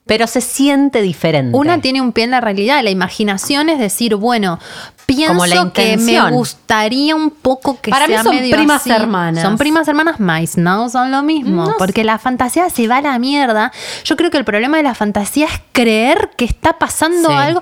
pero 0.06 0.28
se 0.28 0.42
siente 0.42 1.02
diferente. 1.02 1.58
Una 1.58 1.80
tiene 1.80 2.02
un 2.02 2.12
pie 2.12 2.26
en 2.26 2.32
la 2.32 2.42
realidad. 2.42 2.84
La 2.84 2.90
imaginación 2.90 3.70
es 3.70 3.80
decir, 3.80 4.16
bueno, 4.16 4.60
pienso 5.06 5.34
Como 5.34 5.46
la 5.46 5.72
que 5.74 5.98
me 5.98 6.32
gustaría 6.32 7.16
un 7.16 7.30
poco 7.30 7.80
que 7.82 7.92
Para 7.92 8.08
mí 8.08 8.14
sea 8.14 8.24
son 8.24 8.36
medio 8.36 8.56
primas 8.56 8.82
así. 8.82 8.92
hermanas. 8.92 9.42
Son 9.44 9.58
primas 9.58 9.88
hermanas 9.88 10.20
más, 10.20 10.58
no 10.58 10.90
son 10.90 11.12
lo 11.12 11.22
mismo. 11.24 11.66
No 11.66 11.76
porque 11.78 12.04
la 12.04 12.20
fantasía 12.20 12.70
se 12.70 12.88
va 12.88 12.98
a 12.98 13.02
la 13.02 13.20
mierda. 13.20 13.72
Yo 14.06 14.16
creo 14.16 14.32
que 14.32 14.38
el 14.38 14.46
problema 14.46 14.78
de 14.78 14.84
la 14.84 14.96
fantasía 14.96 15.48
es 15.48 15.62
creer 15.72 16.32
que 16.38 16.46
está 16.46 16.74
pasando 16.80 17.30
Sí. 17.30 17.36
algo. 17.36 17.62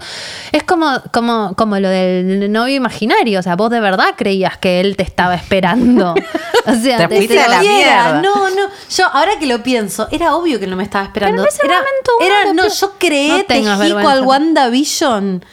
Es 0.51 0.63
como, 0.63 1.01
como, 1.11 1.53
como 1.55 1.79
lo 1.79 1.89
del 1.89 2.51
novio 2.51 2.75
imaginario. 2.75 3.39
O 3.39 3.43
sea, 3.43 3.55
vos 3.55 3.69
de 3.69 3.79
verdad 3.79 4.13
creías 4.17 4.57
que 4.57 4.79
él 4.79 4.95
te 4.95 5.03
estaba 5.03 5.35
esperando. 5.35 6.13
o 6.65 6.73
sea, 6.75 7.07
Te 7.07 7.15
fuiste 7.15 7.39
a 7.39 7.47
la 7.47 7.59
mierda. 7.61 8.21
No, 8.21 8.49
no. 8.49 8.61
Yo, 8.95 9.05
ahora 9.11 9.31
que 9.39 9.45
lo 9.47 9.63
pienso, 9.63 10.07
era 10.11 10.35
obvio 10.35 10.59
que 10.59 10.67
no 10.67 10.75
me 10.75 10.83
estaba 10.83 11.05
esperando. 11.05 11.43
Pero 11.43 11.49
en 11.49 11.55
ese 11.55 11.65
era, 11.65 11.75
momento 11.79 12.11
era- 12.21 12.53
no, 12.53 12.67
yo 12.73 12.93
creé, 12.97 13.45
No 13.61 13.77
vergüenza. 13.77 14.01
cual 14.01 14.21
WandaVision 14.25 15.45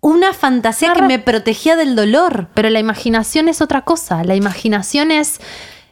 una 0.00 0.32
fantasía 0.32 0.92
que 0.92 1.02
me 1.02 1.18
protegía 1.18 1.76
del 1.76 1.96
dolor. 1.96 2.48
Pero 2.54 2.70
la 2.70 2.78
imaginación 2.80 3.48
es 3.48 3.60
otra 3.60 3.82
cosa. 3.82 4.22
La 4.24 4.34
imaginación 4.36 5.10
es 5.10 5.40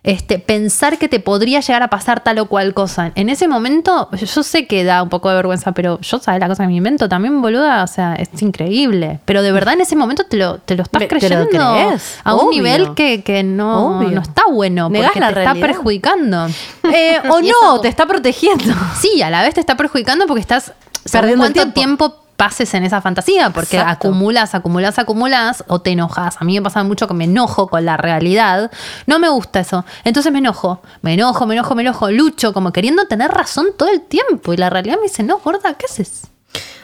este, 0.05 0.39
pensar 0.39 0.99
que 0.99 1.09
te 1.09 1.19
podría 1.19 1.59
llegar 1.59 1.83
a 1.83 1.89
pasar 1.91 2.23
tal 2.23 2.39
o 2.39 2.47
cual 2.47 2.73
cosa. 2.75 3.11
En 3.17 3.29
ese 3.29 3.49
momento, 3.49 4.09
yo 4.13 4.43
sé 4.45 4.69
que 4.69 4.85
da 4.85 5.03
un 5.03 5.09
poco 5.09 5.29
de 5.29 5.35
vergüenza, 5.35 5.73
pero 5.73 6.01
yo 6.01 6.21
sabes 6.21 6.39
la 6.41 6.47
cosa 6.47 6.63
que 6.63 6.69
me 6.69 6.77
invento 6.77 7.09
también, 7.09 7.43
boluda. 7.43 7.83
O 7.83 7.89
sea, 7.89 8.15
es 8.15 8.29
increíble. 8.41 9.19
Pero 9.25 9.43
de 9.43 9.51
verdad 9.51 9.75
en 9.75 9.81
ese 9.81 9.97
momento 9.97 10.23
te 10.25 10.37
lo, 10.37 10.59
te 10.59 10.77
lo 10.77 10.85
estás 10.85 11.01
Me- 11.01 11.07
lo 11.07 11.09
creyendo 11.09 11.61
a 11.61 12.35
un 12.35 12.41
obvio. 12.41 12.51
nivel 12.51 12.95
que, 12.95 13.25
que 13.25 13.43
no, 13.43 14.01
no 14.01 14.21
está 14.21 14.45
bueno. 14.49 14.89
Negás 14.89 15.09
porque 15.09 15.21
la 15.21 15.29
te 15.31 15.35
realidad. 15.35 15.57
está 15.57 15.67
perjudicando. 15.67 16.47
Eh, 16.95 17.19
o 17.29 17.41
no, 17.41 17.49
eso- 17.49 17.81
te 17.81 17.89
está 17.89 18.07
protegiendo. 18.07 18.73
Sí, 19.01 19.21
a 19.23 19.31
la 19.31 19.43
vez 19.43 19.55
te 19.55 19.61
está 19.61 19.77
perjudicando 19.77 20.29
porque 20.29 20.43
estás 20.43 20.73
Perdiendo 21.11 21.43
cuánto 21.43 21.73
tiempo. 21.73 21.75
tiempo. 22.11 22.26
Pases 22.37 22.73
en 22.75 22.85
esa 22.85 23.01
fantasía, 23.01 23.51
porque 23.51 23.77
Exacto. 23.79 24.09
acumulas, 24.09 24.55
acumulas, 24.55 24.99
acumulas 24.99 25.65
o 25.69 25.81
te 25.81 25.91
enojas. 25.91 26.37
A 26.39 26.45
mí 26.45 26.55
me 26.55 26.63
pasa 26.63 26.83
mucho 26.85 27.09
que 27.09 27.15
me 27.15 27.25
enojo 27.25 27.69
con 27.69 27.85
la 27.85 27.97
realidad. 27.97 28.71
No 29.07 29.19
me 29.19 29.29
gusta 29.29 29.61
eso. 29.61 29.85
Entonces 30.05 30.33
me 30.33 30.39
enojo, 30.39 30.81
me 31.03 31.15
enojo, 31.15 31.47
me 31.47 31.55
enojo, 31.55 31.75
me 31.75 31.83
enojo, 31.83 32.11
lucho, 32.11 32.53
como 32.53 32.73
queriendo 32.73 33.07
tener 33.07 33.31
razón 33.31 33.69
todo 33.77 33.89
el 33.89 34.03
tiempo. 34.03 34.53
Y 34.53 34.57
la 34.57 34.71
realidad 34.71 34.97
me 34.97 35.05
dice, 35.05 35.23
no, 35.23 35.39
gorda, 35.39 35.75
¿qué 35.75 35.87
haces? 35.87 36.29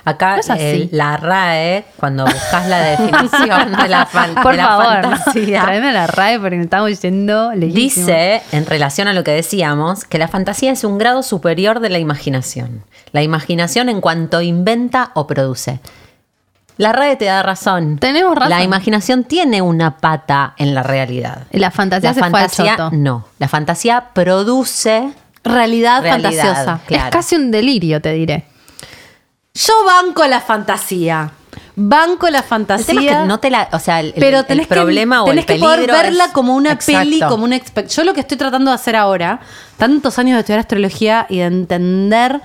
Acá 0.04 0.38
No 0.48 0.54
el- 0.54 0.88
la 0.90 1.16
RAE, 1.16 1.84
cuando 1.96 2.24
buscas 2.24 2.66
la 2.68 2.80
definición 2.80 3.72
de 3.76 3.88
la, 3.88 4.04
fan- 4.06 4.34
Por 4.42 4.50
de 4.52 4.56
la 4.58 4.66
favor, 4.66 5.02
fantasía, 5.02 5.80
la 5.92 6.06
RAE 6.08 6.40
porque 6.40 6.56
me 6.56 6.64
estamos 6.64 7.00
yendo 7.00 7.52
lejísimo. 7.54 8.06
Dice, 8.06 8.42
en 8.50 8.66
relación 8.66 9.06
a 9.08 9.12
lo 9.12 9.22
que 9.22 9.30
decíamos, 9.30 10.04
que 10.04 10.18
la 10.18 10.26
fantasía 10.28 10.72
es 10.72 10.82
un 10.82 10.98
grado 10.98 11.22
superior 11.22 11.78
de 11.80 11.90
la 11.90 11.98
imaginación. 12.00 12.84
La 13.12 13.22
imaginación 13.22 13.88
en 13.88 14.00
cuanto 14.00 14.40
inventa 14.42 15.12
o 15.14 15.26
produce. 15.28 15.78
La 16.78 16.90
RAE 16.92 17.16
te 17.16 17.26
da 17.26 17.42
razón. 17.42 17.98
Tenemos 17.98 18.34
razón. 18.34 18.50
La 18.50 18.62
imaginación 18.64 19.24
tiene 19.24 19.60
una 19.62 19.98
pata 19.98 20.54
en 20.56 20.74
la 20.74 20.82
realidad. 20.82 21.42
La 21.52 21.70
fantasía 21.70 22.10
La 22.10 22.14
se 22.14 22.20
fue 22.20 22.26
al 22.26 22.32
fantasía 22.32 22.76
choto. 22.76 22.90
no. 22.96 23.26
La 23.38 23.46
fantasía 23.46 24.08
produce 24.14 25.12
Realidad, 25.44 26.02
realidad. 26.02 26.30
fantasiosa. 26.32 26.80
Claro. 26.86 27.04
Es 27.06 27.10
casi 27.10 27.36
un 27.36 27.50
delirio, 27.50 28.00
te 28.00 28.12
diré. 28.12 28.44
Yo 29.54 29.72
banco 29.84 30.26
la 30.26 30.40
fantasía. 30.40 31.30
Banco 31.74 32.28
la 32.30 32.38
El 32.38 32.44
fantasía. 32.44 32.86
tema 32.86 33.02
es 33.02 33.06
que 33.08 33.24
no 33.26 33.40
te 33.40 33.50
la, 33.50 33.68
o 33.72 33.78
sea, 33.78 34.00
el, 34.00 34.12
pero 34.18 34.40
el 34.40 34.46
tenés 34.46 34.66
problema 34.66 35.16
que, 35.24 35.30
o 35.30 35.32
el 35.32 35.44
que 35.46 35.56
poder 35.56 35.90
verla 35.90 36.26
es- 36.26 36.32
como 36.32 36.54
una 36.54 36.78
peli, 36.78 37.20
como 37.20 37.44
una 37.44 37.56
expe- 37.56 37.86
Yo 37.88 38.04
lo 38.04 38.12
que 38.14 38.20
estoy 38.20 38.36
tratando 38.36 38.70
de 38.70 38.74
hacer 38.74 38.94
ahora, 38.96 39.40
tantos 39.78 40.18
años 40.18 40.34
de 40.34 40.40
estudiar 40.40 40.60
astrología 40.60 41.26
y 41.30 41.38
de 41.38 41.44
entender, 41.44 42.40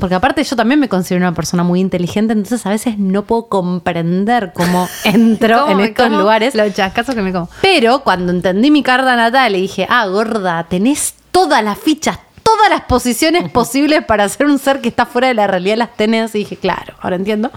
porque 0.00 0.14
aparte 0.16 0.42
yo 0.44 0.56
también 0.56 0.78
me 0.80 0.88
considero 0.88 1.24
una 1.24 1.34
persona 1.34 1.62
muy 1.62 1.80
inteligente, 1.80 2.32
entonces 2.32 2.64
a 2.66 2.70
veces 2.70 2.98
no 2.98 3.22
puedo 3.22 3.46
comprender 3.48 4.52
cómo 4.54 4.88
entro 5.04 5.60
¿Cómo 5.66 5.72
en 5.72 5.80
estos 5.88 6.06
como? 6.06 6.18
lugares. 6.20 6.54
Los 6.56 6.72
chascazos 6.74 7.14
que 7.14 7.22
me 7.22 7.32
como. 7.32 7.48
Pero 7.62 8.00
cuando 8.02 8.32
entendí 8.32 8.70
mi 8.72 8.82
carta 8.82 9.14
natal 9.16 9.54
y 9.56 9.62
dije, 9.62 9.86
ah, 9.88 10.06
gorda, 10.08 10.64
tenés 10.68 11.14
todas 11.30 11.62
las 11.62 11.78
fichas, 11.78 12.18
todas 12.48 12.70
las 12.70 12.80
posiciones 12.84 13.50
posibles 13.50 14.02
para 14.06 14.26
ser 14.26 14.46
un 14.46 14.58
ser 14.58 14.80
que 14.80 14.88
está 14.88 15.04
fuera 15.04 15.28
de 15.28 15.34
la 15.34 15.46
realidad, 15.46 15.76
las 15.76 15.94
tenés. 15.94 16.34
Y 16.34 16.38
dije, 16.38 16.56
claro, 16.56 16.94
ahora 17.02 17.16
entiendo. 17.16 17.50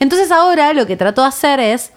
Entonces 0.00 0.32
ahora 0.32 0.72
lo 0.72 0.88
que 0.88 0.96
trato 0.96 1.22
de 1.22 1.28
hacer 1.28 1.60
es 1.60 1.92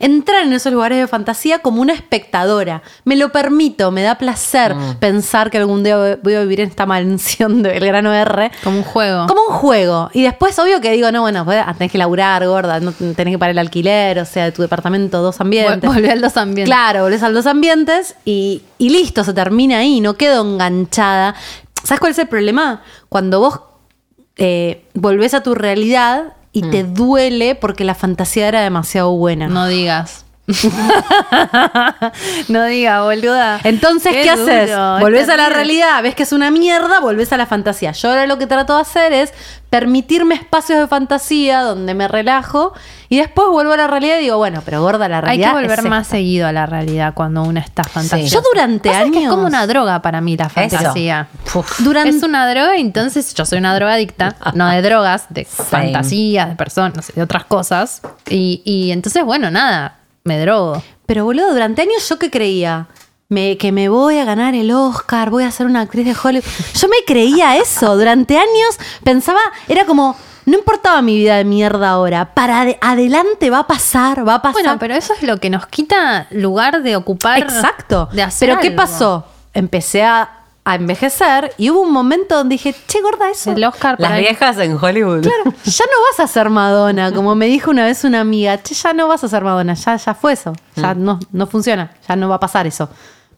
entrar 0.00 0.44
en 0.44 0.52
esos 0.52 0.72
lugares 0.72 0.98
de 0.98 1.06
fantasía 1.06 1.60
como 1.60 1.80
una 1.82 1.92
espectadora. 1.92 2.82
Me 3.04 3.14
lo 3.16 3.30
permito, 3.30 3.90
me 3.92 4.02
da 4.02 4.16
placer 4.16 4.74
pensar 4.98 5.50
que 5.50 5.58
algún 5.58 5.84
día 5.84 6.18
voy 6.22 6.34
a 6.34 6.40
vivir 6.40 6.60
en 6.62 6.68
esta 6.70 6.86
mansión 6.86 7.62
de 7.62 7.68
Belgrano 7.70 8.12
R. 8.12 8.50
Como 8.64 8.78
un 8.78 8.82
juego. 8.82 9.26
Como 9.28 9.42
un 9.48 9.54
juego. 9.54 10.10
Y 10.14 10.22
después, 10.22 10.58
obvio 10.58 10.80
que 10.80 10.90
digo, 10.90 11.12
no, 11.12 11.20
bueno, 11.20 11.44
pues, 11.44 11.62
tenés 11.78 11.92
que 11.92 11.98
laburar, 11.98 12.44
gorda, 12.46 12.80
no 12.80 12.92
tenés 12.92 13.34
que 13.34 13.38
pagar 13.38 13.50
el 13.52 13.58
alquiler, 13.58 14.18
o 14.18 14.24
sea, 14.24 14.46
de 14.46 14.52
tu 14.52 14.62
departamento, 14.62 15.20
dos 15.22 15.40
ambientes. 15.40 15.88
Vol- 15.88 15.94
volver 15.94 16.12
a 16.12 16.16
los 16.16 16.36
ambientes. 16.36 16.64
Claro, 16.74 17.02
volvés 17.02 17.22
a 17.22 17.28
los 17.28 17.46
ambientes 17.46 18.16
y, 18.24 18.62
y 18.78 18.88
listo, 18.88 19.22
se 19.22 19.34
termina 19.34 19.78
ahí, 19.78 20.00
no 20.00 20.14
quedo 20.14 20.42
enganchada. 20.42 21.34
¿Sabes 21.84 22.00
cuál 22.00 22.12
es 22.12 22.18
el 22.18 22.26
problema? 22.28 22.82
Cuando 23.10 23.38
vos 23.40 23.60
eh, 24.36 24.84
volvés 24.94 25.34
a 25.34 25.42
tu 25.42 25.54
realidad 25.54 26.32
y 26.52 26.62
te 26.62 26.84
duele 26.84 27.54
porque 27.54 27.84
la 27.84 27.94
fantasía 27.94 28.48
era 28.48 28.60
demasiado 28.62 29.12
buena. 29.12 29.48
No 29.48 29.66
digas. 29.66 30.24
no 32.48 32.64
digas, 32.64 33.02
boluda. 33.02 33.60
Entonces, 33.64 34.12
¿qué, 34.12 34.30
haces? 34.30 34.70
volvés 35.00 35.28
a 35.28 35.36
la 35.36 35.48
realidad, 35.48 36.02
ves 36.02 36.14
que 36.14 36.22
es 36.24 36.32
una 36.32 36.50
mierda, 36.50 37.00
volvés 37.00 37.32
a 37.32 37.36
la 37.36 37.46
fantasía. 37.46 37.92
Yo 37.92 38.08
ahora 38.10 38.26
lo 38.26 38.38
que 38.38 38.46
trato 38.46 38.74
de 38.74 38.82
hacer 38.82 39.12
es 39.12 39.32
permitirme 39.70 40.34
espacios 40.34 40.80
de 40.80 40.88
fantasía 40.88 41.62
donde 41.62 41.94
me 41.94 42.08
relajo 42.08 42.72
y 43.08 43.18
después 43.18 43.48
vuelvo 43.48 43.72
a 43.72 43.76
la 43.76 43.86
realidad 43.86 44.18
y 44.18 44.22
digo, 44.22 44.36
bueno, 44.36 44.62
pero 44.64 44.82
gorda 44.82 45.08
la 45.08 45.18
Hay 45.18 45.22
realidad. 45.22 45.48
que 45.48 45.54
volver 45.54 45.78
es 45.78 45.84
más 45.84 46.06
esta. 46.06 46.16
seguido 46.16 46.48
a 46.48 46.52
la 46.52 46.66
realidad 46.66 47.14
cuando 47.14 47.42
uno 47.42 47.60
está 47.60 47.84
fantasioso. 47.84 48.34
Yo 48.34 48.42
durante 48.52 48.90
que 48.90 48.94
años. 48.96 49.22
es 49.22 49.28
como 49.28 49.46
una 49.46 49.66
droga 49.68 50.02
para 50.02 50.20
mí 50.20 50.36
la 50.36 50.48
fantasía. 50.48 51.28
Durante, 51.78 52.16
Es 52.16 52.22
una 52.22 52.50
droga, 52.50 52.76
entonces 52.76 53.32
yo 53.34 53.46
soy 53.46 53.58
una 53.58 53.74
drogadicta, 53.74 54.36
no 54.54 54.68
de 54.68 54.82
drogas, 54.82 55.26
de 55.30 55.44
fantasías, 55.46 56.48
de 56.48 56.56
personas, 56.56 56.96
no 56.96 57.02
sé, 57.02 57.12
de 57.14 57.22
otras 57.22 57.44
cosas. 57.44 58.02
Y, 58.28 58.62
y 58.64 58.90
entonces, 58.90 59.24
bueno, 59.24 59.50
nada, 59.52 59.99
me 60.30 60.38
drogo. 60.40 60.82
Pero 61.06 61.24
boludo, 61.24 61.52
durante 61.52 61.82
años 61.82 62.08
yo 62.08 62.18
que 62.18 62.30
creía 62.30 62.86
me, 63.28 63.56
que 63.58 63.72
me 63.72 63.88
voy 63.88 64.18
a 64.18 64.24
ganar 64.24 64.54
el 64.54 64.70
Oscar, 64.72 65.30
voy 65.30 65.44
a 65.44 65.50
ser 65.50 65.66
una 65.66 65.80
actriz 65.82 66.04
de 66.04 66.14
Hollywood. 66.20 66.44
Yo 66.74 66.88
me 66.88 66.96
creía 67.06 67.56
eso. 67.56 67.96
Durante 67.96 68.36
años 68.36 68.78
pensaba, 69.04 69.40
era 69.68 69.84
como, 69.86 70.16
no 70.46 70.58
importaba 70.58 71.00
mi 71.02 71.16
vida 71.16 71.36
de 71.36 71.44
mierda 71.44 71.90
ahora. 71.90 72.34
Para 72.34 72.62
ade- 72.64 72.78
adelante 72.80 73.50
va 73.50 73.60
a 73.60 73.66
pasar, 73.66 74.26
va 74.26 74.34
a 74.36 74.42
pasar. 74.42 74.62
Bueno, 74.62 74.78
pero 74.80 74.94
eso 74.94 75.12
es 75.14 75.22
lo 75.22 75.36
que 75.38 75.50
nos 75.50 75.66
quita 75.66 76.26
lugar 76.30 76.82
de 76.82 76.96
ocupar. 76.96 77.38
Exacto. 77.38 78.08
De 78.12 78.22
hacer 78.22 78.48
pero 78.48 78.60
¿qué 78.60 78.70
pasó? 78.72 79.26
Empecé 79.54 80.02
a, 80.04 80.28
a 80.64 80.74
envejecer 80.74 81.54
y 81.56 81.70
hubo 81.70 81.80
un 81.80 81.92
momento 81.92 82.36
donde 82.36 82.54
dije, 82.54 82.74
che, 82.86 83.00
gorda, 83.00 83.30
eso. 83.30 83.52
El 83.52 83.64
Oscar 83.64 83.96
Las 83.98 84.10
para 84.10 84.20
viejas 84.20 84.58
en 84.58 84.76
Hollywood. 84.80 85.22
Claro, 85.22 85.44
ya 85.64 85.84
no 85.84 85.92
vas 86.10 86.20
a 86.20 86.26
ser 86.26 86.50
Madonna, 86.50 87.12
como 87.12 87.34
me 87.34 87.46
dijo 87.46 87.70
una 87.70 87.84
vez 87.84 88.04
una 88.04 88.20
amiga, 88.20 88.58
che, 88.62 88.74
ya 88.74 88.92
no 88.92 89.08
vas 89.08 89.24
a 89.24 89.28
ser 89.28 89.42
Madonna, 89.42 89.74
ya, 89.74 89.96
ya 89.96 90.14
fue 90.14 90.34
eso, 90.34 90.52
ya 90.76 90.94
no, 90.94 91.18
no 91.32 91.46
funciona, 91.46 91.92
ya 92.06 92.16
no 92.16 92.28
va 92.28 92.36
a 92.36 92.40
pasar 92.40 92.66
eso. 92.66 92.88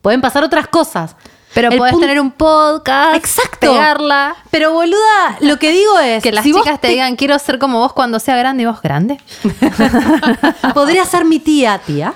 Pueden 0.01 0.21
pasar 0.21 0.43
otras 0.43 0.67
cosas. 0.67 1.15
Pero 1.55 1.71
El 1.71 2.01
tener 2.01 2.21
un 2.21 2.31
podcast, 2.31 3.17
Exacto. 3.17 3.73
pegarla. 3.73 4.35
Pero 4.51 4.73
boluda, 4.73 5.37
lo 5.41 5.59
que 5.59 5.71
digo 5.71 5.99
es 5.99 6.23
Que 6.23 6.33
las 6.33 6.45
si 6.45 6.53
chicas 6.53 6.81
te 6.81 6.89
digan, 6.89 7.17
quiero 7.17 7.39
ser 7.39 7.59
como 7.59 7.79
vos 7.79 7.93
cuando 7.93 8.19
sea 8.21 8.37
grande 8.37 8.63
y 8.63 8.67
vos 8.67 8.81
grande. 8.81 9.19
podría 10.75 11.05
ser 11.05 11.25
mi 11.25 11.39
tía, 11.39 11.79
tía. 11.85 12.15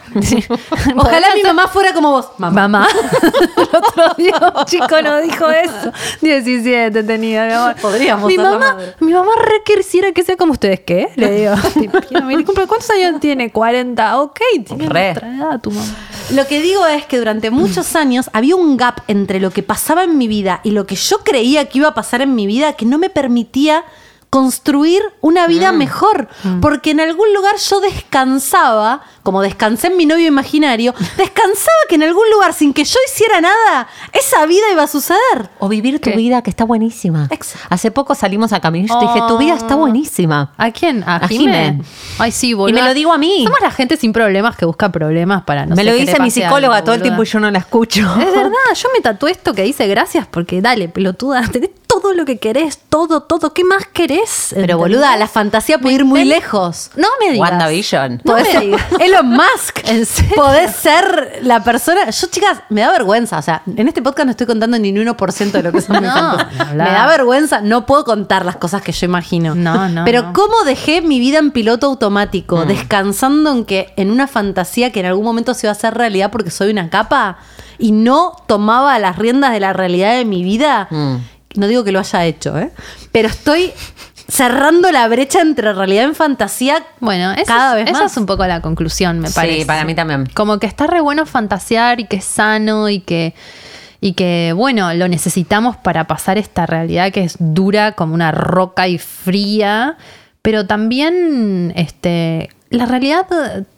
Ojalá 0.96 1.28
mi 1.34 1.42
mamá 1.42 1.68
fuera 1.68 1.92
como 1.92 2.10
vos, 2.12 2.28
mamá. 2.38 2.68
Mamá. 2.68 2.88
El 3.56 3.62
otro 3.62 4.14
día 4.16 4.34
un 4.56 4.64
chico 4.64 5.02
no 5.02 5.20
dijo 5.20 5.50
eso. 5.50 5.92
17 6.22 7.02
tenía, 7.02 7.46
mi 7.46 7.52
amor. 7.52 7.76
Podríamos 7.76 8.26
mi 8.26 8.38
mamá, 8.38 8.76
mi 9.00 9.12
mamá 9.12 9.32
re 9.36 9.62
quisiera 9.64 10.12
que 10.12 10.24
sea 10.24 10.36
como 10.36 10.52
ustedes. 10.52 10.80
¿Qué? 10.80 11.10
Le 11.16 11.30
digo. 11.30 11.54
¿Cuántos 12.66 12.90
años 12.90 13.20
tiene? 13.20 13.50
40. 13.50 14.20
Ok, 14.20 14.40
tiene 14.66 14.88
Re. 14.88 15.10
edad 15.10 15.60
tu 15.60 15.70
mamá. 15.70 15.86
Lo 16.30 16.48
que 16.48 16.60
digo 16.60 16.84
es 16.86 17.06
que 17.06 17.18
durante 17.18 17.50
muchos 17.50 17.94
años 17.94 18.30
había 18.32 18.56
un 18.56 18.76
gap 18.76 19.00
entre 19.06 19.38
lo 19.38 19.52
que 19.52 19.62
pasaba 19.62 20.02
en 20.02 20.18
mi 20.18 20.26
vida 20.26 20.60
y 20.64 20.72
lo 20.72 20.84
que 20.84 20.96
yo 20.96 21.18
creía 21.18 21.68
que 21.68 21.78
iba 21.78 21.88
a 21.88 21.94
pasar 21.94 22.20
en 22.20 22.34
mi 22.34 22.48
vida 22.48 22.72
que 22.72 22.84
no 22.84 22.98
me 22.98 23.10
permitía 23.10 23.84
construir 24.36 25.02
una 25.22 25.46
vida 25.46 25.72
mejor. 25.72 26.28
Porque 26.60 26.90
en 26.90 27.00
algún 27.00 27.32
lugar 27.32 27.56
yo 27.56 27.80
descansaba, 27.80 29.00
como 29.22 29.40
descansé 29.40 29.86
en 29.86 29.96
mi 29.96 30.04
novio 30.04 30.26
imaginario, 30.26 30.94
descansaba 31.16 31.78
que 31.88 31.94
en 31.94 32.02
algún 32.02 32.28
lugar 32.30 32.52
sin 32.52 32.74
que 32.74 32.84
yo 32.84 32.98
hiciera 33.08 33.40
nada, 33.40 33.88
esa 34.12 34.44
vida 34.44 34.66
iba 34.70 34.82
a 34.82 34.86
suceder. 34.86 35.48
O 35.58 35.68
vivir 35.68 36.00
tu 36.00 36.10
¿Qué? 36.10 36.16
vida, 36.16 36.42
que 36.42 36.50
está 36.50 36.64
buenísima. 36.64 37.28
Exacto. 37.30 37.66
Hace 37.70 37.90
poco 37.90 38.14
salimos 38.14 38.52
a 38.52 38.60
caminar 38.60 38.84
y 38.84 38.88
yo 38.92 38.98
te 38.98 39.06
dije, 39.06 39.26
tu 39.26 39.38
vida 39.38 39.54
está 39.54 39.74
buenísima. 39.74 40.52
¿A 40.58 40.70
quién? 40.70 41.02
¿A, 41.06 41.16
A 41.16 41.28
Jimé? 41.28 41.80
Ay, 42.18 42.30
sí, 42.30 42.52
boludo. 42.52 42.78
Y 42.78 42.82
me 42.82 42.86
lo 42.86 42.92
digo 42.92 43.14
a 43.14 43.18
mí. 43.18 43.42
Somos 43.44 43.62
la 43.62 43.70
gente 43.70 43.96
sin 43.96 44.12
problemas 44.12 44.54
que 44.56 44.66
busca 44.66 44.92
problemas 44.92 45.44
para 45.44 45.64
no 45.64 45.76
Me 45.76 45.82
sé 45.82 45.90
lo 45.90 45.96
dice 45.96 46.20
mi 46.20 46.30
psicóloga 46.30 46.76
algo, 46.76 46.84
todo 46.84 46.94
el 46.96 47.00
tiempo 47.02 47.22
y 47.22 47.26
yo 47.26 47.40
no 47.40 47.50
la 47.50 47.60
escucho. 47.60 48.02
Es 48.20 48.32
verdad, 48.32 48.52
yo 48.74 48.88
me 48.94 49.00
tatué 49.00 49.30
esto 49.30 49.54
que 49.54 49.62
dice 49.62 49.86
gracias 49.86 50.26
porque 50.26 50.60
dale, 50.60 50.90
pelotuda, 50.90 51.42
tenés 51.52 51.70
todo 52.06 52.14
lo 52.14 52.24
que 52.24 52.38
querés, 52.38 52.78
todo, 52.88 53.22
todo. 53.24 53.52
¿Qué 53.52 53.64
más 53.64 53.84
querés? 53.92 54.50
Pero 54.50 54.60
¿Entendés? 54.62 54.76
boluda, 54.76 55.16
la 55.16 55.26
fantasía 55.26 55.80
puede 55.80 55.96
ir 55.96 56.04
muy 56.04 56.24
lejos. 56.24 56.92
No 56.94 57.08
me 57.18 57.32
digas. 57.32 57.50
WandaVision. 57.50 58.22
No 58.22 58.36
me 58.36 58.60
digas. 58.60 58.82
Elon 59.00 59.28
Musk. 59.28 59.80
¿En 59.88 60.06
serio? 60.06 60.36
Podés 60.36 60.76
ser 60.76 61.40
la 61.42 61.64
persona. 61.64 62.08
Yo, 62.08 62.28
chicas, 62.28 62.58
me 62.68 62.82
da 62.82 62.92
vergüenza. 62.92 63.38
O 63.38 63.42
sea, 63.42 63.62
en 63.66 63.88
este 63.88 64.02
podcast 64.02 64.26
no 64.26 64.30
estoy 64.30 64.46
contando 64.46 64.78
ni 64.78 64.90
un 64.90 65.04
1% 65.04 65.50
de 65.50 65.62
lo 65.64 65.72
que 65.72 65.80
son 65.80 65.96
mis 66.00 66.12
No. 66.14 66.36
Me 66.76 66.84
da 66.84 67.08
vergüenza. 67.08 67.60
No 67.60 67.86
puedo 67.86 68.04
contar 68.04 68.44
las 68.44 68.54
cosas 68.54 68.82
que 68.82 68.92
yo 68.92 69.04
imagino. 69.04 69.56
No, 69.56 69.88
no, 69.88 70.04
Pero 70.04 70.22
no. 70.22 70.32
¿cómo 70.32 70.62
dejé 70.64 71.02
mi 71.02 71.18
vida 71.18 71.38
en 71.38 71.50
piloto 71.50 71.88
automático? 71.88 72.58
Mm. 72.58 72.68
Descansando 72.68 73.50
en 73.50 73.64
que 73.64 73.92
en 73.96 74.12
una 74.12 74.28
fantasía 74.28 74.92
que 74.92 75.00
en 75.00 75.06
algún 75.06 75.24
momento 75.24 75.54
se 75.54 75.66
iba 75.66 75.70
a 75.70 75.76
hacer 75.76 75.94
realidad 75.94 76.30
porque 76.30 76.52
soy 76.52 76.70
una 76.70 76.88
capa 76.88 77.38
y 77.78 77.90
no 77.90 78.36
tomaba 78.46 78.96
las 79.00 79.16
riendas 79.16 79.50
de 79.50 79.58
la 79.58 79.72
realidad 79.72 80.16
de 80.16 80.24
mi 80.24 80.44
vida. 80.44 80.86
Mm. 80.88 81.16
No 81.56 81.66
digo 81.66 81.84
que 81.84 81.92
lo 81.92 81.98
haya 82.00 82.24
hecho, 82.24 82.58
¿eh? 82.58 82.70
Pero 83.12 83.28
estoy 83.28 83.72
cerrando 84.28 84.90
la 84.90 85.06
brecha 85.08 85.40
entre 85.40 85.72
realidad 85.72 86.10
y 86.10 86.14
fantasía 86.14 86.84
Bueno, 87.00 87.32
cada 87.46 87.78
es, 87.78 87.84
vez 87.84 87.90
esa 87.94 88.02
más. 88.04 88.12
es 88.12 88.18
un 88.18 88.26
poco 88.26 88.44
la 88.46 88.60
conclusión, 88.60 89.20
me 89.20 89.30
parece. 89.30 89.60
Sí, 89.60 89.64
para 89.64 89.84
mí 89.84 89.94
también. 89.94 90.26
Como 90.34 90.58
que 90.58 90.66
está 90.66 90.86
re 90.86 91.00
bueno 91.00 91.26
fantasear 91.26 92.00
y 92.00 92.04
que 92.06 92.16
es 92.16 92.24
sano 92.24 92.88
y 92.88 93.00
que, 93.00 93.34
y 94.00 94.14
que, 94.14 94.52
bueno, 94.54 94.92
lo 94.94 95.08
necesitamos 95.08 95.76
para 95.76 96.06
pasar 96.06 96.38
esta 96.38 96.66
realidad 96.66 97.12
que 97.12 97.22
es 97.24 97.36
dura 97.38 97.92
como 97.92 98.14
una 98.14 98.32
roca 98.32 98.88
y 98.88 98.98
fría. 98.98 99.96
Pero 100.42 100.66
también, 100.66 101.72
este, 101.76 102.50
la 102.70 102.86
realidad 102.86 103.26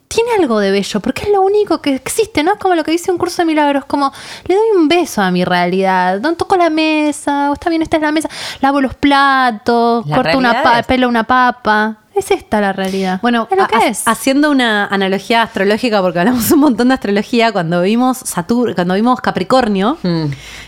tiene 0.09 0.31
algo 0.39 0.59
de 0.59 0.71
bello, 0.71 1.01
porque 1.01 1.23
es 1.25 1.29
lo 1.31 1.43
único 1.43 1.81
que 1.83 1.95
existe, 1.95 2.43
¿no? 2.43 2.53
Es 2.55 2.59
como 2.59 2.75
lo 2.75 2.83
que 2.83 2.91
dice 2.93 3.13
un 3.13 3.19
curso 3.19 3.43
de 3.43 3.47
milagros, 3.47 3.85
como 3.85 4.11
le 4.47 4.55
doy 4.55 4.65
un 4.77 4.89
beso 4.89 5.21
a 5.23 5.31
mi 5.31 5.45
realidad, 5.45 6.21
no 6.21 6.35
toco 6.35 6.57
la 6.57 6.71
mesa, 6.71 7.51
o 7.51 7.53
está 7.55 7.69
bien, 7.69 7.83
esta 7.83 7.97
es 7.99 8.03
la 8.03 8.11
mesa, 8.13 8.29
lavo 8.61 8.81
los 8.81 8.95
platos, 8.95 10.07
La 10.07 10.17
corto 10.17 10.39
una 10.39 10.53
realidad 10.53 10.73
pa- 10.73 10.79
es- 10.81 10.87
pelo 10.87 11.09
una 11.09 11.25
papa. 11.25 11.99
Es 12.15 12.33
esta 12.33 12.61
la 12.61 12.73
realidad. 12.73 13.21
Bueno, 13.23 13.47
es 13.49 13.57
lo 13.57 13.69
que 13.69 13.87
es. 13.87 14.03
haciendo 14.09 14.51
una 14.51 14.87
analogía 14.87 15.43
astrológica, 15.43 16.01
porque 16.03 16.19
hablamos 16.19 16.51
un 16.51 16.59
montón 16.59 16.89
de 16.89 16.95
astrología, 16.95 17.53
cuando 17.53 17.81
vimos 17.83 18.19
Satur 18.19 18.75
cuando 18.75 18.95
vimos 18.95 19.21
Capricornio 19.21 19.99
Mm. 20.03 20.25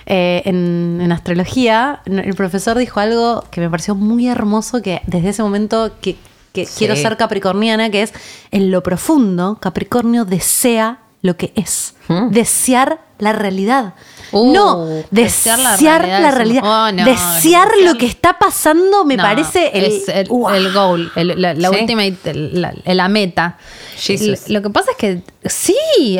eh, 0.06 0.42
en, 0.44 1.00
en 1.02 1.10
astrología, 1.10 2.02
el 2.04 2.34
profesor 2.34 2.78
dijo 2.78 3.00
algo 3.00 3.42
que 3.50 3.60
me 3.60 3.68
pareció 3.68 3.96
muy 3.96 4.28
hermoso, 4.28 4.80
que 4.80 5.02
desde 5.08 5.30
ese 5.30 5.42
momento 5.42 5.90
que, 6.00 6.16
que 6.52 6.66
Sí. 6.66 6.72
quiero 6.78 6.96
ser 6.96 7.16
capricorniana, 7.16 7.90
que 7.90 8.02
es 8.02 8.12
en 8.50 8.70
lo 8.70 8.82
profundo, 8.82 9.58
Capricornio 9.60 10.24
desea 10.24 10.98
lo 11.22 11.36
que 11.36 11.52
es, 11.54 11.94
Mm. 12.08 12.30
desear 12.30 13.00
la 13.18 13.32
realidad. 13.32 13.94
Uh, 14.32 14.52
no, 14.52 14.86
desear 15.10 15.58
la 15.58 15.76
la 16.20 16.30
realidad 16.30 16.62
oh, 16.64 16.92
no, 16.92 17.04
desear 17.04 17.68
lo 17.84 17.98
que 17.98 18.06
está 18.06 18.38
pasando 18.38 19.04
me 19.04 19.16
parece 19.16 19.70
el, 19.74 19.84
es 19.84 20.08
el, 20.08 20.28
el 20.54 20.72
goal, 20.72 21.10
el- 21.16 21.40
la, 21.42 21.52
la 21.52 21.68
Sí. 21.70 21.76
ultimate, 21.80 22.30
el- 22.30 22.60
la, 22.62 22.72
la 22.84 23.08
meta. 23.08 23.58
Jesus. 23.96 24.48
Lo 24.48 24.62
que 24.62 24.70
pasa 24.70 24.92
es 24.92 24.96
que 24.96 25.22
sí, 25.44 25.76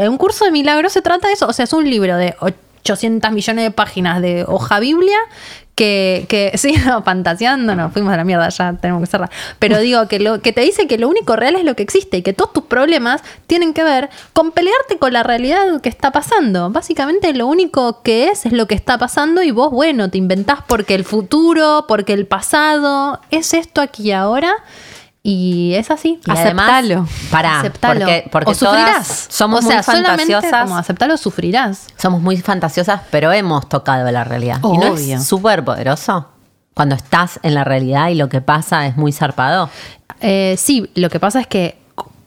un 0.07 0.19
curso 0.19 0.45
de 0.45 0.51
milagros 0.51 0.93
se 0.93 1.03
trata 1.03 1.29
de 1.29 1.35
eso. 1.35 1.47
O 1.47 1.53
sea, 1.53 1.65
es 1.65 1.73
un 1.73 1.89
libro 1.89 2.17
de 2.17 2.35
800 2.81 3.33
millones 3.33 3.65
de 3.65 3.71
páginas 3.71 4.21
de 4.21 4.45
hoja 4.47 4.81
Biblia 4.81 5.19
que, 5.81 6.27
que 6.29 6.53
sí, 6.59 6.75
no, 6.85 7.03
fantaseando, 7.03 7.75
no, 7.75 7.91
fuimos 7.91 8.13
a 8.13 8.19
la 8.19 8.25
mierda, 8.25 8.51
ya 8.51 8.75
tenemos 8.75 9.01
que 9.01 9.07
cerrar. 9.07 9.31
Pero 9.59 9.79
digo 9.79 10.09
que 10.09 10.21
lo 10.21 10.43
que 10.43 10.53
te 10.53 10.61
dice 10.61 10.87
que 10.87 10.99
lo 10.99 11.09
único 11.09 11.37
real 11.37 11.57
es 11.57 11.65
lo 11.65 11.75
que 11.75 11.83
existe 11.83 12.19
y 12.19 12.23
que 12.23 12.35
todos 12.35 12.53
tus 12.53 12.65
problemas 12.65 13.23
tienen 13.47 13.73
que 13.73 13.83
ver 13.83 14.11
con 14.35 14.53
pelearte 14.53 14.99
con 14.99 15.15
la 15.15 15.23
realidad 15.23 15.81
que 15.81 15.89
está 15.89 16.11
pasando. 16.11 16.71
Básicamente 16.71 17.33
lo 17.33 17.47
único 17.47 18.03
que 18.03 18.29
es 18.29 18.45
es 18.45 18.53
lo 18.53 18.67
que 18.67 18.75
está 18.75 18.99
pasando 18.99 19.43
y 19.43 19.53
vos, 19.53 19.71
bueno, 19.71 20.11
te 20.11 20.19
inventás 20.19 20.59
porque 20.67 20.95
el 20.95 21.05
futuro, 21.05 21.87
porque 21.89 22.13
el 22.13 22.27
pasado, 22.27 23.21
es 23.31 23.55
esto 23.55 23.81
aquí 23.81 24.09
y 24.09 24.13
ahora. 24.13 24.53
Y 25.23 25.75
es 25.75 25.91
así. 25.91 26.19
Y 26.27 26.31
Aceptalo. 26.31 27.07
Pará, 27.31 27.61
Aceptalo. 27.61 28.01
porque, 28.01 28.29
porque 28.33 28.51
o 28.53 28.55
sufrirás. 28.55 29.27
somos 29.29 29.65
o 29.65 29.69
sea, 29.69 29.77
muy 29.77 29.85
fantasiosas. 29.85 30.63
como 30.63 30.77
aceptarlo, 30.79 31.17
sufrirás. 31.17 31.89
Somos 31.99 32.23
muy 32.23 32.39
fantasiosas, 32.39 33.03
pero 33.11 33.31
hemos 33.33 33.69
tocado 33.69 34.11
la 34.11 34.25
realidad. 34.25 34.61
¿Y 34.63 34.79
no 34.79 34.97
es 34.97 35.27
súper 35.27 35.65
poderoso? 35.65 36.29
Cuando 36.73 36.95
estás 36.95 37.39
en 37.43 37.55
la 37.55 37.65
realidad 37.65 38.09
y 38.09 38.15
lo 38.15 38.29
que 38.29 38.41
pasa 38.41 38.87
es 38.87 38.97
muy 38.97 39.13
zarpado. 39.13 39.69
Eh, 40.21 40.55
sí, 40.59 40.91
lo 40.95 41.11
que 41.11 41.21
pasa 41.21 41.41
es 41.41 41.47
que 41.47 41.80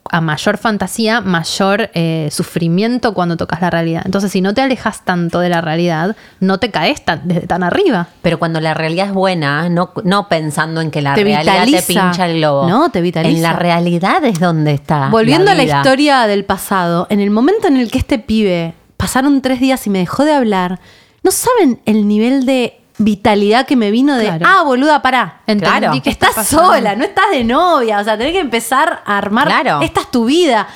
a 0.10 0.22
mayor 0.22 0.58
fantasía, 0.58 1.22
mayor 1.22 1.89
eh, 1.93 2.28
sufrimiento 2.32 3.14
cuando 3.14 3.38
tocas 3.38 3.62
la 3.62 3.70
realidad. 3.70 4.01
Entonces, 4.06 4.32
si 4.32 4.41
no 4.41 4.54
te 4.54 4.62
alejas 4.62 5.04
tanto 5.06 5.39
de 5.39 5.49
la 5.49 5.62
realidad, 5.62 6.16
no 6.39 6.58
te 6.60 6.72
caes 6.72 7.04
tan, 7.04 7.28
desde 7.28 7.47
tan 7.47 7.64
arriba. 7.64 8.08
Pero 8.22 8.38
cuando 8.38 8.60
la 8.60 8.74
realidad 8.74 9.08
es 9.08 9.14
buena, 9.14 9.70
no, 9.70 9.91
no 10.04 10.28
pensando 10.28 10.82
en 10.82 10.91
que 10.91 11.01
la 11.01 11.16
Te 11.16 11.24
realidad 11.24 11.66
vitaliza. 11.66 11.82
te 11.82 11.93
pincha 11.93 12.26
el 12.28 12.38
globo. 12.38 12.68
No, 12.68 12.89
te 12.89 13.01
vitaliza. 13.01 13.36
En 13.36 13.41
la 13.43 13.54
realidad 13.54 14.24
es 14.26 14.39
donde 14.39 14.74
está. 14.74 15.08
Volviendo 15.10 15.51
a 15.51 15.56
la 15.56 15.64
historia 15.64 16.28
del 16.28 16.45
pasado, 16.45 17.08
en 17.10 17.20
el 17.20 17.30
momento 17.30 17.68
en 17.68 17.78
el 17.78 17.89
que 17.89 17.97
este 17.99 18.20
pibe 18.20 18.74
pasaron 18.97 19.41
tres 19.41 19.60
días 19.60 19.86
y 19.88 19.89
me 19.89 19.99
dejó 19.99 20.26
de 20.26 20.34
hablar, 20.34 20.80
¿no 21.24 21.32
saben 21.32 21.82
el 21.86 22.08
nivel 22.08 22.45
de 22.45 22.80
vitalidad 22.98 23.66
que 23.66 23.76
me 23.76 23.91
vino 23.91 24.16
de, 24.16 24.26
Claro. 24.26 24.46
ah, 24.48 24.62
boluda, 24.64 25.02
pará? 25.02 25.41
Entendí 25.48 25.66
Claro. 25.80 26.02
que 26.04 26.10
está 26.10 26.28
estás 26.28 26.48
sola, 26.48 26.96
no 26.96 27.04
estás 27.04 27.32
de 27.32 27.44
novia, 27.44 28.00
o 28.00 28.04
sea, 28.04 28.18
tenés 28.18 28.34
que 28.34 28.39
empezar 28.39 29.02
a 29.06 29.18
armar, 29.18 29.48
Claro. 29.48 29.82
esta 29.82 30.02
es 30.02 30.12
tu 30.12 30.26
vida. 30.26 30.68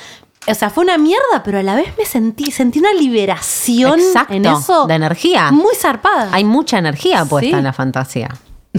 O 0.50 0.54
sea, 0.54 0.70
fue 0.70 0.84
una 0.86 0.98
mierda, 0.98 1.44
pero 1.44 1.60
a 1.60 1.64
la 1.64 1.76
vez 1.76 1.90
me 1.98 2.06
sentí, 2.06 2.52
sentí 2.52 2.80
una 2.80 2.94
liberación 2.94 4.00
Exacto, 4.00 4.34
en 4.34 4.46
eso. 4.46 4.88
de 4.88 4.94
energía. 4.96 5.52
Muy 5.52 5.76
zarpada. 5.76 6.30
Hay 6.32 6.44
mucha 6.46 6.78
energía 6.78 7.26
puesta 7.26 7.50
Sí. 7.50 7.54
en 7.54 7.64
la 7.66 7.74
fantasía. 7.74 8.30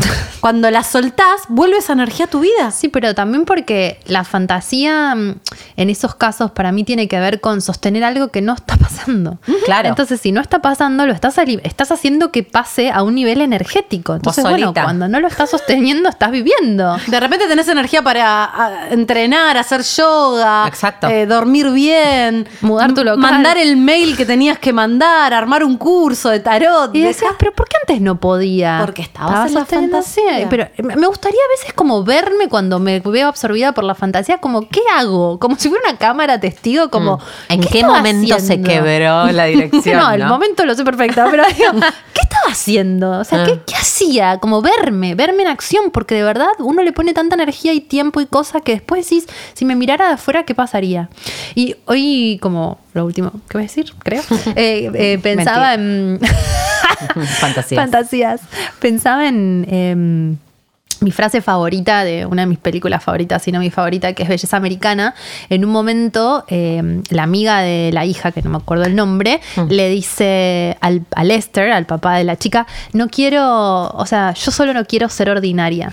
Cuando 0.41 0.71
la 0.71 0.83
soltás, 0.85 1.43
vuelve 1.49 1.79
esa 1.79 1.93
energía 1.95 2.27
a 2.27 2.29
tu 2.29 2.41
vida. 2.41 2.71
Sí, 2.71 2.89
pero 2.89 3.15
también 3.15 3.45
porque 3.45 3.99
la 4.07 4.25
fantasía 4.25 5.15
mm, 5.15 5.35
en 5.77 5.91
esos 5.91 6.15
casos 6.15 6.51
para 6.53 6.71
mí 6.73 6.85
tiene 6.85 7.09
que 7.09 7.19
ver 7.19 7.41
con 7.41 7.61
sostener 7.61 8.05
algo 8.05 8.29
que 8.29 8.41
no 8.41 8.55
está 8.55 8.77
pasando. 8.77 9.39
Claro. 9.65 9.89
Entonces, 9.89 10.21
si 10.21 10.33
no 10.33 10.41
está 10.41 10.61
pasando, 10.61 11.07
lo 11.07 11.13
estás, 11.13 11.37
estás 11.65 11.91
haciendo 11.93 12.31
que 12.31 12.43
pase 12.43 12.91
a 12.91 13.03
un 13.03 13.15
nivel 13.15 13.41
energético. 13.41 14.15
Entonces, 14.15 14.45
bueno, 14.45 14.73
cuando 14.73 15.09
no 15.09 15.21
lo 15.21 15.27
estás 15.29 15.51
sosteniendo, 15.51 16.09
estás 16.09 16.31
viviendo. 16.31 16.97
De 17.07 17.21
repente 17.21 17.47
tenés 17.49 17.69
energía 17.69 18.03
para 18.03 18.89
entrenar, 18.91 19.57
hacer 19.57 19.83
yoga, 19.83 20.67
Exacto. 20.69 21.09
eh, 21.09 21.27
dormir 21.27 21.71
bien, 21.71 22.49
Mudar 22.61 22.95
tu 22.95 23.03
local. 23.05 23.19
mandar 23.19 23.59
el 23.59 23.77
mail 23.77 24.17
que 24.17 24.25
tenías 24.25 24.59
que 24.59 24.73
mandar, 24.73 25.35
armar 25.35 25.65
un 25.65 25.77
curso 25.77 26.29
de 26.31 26.41
tarot. 26.41 26.95
Y 26.95 27.01
de- 27.01 27.09
decías, 27.09 27.33
pero 27.39 27.53
¿por 27.53 27.69
qué 27.69 27.77
antes 27.83 28.01
no 28.01 28.19
podía? 28.21 28.79
Porque 28.81 29.03
estabas 29.03 29.49
en 29.49 29.55
la 29.55 29.61
sosteniendo 29.61 29.87
así. 29.87 29.88
Fantasía. 29.91 30.47
Pero 30.49 30.69
me 30.83 31.07
gustaría 31.07 31.39
a 31.39 31.51
veces 31.59 31.73
como 31.75 32.05
verme 32.05 32.49
cuando 32.49 32.79
me 32.79 33.01
veo 33.01 33.29
absorbida 33.29 33.73
por 33.73 33.85
la 33.85 33.95
fantasía, 33.95 34.39
como, 34.39 34.69
¿qué 34.69 34.81
hago? 34.97 35.39
Como 35.39 35.57
si 35.57 35.69
fuera 35.69 35.89
una 35.89 35.99
cámara 35.99 36.41
testigo, 36.41 36.91
como... 36.91 37.17
Mm. 37.17 37.53
¿En 37.53 37.61
qué 37.63 37.85
momento 37.85 38.39
se 38.41 38.61
quebró 38.61 39.27
la 39.33 39.45
dirección? 39.47 39.97
no, 39.99 40.11
el 40.13 40.21
no? 40.21 40.29
momento 40.29 40.65
lo 40.65 40.75
sé 40.75 40.85
perfecto, 40.85 41.25
pero 41.31 41.45
digo, 41.57 41.73
¿qué 42.13 42.21
estaba 42.23 42.51
haciendo? 42.53 43.11
O 43.21 43.25
sea, 43.25 43.39
Ah. 43.39 43.45
¿qué, 43.45 43.61
qué 43.67 43.75
hacía? 43.77 44.39
Como 44.39 44.63
verme, 44.63 45.15
verme 45.15 45.43
en 45.43 45.49
acción, 45.49 45.91
porque 45.93 46.15
de 46.17 46.23
verdad 46.25 46.49
uno 46.59 46.83
le 46.83 46.93
pone 46.93 47.13
tanta 47.13 47.35
energía 47.37 47.73
y 47.73 47.81
tiempo 47.81 48.21
y 48.21 48.27
cosas 48.27 48.63
que 48.63 48.73
después 48.73 49.05
decís, 49.09 49.27
si 49.55 49.65
me 49.65 49.77
mirara 49.77 50.09
de 50.09 50.15
afuera, 50.15 50.43
¿qué 50.45 50.55
pasaría? 50.55 51.09
Y 51.55 51.77
hoy, 51.87 52.39
como 52.43 52.79
lo 52.95 53.05
último 53.05 53.31
que 53.49 53.59
voy 53.59 53.63
a 53.63 53.67
decir, 53.67 53.93
creo, 54.03 54.23
eh, 54.57 54.91
eh, 54.95 55.19
pensaba 55.23 55.75
en... 55.75 56.19
Fantasías. 57.41 57.81
Fantasías. 57.81 58.41
Pensaba 58.81 59.27
en 59.29 59.67
em, 59.69 60.37
mi 61.01 61.11
frase 61.11 61.41
favorita 61.41 62.05
de 62.05 62.27
una 62.27 62.43
de 62.43 62.47
mis 62.47 62.59
películas 62.59 63.03
favoritas, 63.03 63.43
si 63.43 63.53
no 63.53 63.61
mi 63.61 63.71
favorita, 63.71 64.13
que 64.13 64.23
es 64.23 64.29
Belleza 64.29 64.57
Americana. 64.57 65.15
En 65.49 65.65
un 65.65 65.71
momento, 65.71 66.45
em, 66.49 67.03
la 67.11 67.23
amiga 67.23 67.61
de 67.61 67.91
la 67.93 68.05
hija, 68.05 68.33
que 68.33 68.43
no 68.43 68.51
me 68.51 68.57
acuerdo 68.57 68.85
el 68.85 68.97
nombre, 68.97 69.41
le 69.69 69.89
dice 69.89 70.77
al, 70.81 71.05
a 71.15 71.25
Lester, 71.25 71.71
al 71.71 71.87
papá 71.87 72.17
de 72.17 72.25
la 72.25 72.37
chica, 72.37 72.67
no 72.93 73.09
quiero, 73.09 73.89
o 73.89 74.07
sea, 74.07 74.35
yo 74.35 74.51
solo 74.51 74.75
no 74.75 74.85
quiero 74.85 75.09
ser 75.09 75.31
ordinaria. 75.31 75.93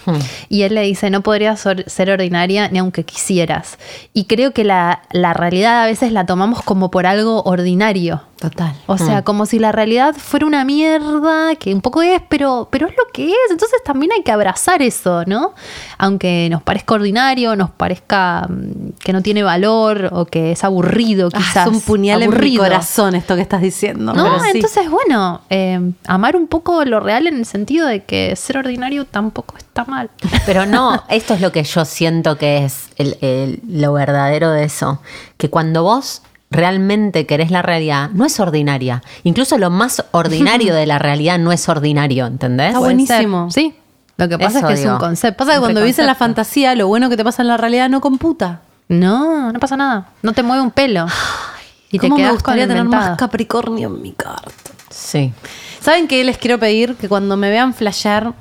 Y 0.49 0.63
él 0.63 0.75
le 0.75 0.81
dice, 0.81 1.09
no 1.09 1.21
podrías 1.21 1.59
ser 1.59 2.09
ordinaria 2.09 2.69
ni 2.69 2.79
aunque 2.79 3.03
quisieras. 3.03 3.77
Y 4.13 4.25
creo 4.25 4.51
que 4.51 4.63
la, 4.63 5.01
la 5.11 5.33
realidad 5.33 5.83
a 5.83 5.85
veces 5.85 6.11
la 6.11 6.25
tomamos 6.25 6.61
como 6.63 6.91
por 6.91 7.05
algo 7.05 7.43
ordinario. 7.43 8.21
Total. 8.39 8.75
O 8.85 8.97
sea, 8.97 9.23
como 9.23 9.45
si 9.45 9.59
la 9.59 9.71
realidad 9.71 10.13
fuera 10.13 10.45
una 10.45 10.65
mierda, 10.65 11.55
que 11.55 11.73
un 11.73 11.79
poco 11.79 12.01
es, 12.01 12.21
pero, 12.27 12.67
pero 12.69 12.87
es 12.87 12.93
lo 12.97 13.05
que 13.13 13.29
es. 13.29 13.51
Entonces 13.51 13.81
también 13.83 14.11
hay 14.11 14.23
que 14.23 14.31
abrazar 14.31 14.81
eso, 14.81 14.94
¿no? 15.27 15.53
Aunque 15.97 16.47
nos 16.49 16.61
parezca 16.63 16.95
ordinario, 16.95 17.55
nos 17.55 17.69
parezca 17.69 18.47
mm, 18.49 18.89
que 19.03 19.13
no 19.13 19.21
tiene 19.21 19.43
valor 19.43 20.09
o 20.13 20.25
que 20.25 20.51
es 20.53 20.63
aburrido, 20.63 21.29
Ah, 21.33 21.37
quizás. 21.37 21.67
es 21.67 21.73
un 21.73 21.81
puñal 21.81 22.21
en 22.23 22.29
mi 22.29 22.35
aburrido. 22.35 22.63
corazón 22.63 23.15
esto 23.15 23.35
que 23.35 23.41
estás 23.41 23.61
diciendo. 23.61 24.13
No, 24.13 24.23
pero 24.23 24.39
sí. 24.39 24.49
entonces, 24.55 24.89
bueno, 24.89 25.41
eh, 25.49 25.79
amar 26.07 26.35
un 26.35 26.47
poco 26.47 26.83
lo 26.85 26.99
real 26.99 27.27
en 27.27 27.35
el 27.37 27.45
sentido 27.45 27.87
de 27.87 28.03
que 28.03 28.35
ser 28.35 28.57
ordinario 28.57 29.05
tampoco 29.05 29.55
está 29.57 29.85
mal. 29.85 30.09
Pero 30.45 30.65
no, 30.65 31.03
esto 31.09 31.33
es 31.33 31.41
lo 31.41 31.51
que 31.51 31.63
yo 31.63 31.85
siento 31.85 32.37
que 32.37 32.65
es 32.65 32.89
el- 32.97 33.17
el- 33.21 33.61
lo 33.67 33.93
verdadero 33.93 34.51
de 34.51 34.63
eso. 34.63 35.01
Que 35.37 35.49
cuando 35.49 35.83
vos 35.83 36.21
realmente 36.51 37.25
querés 37.25 37.51
la 37.51 37.61
realidad, 37.61 38.11
no 38.13 38.23
es 38.23 38.39
ordinaria. 38.39 39.03
Incluso 39.23 39.57
lo 39.57 39.69
más 39.69 40.05
ordinario 40.11 40.73
de 40.75 40.85
la 40.85 40.99
realidad 40.99 41.37
no 41.39 41.51
es 41.51 41.67
ordinario, 41.67 42.25
¿entendés? 42.27 42.67
Está 42.67 42.79
buenísimo. 42.79 43.51
Sí. 43.51 43.73
Lo 44.17 44.29
que 44.29 44.37
pasa 44.37 44.59
Eso 44.59 44.67
es 44.69 44.75
que 44.75 44.81
es 44.81 44.89
un 44.89 44.97
concepto. 44.97 45.37
Pasa 45.37 45.55
que 45.55 45.59
cuando 45.59 45.81
vivís 45.81 45.99
en 45.99 46.05
la 46.05 46.15
fantasía, 46.15 46.73
lo 46.75 46.87
bueno 46.87 47.09
que 47.09 47.17
te 47.17 47.23
pasa 47.23 47.41
en 47.41 47.49
la 47.49 47.57
realidad 47.57 47.89
no 47.89 48.01
computa. 48.01 48.61
No, 48.87 49.51
no 49.51 49.59
pasa 49.59 49.75
nada. 49.75 50.09
No 50.21 50.33
te 50.33 50.43
mueve 50.43 50.61
un 50.61 50.71
pelo. 50.71 51.07
Y 51.91 51.99
te 51.99 52.09
¿Cómo 52.09 52.21
me 52.21 52.31
gustaría 52.31 52.67
tener 52.67 52.83
más 52.83 53.17
Capricornio 53.17 53.87
en 53.87 54.01
mi 54.01 54.11
carta? 54.11 54.71
Sí. 54.89 55.33
¿Saben 55.81 56.07
qué 56.07 56.23
les 56.23 56.37
quiero 56.37 56.59
pedir? 56.59 56.95
Que 56.95 57.07
cuando 57.07 57.37
me 57.37 57.49
vean 57.49 57.73
flashear. 57.73 58.33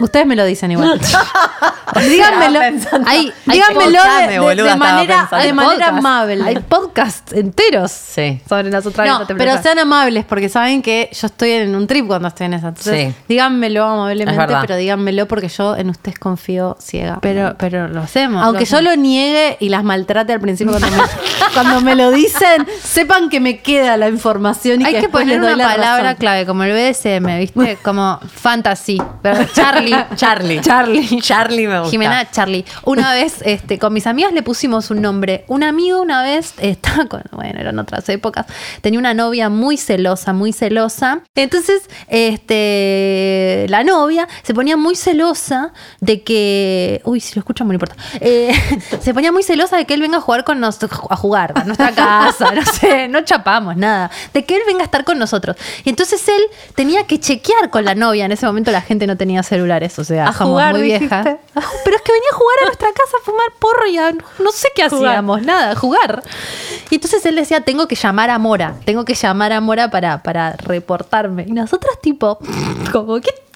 Ustedes 0.00 0.26
me 0.26 0.36
lo 0.36 0.44
dicen 0.44 0.70
igual. 0.72 1.00
díganmelo. 2.08 2.60
Hay- 2.60 2.74
hay 3.06 3.32
díganmelo 3.46 4.02
de, 4.02 4.26
de- 4.32 4.38
boluda, 4.40 4.64
de 4.64 4.70
estaba 4.72 4.76
manera, 4.94 5.28
de 5.42 5.52
manera 5.52 5.88
amable. 5.88 6.44
Hay 6.44 6.56
podcasts 6.60 7.32
enteros 7.32 7.90
Sí. 7.92 8.40
sobre 8.48 8.70
las 8.70 8.84
otras 8.86 9.06
No, 9.08 9.26
pero 9.36 9.60
sean 9.62 9.78
amables 9.78 10.24
porque 10.24 10.48
saben 10.48 10.82
que 10.82 11.08
yo 11.12 11.26
estoy 11.26 11.52
en 11.52 11.74
un 11.74 11.86
trip 11.86 12.06
cuando 12.06 12.28
estoy 12.28 12.46
en 12.46 12.54
esa. 12.54 12.68
Entonces, 12.68 13.08
Sí. 13.14 13.20
díganmelo 13.28 13.84
amablemente, 13.84 14.46
pero 14.60 14.76
díganmelo 14.76 15.26
porque 15.26 15.48
yo 15.48 15.76
en 15.76 15.90
ustedes 15.90 16.18
confío 16.18 16.76
ciega. 16.80 17.18
Pero, 17.22 17.54
pero 17.58 17.88
lo 17.88 18.00
hacemos. 18.02 18.44
Aunque 18.44 18.64
yo 18.64 18.80
lo 18.82 18.94
niegue 18.96 19.56
y 19.60 19.68
las 19.68 19.84
maltrate 19.84 20.32
al 20.32 20.40
principio 20.40 20.72
cuando 20.78 20.90
me, 20.90 21.02
cuando 21.54 21.80
me 21.80 21.94
lo 21.94 22.10
dicen, 22.10 22.66
sepan 22.82 23.28
que 23.28 23.40
me 23.40 23.60
queda 23.60 23.96
la 23.96 24.08
información 24.08 24.80
y 24.82 24.84
Hay 24.84 25.00
que 25.00 25.08
poner 25.08 25.28
les 25.28 25.40
doy 25.40 25.54
una 25.54 25.64
la 25.68 25.74
palabra 25.74 26.02
razón. 26.04 26.16
clave, 26.18 26.46
como 26.46 26.64
el 26.64 26.72
BDSM, 26.72 27.38
¿viste? 27.38 27.78
Como 27.82 28.18
fantasy. 28.34 29.00
Pero 29.22 29.44
Charlie. 29.54 29.85
Charlie. 30.14 30.60
Charlie. 30.60 31.20
Charlie 31.20 31.66
me 31.66 31.78
gusta. 31.78 31.90
Jimena 31.90 32.30
Charlie. 32.30 32.64
Una 32.84 33.14
vez, 33.14 33.42
este, 33.42 33.78
con 33.78 33.92
mis 33.92 34.06
amigas 34.06 34.32
le 34.32 34.42
pusimos 34.42 34.90
un 34.90 35.02
nombre. 35.02 35.44
Un 35.48 35.62
amigo 35.62 36.00
una 36.00 36.22
vez 36.22 36.54
estaba 36.58 37.06
con, 37.06 37.22
bueno, 37.32 37.60
eran 37.60 37.78
otras 37.78 38.08
épocas, 38.08 38.46
tenía 38.80 38.98
una 38.98 39.14
novia 39.14 39.48
muy 39.48 39.76
celosa, 39.76 40.32
muy 40.32 40.52
celosa. 40.52 41.20
Entonces, 41.34 41.88
este, 42.08 43.66
la 43.68 43.84
novia 43.84 44.28
se 44.42 44.54
ponía 44.54 44.76
muy 44.76 44.96
celosa 44.96 45.72
de 46.00 46.22
que, 46.22 47.00
uy, 47.04 47.20
si 47.20 47.34
lo 47.34 47.40
escuchan, 47.40 47.66
no 47.68 47.74
importa. 47.74 47.96
Eh, 48.20 48.52
se 49.00 49.14
ponía 49.14 49.32
muy 49.32 49.42
celosa 49.42 49.76
de 49.76 49.84
que 49.84 49.94
él 49.94 50.00
venga 50.00 50.18
a 50.18 50.20
jugar 50.20 50.44
con 50.44 50.60
nosotros, 50.60 51.00
a 51.10 51.16
jugar 51.16 51.52
a 51.54 51.64
nuestra 51.64 51.92
casa, 51.94 52.52
no 52.52 52.62
sé, 52.64 53.08
no 53.08 53.22
chapamos 53.22 53.76
nada, 53.76 54.10
de 54.32 54.44
que 54.44 54.56
él 54.56 54.62
venga 54.66 54.82
a 54.82 54.84
estar 54.84 55.04
con 55.04 55.18
nosotros. 55.18 55.56
Y 55.84 55.90
entonces 55.90 56.26
él 56.28 56.42
tenía 56.74 57.06
que 57.06 57.18
chequear 57.18 57.70
con 57.70 57.84
la 57.84 57.94
novia. 57.94 58.24
En 58.24 58.32
ese 58.32 58.46
momento 58.46 58.70
la 58.70 58.80
gente 58.80 59.06
no 59.06 59.16
tenía 59.16 59.42
celulares, 59.76 59.98
o 59.98 60.04
sea, 60.04 60.28
A 60.28 60.32
somos 60.32 60.52
jugar, 60.52 60.72
muy 60.74 60.82
viejas. 60.82 61.24
Pero 61.84 61.96
es 61.96 62.02
que 62.02 62.12
venía 62.12 62.28
a 62.32 62.34
jugar 62.36 62.56
a 62.62 62.64
nuestra 62.66 62.88
casa 62.92 63.16
a 63.20 63.24
fumar 63.24 63.46
porro 63.58 63.86
y 63.86 63.98
a, 63.98 64.12
no 64.12 64.52
sé 64.52 64.68
qué 64.74 64.88
Jugar. 64.88 65.10
hacíamos, 65.12 65.42
nada, 65.42 65.74
jugar. 65.76 66.22
Y 66.90 66.96
entonces 66.96 67.24
él 67.26 67.36
decía, 67.36 67.60
tengo 67.60 67.86
que 67.88 67.94
llamar 67.94 68.30
a 68.30 68.38
Mora, 68.38 68.74
tengo 68.84 69.04
que 69.04 69.14
llamar 69.14 69.52
a 69.52 69.60
Mora 69.60 69.90
para, 69.90 70.22
para 70.22 70.52
reportarme. 70.52 71.44
Y 71.46 71.52
nosotras 71.52 72.00
tipo, 72.00 72.38
como, 72.92 73.20
¿qué, 73.20 73.30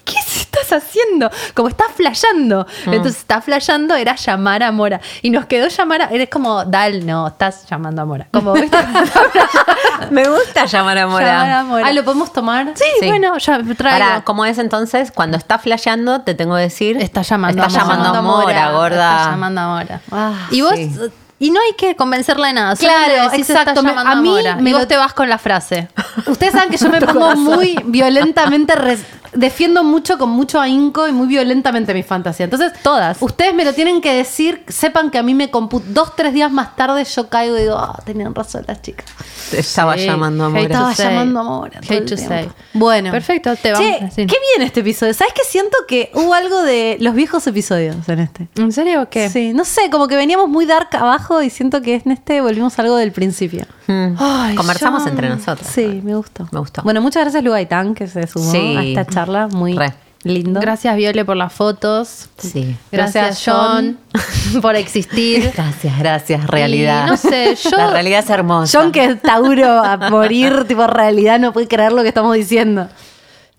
estás 0.53 0.83
haciendo? 0.83 1.29
Como 1.53 1.67
está 1.69 1.85
flasheando. 1.95 2.65
Entonces 2.85 3.17
está 3.17 3.41
flasheando 3.41 3.95
era 3.95 4.15
llamar 4.15 4.63
a 4.63 4.71
Mora. 4.71 4.99
Y 5.21 5.29
nos 5.29 5.45
quedó 5.45 5.67
llamar 5.67 6.01
a, 6.03 6.05
eres 6.05 6.29
como, 6.29 6.65
Dal, 6.65 7.05
no, 7.05 7.27
estás 7.27 7.65
llamando 7.69 8.01
a 8.01 8.05
Mora. 8.05 8.27
Como, 8.31 8.53
¿viste? 8.53 8.77
Me 10.11 10.27
gusta 10.27 10.65
llamar 10.65 10.97
a 10.97 11.07
Mora. 11.07 11.25
Llamar 11.25 11.51
a 11.51 11.63
Mora. 11.63 11.87
Ah, 11.87 11.93
¿lo 11.93 12.03
podemos 12.03 12.33
tomar? 12.33 12.71
Sí, 12.75 12.83
Sí. 12.99 13.07
bueno, 13.07 13.37
ya 13.37 13.61
traigo. 13.77 14.03
Ahora, 14.03 14.21
¿cómo 14.23 14.45
es 14.45 14.57
entonces? 14.57 15.11
Cuando 15.11 15.37
está 15.37 15.57
flasheando, 15.59 16.21
te 16.21 16.33
tengo 16.33 16.55
que 16.55 16.61
decir. 16.63 16.97
Está 17.01 17.21
llamando 17.21 17.63
Está 17.65 17.81
a 17.81 17.83
Mora. 17.85 17.95
llamando 17.97 18.19
a 18.19 18.21
Mora, 18.21 18.71
gorda. 18.71 19.11
Está 19.17 19.31
llamando 19.31 19.61
a 19.61 19.67
Mora. 19.67 20.01
Ah, 20.11 20.33
y 20.51 20.61
vos, 20.61 20.73
sí. 20.75 20.91
y 21.39 21.51
no 21.51 21.59
hay 21.61 21.73
que 21.77 21.95
convencerla 21.95 22.47
de 22.47 22.53
nada. 22.53 22.75
Claro, 22.75 23.31
exacto. 23.33 23.69
Está 23.71 23.81
Me- 23.81 23.91
a 23.91 24.01
a, 24.11 24.15
mí 24.15 24.29
Mora. 24.29 24.55
me 24.57 24.69
y 24.69 24.73
vos 24.73 24.81
lo- 24.83 24.87
te 24.87 24.97
vas 24.97 25.13
con 25.13 25.29
la 25.29 25.37
frase. 25.37 25.87
Ustedes 26.27 26.53
saben 26.53 26.69
que 26.69 26.77
yo 26.77 26.89
me 26.89 26.99
pongo 27.05 27.35
muy 27.35 27.79
violentamente, 27.85 28.75
res- 28.75 29.05
defiendo 29.33 29.83
mucho 29.83 30.17
con 30.17 30.29
mucho 30.29 30.59
ahínco 30.59 31.07
y 31.07 31.11
muy 31.11 31.27
violentamente 31.27 31.93
mi 31.93 32.03
fantasía. 32.03 32.43
Entonces, 32.45 32.73
Todas. 32.83 33.17
Ustedes 33.21 33.53
me 33.53 33.63
lo 33.65 33.73
tienen 33.73 34.01
que 34.01 34.13
decir, 34.13 34.63
sepan 34.67 35.09
que 35.11 35.17
a 35.17 35.23
mí 35.23 35.33
me 35.33 35.49
compu 35.49 35.81
dos, 35.87 36.15
tres 36.15 36.33
días 36.33 36.51
más 36.51 36.75
tarde 36.75 37.03
yo 37.05 37.29
caigo 37.29 37.57
y 37.57 37.61
digo, 37.61 37.75
ah, 37.77 38.01
tenían 38.05 38.33
razón 38.35 38.63
las 38.67 38.81
chicas. 38.81 39.05
Te 39.49 39.59
estaba 39.59 39.97
Sí. 39.97 40.05
llamando 40.05 40.45
a 40.45 40.49
Mora. 40.49 40.61
to 40.63 40.67
Estaba 40.73 40.95
say. 40.95 41.05
llamando 41.07 41.39
a 41.39 42.17
say. 42.17 42.49
Bueno. 42.73 43.11
Perfecto, 43.11 43.55
te 43.55 43.61
Che, 43.61 43.71
vamos 43.73 44.01
a 44.01 44.05
decir. 44.05 44.27
qué 44.27 44.35
bien 44.55 44.65
este 44.67 44.79
episodio. 44.81 45.13
¿Sabes 45.13 45.33
qué? 45.33 45.41
Siento 45.47 45.77
que 45.87 46.11
hubo 46.13 46.33
algo 46.33 46.61
de 46.63 46.97
los 46.99 47.13
viejos 47.13 47.45
episodios 47.47 47.95
en 48.09 48.19
este. 48.19 48.47
¿En 48.55 48.71
serio 48.71 49.03
o 49.03 49.09
qué? 49.09 49.29
Sí, 49.29 49.53
no 49.53 49.65
sé, 49.65 49.89
como 49.91 50.07
que 50.07 50.15
veníamos 50.15 50.49
muy 50.49 50.65
dark 50.65 50.89
abajo 50.93 51.41
y 51.41 51.49
siento 51.49 51.81
que 51.81 52.01
en 52.03 52.11
este 52.11 52.41
volvimos 52.41 52.77
a 52.79 52.81
algo 52.81 52.95
del 52.97 53.11
principio. 53.11 53.65
Mm. 53.87 54.15
Ay, 54.17 54.55
Conversamos 54.55 55.03
yo- 55.03 55.09
entre 55.09 55.29
nosotros. 55.29 55.67
Sí, 55.71 56.01
me 56.03 56.15
gustó. 56.15 56.47
Me 56.51 56.59
gustó. 56.59 56.81
Bueno, 56.83 57.01
muchas 57.01 57.23
gracias 57.23 57.43
Lugaitán 57.43 57.93
que 57.93 58.07
se 58.07 58.25
sumó 58.27 58.51
Sí. 58.51 58.75
a 58.77 58.83
esta 58.83 59.05
charla 59.05 59.20
muy 59.51 59.77
Re. 59.77 59.93
lindo. 60.23 60.59
Gracias, 60.59 60.95
Viole, 60.95 61.25
por 61.25 61.35
las 61.37 61.51
fotos. 61.53 62.29
Sí. 62.37 62.75
Gracias, 62.91 63.25
Gracias, 63.43 63.43
John, 63.45 63.99
por 64.61 64.75
existir. 64.75 65.51
Gracias, 65.55 65.97
gracias, 65.99 66.47
realidad. 66.47 67.05
Y 67.07 67.09
no 67.09 67.17
sé, 67.17 67.55
yo- 67.55 67.77
La 67.77 67.91
realidad 67.91 68.19
es 68.19 68.29
hermosa. 68.29 68.79
John 68.79 68.91
que 68.91 69.05
es 69.05 69.21
Tauro 69.21 69.83
a 69.83 69.97
morir, 70.09 70.63
tipo 70.67 70.85
realidad, 70.87 71.39
no 71.39 71.53
puede 71.53 71.67
creer 71.67 71.91
lo 71.93 72.01
que 72.03 72.09
estamos 72.09 72.35
diciendo. 72.35 72.87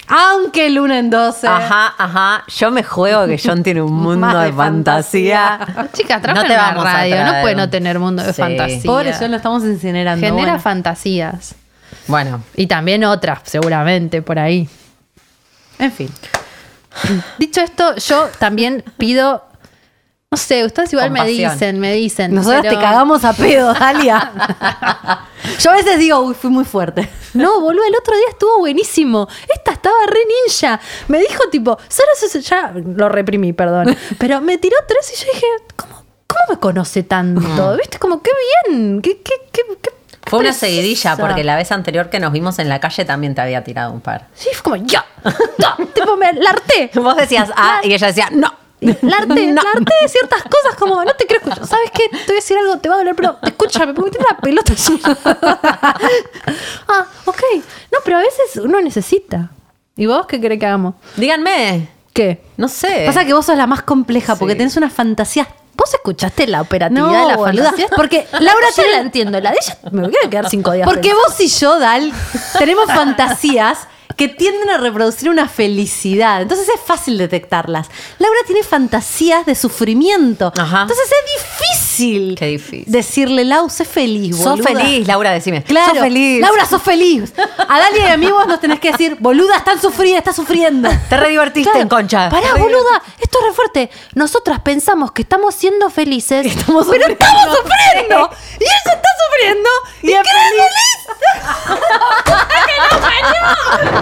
Aunque 0.09 0.69
Luna 0.69 0.99
en 0.99 1.11
12. 1.11 1.47
Ajá, 1.47 1.95
ajá. 1.97 2.45
Yo 2.59 2.71
me 2.73 2.83
juego 2.83 3.25
que 3.27 3.41
John 3.43 3.63
tiene 3.63 3.81
un 3.83 3.93
mundo 4.03 4.37
de, 4.41 4.47
de 4.47 4.53
fantasía. 4.53 5.61
Chicas, 5.93 6.21
No 6.23 6.43
trabaja 6.45 6.47
te 6.49 6.53
en 6.53 6.59
la 6.59 6.83
radio, 6.85 7.25
no 7.25 7.41
puede 7.41 7.55
no 7.55 7.71
tener 7.71 7.99
mundo 8.01 8.23
de 8.23 8.33
Sí. 8.33 8.43
fantasía. 8.43 8.83
Pobre 8.85 9.15
John, 9.19 9.31
lo 9.31 9.37
estamos 9.37 9.63
incinerando. 9.63 10.27
Genera 10.27 10.43
bueno. 10.45 10.61
fantasías. 10.61 11.55
Bueno, 12.09 12.43
Y 12.57 12.67
también 12.67 13.05
otras, 13.05 13.41
seguramente, 13.45 14.23
por 14.23 14.39
ahí. 14.41 14.69
En 15.83 15.93
fin. 15.93 16.09
Dicho 17.39 17.61
esto, 17.61 17.97
yo 17.97 18.29
también 18.39 18.85
pido. 18.99 19.45
No 20.31 20.39
sé, 20.39 20.65
ustedes 20.65 20.91
igual 20.95 21.11
me 21.11 21.27
dicen, 21.27 21.79
me 21.79 21.93
dicen. 21.93 22.35
Nosotros 22.35 22.63
pero- 22.63 22.77
te 22.79 22.83
cagamos 22.83 23.23
a 23.25 23.35
pedo, 23.35 23.75
Dalia. 23.75 24.33
Yo 25.61 25.71
a 25.71 25.75
veces 25.75 25.99
digo, 25.99 26.21
uy, 26.21 26.35
fui 26.35 26.49
muy 26.51 26.65
fuerte. 26.65 27.09
No, 27.35 27.61
boludo, 27.61 27.85
el 27.85 27.95
otro 27.97 28.17
día 28.17 28.27
estuvo 28.31 28.59
buenísimo. 28.61 29.29
Esta 29.55 29.73
estaba 29.73 29.97
re 30.07 30.21
ninja. 30.47 30.81
Me 31.09 31.19
dijo, 31.19 31.43
tipo, 31.51 31.77
se- 31.89 32.41
ya 32.41 32.73
lo 32.75 33.09
reprimí, 33.11 33.53
perdón. 33.53 33.95
Pero 34.19 34.41
me 34.41 34.57
tiró 34.59 34.77
tres 34.89 35.13
y 35.15 35.21
yo 35.27 35.33
dije, 35.35 35.47
¿cómo, 35.77 35.95
cómo 36.27 36.41
me 36.49 36.57
conoce 36.59 37.03
tanto? 37.03 37.77
¿Viste? 37.77 37.99
Como, 37.99 38.23
qué 38.23 38.31
bien. 38.71 39.03
Qué, 39.03 39.21
qué, 39.21 39.35
qué, 39.53 39.63
qué 39.83 39.91
fue 40.27 40.39
una 40.39 40.53
seguidilla 40.53 41.17
porque 41.17 41.45
la 41.45 41.57
vez 41.57 41.73
anterior 41.73 42.09
que 42.11 42.21
nos 42.21 42.33
vimos 42.33 42.59
en 42.59 42.69
la 42.69 42.81
calle 42.81 43.05
también 43.05 43.35
te 43.35 43.41
había 43.41 43.65
tirado 43.65 43.93
un 43.93 44.01
par. 44.01 44.29
Sí, 44.35 44.49
fue 44.53 44.63
como, 44.63 44.77
ya, 44.77 45.05
ya. 45.59 45.77
tipo, 45.95 46.17
me 46.17 46.33
la 46.33 46.51
harté. 46.51 46.91
Vos 47.01 47.17
decías 47.17 47.51
ah 47.57 47.81
y 47.83 47.93
ella 47.93 48.07
decía 48.07 48.29
no. 48.31 48.53
La 48.81 49.17
harté, 49.19 49.53
la 49.53 49.61
harté 49.61 49.95
de 50.03 50.09
ciertas 50.09 50.43
cosas 50.43 50.77
como, 50.79 51.05
no 51.05 51.15
te 51.15 51.27
quiero 51.27 51.45
escuchar. 51.45 51.67
¿Sabes 51.67 51.91
qué? 51.93 52.09
Te 52.09 52.17
voy 52.17 52.33
a 52.33 52.35
decir 52.35 52.57
algo, 52.59 52.79
te 52.79 52.89
va 52.89 52.97
a 52.97 52.99
doler, 52.99 53.15
pero 53.15 53.39
escúchame, 53.43 53.95
porque 53.95 54.11
tiene 54.13 54.27
la 54.29 54.37
pelota 54.39 54.73
allí. 54.73 55.01
ah, 56.89 57.07
ok. 57.25 57.43
No, 57.93 57.99
pero 58.05 58.19
a 58.19 58.21
veces 58.21 58.57
uno 58.57 58.81
necesita. 58.81 59.51
¿Y 59.97 60.07
vos 60.07 60.27
qué 60.27 60.41
querés 60.41 60.59
que 60.59 60.67
hagamos? 60.67 60.95
Díganme. 61.17 61.89
¿Qué? 62.13 62.43
No 62.57 62.69
sé. 62.69 63.05
Pasa 63.07 63.25
que 63.25 63.33
vos 63.33 63.47
sos 63.47 63.57
la 63.57 63.67
más 63.67 63.83
compleja 63.83 64.37
porque 64.37 64.55
tenés 64.55 64.77
unas 64.77 64.93
fantasías. 64.93 65.47
¿Vos 65.83 65.95
escuchaste 65.95 66.47
la 66.47 66.61
operatividad 66.61 67.09
No, 67.09 67.27
de 67.29 67.33
la 67.33 67.39
fantasía? 67.39 67.89
porque 67.97 68.29
La 68.35 68.41
Laura 68.41 68.69
yo 68.77 68.85
la 68.93 68.99
entiendo, 69.01 69.41
la 69.41 69.51
de 69.51 69.57
ella 69.61 69.77
me 69.91 70.03
voy 70.03 70.15
a 70.25 70.31
quedar 70.31 70.49
cinco 70.49 70.71
días. 70.71 70.87
Porque 70.87 71.09
pensando. 71.09 71.29
vos 71.29 71.41
y 71.41 71.49
yo, 71.49 71.79
Dal, 71.81 72.13
tenemos 72.57 72.87
fantasías 72.87 73.79
que 74.17 74.29
tienden 74.29 74.71
a 74.71 74.79
reproducir 74.79 75.29
una 75.31 75.49
felicidad. 75.49 76.43
Entonces 76.43 76.69
es 76.69 76.81
fácil 76.85 77.19
detectarlas. 77.19 77.89
Laura 78.19 78.39
tiene 78.47 78.63
fantasías 78.63 79.45
de 79.47 79.55
sufrimiento. 79.55 80.53
Ajá. 80.57 80.83
Entonces 80.83 81.07
es 81.07 81.43
difícil, 81.43 82.35
Qué 82.39 82.47
difícil. 82.47 82.85
decirle, 82.87 83.45
Lau, 83.45 83.69
sé 83.71 83.85
feliz, 83.85 84.37
Sos 84.37 84.59
boluda". 84.61 84.81
feliz, 84.81 85.07
Laura, 85.07 85.31
decime. 85.33 85.63
Claro, 85.65 85.91
Sos 85.95 85.99
feliz. 86.03 86.41
Laura, 86.41 86.67
sos 86.67 86.83
feliz. 86.83 87.33
A 87.69 87.79
Dalia 87.79 88.09
y 88.09 88.11
a 88.11 88.17
mí 88.17 88.27
vos 88.31 88.47
nos 88.47 88.61
tenés 88.61 88.81
que 88.81 88.93
decir, 88.93 89.17
boluda, 89.21 89.57
están 89.59 89.81
sufrida, 89.81 90.19
está 90.19 90.33
sufriendo. 90.33 90.89
Te 91.09 91.17
re 91.17 91.29
divertiste 91.31 91.71
Claro. 91.71 91.83
en 91.83 91.89
concha. 91.89 92.29
Pará, 92.31 92.55
boluda, 92.55 93.03
esto 93.21 93.39
es 93.41 93.45
re 93.47 93.53
fuerte. 93.53 93.91
Nosotras 94.15 94.61
pensamos 94.61 95.13
que 95.13 95.23
estamos 95.23 95.55
siendo 95.55 95.91
felices, 95.91 96.47
Estamos 96.47 96.87
pero 96.91 97.05
sufriendo. 97.07 97.25
estamos 97.25 97.59
sufriendo. 97.59 98.31
Y 98.61 98.65
ella 98.65 98.73
está 98.85 99.09
sufriendo. 99.27 99.71
Y 100.03 100.13
es 100.13 100.23
feliz. 100.29 100.69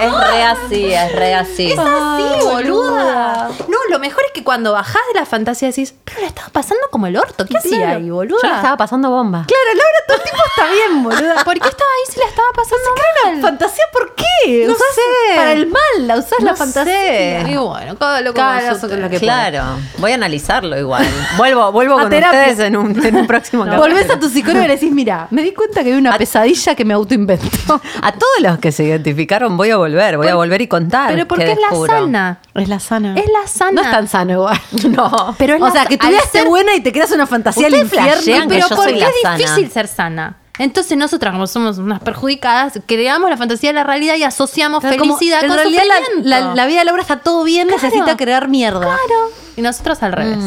Es 0.00 0.12
re 0.12 0.42
así, 0.42 0.92
es 0.92 1.12
re 1.12 1.34
así. 1.34 1.72
Es 1.72 1.78
así, 1.78 2.44
boluda. 2.44 3.48
No, 3.68 3.76
lo 3.90 3.98
mejor 3.98 4.22
es 4.26 4.32
que 4.32 4.44
cuando 4.44 4.72
bajás 4.72 5.02
de 5.12 5.20
la 5.20 5.26
fantasía 5.26 5.68
decís, 5.68 5.94
pero 6.04 6.20
le 6.20 6.26
estaba 6.26 6.48
pasando 6.50 6.82
como 6.90 7.06
el 7.06 7.16
orto. 7.16 7.44
¿Qué 7.46 7.56
hacía 7.58 7.78
Claro. 7.78 7.98
ahí, 7.98 8.10
boluda? 8.10 8.38
Yo 8.42 8.48
la 8.48 8.56
estaba 8.56 8.76
pasando 8.76 9.10
bomba. 9.10 9.44
Claro, 9.46 9.64
Laura 9.74 9.98
todo 10.06 10.16
el 10.16 10.22
tiempo 10.22 10.42
está 10.48 10.70
bien, 10.72 11.02
boluda. 11.02 11.34
¿Por 11.44 11.58
qué 11.58 11.68
estaba 11.68 11.90
ahí 11.90 12.12
si 12.12 12.18
la 12.20 12.26
estaba 12.26 12.48
pasando 12.54 12.84
mal? 13.24 13.42
¿Fantasía 13.42 13.84
por 13.92 14.14
qué? 14.14 14.64
No 14.66 14.72
¿Usás 14.72 14.86
sé. 14.94 15.36
Para 15.36 15.52
el 15.52 15.66
mal, 15.66 16.06
la 16.06 16.16
usás 16.18 16.40
la 16.40 16.50
No 16.52 16.56
fantasía. 16.56 16.92
sé. 16.92 17.44
Y 17.48 17.56
bueno, 17.56 17.96
cada 17.98 18.20
loco 18.20 18.36
Cada 18.36 18.78
con 18.78 19.02
lo 19.02 19.10
que 19.10 19.18
Claro, 19.18 19.62
voy 19.98 20.12
a 20.12 20.14
analizarlo 20.14 20.78
igual. 20.78 21.06
Vuelvo, 21.36 21.70
vuelvo 21.72 21.98
A 21.98 22.02
con 22.02 22.10
terapia. 22.10 22.40
ustedes 22.40 22.58
en 22.60 22.76
un, 22.76 23.04
en 23.04 23.16
un 23.16 23.26
próximo 23.26 23.64
capítulo. 23.64 23.82
Volvés 23.88 24.10
a 24.10 24.18
tu 24.18 24.28
psicólogo 24.28 24.64
y 24.64 24.68
le 24.68 24.74
decís, 24.74 24.92
mira, 24.92 25.26
me 25.30 25.42
di 25.42 25.52
cuenta 25.52 25.82
que 25.82 25.92
hay 25.92 25.98
una 25.98 26.16
pesadilla 26.16 26.74
que 26.74 26.84
me 26.84 26.94
autoinvento. 26.94 27.80
A 28.02 28.12
todos 28.12 28.40
los 28.40 28.58
que 28.58 28.72
se 28.72 28.84
identificaron 28.84 29.56
voy 29.56 29.67
a 29.70 29.76
volver, 29.76 30.16
voy 30.16 30.28
a 30.28 30.34
volver 30.34 30.60
y 30.62 30.66
contar. 30.68 31.10
Pero 31.10 31.26
porque 31.28 31.44
qué 31.46 31.52
es 31.52 31.58
la 31.58 31.86
sana. 31.86 32.38
Es 32.54 32.68
la 32.68 32.80
sana. 32.80 33.14
Es 33.16 33.26
la 33.26 33.46
sana. 33.48 33.72
No 33.72 33.80
es 33.82 33.90
tan 33.90 34.08
sano 34.08 34.32
igual. 34.32 34.60
No. 34.88 35.34
Pero 35.38 35.54
es 35.56 35.62
o 35.62 35.66
la 35.66 35.70
sea, 35.72 35.86
que 35.86 35.94
al 35.94 36.00
tuviste 36.10 36.38
ser- 36.40 36.46
buena 36.48 36.74
y 36.74 36.80
te 36.80 36.92
creas 36.92 37.10
una 37.12 37.26
fantasía 37.26 37.66
al 37.66 37.74
infierno. 37.74 38.48
pero 38.48 38.68
yo 38.68 38.74
¿por 38.76 38.84
soy 38.84 38.94
qué 38.94 39.00
la 39.00 39.06
es 39.08 39.14
sana? 39.22 39.36
difícil 39.36 39.70
ser 39.70 39.86
sana? 39.88 40.36
Entonces 40.60 40.98
nosotras, 40.98 41.32
como 41.32 41.46
somos 41.46 41.78
unas 41.78 42.00
perjudicadas, 42.00 42.80
creamos 42.86 43.30
la 43.30 43.36
fantasía 43.36 43.70
de 43.70 43.74
la 43.74 43.84
realidad 43.84 44.16
y 44.16 44.24
asociamos 44.24 44.80
Claro, 44.80 44.96
como, 44.98 45.16
felicidad 45.16 45.42
en 45.44 45.48
con 45.50 45.56
realidad 45.56 45.84
la, 46.24 46.40
la- 46.40 46.54
la 46.54 46.66
vida 46.66 46.80
de 46.80 46.84
Laura 46.86 47.02
está 47.02 47.18
todo 47.20 47.44
bien, 47.44 47.68
Claro. 47.68 47.80
necesita 47.82 48.16
crear 48.16 48.48
mierda. 48.48 48.80
Claro. 48.80 49.30
Y 49.56 49.62
nosotros 49.62 50.02
al 50.02 50.12
revés. 50.12 50.38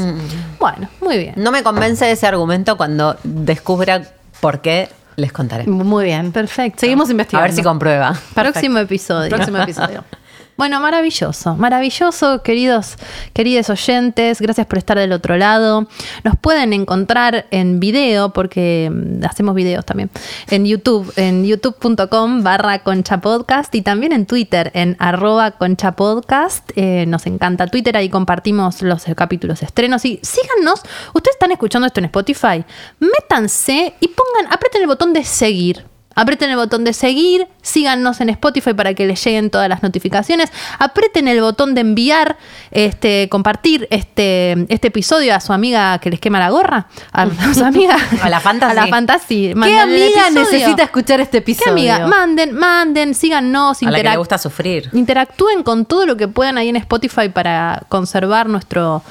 Bueno, 0.60 0.89
muy 0.99 1.18
bien. 1.18 1.34
No 1.38 1.52
me 1.52 1.64
convence 1.64 2.11
ese 2.11 2.27
argumento 2.27 2.76
cuando 2.76 3.15
descubra 3.23 4.02
por 4.41 4.60
qué 4.61 4.89
les 5.15 5.31
contaré. 5.31 5.65
Muy 5.67 6.05
bien. 6.05 6.31
Perfecto. 6.31 6.79
Seguimos 6.79 7.09
A 7.09 7.11
investigando. 7.11 7.47
ver 7.47 7.55
si 7.55 7.63
comprueba. 7.63 8.13
Próximo 8.33 8.79
episodio. 8.79 9.29
Próximo 9.29 9.57
episodio. 9.57 10.03
Bueno, 10.61 10.79
maravilloso, 10.79 11.55
maravilloso, 11.55 12.43
queridos, 12.43 12.97
queridos 13.33 13.71
oyentes, 13.71 14.39
gracias 14.39 14.67
por 14.67 14.77
estar 14.77 14.95
del 14.95 15.11
otro 15.11 15.35
lado. 15.35 15.88
Nos 16.23 16.38
pueden 16.38 16.71
encontrar 16.73 17.47
en 17.49 17.79
video, 17.79 18.31
porque 18.31 18.91
mm, 18.93 19.25
hacemos 19.25 19.55
videos 19.55 19.83
también, 19.88 20.11
en 20.51 20.67
YouTube, 20.67 21.11
en 21.15 21.45
youtube.com 21.45 22.43
barra 22.43 22.77
concha 22.83 23.21
podcast 23.21 23.73
y 23.73 23.81
también 23.81 24.11
en 24.11 24.27
Twitter, 24.27 24.69
en 24.75 24.97
arroba 24.99 25.49
concha 25.49 25.93
podcast. 25.93 26.69
Eh, 26.75 27.05
nos 27.07 27.25
encanta 27.25 27.65
Twitter, 27.65 27.97
ahí 27.97 28.09
compartimos 28.09 28.83
los 28.83 29.05
capítulos 29.15 29.63
estrenos 29.63 30.05
y 30.05 30.19
síganos. 30.21 30.83
Ustedes 31.15 31.38
están 31.38 31.51
escuchando 31.51 31.88
esto 31.88 32.01
en 32.01 32.05
Spotify, 32.05 32.63
métanse 32.99 33.95
y 33.99 34.07
pongan, 34.09 34.53
aprieten 34.53 34.83
el 34.83 34.88
botón 34.88 35.11
de 35.11 35.23
seguir. 35.23 35.90
Aprieten 36.15 36.49
el 36.49 36.57
botón 36.57 36.83
de 36.83 36.93
seguir, 36.93 37.47
síganos 37.61 38.19
en 38.21 38.29
Spotify 38.29 38.73
para 38.73 38.93
que 38.93 39.05
les 39.07 39.23
lleguen 39.23 39.49
todas 39.49 39.69
las 39.69 39.81
notificaciones. 39.83 40.51
Aprieten 40.79 41.27
el 41.27 41.41
botón 41.41 41.73
de 41.73 41.81
enviar, 41.81 42.38
este, 42.71 43.29
compartir 43.29 43.88
este, 43.91 44.65
este 44.73 44.89
episodio 44.89 45.33
a 45.35 45.39
su 45.39 45.53
amiga 45.53 45.97
que 45.99 46.09
les 46.09 46.19
quema 46.19 46.39
la 46.39 46.49
gorra. 46.49 46.88
A, 47.11 47.23
a 47.23 47.53
su 47.53 47.63
amiga. 47.63 47.97
A 48.21 48.29
la 48.29 48.39
Fantasy. 48.39 48.71
A 48.71 48.73
la 48.73 48.88
fantasy. 48.88 49.53
¿Qué 49.63 49.79
amiga 49.79 50.29
necesita 50.31 50.83
escuchar 50.83 51.21
este 51.21 51.43
¿Qué 51.43 51.51
episodio? 51.51 51.71
amiga? 51.71 52.07
Manden, 52.07 52.53
manden, 52.53 53.13
síganos, 53.15 53.81
A 53.83 53.91
la 53.91 53.97
que 53.97 54.09
le 54.09 54.17
gusta 54.17 54.38
sufrir. 54.38 54.89
interactúen 54.93 55.63
con 55.63 55.85
todo 55.85 56.05
lo 56.05 56.17
que 56.17 56.27
puedan 56.27 56.57
ahí 56.57 56.69
en 56.69 56.75
Spotify 56.75 57.29
para 57.29 57.83
conservar 57.89 58.47
nuestro, 58.49 59.01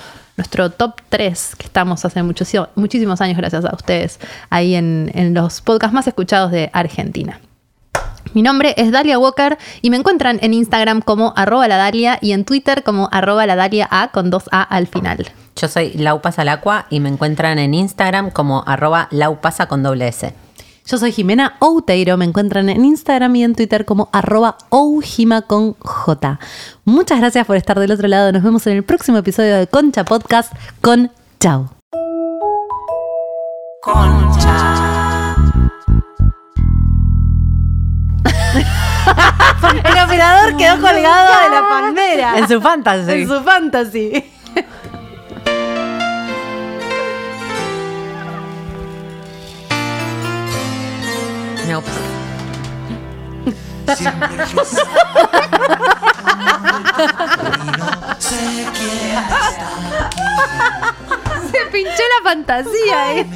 nuestro 0.41 0.71
top 0.71 0.95
3 1.11 1.57
que 1.59 1.67
estamos 1.67 2.03
hace 2.03 2.23
muchos, 2.23 2.51
muchísimos 2.75 3.21
años 3.21 3.37
gracias 3.37 3.63
a 3.67 3.75
ustedes 3.75 4.19
ahí 4.49 4.75
en, 4.75 5.11
en 5.15 5.35
los 5.35 5.61
podcasts 5.61 5.93
más 5.93 6.07
escuchados 6.07 6.51
de 6.51 6.71
Argentina. 6.73 7.39
Mi 8.33 8.41
nombre 8.41 8.73
es 8.79 8.91
Dalia 8.91 9.19
Walker 9.19 9.59
y 9.83 9.91
me 9.91 9.99
encuentran 9.99 10.39
en 10.41 10.55
Instagram 10.55 11.03
como 11.03 11.35
arroba 11.37 11.69
la 11.69 11.77
Dalia 11.77 12.19
y 12.23 12.33
en 12.33 12.47
Twitter 12.47 12.83
como 12.83 13.11
arroba 13.13 13.45
la 13.45 13.55
Dalia 13.55 13.87
A 13.91 14.09
con 14.13 14.31
dos 14.31 14.45
A 14.51 14.63
al 14.63 14.87
final. 14.87 15.27
Yo 15.57 15.69
soy 15.69 15.93
Laupasalacua 15.93 16.87
y 16.89 17.01
me 17.01 17.11
encuentran 17.11 17.59
en 17.59 17.75
Instagram 17.75 18.31
como 18.31 18.65
arroba 18.67 19.09
laupasa 19.11 19.67
con 19.67 19.83
doble 19.83 20.09
S. 20.09 20.33
Yo 20.91 20.99
soy 20.99 21.13
Jimena 21.13 21.57
Outeiro, 21.61 22.17
me 22.17 22.25
encuentran 22.25 22.69
en 22.69 22.85
Instagram 22.85 23.37
y 23.37 23.45
en 23.45 23.55
Twitter 23.55 23.85
como 23.85 24.09
arroba 24.11 24.59
oujima 24.71 25.43
con 25.43 25.75
J. 25.75 26.41
Muchas 26.85 27.21
gracias 27.21 27.47
por 27.47 27.55
estar 27.55 27.79
del 27.79 27.93
otro 27.93 28.09
lado, 28.09 28.33
nos 28.33 28.43
vemos 28.43 28.67
en 28.67 28.77
el 28.77 28.83
próximo 28.83 29.19
episodio 29.19 29.57
de 29.57 29.69
Concha 29.69 30.05
Podcast 30.05 30.53
con 30.81 31.13
Chau. 31.39 31.69
El 39.85 40.05
operador 40.05 40.57
quedó 40.57 40.81
colgado 40.81 41.45
de 41.45 41.51
la 41.51 41.69
palmera. 41.69 42.37
En 42.37 42.49
su 42.49 42.61
fantasy. 42.61 43.13
En 43.13 43.29
su 43.29 43.41
fantasy. 43.45 44.25
Siempre 53.97 54.29
y 57.65 57.79
no 57.79 58.15
sé 58.19 58.67
quién 58.75 59.17
está 59.17 60.11
Se 61.51 61.61
pinchó 61.73 62.03
la 62.19 62.31
fantasía, 62.31 63.17
¿eh? 63.17 63.27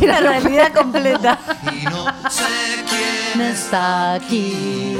La 0.06 0.20
realidad 0.20 0.72
completa. 0.72 1.38
y 1.72 1.84
no 1.84 2.06
sé 2.30 2.44
quién 2.88 3.40
Está 3.46 4.14
aquí. 4.14 4.96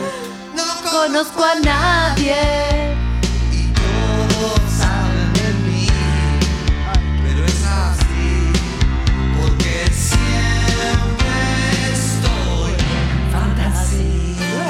no 0.54 0.90
Conozco 0.90 1.44
a 1.44 1.54
nadie. 1.56 3.03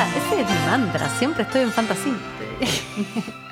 Ese 0.09 0.41
es 0.43 0.49
mi 0.49 0.67
mantra, 0.67 1.09
siempre 1.19 1.43
estoy 1.43 1.63
en 1.63 1.73
fantasía. 1.73 2.15